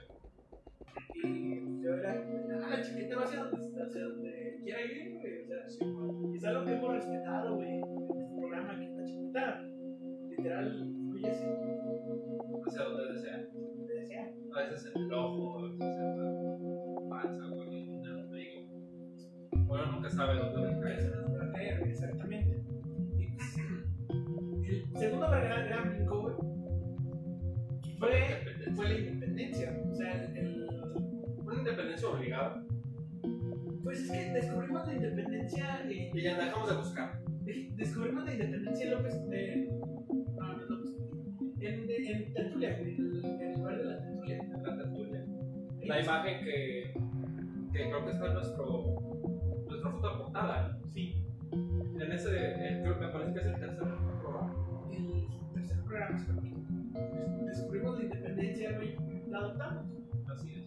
Y 1.23 1.83
yo 1.83 1.95
era, 1.95 2.25
ah, 2.69 2.83
chiquita 2.83 3.17
va 3.17 3.25
hacia 3.25 3.45
donde, 3.45 3.83
hacia 3.83 4.03
donde 4.03 4.61
quiera 4.63 4.83
ir, 4.83 5.13
güey. 5.19 5.43
O 5.43 5.47
sea, 5.47 5.69
sí. 5.69 5.79
Y 6.33 6.37
es 6.37 6.45
algo 6.45 6.65
que 6.65 6.73
hemos 6.73 6.93
respetado, 6.95 7.57
güey, 7.57 7.69
en 7.69 8.21
este 8.21 8.37
programa, 8.37 8.79
que 8.79 8.89
la 8.89 9.05
chiquita, 9.05 9.63
literal, 10.29 10.93
fluye 11.11 11.31
así, 11.31 11.47
Hacia 12.67 12.83
donde 12.83 13.13
desea. 13.13 13.47
donde 13.53 13.95
desea. 13.95 14.33
A 14.55 14.61
veces 14.61 14.93
en 14.95 15.03
el 15.03 15.13
ojo, 15.13 15.59
a 15.59 15.63
veces 15.63 15.81
en 15.81 16.19
la 16.19 17.09
panza, 17.09 17.47
güey, 17.49 17.95
en 17.95 18.05
el 18.05 18.17
ombligo. 18.21 18.61
Bueno, 19.67 19.87
nunca 19.93 20.11
sabe 20.11 20.37
dónde. 20.37 20.75
Personas 20.81 21.31
para 21.31 21.53
caer, 21.53 21.83
exactamente. 21.83 22.64
Y 24.65 24.77
el 24.77 24.97
segundo 24.99 25.29
gran, 25.31 25.67
gran 25.69 25.91
brinco, 25.91 26.37
fue, 27.99 28.11
fue 28.75 28.89
la 28.89 28.99
independencia. 28.99 29.77
O 29.91 29.95
sea, 29.95 30.25
el, 30.35 30.67
Una 31.45 31.55
independencia 31.59 32.09
obligada. 32.09 32.65
pues 33.83 34.01
es 34.01 34.11
que 34.11 34.33
descubrimos 34.33 34.87
la 34.87 34.95
independencia 34.95 35.83
eh, 35.89 36.11
Y 36.15 36.23
ya 36.23 36.37
dejamos 36.39 36.71
de 36.71 36.77
buscar. 36.77 37.21
de- 37.45 37.71
descubrimos 37.77 38.25
la 38.25 38.33
independencia 38.33 38.85
en 38.87 38.91
López 38.93 39.29
de 39.29 39.69
no, 40.39 40.53
no 40.53 40.61
es 40.63 40.69
López 40.71 40.91
en, 41.61 41.91
en 41.91 42.33
Tertulia, 42.35 42.79
en 42.79 42.87
el, 42.89 43.25
en 43.25 43.41
el 43.41 43.53
lugar 43.59 43.79
de 43.79 43.85
la 43.85 43.99
Tertulia. 44.01 44.39
en 44.39 44.63
la 44.63 44.77
tertulia. 44.77 45.25
La 45.85 46.01
imagen 46.03 46.45
que, 46.45 46.95
que 47.73 47.79
creo 47.91 48.05
que 48.05 48.11
está 48.11 48.27
en 48.29 48.35
nuestro, 48.35 48.97
nuestra 49.69 49.91
foto 49.91 50.19
portada. 50.23 50.79
Sí, 50.93 51.27
¿no? 51.53 52.03
En 52.03 52.13
ese, 52.13 52.31
eh, 52.37 52.81
creo 52.83 52.99
que 52.99 53.07
me 53.07 53.13
parece 53.13 53.33
que 53.35 53.41
es 53.41 53.47
el 53.47 53.53
tercer 53.55 53.77
programa. 53.77 54.11
el 54.13 54.14
tercer 55.95 56.15
programa 56.17 56.19
se 56.19 56.33
llama. 56.33 57.45
Descubrimos 57.47 57.99
la 57.99 58.05
independencia, 58.05 58.73
güey, 58.73 58.97
la 59.29 59.39
adoptamos. 59.39 59.87
Así 60.29 60.55
es. 60.55 60.65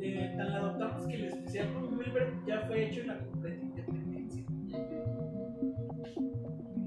Eh, 0.00 0.34
tan 0.36 0.50
la 0.50 0.58
adoptamos 0.58 1.06
que 1.06 1.14
el 1.14 1.24
especial 1.24 1.72
con 1.74 1.96
Wilber 1.96 2.32
ya 2.46 2.60
fue 2.66 2.88
hecho 2.88 3.00
en 3.02 3.06
la 3.08 3.18
completa 3.18 3.62
independencia. 3.62 4.44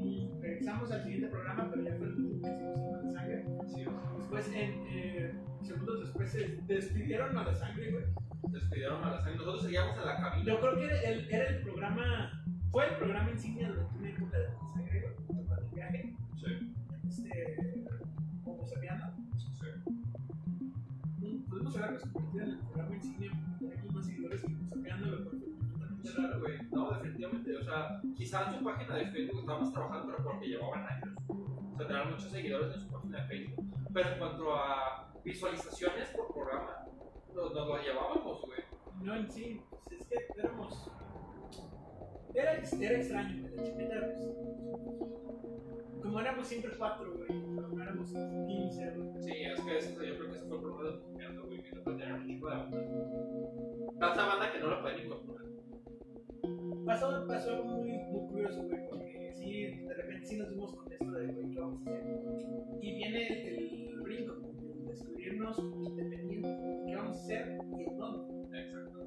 Y 0.04 0.30
regresamos 0.42 0.92
al 0.92 1.04
siguiente 1.04 1.28
programa, 1.28 1.70
pero 1.70 1.84
ya 1.84 1.96
fue 1.96 2.08
el 2.08 2.14
último 2.14 2.42
que 2.42 2.48
hicimos 2.48 2.80
en 2.80 2.92
la 2.92 3.12
sangre. 3.14 3.46
Así 3.64 3.82
es. 3.82 3.88
Después, 4.18 4.48
en, 4.54 4.72
eh, 4.88 5.34
segundos 5.62 6.00
después, 6.02 6.30
se 6.30 6.58
despidieron 6.68 7.38
a 7.38 7.44
la 7.44 7.54
sangre, 7.54 7.92
güey. 7.92 8.06
Despidieron 8.52 9.04
a 9.04 9.12
la 9.12 9.18
sangre. 9.20 9.38
Nosotros 9.38 9.64
seguíamos 9.64 9.98
en 9.98 10.06
la 10.06 10.18
cabina. 10.18 10.46
Yo 10.46 10.60
creo 10.60 10.76
que 10.76 10.86
era 10.86 11.02
el, 11.02 11.32
era 11.32 11.48
el 11.48 11.62
programa, 11.62 12.44
fue 12.72 12.88
el 12.90 12.96
programa 12.96 13.32
insignia 13.32 13.70
durante 13.70 13.98
una 13.98 14.10
época 14.10 14.38
de 14.38 14.44
la 14.46 14.60
sangre, 14.74 15.02
güey, 15.02 15.40
el 15.62 15.76
viaje, 15.76 16.16
Sí, 16.38 16.71
este, 17.12 17.84
como 18.44 18.66
sabiendo. 18.66 19.06
sí. 21.20 21.46
Podemos 21.50 21.76
habernos 21.78 22.02
convertido 22.04 22.44
en 22.46 22.50
el 22.52 22.60
programa 22.60 22.96
insignia, 22.96 23.32
porque 23.60 23.76
tenemos 23.76 23.94
más 23.96 24.06
seguidores 24.06 24.42
que 24.42 24.48
completamente 24.70 25.38
Sí, 26.04 26.10
raro. 26.18 26.40
güey. 26.40 26.58
No, 26.72 26.92
definitivamente. 26.92 27.58
O 27.58 27.64
sea, 27.64 28.02
quizás 28.16 28.56
su 28.56 28.64
página 28.64 28.96
de 28.96 29.06
Facebook 29.12 29.40
estábamos 29.42 29.74
trabajando, 29.74 30.08
pero 30.08 30.24
porque 30.24 30.48
llevaban 30.48 30.86
años. 30.88 31.10
O 31.28 31.76
sea, 31.78 31.88
tenían 31.88 32.12
muchos 32.12 32.32
seguidores 32.32 32.74
en 32.76 32.82
su 32.82 32.88
página 32.92 33.18
de 33.22 33.28
Facebook. 33.28 33.66
Pero 33.94 34.10
en 34.10 34.20
cuanto 34.20 34.56
a 34.56 35.14
visualizaciones 35.24 36.08
por 36.16 36.34
programa, 36.34 36.86
nos, 37.36 37.54
nos 37.54 37.68
lo 37.68 37.78
llevábamos, 37.82 38.42
güey. 38.42 38.60
No, 39.04 39.16
en 39.16 39.30
sí, 39.30 39.62
pues 39.86 40.02
es 40.02 40.08
que 40.08 40.40
éramos. 40.40 40.90
Era, 42.34 42.54
era 42.54 42.98
extraño, 42.98 43.42
güey, 43.42 43.56
la 43.58 43.64
chiquita, 43.64 43.96
pues. 44.00 45.41
Como 46.02 46.20
éramos 46.20 46.48
siempre 46.48 46.72
cuatro, 46.78 47.14
güey, 47.14 47.30
no 47.30 47.82
éramos 47.82 48.12
15, 48.12 48.92
güey. 48.98 49.22
Sí, 49.22 49.32
es 49.32 49.62
que 49.62 49.78
eso, 49.78 50.04
yo 50.04 50.18
creo 50.18 50.32
que 50.32 50.36
ese 50.38 50.46
fue 50.48 50.58
el 50.58 50.62
problema 50.64 50.90
de 50.90 50.98
Pumiando, 50.98 51.46
güey, 51.46 51.64
que 51.64 51.76
no 51.76 51.82
tenían 51.84 52.14
un 52.14 52.28
chico 52.28 52.50
de 52.50 52.56
banda. 52.56 52.78
Tanta 54.00 54.26
banda 54.26 54.52
que 54.52 54.60
no 54.60 54.68
lo 54.68 54.82
pueden 54.82 55.06
incorporar. 55.06 55.46
Pasó, 56.86 57.28
pasó 57.28 57.64
muy, 57.64 57.92
muy 57.92 58.28
curioso, 58.30 58.64
güey, 58.64 58.90
porque 58.90 59.34
sí, 59.36 59.86
de 59.86 59.94
repente 59.94 60.26
sí 60.26 60.38
nos 60.38 60.50
dimos 60.50 60.76
con 60.76 60.92
esto 60.92 61.12
de, 61.12 61.28
güey, 61.28 61.52
¿qué 61.52 61.60
vamos 61.60 61.88
a 61.88 61.92
hacer? 61.92 62.04
Y 62.82 62.96
viene 62.96 63.28
el, 63.28 63.90
el 63.90 64.00
brinco, 64.02 64.34
el 64.34 64.86
descubrirnos 64.88 65.60
independientes, 65.60 66.58
¿qué 66.88 66.96
vamos 66.96 67.18
a 67.18 67.20
hacer 67.20 67.58
y 67.78 67.84
en 67.84 67.98
dónde? 67.98 68.60
Exacto. 68.60 69.00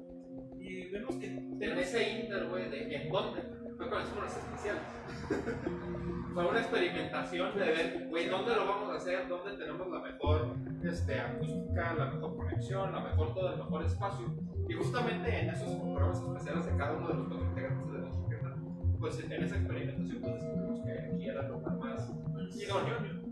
Y 0.59 0.89
vemos 0.89 1.15
que 1.17 1.27
tenemos 1.59 1.83
ese 1.83 2.19
inter, 2.21 2.47
güey, 2.47 2.69
de 2.69 2.95
en 2.95 3.11
dónde, 3.11 3.41
fue 3.77 3.89
cuando 3.89 4.07
hicimos 4.07 4.23
los 4.23 4.37
especiales. 4.37 4.83
fue 6.33 6.47
una 6.47 6.59
experimentación 6.59 7.57
de 7.57 7.65
ver, 7.65 8.07
güey, 8.09 8.27
dónde 8.27 8.55
lo 8.55 8.67
vamos 8.67 8.89
a 8.89 8.95
hacer, 8.95 9.27
dónde 9.27 9.57
tenemos 9.57 9.87
la 9.87 9.99
mejor 9.99 10.55
este, 10.83 11.19
acústica, 11.19 11.93
la 11.93 12.05
mejor 12.11 12.35
conexión, 12.35 12.91
la 12.91 12.99
mejor 12.99 13.33
todo, 13.33 13.53
el 13.53 13.57
mejor 13.57 13.85
espacio. 13.85 14.35
Y 14.67 14.73
justamente 14.73 15.39
en 15.39 15.49
esos 15.49 15.69
programas 15.79 16.21
especiales 16.21 16.65
de 16.65 16.77
cada 16.77 16.93
uno 16.93 17.07
de 17.07 17.13
los 17.13 17.27
cuatro 17.27 17.47
integrantes 17.47 17.91
de 17.91 17.99
la 17.99 18.11
chiqueta, 18.11 18.55
pues 18.99 19.23
en 19.23 19.31
esa 19.31 19.55
experimentación 19.55 20.21
pues 20.21 20.33
descubrimos 20.33 20.79
que 20.81 20.91
aquí 20.91 21.29
era 21.29 21.41
el 21.41 21.51
lugar 21.51 21.77
más 21.77 22.11
idóneo. 22.55 23.25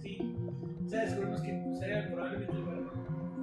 Sí. 0.00 0.18
O 0.84 0.88
sea, 0.88 1.02
descubrimos 1.02 1.40
que 1.42 1.62
pues, 1.64 1.82
era 1.82 2.10
probablemente 2.10 2.52
el 2.52 2.60
lugar, 2.60 2.78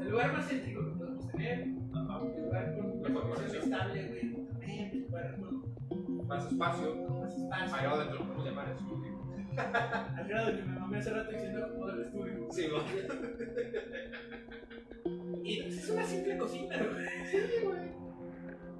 el 0.01 0.09
lugar 0.09 0.33
más 0.33 0.47
céntrico 0.47 0.85
que 0.85 0.91
podemos 0.91 1.27
tener, 1.31 1.59
el 1.59 2.43
lugar 2.43 2.75
con 2.75 2.99
conexión 3.01 3.29
conexión. 3.29 3.63
estable, 3.63 4.07
güey, 4.07 4.91
el 4.91 5.01
lugar 5.01 5.39
con 5.39 5.66
Más 6.27 6.51
espacio, 6.51 6.93
grado 7.81 7.99
de 7.99 8.07
que 8.07 8.13
lo 8.13 8.19
podemos 8.19 8.45
llamar 8.45 8.69
estudio. 8.69 9.17
Al 9.57 10.27
grado 10.27 10.55
que 10.55 10.63
me 10.63 10.79
mamé 10.79 10.97
hace 10.97 11.09
rato 11.11 11.31
diciendo 11.31 11.69
como 11.73 11.87
del 11.87 12.01
estudio. 12.01 12.47
Sí, 12.51 12.67
güey. 12.67 12.83
Y 15.43 15.59
es 15.61 15.89
una 15.89 16.03
simple 16.03 16.37
cocina, 16.37 16.77
güey. 16.77 17.05
Sí, 17.31 17.37
güey. 17.63 17.79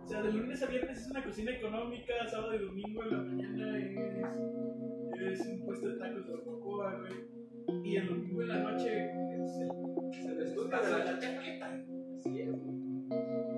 O 0.04 0.08
sea, 0.08 0.22
de 0.22 0.32
lunes 0.32 0.62
a 0.62 0.66
viernes 0.68 1.00
es 1.00 1.10
una 1.10 1.24
cocina 1.24 1.52
económica, 1.52 2.14
sábado 2.30 2.56
y 2.56 2.60
domingo 2.60 3.04
en 3.04 3.12
la 3.12 3.18
mañana 3.18 3.78
es, 3.78 5.40
es 5.40 5.48
un 5.48 5.66
puesto 5.66 5.90
de 5.90 5.96
tacos 6.00 6.28
de 6.28 6.34
barbacoa, 6.34 7.00
güey. 7.00 7.84
Y 7.84 7.98
el 7.98 8.08
domingo 8.08 8.42
en 8.42 8.48
la 8.48 8.60
noche 8.60 9.06
es 9.06 9.58
el, 9.60 9.70
es 10.12 10.26
el 10.26 10.42
estudio 10.42 10.82
de 10.82 11.06
la 11.06 11.20
chaqueta. 11.20 11.84
Sí, 12.24 12.42
es, 12.42 12.52
güey. 12.52 13.57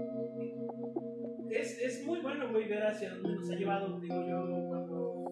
Es, 1.52 1.80
es 1.82 2.06
muy 2.06 2.20
bueno, 2.22 2.50
güey, 2.52 2.68
ver 2.68 2.86
hacia 2.86 3.16
dónde 3.16 3.36
nos 3.36 3.50
ha 3.50 3.56
llevado, 3.56 4.00
digo 4.00 4.28
yo, 4.28 4.68
cuando, 4.68 5.24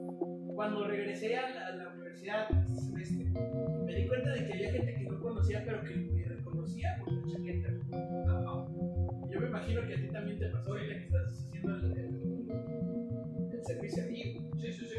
cuando 0.56 0.88
regresé 0.88 1.36
a 1.38 1.76
la, 1.76 1.94
universidad 1.94 2.48
este. 3.00 3.26
Me 3.86 3.96
di 3.96 4.08
cuenta 4.08 4.32
de 4.34 4.46
que 4.46 4.54
había 4.54 4.72
gente 4.72 4.96
que 4.96 5.04
no 5.04 5.20
conocía, 5.20 5.64
pero 5.64 5.84
que 5.84 5.96
me 5.96 6.26
reconocía 6.26 6.98
por 7.00 7.14
la 7.14 7.28
chaqueta. 7.28 7.70
Yo 9.30 9.42
me 9.42 9.48
imagino 9.48 9.86
que 9.86 9.94
a 9.94 9.98
ti 9.98 10.08
también 10.08 10.40
te 10.40 10.48
pasó 10.50 10.72
ahorita 10.72 10.94
que 10.94 11.06
estás 11.06 11.48
haciendo 11.48 11.76
el, 11.76 11.92
el, 11.92 12.48
el 13.52 13.64
servicio. 13.64 14.04
Sí, 14.58 14.74
sí, 14.74 14.86
sí. 14.86 14.98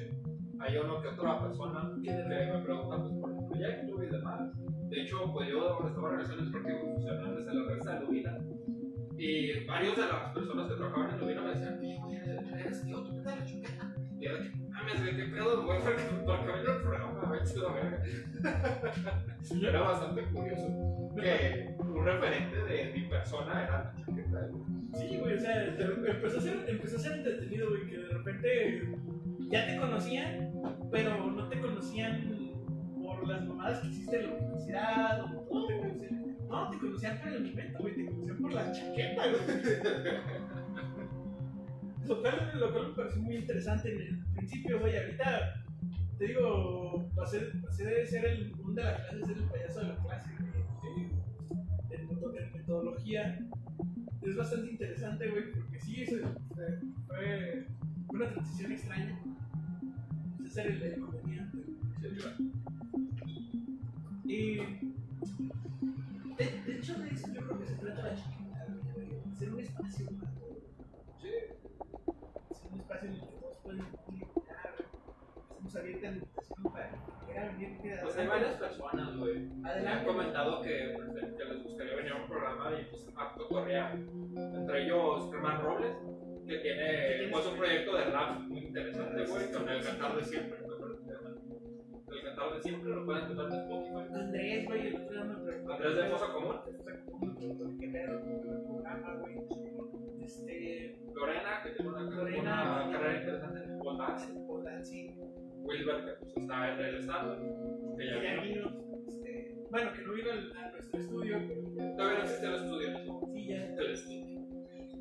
Hay 0.61 0.77
uno 0.77 1.01
que 1.01 1.09
otra 1.09 1.41
persona 1.41 1.93
que 2.03 2.13
me 2.13 2.63
pregunta 2.63 3.01
pues, 3.01 3.13
por 3.15 3.31
el 3.31 3.47
proyecto 3.49 4.03
y 4.03 4.07
demás. 4.07 4.53
De 4.89 5.03
hecho, 5.03 5.33
pues 5.33 5.49
yo 5.49 5.79
estaba 5.87 6.11
en 6.11 6.17
relaciones 6.17 6.51
profesionales 6.51 7.47
en 7.49 7.57
la 7.57 7.69
revista 7.69 7.95
de 7.95 8.01
Lubina. 8.01 8.39
Y 9.19 9.65
varios 9.65 9.97
de 9.97 10.03
las 10.03 10.33
personas 10.33 10.69
que 10.69 10.75
trabajaban 10.77 11.11
en 11.15 11.21
Lubina 11.21 11.43
me 11.43 11.49
decían, 11.51 11.81
tío, 11.81 12.01
güey, 12.03 12.17
eres 12.61 12.83
tío, 12.85 13.03
tú 13.03 13.17
te 13.17 13.23
la 13.25 13.45
chuqueta. 13.45 13.95
Y 14.19 14.25
yo 14.25 14.33
de 14.39 14.51
que, 14.51 14.57
mames, 14.71 15.01
güey, 15.03 15.17
qué 15.17 15.25
pedo, 15.25 15.65
güey, 15.65 15.79
porque 15.81 16.53
venir 16.53 16.69
al 16.71 16.83
programa, 16.83 17.21
güey. 17.27 17.41
Era 19.69 19.81
bastante 19.81 20.23
curioso 20.25 21.11
que 21.21 21.75
un 21.79 22.05
referente 22.05 22.57
de 22.65 22.93
mi 22.95 23.03
persona 23.09 23.63
era 23.65 23.85
la 23.85 23.95
chaqueta. 23.97 24.49
Sí, 24.95 25.17
güey, 25.19 25.35
o 25.35 25.41
sea, 25.41 25.59
de- 25.59 26.11
empezó 26.11 26.39
a 26.39 26.41
ser, 26.41 26.65
empezó 26.69 26.97
a 26.97 27.01
ser 27.01 27.13
entretenido, 27.19 27.69
güey, 27.71 27.87
que 27.87 27.99
de 27.99 28.09
repente 28.09 28.93
ya 29.51 29.67
te 29.67 29.77
conocían, 29.79 30.53
pero 30.91 31.31
no 31.31 31.49
te 31.49 31.61
conocían 31.61 32.35
por 33.03 33.27
las 33.27 33.45
mamadas 33.47 33.81
que 33.81 33.89
hiciste 33.89 34.21
en 34.21 34.27
la 34.31 34.37
universidad, 34.37 35.25
o 35.25 35.29
todo 35.49 35.67
te 35.67 35.79
conocían. 35.79 36.28
No, 36.49 36.71
te 36.71 36.79
conocían 36.79 37.19
por 37.19 37.29
el 37.29 37.45
momento, 37.45 37.79
güey, 37.81 37.95
te 37.95 38.07
conocían 38.07 38.39
por 38.39 38.53
la 38.53 38.73
chaqueta, 38.73 39.23
güey. 39.29 39.43
Lo 42.07 42.23
cual, 42.23 42.53
lo 42.59 42.73
cual 42.73 42.89
me 42.89 42.95
pareció 42.95 43.23
muy 43.23 43.37
interesante 43.37 43.93
en 43.95 44.01
el 44.01 44.25
principio, 44.35 44.81
güey. 44.81 44.97
Ahorita, 44.97 45.63
te 46.19 46.27
digo, 46.29 47.07
pasé, 47.15 47.41
pasé 47.65 47.85
de 47.85 48.07
ser 48.07 48.25
el 48.25 48.53
un 48.65 48.75
de 48.75 48.83
la 48.83 48.97
clase 48.97 49.27
ser 49.27 49.37
el 49.37 49.45
payaso 49.45 49.81
de 49.81 49.89
la 49.89 49.97
clase, 49.97 50.31
güey. 50.39 51.11
En, 51.91 52.09
meto- 52.09 52.35
en 52.35 52.53
metodología. 52.53 53.39
Es 54.23 54.37
bastante 54.37 54.71
interesante, 54.73 55.29
güey, 55.31 55.53
porque 55.53 55.81
sí, 55.81 56.03
eso 56.03 56.17
fue, 57.07 57.67
una 58.09 58.29
transición 58.31 58.73
extraña. 58.73 59.19
De 60.39 60.49
ser 60.49 60.67
el, 60.67 60.83
el 60.83 61.01
comediante. 61.01 61.59
Y. 64.25 64.59
Hecho, 66.89 67.01
de 67.03 67.09
eso 67.11 67.29
yo 67.35 67.41
creo 67.47 67.59
que 67.59 67.67
se 67.67 67.75
trata 67.75 68.03
la 68.03 68.15
chiquita, 68.15 68.67
hacer 69.31 69.51
un 69.53 69.61
espacio, 69.61 70.07
güey. 70.09 71.35
Es 72.51 72.65
un 72.65 72.81
espacio 72.81 73.09
en 73.11 73.15
el 73.15 73.21
que 73.21 73.27
todos 73.27 73.57
pueden 73.63 73.85
comunicar. 73.93 74.75
Hacemos 75.51 75.77
abierta 75.77 76.07
la 76.11 76.17
invitación 76.17 76.73
para 76.73 76.89
que 76.91 76.97
quieran 77.27 77.59
venir. 77.59 78.01
Pues 78.03 78.17
hay 78.17 78.27
varias 78.27 78.55
personas, 78.55 79.17
güey. 79.19 79.39
Me 79.39 79.69
han 79.89 80.05
comentado 80.07 80.63
que, 80.63 80.97
prefer- 80.97 81.37
que 81.37 81.45
les 81.45 81.63
gustaría 81.63 81.97
venir 81.97 82.13
a 82.13 82.17
un 82.23 82.27
programa 82.29 82.81
y 82.81 82.85
pues 82.87 83.07
acto 83.15 83.49
correa. 83.49 83.93
Entre 83.93 84.85
ellos 84.85 85.31
Germán 85.31 85.61
Robles, 85.61 85.95
que 86.47 86.57
tiene 86.57 87.29
pues, 87.31 87.47
un 87.49 87.57
proyecto 87.59 87.97
de 87.99 88.05
rap 88.05 88.41
muy 88.41 88.61
interesante, 88.61 89.27
güey, 89.27 89.53
con 89.53 89.69
el 89.69 89.85
cantar 89.85 90.17
de 90.17 90.25
siempre. 90.25 90.59
El 92.29 92.35
cantar 92.35 92.55
de 92.55 92.63
siempre 92.63 92.91
lo 92.91 93.05
pueden 93.07 93.25
encontrar 93.25 93.49
en 93.49 93.59
Spotify. 93.59 94.15
Andrés, 94.15 94.67
güey, 94.67 94.87
el 94.89 94.97
otro 94.97 95.13
día 95.15 95.25
me 95.25 95.35
preguntó. 95.37 95.73
Andrés 95.73 95.97
de 95.97 96.09
Fosa 96.11 96.33
Común. 96.33 96.57
De 96.67 96.73
Fosa 96.75 97.05
Común, 97.07 97.29
me 97.29 97.35
preguntó 97.35 97.79
qué 97.81 97.89
pedo 97.89 98.21
con 98.21 98.31
el 98.31 98.63
programa, 98.63 99.15
güey. 99.15 100.25
Este. 100.25 100.99
Lorena, 101.15 101.63
que 101.63 101.71
tiene 101.71 101.91
una, 101.91 102.01
Lorena. 102.03 102.85
una 102.85 102.93
carrera 102.93 103.19
interesante 103.21 103.65
en 103.65 103.79
Bogotá. 103.79 104.17
o 104.47 104.63
Dancy. 104.63 105.15
Wilber, 105.63 106.05
que 106.05 106.13
pues, 106.21 106.37
está 106.37 106.75
en 106.75 106.81
el 106.81 106.95
estado. 106.97 107.37
Que 107.97 108.07
ya 108.07 108.43
vino. 108.43 109.05
Este, 109.09 109.55
bueno, 109.71 109.93
que 109.95 110.03
no 110.03 110.13
vino 110.13 110.31
a 110.31 110.71
nuestro 110.71 111.01
estudio. 111.01 111.39
Todavía 111.97 112.19
no 112.19 112.25
existe 112.25 112.47
el 112.47 112.55
estudio. 112.55 112.89
Sí, 113.33 113.47
ya. 113.47 113.75
El 113.75 113.91
estudio. 113.91 114.41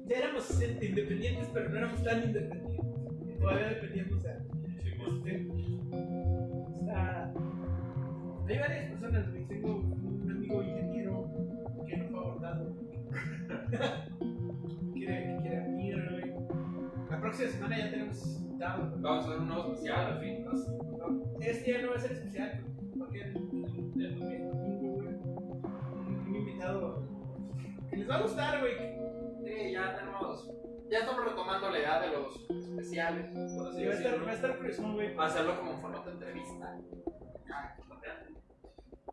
Ya 0.05 0.17
éramos 0.17 0.61
independientes, 0.61 1.49
pero 1.53 1.69
no 1.69 1.77
éramos 1.77 2.03
tan 2.03 2.23
independientes. 2.23 3.39
Todavía 3.39 3.67
dependíamos 3.67 4.23
de 4.23 4.33
Sí, 4.81 4.91
pues. 4.97 5.13
Este, 5.25 6.36
Hay 8.47 8.59
varias 8.59 8.89
personas. 8.91 9.25
Tengo 9.49 9.75
un 9.75 10.31
amigo 10.31 10.63
ingeniero 10.63 11.29
que 11.85 11.97
no 11.97 12.09
fue 12.09 12.19
abordado. 12.19 12.75
quiere, 14.93 15.37
quiere 15.41 15.59
venir, 15.61 16.09
güey. 16.11 16.33
La 17.09 17.19
próxima 17.19 17.49
semana 17.51 17.77
ya 17.77 17.89
tenemos 17.89 18.37
invitado. 18.39 18.93
Vamos 18.99 19.25
a 19.25 19.27
hacer 19.27 19.41
un 19.41 19.47
nuevo 19.47 19.73
especial, 19.73 20.05
al 20.13 20.19
fin. 20.19 20.45
Este 21.41 21.71
ya 21.71 21.81
no 21.81 21.89
va 21.89 21.95
a 21.95 21.99
ser 21.99 22.11
especial, 22.13 22.63
porque 22.97 23.21
el, 23.21 23.33
domingo, 23.33 24.93
güey. 24.95 25.15
Un, 26.27 26.35
invitado 26.35 27.03
que 27.89 27.97
les 27.97 28.09
va 28.09 28.15
a 28.15 28.21
gustar, 28.21 28.59
güey. 28.59 28.73
Sí, 29.43 29.71
ya 29.73 29.95
tenemos. 29.95 30.51
Ya 30.89 30.99
estamos 30.99 31.25
retomando 31.25 31.69
la 31.69 31.79
idea 31.79 32.01
de 32.01 32.11
los 32.11 32.47
especiales. 32.77 33.25
Por 33.31 33.67
así 33.67 33.85
va 33.85 33.91
a 33.91 33.95
estar, 33.95 34.27
va 34.27 34.31
a 34.31 34.33
estar 34.33 34.57
curioso, 34.57 34.93
güey. 34.93 35.17
Hacerlo 35.17 35.59
como 35.59 35.77
formato 35.77 36.05
de 36.05 36.11
entrevista. 36.11 36.77
Ya, 37.47 37.77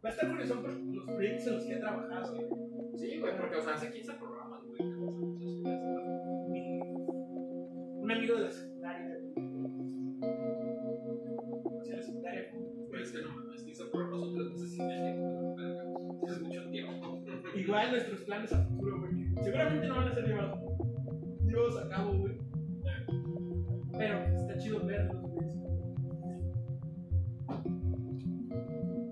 Va 0.04 0.10
a 0.10 0.12
estar 0.12 0.30
curioso 0.30 0.60
por 0.60 0.70
los 0.70 1.06
proyectos 1.06 1.46
en 1.46 1.54
los 1.54 1.64
que 1.64 1.72
he 1.72 1.76
trabajado, 1.76 2.34
güey. 2.34 2.46
Sí, 2.98 3.18
güey, 3.18 3.36
porque 3.38 3.56
o 3.56 3.62
sea, 3.62 3.74
hace 3.74 3.90
15 3.90 4.12
programas, 4.14 4.60
güey. 4.66 4.80
un 8.02 8.12
amigo 8.12 8.36
de 8.36 8.42
la 8.42 8.50
secundaria. 8.50 9.18
Sí, 11.82 11.90
la 11.90 12.02
secundaria. 12.02 12.52
Güey, 12.52 13.02
es 13.02 13.12
que 13.12 13.22
no 13.22 13.28
mames, 13.30 13.62
15 13.62 13.84
programas 13.86 14.20
son 14.20 14.34
tres 14.34 14.48
meses 14.50 14.74
y 14.74 14.82
medio. 14.82 16.26
Es 16.28 16.42
mucho 16.42 16.70
tiempo. 16.70 17.24
Igual 17.54 17.90
nuestros 17.92 18.20
planes 18.20 18.52
a 18.52 18.62
futuro, 18.66 19.00
güey. 19.00 19.34
Seguramente 19.42 19.88
no 19.88 19.96
van 19.96 20.08
a 20.08 20.14
ser 20.14 20.26
llevados 20.26 21.78
a 21.78 21.88
cabo, 21.88 22.12
güey. 22.18 22.43
Pero 23.98 24.18
está 24.36 24.56
chido 24.58 24.84
verlos. 24.84 25.16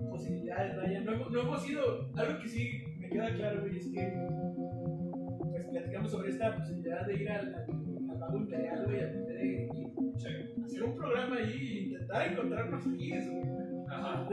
Posibilidades, 0.09 0.77
vaya. 0.77 1.01
No, 1.01 1.11
hemos- 1.13 1.31
no 1.31 1.41
hemos 1.41 1.69
ido. 1.69 1.81
Algo 2.15 2.39
que 2.41 2.47
sí 2.47 2.83
me 2.99 3.09
queda 3.09 3.33
claro, 3.33 3.61
güey, 3.61 3.77
es 3.77 3.87
que. 3.91 4.27
Pues 5.51 5.65
platicamos 5.67 6.11
sobre 6.11 6.29
esta 6.29 6.55
posibilidad 6.55 7.05
de 7.05 7.13
ir 7.21 7.29
al, 7.29 7.53
al, 7.53 8.23
al 8.23 8.35
Imperial, 8.35 8.85
güey, 8.85 8.99
a 9.01 9.05
aprender 9.07 9.37
de 9.37 9.45
ir. 9.45 9.69
Hacer 10.63 10.83
un 10.83 10.95
programa 10.95 11.35
ahí 11.37 11.51
e 11.51 11.81
intentar 11.85 12.31
encontrarnos 12.31 12.87
aquí, 12.87 13.09
güey. 13.09 13.41
Ajá. 13.89 14.27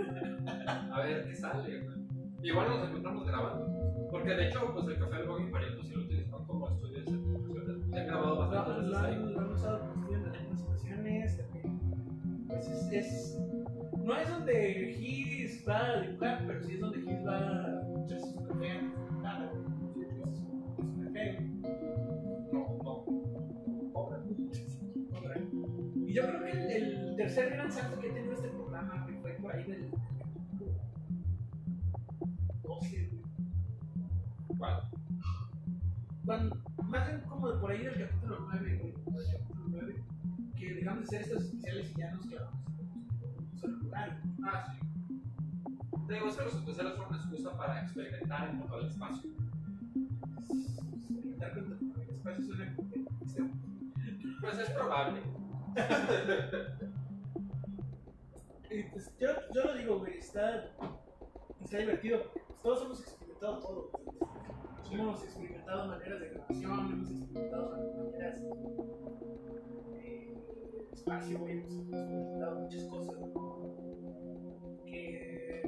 A 0.92 1.02
ver 1.02 1.24
qué 1.26 1.34
sale, 1.34 1.80
güey. 1.80 1.96
Igual 2.42 2.68
nos 2.68 2.88
encontramos 2.88 3.26
grabando. 3.26 4.08
Porque 4.10 4.30
de 4.30 4.46
hecho, 4.48 4.70
pues 4.72 4.86
el 4.88 4.98
café 4.98 5.16
del 5.18 5.28
Bog 5.28 5.40
Imperial 5.40 5.74
pues, 5.76 5.88
sí 5.88 5.94
lo 5.94 6.02
utilizan 6.02 6.44
como 6.46 6.68
estudio 6.68 6.98
de 6.98 7.04
certificaciones. 7.04 7.86
Se 7.90 8.00
han 8.00 8.06
grabado 8.06 8.36
bastantes 8.38 8.76
veces 8.90 8.96
ahí. 8.98 9.34
Es, 12.92 13.40
no 14.04 14.16
es 14.20 14.28
donde 14.28 14.94
Giz 14.98 15.64
va 15.66 15.78
a 15.78 16.00
dibujar, 16.02 16.44
pero 16.46 16.62
sí 16.62 16.74
es 16.74 16.80
donde 16.80 17.00
Giz 17.00 17.26
va 17.26 17.38
a 17.38 18.04
echarse 18.04 18.32
su 18.32 18.44
café 18.44 18.80
echarse 19.96 20.36
su, 20.36 21.02
café. 21.02 21.40
No, 22.52 22.78
no. 22.84 23.04
Obra. 23.94 24.18
Obra. 25.18 25.40
Y 26.06 26.12
yo 26.12 26.22
creo 26.26 26.44
que 26.44 26.76
el, 26.76 27.16
tercer 27.16 27.50
gran 27.50 27.72
salto 27.72 27.98
que 27.98 28.10
ha 28.10 28.14
tenido 28.14 28.34
este 28.34 28.48
programa, 28.48 29.06
que 29.06 29.14
fue 29.14 29.32
por 29.32 29.56
ahí 29.56 29.64
del 29.64 29.90
12, 32.62 33.08
güey. 33.08 34.58
¿Cuál? 34.58 34.82
Cuando, 36.26 36.56
más 36.84 37.08
bien 37.08 37.20
como 37.22 37.58
por 37.58 37.70
ahí 37.70 37.84
del 37.84 38.06
capítulo 38.06 38.48
9, 38.52 38.94
güey, 39.06 39.26
dejamos 40.80 41.08
de 41.08 41.16
hacer 41.16 41.28
estos 41.28 41.44
especiales 41.44 41.90
y 41.90 41.94
ya 42.00 42.10
nos 42.12 42.24
un 42.24 43.58
solo 43.58 43.76
lugar. 43.76 44.22
Ah, 44.44 44.64
sí. 44.66 44.78
Digo, 46.08 46.28
es 46.28 46.36
que 46.36 46.44
los 46.44 46.54
especiales 46.54 46.96
son 46.96 47.08
una 47.08 47.18
excusa 47.18 47.54
para 47.56 47.82
experimentar 47.82 48.48
en 48.48 48.56
cuanto 48.58 48.76
al 48.76 48.86
espacio. 48.86 49.30
Experimentar 50.94 51.52
con 51.52 51.64
el 52.00 52.10
espacio 52.10 52.44
suena 52.46 52.74
Pues 54.40 54.58
es 54.58 54.70
probable. 54.70 55.20
y, 58.70 58.82
pues, 58.84 59.12
yo, 59.20 59.28
yo 59.54 59.64
lo 59.64 59.74
digo, 59.74 59.98
güey, 59.98 60.16
está, 60.18 60.70
está 61.62 61.78
divertido. 61.78 62.22
Todos 62.62 62.86
hemos 62.86 63.00
experimentado 63.00 63.58
todo. 63.58 63.90
güey. 63.92 65.00
Hemos 65.00 65.22
experimentado 65.22 65.86
maneras 65.86 66.20
de 66.20 66.30
grabación, 66.30 66.92
hemos 66.92 67.10
experimentado 67.10 67.70
maneras 67.70 68.40
espacio, 71.00 71.48
hemos 71.48 71.72
experimentado 71.72 72.60
muchas 72.60 72.84
cosas 72.84 73.16
que 74.84 75.62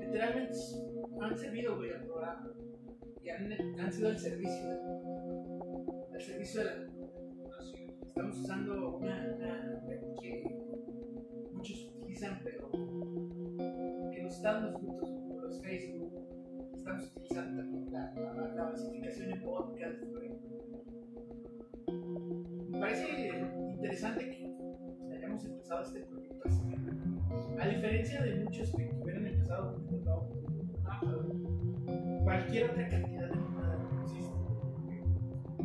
literalmente 0.00 0.54
han 1.20 1.36
servido, 1.36 1.76
güey, 1.76 1.90
al 1.90 2.04
programa 2.04 2.52
y 3.22 3.28
han, 3.30 3.52
han 3.80 3.92
sido 3.92 4.08
al 4.08 4.18
servicio, 4.18 4.68
al 6.12 6.20
servicio 6.20 6.60
de 6.60 6.66
la. 6.66 6.98
Estamos 8.06 8.38
usando 8.38 8.96
una, 8.96 9.34
una 9.36 9.80
que 10.20 10.44
muchos 11.52 11.92
utilizan, 11.96 12.40
pero 12.44 12.70
que 12.70 14.22
nos 14.22 14.34
está 14.36 14.52
dando 14.54 14.78
frutos, 14.78 15.10
los 15.42 15.62
Facebook. 15.62 16.12
Estamos 16.76 17.12
utilizando 17.16 17.62
también 17.62 17.92
la, 17.92 18.14
la, 18.14 18.54
la 18.54 18.64
basificación 18.64 19.32
en 19.32 19.42
podcast, 19.42 20.04
güey. 20.04 20.30
Me 22.70 22.78
parece 22.80 23.57
interesante 23.78 24.28
que 24.28 25.14
hayamos 25.14 25.44
empezado 25.44 25.82
este 25.84 26.00
proyecto 26.00 26.48
así. 26.48 26.62
A 27.60 27.68
diferencia 27.68 28.22
de 28.22 28.44
muchos 28.44 28.72
que 28.72 28.90
hubieran 29.00 29.26
empezado 29.26 29.74
con 29.74 29.94
el 29.94 30.02
trabajo, 30.02 30.26
cualquier 32.24 32.70
otra 32.70 32.88
cantidad 32.88 33.30
de 33.30 33.36
mamada 33.36 33.88
que 33.88 34.02
existe. 34.02 34.34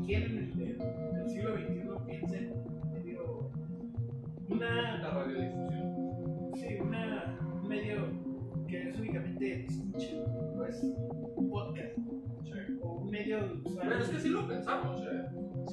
¿Quién 0.06 0.24
en 0.24 0.38
el, 0.38 0.62
en 0.62 1.16
el 1.16 1.30
siglo 1.30 1.58
XXI 1.58 2.06
piensa 2.06 2.38
en 2.38 2.54
medio 2.94 3.50
una 4.48 5.00
La 5.00 5.10
radiodifusión. 5.10 6.52
Sí, 6.56 6.78
una, 6.82 7.40
un 7.64 7.68
medio 7.68 8.10
que 8.68 8.90
es 8.90 9.00
únicamente 9.00 9.66
escucha, 9.66 10.10
no 10.56 10.66
es 10.66 10.84
un 10.84 11.50
podcast. 11.50 11.98
O 12.82 12.98
un 13.00 13.10
medio. 13.10 13.62
Bueno, 13.64 13.98
es 13.98 14.10
que 14.10 14.20
sí 14.20 14.30
lo 14.30 14.48
pensamos, 14.48 15.02
¿eh? 15.02 15.23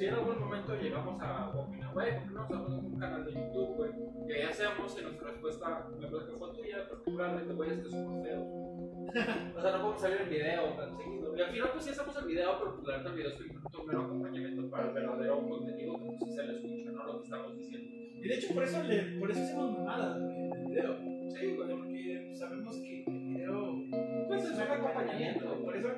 Si 0.01 0.07
en 0.07 0.15
algún 0.15 0.41
momento 0.41 0.75
llegamos 0.81 1.21
a 1.21 1.51
opinar, 1.51 1.93
güey, 1.93 2.15
¿por 2.15 2.29
qué 2.29 2.33
no 2.33 2.43
hacemos 2.43 2.71
un 2.71 2.99
canal 2.99 3.23
de 3.23 3.33
YouTube, 3.33 3.77
güey? 3.77 3.91
Que 4.27 4.39
ya 4.41 4.51
seamos 4.51 4.97
en 4.97 5.05
nuestra 5.05 5.29
respuesta, 5.29 5.89
me 6.01 6.09
parece 6.09 6.33
que 6.33 6.39
fue 6.39 6.55
tuya, 6.55 6.89
particularmente, 6.89 7.53
güey, 7.53 7.71
es 7.71 7.81
que 7.81 7.91
somos 7.91 8.25
feos. 8.25 8.49
o 8.49 9.61
sea, 9.61 9.73
no 9.73 9.83
podemos 9.83 10.01
salir 10.01 10.23
en 10.23 10.31
video 10.31 10.63
tan 10.73 10.97
seguido. 10.97 11.37
Y 11.37 11.41
al 11.43 11.51
final, 11.51 11.71
pues 11.73 11.85
sí 11.85 11.91
hacemos 11.91 12.17
el 12.17 12.25
video, 12.25 12.59
pero 12.59 12.75
pues 12.77 12.87
la 12.87 12.97
verdad 12.97 13.13
el 13.13 13.19
video 13.19 13.31
es 13.31 13.79
un 13.79 13.87
mero 13.87 14.01
acompañamiento 14.01 14.71
para 14.71 14.89
el 14.89 14.95
verdadero 14.95 15.47
contenido 15.47 15.99
que 15.99 16.17
pues, 16.19 16.35
se 16.35 16.43
le 16.45 16.57
escucha, 16.57 16.93
¿no? 16.93 17.05
Lo 17.05 17.19
que 17.19 17.25
estamos 17.25 17.57
diciendo. 17.59 17.91
Y 17.93 18.29
de 18.29 18.35
hecho, 18.35 18.55
por 18.55 18.65
eso, 18.65 18.83
le, 18.83 19.03
por 19.19 19.31
eso 19.31 19.43
hacemos 19.43 19.79
mamadas, 19.79 20.19
güey, 20.19 20.35
en 20.35 20.53
el 20.55 20.67
video. 20.67 20.97
Sí, 21.29 21.57
güey, 21.57 21.77
porque 21.77 22.35
sabemos 22.39 22.75
que 22.77 23.05
video. 23.51 24.27
Pues 24.29 24.45
es 24.45 24.55
un 24.55 24.61
acompañamiento. 24.61 25.65
Por 25.65 25.77
eso, 25.77 25.89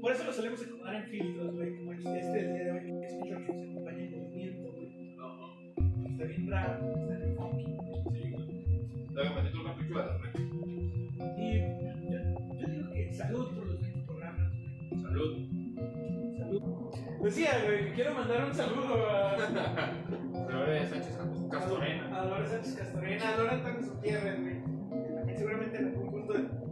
por 0.00 0.12
eso 0.12 0.24
lo 0.24 0.32
solemos 0.32 0.62
acomodar 0.62 0.94
en 0.96 1.04
filtros, 1.04 1.54
güey. 1.54 1.76
Como 1.76 1.92
este 1.92 2.10
del 2.10 2.54
día 2.54 2.64
de 2.64 2.72
hoy, 2.72 3.00
que 3.00 3.06
escucho 3.06 3.36
que 3.46 3.52
se 3.52 3.64
acompaña 3.64 4.02
en 4.02 4.10
movimiento, 4.10 4.72
güey. 4.72 6.12
Está 6.12 6.24
bien 6.24 6.50
raro, 6.50 6.94
está 6.96 7.14
bien 7.16 7.36
funky. 7.36 7.64
Sí, 8.12 8.30
güey. 8.30 9.44
Meto 9.44 9.60
una 9.60 9.76
película 9.76 10.06
de 10.06 10.18
red. 10.18 10.40
Y 11.38 11.58
yo, 11.58 12.18
yo 12.60 12.66
digo 12.66 12.92
que 12.92 13.12
salud 13.12 13.54
por 13.54 13.66
los 13.66 13.80
20 13.80 14.00
programas, 14.06 14.52
güey. 14.52 15.02
Salud. 15.02 15.36
Salud. 16.38 16.62
Decía, 17.22 17.62
güey, 17.64 17.86
que 17.86 17.92
quiero 17.92 18.14
mandar 18.14 18.44
un 18.44 18.54
saludo 18.54 19.10
a. 19.10 19.36
Flores 20.46 20.88
Sánchez 20.90 21.18
Castorena. 21.50 22.16
A 22.16 22.24
Dolores 22.24 22.50
Sánchez 22.50 22.74
Castorena, 22.76 23.28
a 23.28 23.36
Dora 23.36 23.52
Antonio 23.52 23.92
Gutiérrez, 23.92 24.40
güey. 24.40 24.62
También 25.14 25.38
seguramente 25.38 25.78
en 25.78 25.84
algún 25.86 26.10
punto 26.10 26.32
del, 26.34 26.65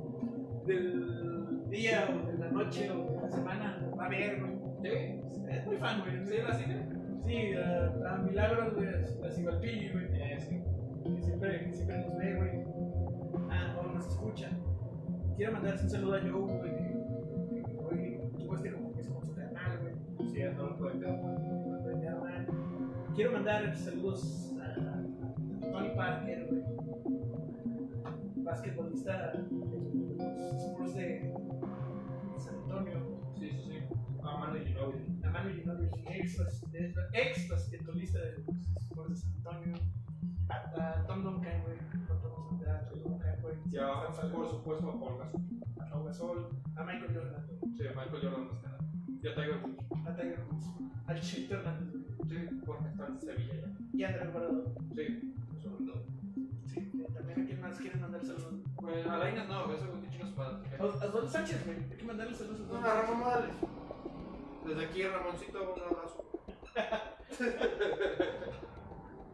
del 0.66 1.68
día 1.68 2.08
o 2.10 2.26
de 2.26 2.38
la 2.38 2.50
noche 2.50 2.90
o 2.90 3.10
de 3.10 3.20
la 3.22 3.30
semana 3.30 3.86
va 3.98 4.06
a 4.06 4.08
ver, 4.08 4.40
güey. 4.40 4.54
Sí. 4.82 5.48
Es 5.50 5.66
muy 5.66 5.76
fan, 5.76 6.00
güey. 6.00 6.24
¿Sí 6.26 6.36
la 6.38 6.54
sigue? 6.54 6.86
Sí, 7.20 7.54
a, 7.54 8.14
a 8.14 8.18
Milagros, 8.18 8.74
güey, 8.74 8.88
a 8.88 9.30
Cibalpilli, 9.30 9.90
güey. 9.90 10.06
Sí. 10.38 10.60
Que 11.04 11.22
siempre, 11.22 11.64
que 11.66 11.72
siempre 11.72 11.98
nos 11.98 12.16
ve, 12.16 12.34
güey. 12.36 12.50
Ah, 13.50 13.76
o 13.78 13.92
nos 13.94 14.06
escucha. 14.06 14.50
Quiero 15.36 15.52
mandarles 15.52 15.82
un 15.82 15.90
saludo 15.90 16.14
a 16.14 16.20
Joe, 16.20 16.30
güey, 16.30 16.72
hoy 17.78 18.20
tuvo 18.38 18.54
este 18.54 18.72
como 18.72 18.94
que 18.94 19.00
es 19.00 19.08
como 19.08 19.22
su 19.22 19.34
canal, 19.34 19.78
güey. 19.80 19.94
Sí, 20.32 20.38
ya 22.02 22.14
van. 22.14 22.46
Quiero 23.14 23.32
mandar 23.32 23.76
saludos 23.76 24.54
a, 24.60 24.64
a 24.64 25.70
Tony 25.70 25.90
Parker, 25.96 26.46
güey. 26.48 26.62
Basquetbolista 28.36 29.32
de 30.92 31.20
los 31.24 31.40
Spurs 31.40 32.34
de 32.34 32.40
San 32.40 32.54
Antonio. 32.56 33.00
Sí, 33.38 33.50
sí, 33.50 33.58
sí. 33.64 33.78
Ah, 34.22 34.36
Manu 34.38 34.64
Ginobili. 34.64 35.20
A 35.24 35.30
Manu 35.30 35.54
Ginobili, 35.54 36.04
ex, 36.06 37.48
basquetbolista 37.48 38.18
de 38.18 38.44
los 38.94 39.08
de 39.08 39.16
San 39.16 39.32
Antonio. 39.36 39.76
A, 40.48 40.98
a 41.00 41.06
Tom 41.06 41.22
Duncan, 41.22 41.62
güey. 41.62 41.76
No 42.08 42.18
podemos 42.20 42.52
olvidar 42.52 42.76
a 42.76 42.88
Tom 42.88 43.02
Duncan, 43.02 43.40
güey. 43.40 44.32
Por 44.32 44.48
supuesto, 44.48 44.90
a 44.90 45.00
Paul 45.00 45.18
Gasol. 45.18 45.42
A 45.78 46.02
Gasol, 46.02 46.48
a 46.76 46.84
Michael 46.84 47.14
Jordan. 47.14 47.46
Sí, 47.76 47.86
a 47.86 47.90
Michael 47.90 48.22
Jordan 48.22 48.46
más 48.48 48.58
que 48.58 48.66
nada. 48.66 48.78
Y 49.22 49.28
a 49.28 49.34
Tiger 49.34 49.60
Woods. 49.64 50.06
a 50.06 50.14
Tiger 50.14 50.44
Woods, 50.50 50.66
al 51.06 51.20
Chito 51.20 51.54
Hernández, 51.54 51.92
güey. 51.92 52.04
Sí, 52.28 52.60
porque 52.66 52.88
está 52.88 53.06
en 53.06 53.20
Sevilla 53.20 53.54
ya. 53.54 53.72
Y 53.92 54.04
a 54.04 54.08
Andrés 54.08 54.32
Guardado. 54.32 54.74
Sí, 54.94 55.34
todo. 55.62 56.04
También 57.14 57.40
a 57.40 57.46
quien 57.46 57.60
más 57.60 57.78
quieren 57.78 58.00
mandar 58.00 58.24
saludos. 58.24 58.54
Pues 58.76 59.06
a 59.06 59.16
no, 59.46 59.72
eso 59.72 60.03
que. 60.34 60.76
A 60.82 60.84
Osvaldo 60.86 61.28
Sánchez, 61.28 61.64
güey. 61.66 61.78
Hay 61.90 61.96
que 61.96 62.04
mandarle 62.04 62.34
saludos 62.34 62.60
a 62.60 62.62
No, 62.64 62.78
Osvaldo 62.78 62.88
a 62.90 63.02
Ramón 63.02 63.18
Morales. 63.20 63.54
Desde 64.66 64.84
aquí, 64.84 65.02
Ramoncito, 65.04 65.74
un 65.74 65.82
abrazo. 65.82 66.24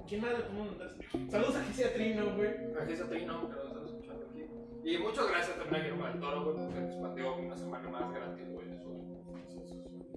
¿Quién 0.09 0.21
más 0.23 0.31
le 0.33 0.39
podemos 0.41 0.67
mandar? 0.71 0.91
Saludos 1.31 1.57
a 1.57 1.63
Gisela 1.65 1.93
Trino, 1.95 2.37
güey. 2.37 2.51
Aquí 2.83 2.93
está 2.93 3.07
Trino, 3.09 3.49
que 3.49 3.55
lo 3.55 3.67
están 3.69 3.85
escuchando 3.85 4.27
aquí. 4.29 4.45
Y 4.83 4.99
muchas 4.99 5.29
gracias 5.29 5.57
también 5.57 5.75
a 5.75 5.79
Guillermo 5.85 6.07
del 6.07 6.21
Toro, 6.21 6.45
güey, 6.45 6.57
porque 6.57 6.85
expandió 6.85 7.37
una 7.37 7.57
semana 7.57 7.89
más 7.91 8.13
gratis, 8.13 8.49
güey, 8.53 8.67
su, 8.77 8.91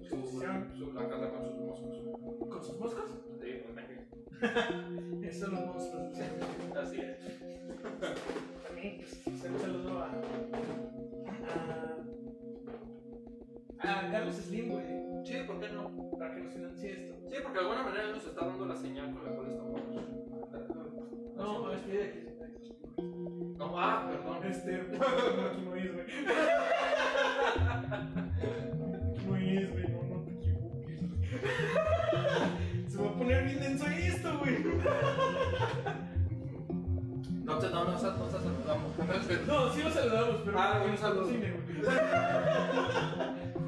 su, 0.02 0.16
su, 0.26 0.40
su, 0.76 0.92
la 0.92 1.08
casa 1.08 1.30
con 1.30 1.44
sus 1.44 1.54
moscos. 1.60 2.02
¿Con 2.50 2.64
sus 2.64 2.78
moscas? 2.80 3.04
Sí, 3.40 3.62
pues 3.62 3.74
México. 3.74 4.02
Esos 5.22 5.40
son 5.42 5.54
los 5.54 5.66
monstruos. 5.66 6.10
güey. 6.10 6.82
Así 6.82 7.00
es. 7.00 7.16
No? 16.44 16.50
Nos 16.50 16.52
financie 16.52 16.92
esto. 16.92 17.14
Sí, 17.28 17.36
porque 17.42 17.58
de 17.58 17.64
alguna 17.64 17.82
manera 17.82 18.08
nos 18.10 18.26
está 18.26 18.46
dando 18.46 18.66
la 18.66 18.76
señal 18.76 19.12
con 19.12 19.24
la 19.24 19.30
cual 19.30 19.50
estamos. 19.50 19.80
No, 21.36 21.72
es 21.72 21.82
que 21.82 22.34
aquí. 22.42 22.72
No, 23.58 23.80
ah, 23.80 24.08
perdón. 24.10 24.44
Este. 24.44 24.74
Aquí 24.80 25.62
no 25.64 25.74
es, 25.74 25.92
güey. 25.92 26.04
Aquí 26.04 26.14
no 29.26 29.36
es, 29.36 29.70
güey. 29.72 29.88
No, 29.88 30.02
no 30.02 30.22
te 30.24 30.30
equivoques. 30.32 31.00
Se 32.92 32.96
va 33.02 33.08
a 33.08 33.14
poner 33.14 33.44
bien 33.44 33.60
denso 33.60 33.86
esto, 33.86 34.38
güey. 34.38 34.64
No, 37.44 37.60
no, 37.60 37.68
no, 37.68 37.84
no, 37.84 37.92
no 37.92 37.98
saludamos. 37.98 38.92
No, 39.46 39.72
sí 39.72 39.82
lo 39.82 39.90
saludamos, 39.90 40.36
pero. 40.44 40.58
Ah, 40.58 40.82
nos 40.88 41.00
saludo. 41.00 41.26
patrocine, 41.26 41.52
güey. 41.52 41.64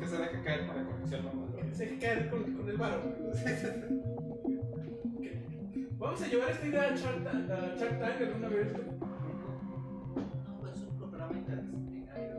Que 0.07 0.17
se 0.17 0.23
deje 0.23 0.43
caer 0.45 0.67
para 0.67 0.85
conexión 0.85 1.25
nomás. 1.25 1.53
güey. 1.53 1.75
Se 1.75 1.85
deje 1.87 1.99
caer 1.99 2.31
con, 2.31 2.43
con 2.55 2.69
el 2.69 2.77
varo, 2.77 3.03
güey. 3.03 3.17
Ok. 5.17 5.25
Vamos 5.99 6.23
a 6.23 6.29
llevar 6.29 6.51
esta 6.51 6.67
idea 6.67 6.83
a 6.83 6.95
Shark 6.95 7.25
Tank, 7.25 7.51
a 7.51 7.75
Shark 7.77 7.99
Tank 7.99 8.21
alguna 8.21 8.49
vez. 8.49 8.69
No, 8.73 10.69
es 10.71 10.83
un 10.83 10.99
programa 10.99 11.33
interdisciplinario 11.37 12.35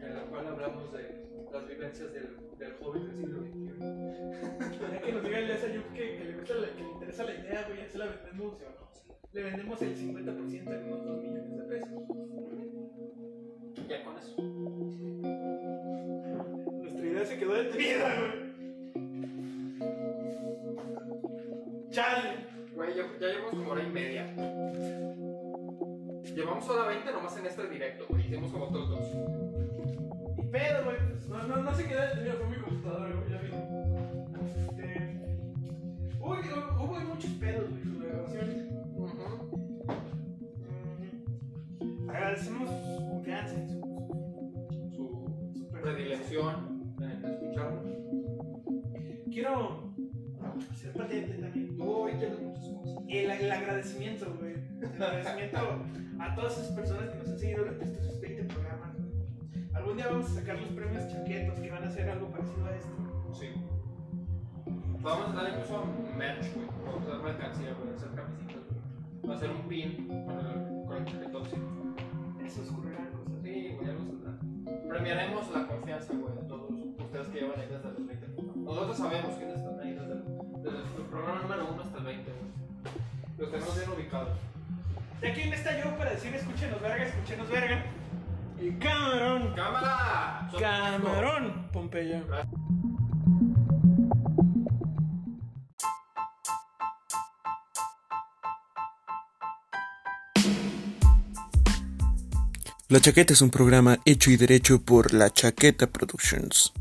en 0.00 0.12
el 0.16 0.24
cual 0.30 0.46
hablamos 0.48 0.92
de 0.92 1.26
las 1.52 1.68
vivencias 1.68 2.12
del, 2.12 2.36
del 2.58 2.72
joven 2.74 3.06
del 3.06 3.16
siglo 3.16 3.40
XXI. 3.42 4.80
Ya 4.90 5.00
que 5.02 5.12
nos 5.12 5.22
diga 5.22 5.38
el 5.38 5.72
Yuk 5.74 5.92
que, 5.92 6.16
que, 6.18 6.24
le 6.24 6.32
gusta 6.38 6.54
la- 6.54 6.74
que 6.74 6.82
le 6.82 6.90
interesa 6.90 7.24
la 7.24 7.34
idea, 7.34 7.64
güey, 7.68 7.78
ya 7.80 7.88
se 7.88 7.98
la 7.98 8.06
vendemos. 8.06 8.54
Le 9.32 9.42
vendemos 9.42 9.82
el 9.82 9.96
50% 9.96 10.72
en 10.72 10.84
unos 10.86 11.04
2 11.04 11.22
millones 11.22 11.56
de 11.56 11.62
pesos. 11.64 12.02
Ya 13.88 14.04
con 14.04 14.16
eso. 14.18 14.53
Se 17.24 17.38
quedó 17.38 17.54
detenida, 17.54 18.14
güey. 18.20 18.44
Chale. 21.90 22.30
Güey, 22.74 22.94
ya, 22.96 23.04
ya 23.20 23.26
llevamos 23.28 23.50
como 23.50 23.70
hora 23.70 23.82
y 23.82 23.90
media. 23.90 24.26
Llevamos 26.34 26.68
hora 26.68 26.88
20 26.88 27.12
nomás 27.12 27.36
en 27.38 27.46
este 27.46 27.66
directo, 27.68 28.04
güey. 28.10 28.22
Hicimos 28.26 28.52
como 28.52 28.64
otros 28.66 28.88
dos. 28.90 29.00
Y 30.38 30.42
pedo, 30.48 30.84
güey. 30.84 30.96
Pues, 31.10 31.28
no, 31.28 31.42
no, 31.44 31.56
no 31.62 31.74
se 31.74 31.86
quedó 31.88 32.00
detenido, 32.02 32.34
fue 32.36 32.48
mi 32.48 32.62
computadora, 32.62 33.14
güey, 33.14 33.30
ya 33.30 33.38
vi. 33.38 33.50
Este. 34.44 35.20
Uy, 36.20 36.36
hu- 36.38 36.84
hubo 36.84 37.00
muchos 37.00 37.30
pedos, 37.32 37.70
güey, 37.70 37.82
con 37.82 37.98
la 38.00 38.06
grabación. 38.08 38.74
Agradecemos 42.08 42.68
su 42.70 43.08
confianza 43.08 43.54
y 43.54 43.68
su. 43.68 43.80
Su 44.94 45.04
su 45.58 45.66
predilección. 45.70 46.73
Quiero 49.44 49.92
ser 50.74 50.92
patente 50.94 51.34
también. 51.34 51.76
Cosas. 51.76 52.22
El, 53.08 53.30
el 53.30 53.52
agradecimiento, 53.52 54.34
güey. 54.40 54.54
El 54.80 55.02
agradecimiento 55.02 55.58
a 56.18 56.34
todas 56.34 56.58
esas 56.58 56.68
personas 56.68 57.10
que 57.10 57.18
nos 57.18 57.28
han 57.28 57.38
seguido 57.38 57.64
durante 57.64 57.84
estos 57.84 58.20
20 58.22 58.44
programas, 58.44 58.96
güey. 58.96 59.68
Algún 59.74 59.96
día 59.98 60.06
vamos 60.08 60.30
a 60.30 60.34
sacar 60.34 60.58
los 60.58 60.70
premios 60.70 61.12
chaquetos 61.12 61.58
que 61.60 61.70
van 61.70 61.84
a 61.84 61.90
ser 61.90 62.08
algo 62.08 62.30
parecido 62.30 62.64
a 62.64 62.74
esto. 62.74 63.34
Sí. 63.34 63.48
Vamos 65.02 65.28
a 65.28 65.32
dar 65.34 65.50
incluso 65.50 65.84
merch, 66.16 66.54
güey. 66.54 66.66
Vamos 66.86 67.06
a 67.06 67.10
dar 67.10 67.22
mercancía, 67.22 67.74
güey. 67.74 67.94
Hacer 67.94 68.08
camisetas, 68.14 68.64
güey. 68.70 69.28
Va 69.28 69.34
a 69.34 69.38
ser 69.38 69.50
un 69.50 69.68
pin 69.68 70.08
con 70.24 70.38
el, 70.38 70.86
con 70.86 70.96
el 70.96 71.04
chaquetón, 71.04 71.44
sí. 71.50 71.56
Eso 72.46 72.62
ocurrirán 72.72 73.10
cosas. 73.12 73.42
Sí, 73.42 73.76
güey, 73.76 73.86
ya 73.88 73.92
lo 73.92 74.04
saldrá. 74.06 74.88
Premiaremos 74.88 75.50
la 75.50 75.66
confianza, 75.66 76.14
güey, 76.14 76.34
de 76.34 76.42
todos 76.48 76.70
ustedes 76.98 77.28
que 77.28 77.40
llevan 77.40 77.60
ahí 77.60 77.68
desde 77.68 77.92
los 77.92 78.06
20 78.06 78.23
programas. 78.23 78.23
Nosotros 78.64 78.96
sabemos 78.96 79.36
quiénes 79.36 79.56
están 79.56 79.78
ahí 79.80 79.92
desde, 79.92 80.12
el- 80.12 80.62
desde 80.62 80.78
el 80.78 81.06
programa 81.10 81.42
número 81.42 81.68
1 81.74 81.82
hasta 81.82 81.98
el 81.98 82.04
20, 82.04 82.30
güey. 82.32 82.44
Los 83.38 83.50
tenemos 83.50 83.76
bien 83.76 83.90
ubicados. 83.90 84.38
¿De 85.20 85.32
quién 85.32 85.52
está 85.52 85.78
yo 85.82 85.96
para 85.96 86.10
decir 86.10 86.34
escúchenos 86.34 86.80
verga, 86.80 87.04
escúchenos 87.04 87.48
verga? 87.48 87.84
Y 88.60 88.70
camarón. 88.72 89.54
¡Cámara! 89.54 90.48
Camarón, 90.58 91.68
Pompeya. 91.72 92.22
La 102.88 103.00
Chaqueta 103.00 103.32
es 103.32 103.40
un 103.40 103.50
programa 103.50 103.98
hecho 104.04 104.30
y 104.30 104.36
derecho 104.36 104.80
por 104.82 105.12
La 105.14 105.30
Chaqueta 105.32 105.86
Productions. 105.88 106.72